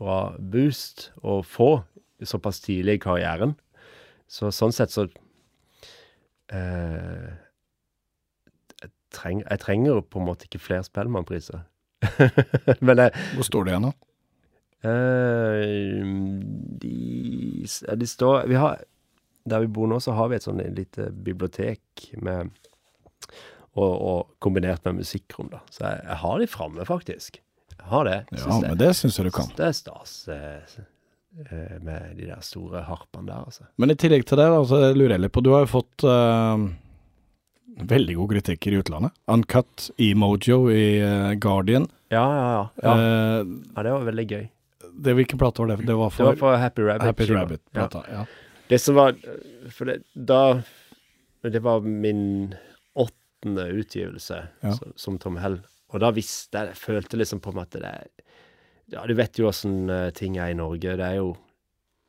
bra 0.00 0.18
boost 0.38 1.10
å 1.22 1.40
få 1.46 1.70
såpass 2.24 2.62
tidlig 2.64 2.96
i 2.98 3.04
karrieren. 3.04 3.52
Så 4.30 4.48
sånn 4.54 4.72
sett 4.74 4.90
så 4.94 5.04
jeg, 5.04 5.12
treng, 9.14 9.44
jeg 9.44 9.62
trenger 9.62 10.02
på 10.02 10.20
en 10.20 10.28
måte 10.28 10.48
ikke 10.48 10.62
flere 10.62 10.86
Spellemannpriser. 10.86 11.62
men 12.86 13.00
jeg, 13.00 13.14
Hvor 13.36 13.46
står 13.46 13.64
det 13.64 13.72
igjen, 13.74 13.88
da? 13.88 13.94
Eh, 14.84 16.04
de, 16.82 17.64
de 17.96 18.06
står 18.10 18.42
Vi 18.50 18.58
har 18.60 18.82
Der 19.48 19.62
vi 19.62 19.70
bor 19.72 19.88
nå, 19.88 19.96
så 20.04 20.12
har 20.12 20.28
vi 20.28 20.36
et 20.36 20.44
sånn 20.44 20.60
lite 20.76 21.08
bibliotek 21.24 22.10
med 22.20 22.52
og, 23.74 23.92
og 23.92 24.18
kombinert 24.44 24.84
med 24.86 25.00
musikkrom, 25.00 25.48
da. 25.50 25.58
Så 25.72 25.82
jeg, 25.82 26.02
jeg 26.06 26.18
har 26.20 26.36
de 26.38 26.46
framme, 26.46 26.84
faktisk. 26.86 27.40
Jeg 27.74 27.88
har 27.90 28.04
det. 28.06 28.18
Ja, 28.30 28.42
synes 28.44 28.66
men 28.68 28.78
det 28.78 28.90
syns 28.94 29.18
jeg 29.18 29.26
du 29.26 29.32
kan. 29.34 29.50
Det 29.58 29.66
er 29.66 29.74
stas 29.74 30.12
eh, 30.30 30.76
eh, 31.48 31.74
med 31.82 32.14
de 32.20 32.28
der 32.28 32.44
store 32.46 32.84
harpene 32.86 33.26
der, 33.32 33.48
altså. 33.50 33.66
Men 33.82 33.90
i 33.90 33.98
tillegg 33.98 34.26
til 34.30 34.38
det, 34.38 34.46
så 34.70 34.80
lurer 34.94 35.16
jeg 35.16 35.24
litt 35.24 35.34
på 35.34 35.42
Du 35.42 35.50
har 35.56 35.66
jo 35.66 35.72
fått 35.74 36.06
eh, 36.06 36.68
veldig 37.76 38.14
god 38.16 38.30
kritikker 38.30 38.72
i 38.72 38.78
utlandet. 38.82 39.12
Uncut, 39.26 39.90
Emojo 39.98 40.70
i 40.70 40.98
eh, 41.02 41.32
Guardian. 41.42 41.88
Ja, 42.12 42.22
ja, 42.22 42.48
ja. 42.52 42.68
Ja, 42.82 42.94
Eh, 42.94 43.46
ja 43.76 43.82
det 43.82 43.92
var 43.92 44.04
veldig 44.10 44.26
gøy. 44.30 44.44
det 45.04 45.14
Hvilken 45.18 45.38
plate 45.38 45.58
var 45.64 45.72
det? 45.72 45.86
Det 45.86 45.94
var 45.98 46.10
Det 46.10 46.16
for, 46.16 46.24
var 46.24 46.36
for 46.36 46.56
Happy 46.56 46.82
Rabbit. 46.82 47.02
Happy 47.02 47.26
Rabbit-plata. 47.32 48.04
Ja. 48.10 48.24
Det 48.68 48.78
som 48.80 48.94
var 48.94 49.14
For 49.70 49.84
det, 49.84 50.02
da 50.14 50.62
Det 51.42 51.60
var 51.62 51.80
min 51.80 52.54
åttende 52.94 53.66
utgivelse 53.68 54.46
Ja. 54.62 54.72
som, 54.72 54.92
som 54.96 55.18
Tom 55.18 55.36
Hell. 55.36 55.58
Og 55.92 56.00
da 56.00 56.10
visste 56.10 56.58
jeg 56.58 56.68
Jeg 56.68 56.76
følte 56.76 57.16
liksom 57.20 57.40
på 57.40 57.52
meg 57.54 57.66
at 57.66 57.70
det 57.80 57.84
er 57.90 58.06
Ja, 58.92 59.06
du 59.06 59.14
vet 59.14 59.38
jo 59.38 59.48
åssen 59.48 59.88
eh, 59.90 60.10
ting 60.10 60.36
er 60.38 60.50
i 60.52 60.54
Norge. 60.54 60.96
Det 60.96 61.04
er 61.04 61.16
jo 61.16 61.36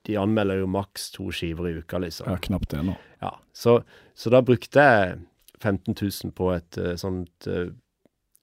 De 0.06 0.16
anmelder 0.22 0.60
jo 0.62 0.68
maks 0.70 1.10
to 1.12 1.32
skiver 1.32 1.66
i 1.72 1.80
uka, 1.80 1.98
liksom. 1.98 2.28
ja, 2.30 2.38
knapt 2.38 2.70
det 2.70 2.84
nå. 2.86 2.94
Ja, 3.24 3.32
så, 3.54 3.80
så 4.14 4.30
da 4.30 4.42
brukte 4.46 4.78
jeg 4.84 5.16
15 5.61 5.95
000 5.95 6.34
på 6.36 6.52
et 6.56 6.77
eh, 6.82 6.95
sånt 6.99 7.48
eh, 7.52 7.69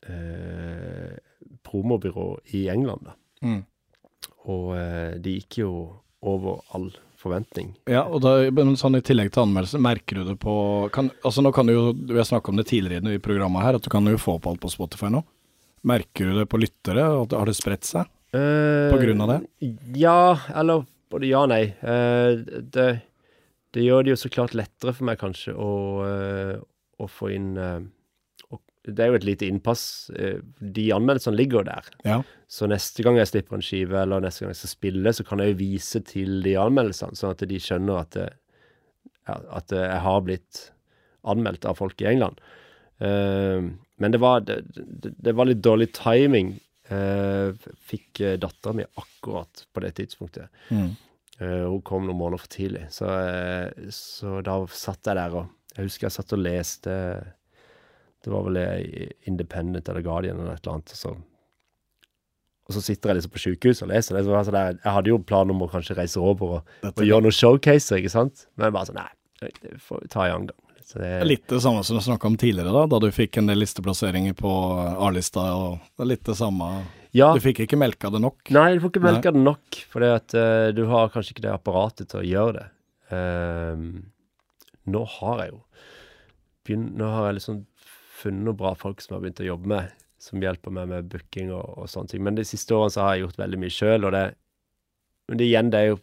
eh, 0.09 1.17
promobyrå 1.67 2.29
i 2.57 2.67
England, 2.73 3.11
da. 3.11 3.17
Mm. 3.43 3.63
Og 4.53 4.77
eh, 4.77 5.15
det 5.23 5.39
gikk 5.39 5.63
jo 5.63 5.73
over 6.23 6.63
all 6.77 6.91
forventning. 7.23 7.73
Ja, 7.91 8.03
og 8.07 8.23
da, 8.25 8.35
men 8.55 8.75
sånn 8.79 8.99
i 8.99 9.03
tillegg 9.05 9.31
til 9.35 9.45
anmeldelsen, 9.45 9.83
merker 9.83 10.19
du 10.19 10.33
det 10.33 10.39
på 10.43 10.55
kan, 10.95 11.13
Altså 11.23 11.45
nå 11.45 11.53
kan 11.55 11.69
du 11.69 11.75
jo, 11.75 11.85
vi 11.95 12.19
har 12.19 12.27
snakket 12.27 12.51
om 12.51 12.59
det 12.59 12.67
tidligere 12.71 13.15
i 13.15 13.23
programmet 13.23 13.63
her, 13.63 13.79
at 13.79 13.87
du 13.87 13.91
kan 13.93 14.07
jo 14.11 14.19
få 14.19 14.39
opp 14.41 14.49
alt 14.51 14.63
på 14.63 14.73
Spotify 14.73 15.13
nå. 15.15 15.23
Merker 15.87 16.31
du 16.31 16.41
det 16.41 16.49
på 16.51 16.61
lyttere? 16.63 17.05
At 17.23 17.35
Har 17.35 17.51
det 17.51 17.59
spredt 17.59 17.87
seg? 17.87 18.11
På 18.33 18.99
grunn 19.03 19.21
av 19.21 19.33
det? 19.35 19.71
Ja, 19.99 20.39
eller 20.57 20.87
både 21.13 21.29
ja 21.29 21.43
og 21.45 21.51
nei. 21.53 21.65
Eh, 21.85 22.61
det, 22.75 22.89
det 23.75 23.87
gjør 23.87 24.07
det 24.07 24.15
jo 24.15 24.21
så 24.23 24.31
klart 24.33 24.57
lettere 24.57 24.95
for 24.97 25.09
meg 25.09 25.21
kanskje 25.21 25.55
å, 25.55 25.73
eh, 26.07 26.55
å 27.03 27.09
få 27.11 27.31
inn 27.35 27.51
eh, 27.59 27.81
å- 28.53 28.61
Det 28.85 28.99
er 29.05 29.13
jo 29.13 29.19
et 29.21 29.25
lite 29.29 29.47
innpass. 29.47 30.11
eh, 30.17 30.41
De 30.61 30.89
anmeldelsene 30.93 31.37
ligger 31.37 31.61
jo 31.61 31.65
der. 31.69 31.91
Ja. 32.05 32.17
Så 32.49 32.67
neste 32.71 33.03
gang 33.05 33.17
jeg 33.17 33.29
slipper 33.31 33.55
en 33.59 33.63
skive, 33.63 34.01
eller 34.03 34.21
neste 34.25 34.41
gang 34.45 34.51
jeg 34.55 34.61
skal 34.63 34.73
spille, 34.77 35.13
så 35.15 35.25
kan 35.27 35.39
jeg 35.39 35.53
jo 35.55 35.61
vise 35.65 36.01
til 36.05 36.43
de 36.43 36.55
anmeldelsene, 36.59 37.15
sånn 37.17 37.31
at 37.37 37.45
de 37.49 37.59
skjønner 37.63 38.01
at, 38.01 38.11
det, 38.19 38.29
ja, 39.29 39.37
at 39.61 39.69
jeg 39.71 40.01
har 40.03 40.21
blitt 40.27 40.71
anmeldt 41.25 41.65
av 41.71 41.77
folk 41.79 42.01
i 42.03 42.11
England. 42.11 42.41
Eh, 43.01 43.63
men 44.03 44.11
det 44.11 44.19
var, 44.21 44.41
det, 44.41 44.59
det, 45.23 45.33
var 45.35 45.47
litt 45.47 45.63
dårlig 45.63 45.93
timing. 45.95 46.57
Fikk 47.89 48.21
dattera 48.43 48.73
mi 48.77 48.85
akkurat 48.99 49.67
på 49.73 49.81
det 49.81 49.95
tidspunktet. 49.97 50.49
Mm. 50.71 50.91
Eh, 51.39 51.63
hun 51.71 51.81
kom 51.87 52.07
noen 52.07 52.19
måneder 52.19 52.43
for 52.43 52.51
tidlig. 52.53 52.83
Så, 52.93 53.07
eh, 53.09 53.89
så 53.95 54.43
da 54.45 54.59
satt 54.67 55.07
jeg 55.09 55.17
der 55.17 55.37
og 55.39 55.49
Jeg 55.77 55.87
husker 55.89 56.07
jeg 56.09 56.15
satt 56.19 56.33
og 56.37 56.43
leste 56.45 56.95
Det 58.23 58.31
var 58.33 58.45
vel 58.47 58.59
Independent 59.27 59.89
eller 59.89 60.05
Guardian 60.05 60.39
eller 60.41 60.55
et 60.55 60.65
eller 60.67 60.77
annet. 60.79 60.93
Og 60.95 60.99
så, 61.01 61.15
og 62.69 62.77
så 62.77 62.83
sitter 62.85 63.11
jeg 63.11 63.19
liksom 63.21 63.33
på 63.35 63.43
sjukehuset 63.43 63.87
og 63.87 63.91
leser 63.95 64.17
det. 64.19 64.25
Så 64.27 64.31
var 64.31 64.43
det 64.43 64.49
sånn 64.51 64.59
der, 64.59 64.77
jeg 64.85 64.97
hadde 64.99 65.11
jo 65.11 65.19
plan 65.27 65.51
om 65.51 65.65
å 65.65 65.71
kanskje 65.73 65.97
reise 65.99 66.21
over 66.23 66.59
og, 66.59 66.77
og 66.93 67.03
gjøre 67.03 67.25
noen 67.27 67.35
showcaser, 67.35 67.99
ikke 67.99 68.13
sant? 68.13 68.45
Men 68.61 68.75
bare 68.77 68.91
sånn 68.93 69.01
Nei, 69.01 69.09
det 69.43 69.81
får 69.83 70.05
vi 70.05 70.13
ta 70.13 70.29
i 70.29 70.35
annen 70.35 70.53
gang. 70.53 70.59
Det, 70.93 71.09
er 71.09 71.25
litt 71.25 71.47
det 71.49 71.59
samme 71.65 71.81
som 71.89 71.97
du 71.97 72.03
snakka 72.05 72.29
om 72.29 72.35
tidligere, 72.37 72.69
da, 72.75 72.83
da 72.91 72.99
du 73.01 73.07
fikk 73.15 73.39
en 73.41 73.47
del 73.49 73.63
listeplasseringer 73.63 74.35
på 74.37 74.51
A-lista. 75.07 75.47
og 75.57 75.79
det 75.97 76.05
er 76.05 76.11
Litt 76.11 76.27
det 76.29 76.35
samme. 76.37 76.69
ja, 77.17 77.31
Du 77.33 77.41
fikk 77.41 77.63
ikke 77.65 77.79
melka 77.81 78.11
det 78.13 78.21
nok. 78.21 78.53
Nei, 78.53 78.75
du 78.77 78.83
får 78.85 78.93
ikke 78.93 79.05
melka 79.07 79.33
det 79.33 79.41
nok, 79.41 79.79
for 79.89 80.05
at 80.05 80.35
eh, 80.37 80.69
du 80.77 80.85
har 80.91 81.09
kanskje 81.15 81.33
ikke 81.33 81.47
det 81.47 81.55
apparatet 81.55 82.11
til 82.13 82.21
å 82.21 82.27
gjøre 82.29 82.53
det. 82.59 82.67
Ehm, 83.17 83.87
nå 84.91 85.03
har 85.19 85.45
jeg 85.45 85.53
jo 85.53 85.61
begynt, 86.67 86.95
Nå 86.99 87.11
har 87.11 87.29
jeg 87.29 87.41
liksom 87.41 87.65
funnet 88.23 88.47
noen 88.47 88.59
bra 88.59 88.73
folk 88.79 89.03
som 89.03 89.17
har 89.17 89.25
begynt 89.25 89.43
å 89.43 89.49
jobbe 89.49 89.71
med, 89.73 89.93
som 90.23 90.43
hjelper 90.43 90.75
meg 90.75 90.91
med 90.93 91.11
booking 91.11 91.51
og, 91.51 91.75
og 91.83 91.91
sånne 91.91 92.13
ting. 92.13 92.23
Men 92.23 92.39
de 92.39 92.47
siste 92.47 92.75
årene 92.77 92.95
så 92.95 93.03
har 93.03 93.17
jeg 93.17 93.27
gjort 93.27 93.41
veldig 93.43 93.63
mye 93.63 93.75
sjøl, 93.75 94.07
og 94.07 94.15
det 94.17 94.25
Men 95.31 95.39
det 95.39 95.47
igjen, 95.47 95.71
det 95.71 95.79
er 95.79 95.93
jo 95.93 95.99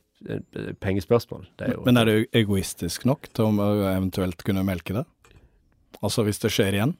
pengespørsmål. 0.79 1.45
Det 1.59 1.67
er 1.67 1.73
jo, 1.75 1.83
Men 1.85 1.99
er 1.99 2.09
du 2.09 2.15
egoistisk 2.35 3.05
nok 3.07 3.29
til 3.35 3.59
å 3.59 3.69
eventuelt 3.91 4.43
kunne 4.43 4.65
melke 4.67 4.95
det? 4.95 5.05
Altså 6.03 6.25
hvis 6.27 6.41
det 6.43 6.51
skjer 6.53 6.79
igjen? 6.79 6.95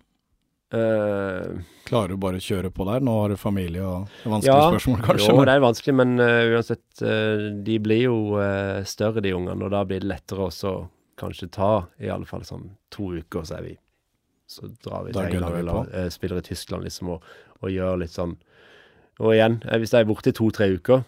Uh, 0.70 1.66
Klarer 1.88 2.14
du 2.14 2.20
bare 2.22 2.38
å 2.38 2.44
kjøre 2.44 2.70
på 2.70 2.86
der? 2.86 3.02
Nå 3.02 3.16
har 3.24 3.34
du 3.34 3.40
familie 3.42 3.82
og 3.82 4.06
er 4.22 4.46
Ja, 4.46 4.60
spørsmål, 4.70 5.02
kanskje. 5.02 5.32
Jo, 5.32 5.46
det 5.48 5.56
er 5.56 5.64
vanskelig, 5.64 5.96
men 5.98 6.22
uh, 6.22 6.54
uansett, 6.54 6.86
uh, 7.02 7.48
de 7.66 7.78
blir 7.82 8.04
jo 8.04 8.20
eh, 8.38 8.86
større, 8.86 9.24
de 9.26 9.34
ungene, 9.34 9.66
og 9.66 9.74
da 9.74 9.82
blir 9.90 10.04
det 10.04 10.12
lettere 10.12 10.46
også 10.46 10.70
å 10.70 10.84
kanskje 11.20 11.52
ta 11.54 11.72
i 12.00 12.10
alle 12.12 12.28
fall 12.30 12.46
sånn 12.48 12.72
to 12.94 13.12
uker, 13.20 13.46
så 13.48 13.60
er 13.60 13.68
vi 13.68 13.78
Så 14.50 14.66
drar 14.82 15.04
vi 15.06 15.14
til 15.14 15.28
England 15.28 15.60
eller 15.60 15.84
på. 15.84 15.94
eh, 15.94 16.10
spiller 16.10 16.42
i 16.42 16.48
Tyskland, 16.48 16.84
liksom, 16.88 17.12
og, 17.14 17.24
og 17.62 17.70
gjør 17.70 18.00
litt 18.02 18.16
sånn 18.16 18.38
Og 19.20 19.34
igjen, 19.36 19.60
eh, 19.68 19.78
hvis 19.78 19.94
jeg 19.94 20.06
er 20.06 20.10
borte 20.10 20.32
i 20.32 20.38
to-tre 20.38 20.72
uker, 20.74 21.04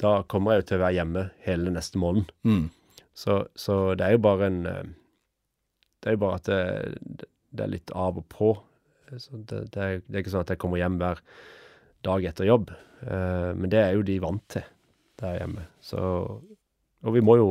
da 0.00 0.22
kommer 0.22 0.54
jeg 0.54 0.62
jo 0.62 0.68
til 0.68 0.78
å 0.78 0.84
være 0.84 0.96
hjemme 0.96 1.24
hele 1.44 1.72
neste 1.72 1.98
måned. 2.00 2.30
Mm. 2.44 2.70
Så, 3.16 3.46
så 3.58 3.94
det 3.98 4.06
er 4.06 4.14
jo 4.14 4.22
bare 4.24 4.46
en 4.46 4.66
eh, 4.66 4.84
Det 6.00 6.12
er 6.12 6.16
jo 6.16 6.22
bare 6.22 6.38
at 6.40 6.46
det, 6.48 7.24
det 7.50 7.64
er 7.64 7.72
litt 7.74 7.90
av 7.92 8.20
og 8.20 8.28
på. 8.32 8.54
Så 9.18 9.36
det, 9.36 9.66
det, 9.74 9.82
er, 9.82 10.04
det 10.06 10.14
er 10.14 10.22
ikke 10.22 10.32
sånn 10.32 10.46
at 10.46 10.52
jeg 10.54 10.60
kommer 10.62 10.80
hjem 10.80 11.00
hver 11.00 11.20
dag 12.06 12.24
etter 12.30 12.48
jobb. 12.48 12.70
Uh, 13.02 13.52
men 13.56 13.68
det 13.72 13.80
er 13.82 13.96
jo 13.96 14.04
de 14.06 14.16
vant 14.22 14.44
til 14.52 14.64
der 15.20 15.40
hjemme. 15.40 15.66
Så 15.84 16.00
Og 16.00 17.14
vi 17.16 17.20
må 17.24 17.36
jo 17.36 17.50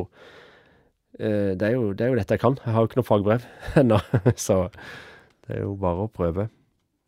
det, 1.20 1.66
er 1.66 1.74
jo 1.74 1.90
det 1.92 2.06
er 2.06 2.14
jo 2.14 2.16
dette 2.16 2.36
jeg 2.38 2.42
kan. 2.42 2.56
Jeg 2.64 2.72
har 2.72 2.80
jo 2.80 2.88
ikke 2.88 3.00
noe 3.02 3.08
fagbrev 3.10 3.44
ennå, 3.82 4.00
så 4.40 4.62
det 5.44 5.58
er 5.58 5.62
jo 5.66 5.76
bare 5.80 6.06
å 6.06 6.12
prøve. 6.12 6.48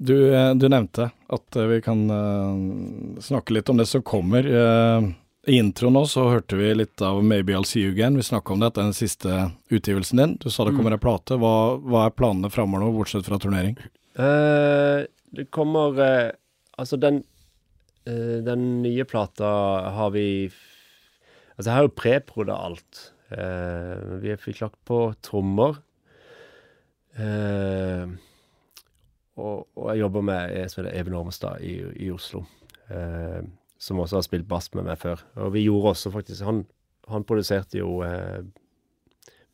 Du, 0.02 0.34
eh, 0.34 0.54
du 0.54 0.68
nevnte 0.68 1.10
at 1.30 1.56
eh, 1.56 1.68
vi 1.70 1.82
kan 1.82 2.10
eh, 2.10 3.20
snakke 3.22 3.54
litt 3.54 3.68
om 3.70 3.78
det 3.78 3.86
som 3.86 4.02
kommer. 4.02 4.42
Eh, 4.42 5.04
I 5.46 5.58
introen 5.62 5.94
nå 5.94 6.02
så 6.10 6.24
hørte 6.26 6.58
vi 6.58 6.72
litt 6.74 7.02
av 7.06 7.20
Maybe 7.22 7.54
I'll 7.54 7.66
See 7.68 7.84
You 7.84 7.92
Again. 7.92 8.16
Vi 8.18 8.26
snakka 8.26 8.52
om 8.52 8.62
det, 8.62 8.72
at 8.72 8.78
det 8.78 8.82
er 8.82 8.88
den 8.90 8.98
siste 8.98 9.36
utgivelsen 9.70 10.18
din. 10.18 10.34
Du 10.42 10.48
sa 10.50 10.66
det 10.66 10.74
kommer 10.74 10.96
en 10.96 11.02
plate. 11.02 11.38
Hva, 11.38 11.78
hva 11.78 12.08
er 12.08 12.16
planene 12.18 12.50
framover 12.50 12.82
nå, 12.82 12.90
bortsett 12.96 13.28
fra 13.28 13.38
turnering? 13.42 13.78
Uh, 14.18 15.06
det 15.32 15.46
kommer 15.54 15.94
uh, 15.96 16.34
Altså, 16.76 16.98
den 17.00 17.22
uh, 18.04 18.42
Den 18.44 18.82
nye 18.82 19.06
plata 19.08 19.48
har 19.96 20.10
vi 20.12 20.50
Altså, 20.50 21.70
jeg 21.70 21.76
har 21.78 21.86
jo 21.86 21.94
preproda 21.96 22.58
alt. 22.66 23.00
Eh, 23.32 24.18
vi 24.22 24.36
fikk 24.40 24.62
lagt 24.64 24.78
på 24.88 25.00
trommer. 25.24 25.80
Eh, 27.16 28.06
og, 29.40 29.66
og 29.76 29.90
jeg 29.92 30.02
jobber 30.02 30.26
med 30.28 30.56
en 30.60 30.70
som 30.72 30.82
heter 30.82 30.96
Even 31.00 31.16
Ormestad 31.18 31.64
i, 31.64 31.78
i 32.06 32.10
Oslo. 32.12 32.44
Eh, 32.92 33.40
som 33.82 33.98
også 33.98 34.20
har 34.20 34.26
spilt 34.28 34.48
bass 34.50 34.70
med 34.76 34.86
meg 34.86 35.00
før. 35.02 35.22
Og 35.42 35.54
vi 35.56 35.64
gjorde 35.66 35.94
også 35.96 36.12
faktisk 36.14 36.44
Han, 36.46 36.64
han 37.10 37.24
produserte 37.26 37.80
jo 37.80 37.96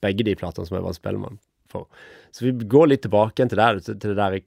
begge 0.04 0.26
de 0.26 0.34
platene 0.38 0.68
som 0.68 0.76
jeg 0.76 0.84
var 0.84 0.96
spellemann 0.96 1.38
for. 1.72 1.86
Så 2.32 2.44
vi 2.46 2.52
går 2.52 2.90
litt 2.92 3.04
tilbake 3.06 3.38
igjen 3.40 3.52
til 3.52 3.60
det, 3.60 3.84
til, 3.86 3.98
det 4.04 4.16
der 4.18 4.38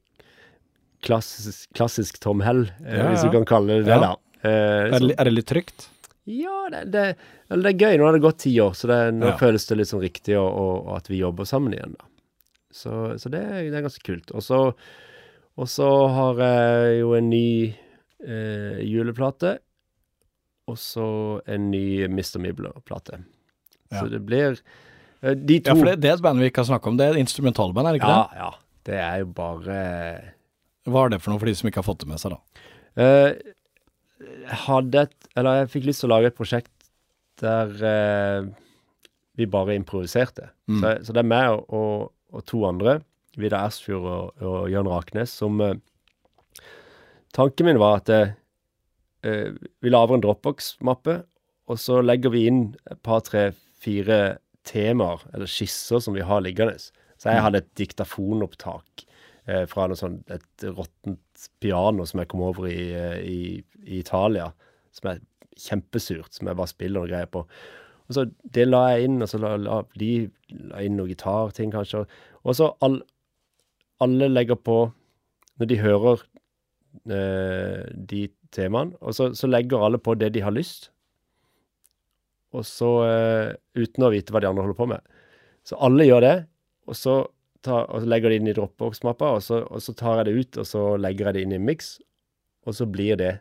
klassisk, 1.06 1.70
klassisk 1.78 2.20
Tom 2.22 2.44
Hell, 2.46 2.68
eh, 2.86 3.00
Ja, 3.00 3.08
hvis 3.10 3.24
ja. 3.26 3.30
du 3.30 3.38
kan 3.40 3.48
kalle 3.50 3.80
det 3.82 3.90
det, 3.90 3.98
da. 4.04 4.14
Eh, 4.42 4.52
Er 4.52 5.00
det, 5.00 5.16
er 5.18 5.30
det 5.30 5.34
litt 5.34 5.50
trygt? 5.50 5.90
Ja, 6.30 6.70
det, 6.70 6.84
det, 6.94 7.04
det 7.50 7.72
er 7.72 7.78
gøy. 7.82 7.98
Nå 7.98 8.06
har 8.08 8.16
det 8.16 8.24
gått 8.24 8.44
ti 8.44 8.54
år, 8.62 8.76
så 8.78 8.90
det, 8.92 9.00
nå 9.18 9.32
Ja. 9.32 9.38
føles 9.40 9.66
det 9.68 9.88
sånn 9.90 10.04
riktig 10.04 10.38
og, 10.38 10.50
og, 10.52 10.92
at 10.98 11.10
vi 11.10 11.22
jobber 11.22 11.48
sammen 11.50 11.74
igjen, 11.74 11.96
da. 11.98 12.08
Så, 12.72 13.18
så 13.20 13.30
det, 13.34 13.42
det 13.68 13.76
er 13.76 13.84
ganske 13.84 14.06
kult. 14.06 14.32
Og 14.32 14.44
så, 14.46 14.62
har 16.16 16.40
jeg 16.40 17.00
jo 17.02 17.12
en 17.18 17.30
ny 17.30 17.48
eh, 18.24 18.80
juleplate, 18.88 19.58
og 20.72 20.78
så 20.80 21.08
en 21.52 21.72
ny 21.74 22.06
Mr. 22.08 22.40
Mibler-plate. 22.40 23.24
Ja. 23.92 24.00
Så 24.00 24.06
det 24.08 24.22
blir 24.24 24.54
eh, 24.56 25.34
De 25.36 25.58
to 25.60 25.74
Ja, 25.74 25.76
for 25.76 25.90
det, 25.92 26.08
er 26.08 26.16
et 26.16 26.24
band 26.24 26.40
vi 26.40 26.48
ikke 26.48 26.64
har 26.64 26.70
snakka 26.70 26.94
om. 26.94 27.00
Det 27.02 27.10
er 27.10 27.18
et 27.18 27.26
instrumentalband, 27.26 27.90
er 27.90 27.98
det 27.98 28.00
ikke 28.04 28.14
ja, 28.14 28.22
det? 28.30 28.38
ja. 28.46 28.52
Det 28.88 28.98
er 28.98 29.18
jo 29.22 29.28
bare 29.38 29.82
Hva 30.90 31.04
er 31.06 31.12
det 31.14 31.20
for 31.22 31.34
noe 31.34 31.42
for 31.42 31.50
de 31.52 31.58
som 31.60 31.68
ikke 31.70 31.82
har 31.84 31.90
fått 31.90 32.06
det 32.06 32.10
med 32.14 32.22
seg, 32.22 32.38
da? 32.38 32.64
Eh, 33.04 33.52
hadde 34.66 35.06
et 35.06 35.30
Eller 35.38 35.62
jeg 35.62 35.72
fikk 35.76 35.86
lyst 35.88 36.04
til 36.04 36.10
å 36.10 36.16
lage 36.16 36.32
et 36.32 36.38
prosjekt 36.38 36.74
der 37.42 37.72
eh, 37.88 38.50
vi 39.40 39.48
bare 39.50 39.78
improviserte. 39.78 40.50
Mm. 40.68 40.82
Så, 40.82 40.92
så 41.08 41.16
det 41.16 41.22
er 41.24 41.30
meg 41.32 41.54
og, 41.54 41.72
og, 41.72 42.12
og 42.36 42.44
to 42.50 42.60
andre, 42.68 43.00
Vidar 43.40 43.70
Ersfjord 43.70 44.06
og, 44.12 44.44
og 44.44 44.68
Jørn 44.70 44.90
Raknes, 44.92 45.34
som 45.40 45.62
eh, 45.64 45.78
Tanken 47.32 47.70
min 47.70 47.80
var 47.80 48.02
at 48.02 48.12
eh, 48.12 48.34
eh, 49.24 49.56
vi 49.80 49.92
lager 49.92 50.18
en 50.18 50.24
Dropbox-mappe, 50.26 51.22
og 51.72 51.80
så 51.80 52.02
legger 52.04 52.34
vi 52.34 52.46
inn 52.50 52.64
et 52.92 53.00
par, 53.06 53.24
tre, 53.24 53.52
fire 53.82 54.38
temaer, 54.68 55.24
eller 55.34 55.50
skisser, 55.50 56.02
som 56.04 56.14
vi 56.14 56.26
har 56.28 56.44
liggende. 56.44 56.76
Så 57.18 57.32
jeg 57.32 57.46
hadde 57.46 57.62
et 57.64 57.72
diktafonopptak 57.80 59.06
eh, 59.48 59.64
fra 59.70 59.88
noe 59.88 59.98
sånt, 59.98 60.28
et 60.30 60.68
råttent 60.68 61.24
piano 61.64 62.06
som 62.06 62.22
jeg 62.22 62.30
kom 62.32 62.44
over 62.46 62.68
i, 62.70 62.92
i, 63.26 63.42
i 63.86 64.00
Italia, 64.00 64.52
som 64.96 65.12
er 65.12 65.22
kjempesurt, 65.58 66.34
som 66.34 66.50
jeg 66.50 66.58
bare 66.60 66.72
spiller 66.72 67.02
noen 67.02 67.12
greier 67.12 67.32
på. 67.32 67.46
Og 68.08 68.16
så 68.16 68.26
Det 68.44 68.68
la 68.68 68.82
jeg 68.92 69.08
inn, 69.08 69.22
og 69.24 69.30
så 69.32 69.40
la, 69.40 69.56
la 69.58 69.82
de 70.00 70.30
la 70.52 70.84
inn 70.84 70.98
noen 71.00 71.12
gitarting, 71.14 71.72
kanskje. 71.72 72.06
Og 72.44 72.58
så 72.58 72.74
all, 72.84 73.02
alle 74.04 74.32
legger 74.32 74.60
på 74.60 74.92
Når 75.62 75.68
de 75.70 75.78
hører 75.78 76.22
eh, 77.06 77.84
de 77.94 78.22
temaene. 78.52 78.96
Og 79.02 79.14
så, 79.14 79.30
så 79.38 79.48
legger 79.48 79.84
alle 79.86 80.00
på 80.02 80.16
det 80.18 80.32
de 80.34 80.42
har 80.42 80.52
lyst. 80.56 80.90
Og 82.52 82.66
så 82.66 82.90
eh, 83.06 83.52
Uten 83.78 84.08
å 84.08 84.10
vite 84.12 84.34
hva 84.34 84.42
de 84.42 84.50
andre 84.50 84.66
holder 84.66 84.80
på 84.80 84.90
med. 84.90 85.06
Så 85.64 85.78
alle 85.78 86.08
gjør 86.08 86.26
det, 86.26 86.38
og 86.90 86.98
så, 86.98 87.16
tar, 87.66 87.86
og 87.90 88.02
så 88.04 88.10
legger 88.10 88.30
det 88.34 88.40
inn 88.42 88.48
i 88.52 88.54
Dropbox-mappa, 88.58 89.34
og, 89.38 89.44
så- 89.46 89.66
og 89.68 89.82
så 89.86 89.94
tar 89.98 90.22
jeg 90.22 90.26
det 90.32 90.34
ut, 90.40 90.58
og 90.64 90.66
så 90.70 90.86
legger 91.02 91.30
jeg 91.30 91.34
det 91.38 91.42
inn 91.46 91.52
i 91.54 91.60
en 91.62 91.66
miks, 91.68 92.00
og 92.66 92.74
så 92.78 92.86
blir 92.90 93.16
det 93.22 93.36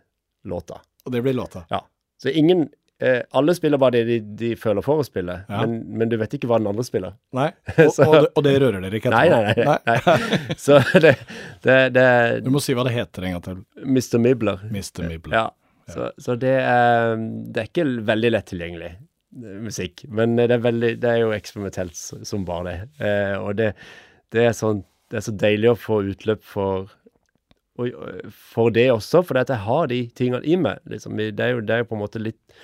låta. 0.49 0.81
Og 1.07 1.13
det 1.13 1.23
blir 1.25 1.35
låta. 1.37 1.65
Ja. 1.71 1.81
Så 2.23 2.29
ingen 2.37 2.69
eh, 3.01 3.23
Alle 3.33 3.55
spiller 3.57 3.79
bare 3.81 3.91
det 3.97 4.05
de, 4.05 4.17
de 4.37 4.51
føler 4.61 4.85
for 4.85 5.01
å 5.01 5.05
spille, 5.07 5.39
Ja. 5.49 5.61
men, 5.65 5.79
men 5.99 6.09
du 6.13 6.17
vet 6.21 6.35
ikke 6.37 6.49
hva 6.51 6.59
den 6.61 6.69
andre 6.69 6.85
spiller. 6.85 7.15
Nei, 7.33 7.47
og, 7.87 7.93
Så- 7.97 8.05
og, 8.09 8.13
det, 8.19 8.29
og 8.37 8.45
det 8.45 8.53
rører 8.61 8.81
dere 8.85 8.99
ikke 9.01 9.13
Nei, 9.15 9.29
nei, 9.33 9.55
nei. 9.57 9.79
nei. 9.87 10.57
Så 10.67 10.77
det, 11.01 11.15
det, 11.65 11.79
det 11.97 12.07
Du 12.45 12.51
må 12.53 12.61
si 12.61 12.77
hva 12.77 12.85
det 12.85 12.93
heter 12.99 13.25
en 13.29 13.39
gang 13.39 13.47
til. 13.47 13.63
Mr. 13.85 14.19
Mibler. 14.21 14.61
Mr. 14.69 15.07
Mibler. 15.09 15.37
Ja. 15.39 15.47
Så, 15.91 16.11
så 16.23 16.37
det, 16.39 16.53
er, 16.63 17.17
det 17.51 17.65
er 17.65 17.67
ikke 17.73 17.89
veldig 18.07 18.29
lett 18.31 18.47
tilgjengelig 18.53 18.91
eh, 18.93 19.57
musikk, 19.65 20.05
men 20.13 20.37
det 20.39 20.51
er, 20.55 20.61
veldig, 20.63 20.91
det 21.03 21.09
er 21.11 21.25
jo 21.25 21.33
eksperimentelt 21.35 21.97
som 22.29 22.45
bare 22.47 22.69
det. 22.69 22.77
Eh, 23.09 23.35
og 23.41 23.57
det, 23.59 23.73
det, 24.35 24.47
er 24.47 24.57
sånn, 24.57 24.85
det 25.11 25.21
er 25.21 25.27
så 25.27 25.35
deilig 25.37 25.73
å 25.73 25.79
få 25.79 26.01
utløp 26.11 26.43
for, 26.47 26.91
for 28.53 28.75
det 28.75 28.89
også, 28.93 29.25
for 29.27 29.41
at 29.41 29.53
jeg 29.53 29.65
har 29.67 29.91
de 29.91 30.05
tingene 30.17 30.43
i 30.47 30.59
meg. 30.61 30.83
Liksom. 30.91 31.19
Det, 31.19 31.45
er 31.45 31.57
jo, 31.57 31.65
det 31.65 31.77
er 31.77 31.83
jo 31.83 31.91
på 31.91 31.99
en 31.99 32.05
måte 32.05 32.23
litt, 32.23 32.61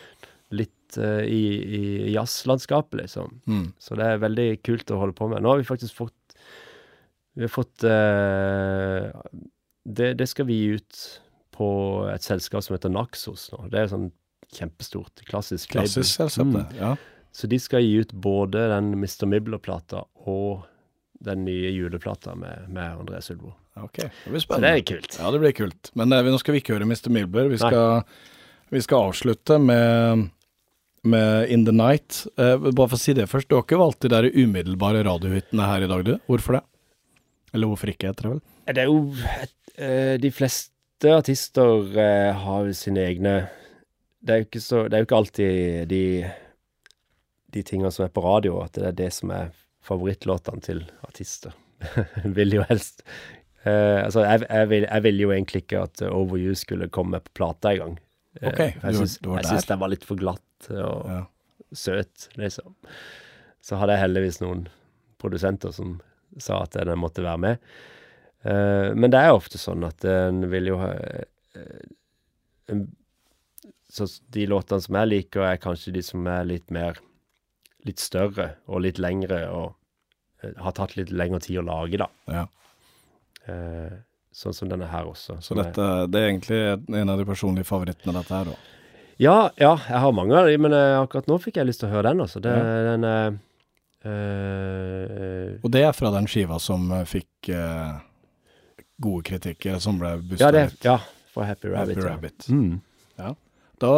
litt 0.54 1.00
eh, 1.00 1.24
i, 1.26 1.42
i 1.80 2.14
jazzlandskapet, 2.14 3.00
liksom. 3.02 3.40
Mm. 3.50 3.66
Så 3.82 3.98
det 3.98 4.06
er 4.06 4.24
veldig 4.24 4.48
kult 4.66 4.94
å 4.94 5.02
holde 5.02 5.18
på 5.18 5.30
med. 5.32 5.42
Nå 5.44 5.54
har 5.54 5.62
vi 5.62 5.68
faktisk 5.68 5.98
fått 6.04 6.38
Vi 7.36 7.44
har 7.44 7.52
fått 7.52 7.84
uh, 7.84 9.12
det, 9.84 10.14
det 10.16 10.26
skal 10.30 10.46
vi 10.48 10.54
gi 10.56 10.78
ut 10.78 11.00
på 11.56 11.68
et 12.12 12.24
selskap 12.24 12.64
som 12.64 12.76
heter 12.76 12.92
Naxos 12.92 13.50
nå. 13.52 13.66
Det 13.72 13.80
er 13.80 13.90
sånn 13.92 14.08
kjempestort, 14.56 15.24
klassisk. 15.28 15.70
Klassisk 15.74 16.08
selskap, 16.10 16.48
mm. 16.52 16.78
Ja. 16.78 16.94
Så 17.36 17.48
de 17.50 17.58
skal 17.60 17.84
gi 17.84 18.00
ut 18.00 18.12
både 18.12 18.68
den 18.72 18.94
Mr. 18.96 19.26
Mibler-plata 19.28 20.04
og 20.24 20.64
den 21.20 21.44
nye 21.44 21.70
juleplata 21.72 22.34
med, 22.34 22.66
med 22.68 22.98
André 23.00 23.20
Sylvo. 23.24 23.54
Ok, 23.76 23.96
det 23.98 24.10
blir 24.30 24.40
Så 24.40 24.46
det 24.46 24.46
spennende. 24.46 24.72
er 24.78 24.82
kult. 24.88 25.16
Ja, 25.20 25.30
det 25.34 25.40
blir 25.42 25.52
kult. 25.56 25.90
Men 25.94 26.12
eh, 26.12 26.22
nå 26.24 26.38
skal 26.40 26.54
vi 26.56 26.60
ikke 26.62 26.74
høre 26.76 26.86
Mr. 26.88 27.10
Milber. 27.12 27.48
Vi 27.52 27.58
skal, 27.60 28.02
vi 28.72 28.80
skal 28.84 29.10
avslutte 29.10 29.58
med, 29.60 30.28
med 31.04 31.50
In 31.52 31.64
The 31.66 31.72
Night. 31.76 32.22
Eh, 32.38 32.56
bare 32.70 32.88
for 32.88 32.96
å 32.96 33.00
si 33.00 33.12
det 33.16 33.28
først, 33.30 33.48
du 33.50 33.56
har 33.58 33.64
ikke 33.66 33.80
valgt 33.80 34.00
de 34.06 34.12
der 34.12 34.30
umiddelbare 34.32 35.04
radiohyttene 35.06 35.66
her 35.68 35.84
i 35.84 35.90
dag, 35.92 36.04
du? 36.08 36.14
Hvorfor 36.30 36.58
det? 36.58 36.64
Eller 37.54 37.70
hvorfor 37.70 37.92
ikke, 37.92 38.10
heter 38.12 38.26
det 38.28 38.32
vel? 38.36 38.42
Det 38.66 38.82
er 38.82 38.90
jo 38.90 38.98
et- 39.42 39.78
eh, 39.78 40.16
De 40.20 40.30
fleste 40.34 41.12
artister 41.12 41.98
eh, 42.00 42.32
har 42.34 42.72
sine 42.72 43.04
egne 43.12 43.36
det 44.26 44.32
er, 44.34 44.40
jo 44.40 44.46
ikke 44.48 44.60
så, 44.64 44.78
det 44.90 44.96
er 44.96 45.02
jo 45.04 45.06
ikke 45.06 45.18
alltid 45.20 45.88
de, 45.92 46.00
de 47.54 47.62
tingene 47.62 47.92
som 47.94 48.06
er 48.06 48.10
på 48.10 48.24
radio, 48.24 48.56
at 48.64 48.72
det 48.74 48.88
er 48.88 48.96
det 48.98 49.12
som 49.14 49.30
er 49.30 49.52
favorittlåtene 49.86 50.64
til 50.64 50.82
artister. 51.06 51.54
vil 52.38 52.54
jo 52.56 52.62
helst 52.70 53.02
eh, 53.66 54.00
Altså, 54.00 54.22
jeg, 54.24 54.46
jeg, 54.48 54.68
vil, 54.70 54.86
jeg 54.88 55.04
vil, 55.04 55.18
jo 55.20 55.32
egentlig 55.34 55.60
ikke 55.66 55.82
at 55.84 56.00
Overview 56.06 56.22
Over 56.22 56.40
You 56.40 56.54
skulle 56.56 56.88
komme 56.88 57.20
på 57.20 57.34
plata 57.36 57.74
engang. 57.74 57.98
Eh, 58.40 58.48
Ok, 58.48 58.62
jeg 58.62 58.96
syns, 58.96 59.66
den 59.68 59.82
var 59.82 59.92
litt 59.92 60.06
for 60.08 60.20
glatt 60.20 60.70
og 60.72 61.10
Ja. 61.10 61.20
søt, 61.76 62.28
liksom. 62.40 62.74
Så 63.60 63.76
hadde 63.76 63.96
jeg 63.96 64.06
heldigvis 64.06 64.40
noen 64.40 64.66
produsenter 65.20 65.72
som 65.74 65.98
sa 66.38 66.62
at 66.62 66.76
den 66.78 67.00
måtte 67.00 67.24
være 67.24 67.42
med. 67.42 67.70
Eh, 68.46 68.92
men 68.94 69.10
det 69.12 69.20
er 69.20 69.34
ofte 69.34 69.58
sånn 69.60 69.84
at 69.86 70.04
en 70.08 70.44
vil 70.52 70.70
jo 70.72 70.78
ha 70.80 70.92
eh, 70.96 71.82
en, 72.72 72.86
Så 73.90 74.06
de 74.34 74.46
låtene 74.50 74.82
som 74.82 74.96
jeg 74.98 75.08
liker, 75.12 75.44
er 75.46 75.60
kanskje 75.62 75.92
de 75.94 76.02
som 76.04 76.26
er 76.30 76.44
litt 76.48 76.70
mer 76.74 76.98
Litt 77.86 78.02
større 78.02 78.48
og 78.66 78.82
litt 78.82 78.98
lengre 78.98 79.40
og 79.54 79.74
uh, 80.44 80.52
har 80.64 80.72
tatt 80.76 80.96
litt 80.98 81.10
lengre 81.14 81.40
tid 81.44 81.60
å 81.62 81.66
lage, 81.66 82.00
da. 82.02 82.08
Ja. 82.32 82.46
Uh, 83.46 83.92
sånn 84.34 84.52
som 84.56 84.68
denne 84.68 84.88
her 84.90 85.06
også. 85.08 85.38
Så 85.40 85.54
dette, 85.56 85.80
er- 85.80 86.08
det 86.10 86.20
er 86.22 86.30
egentlig 86.32 86.58
en 87.00 87.12
av 87.12 87.18
de 87.20 87.24
personlige 87.28 87.68
favorittene, 87.68 88.16
dette 88.18 88.34
her, 88.34 88.50
da. 88.50 88.56
Ja, 89.22 89.36
ja, 89.56 89.70
jeg 89.88 90.00
har 90.02 90.12
mange 90.12 90.34
av 90.36 90.44
de, 90.50 90.58
men 90.60 90.74
uh, 90.76 90.98
akkurat 91.00 91.28
nå 91.30 91.38
fikk 91.40 91.56
jeg 91.62 91.70
lyst 91.70 91.80
til 91.80 91.88
å 91.88 91.94
høre 91.94 92.10
den, 92.12 92.20
altså. 92.26 92.42
Det, 92.44 92.52
Ja. 92.52 92.96
Den 92.96 93.06
Og 95.64 95.70
det 95.72 95.80
er 95.82 95.94
fra 95.96 96.10
den 96.14 96.28
skiva 96.30 96.58
som 96.62 96.90
fikk 97.10 97.48
gode 99.02 99.24
kritikker, 99.26 99.80
som 99.82 99.98
ble 99.98 100.12
busta 100.22 100.44
Ja, 100.46 100.50
det, 100.54 100.64
ut. 100.72 100.84
ja, 100.86 100.98
for 101.34 101.44
Happy 101.48 101.68
Rabbit. 101.72 101.96
Happy 101.96 102.06
ja. 102.06 102.12
Rabbit. 102.12 102.46
Mm. 102.48 102.80
Da 103.82 103.90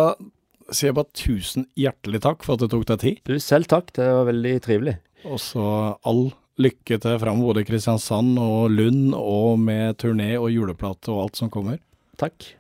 sier 0.73 0.91
jeg 0.91 0.99
bare 0.99 1.17
tusen 1.17 1.69
hjertelig 1.79 2.23
takk 2.25 2.45
for 2.47 2.57
at 2.57 2.65
det 2.65 2.71
tok 2.75 2.87
deg 2.91 3.03
tid. 3.05 3.23
Du, 3.29 3.37
selv 3.43 3.71
takk. 3.71 3.93
Det 3.97 4.07
var 4.07 4.29
veldig 4.29 4.55
trivelig. 4.65 4.99
Og 5.29 5.41
så 5.43 5.65
all 6.07 6.29
lykke 6.59 6.99
til 6.99 7.19
framover 7.23 7.53
både 7.53 7.65
i 7.65 7.69
Kristiansand 7.69 8.39
og 8.43 8.71
Lund, 8.75 9.15
og 9.15 9.59
med 9.63 9.99
turné 10.03 10.35
og 10.39 10.51
juleplate 10.55 11.15
og 11.15 11.29
alt 11.29 11.43
som 11.43 11.53
kommer. 11.55 11.79
Takk. 12.19 12.55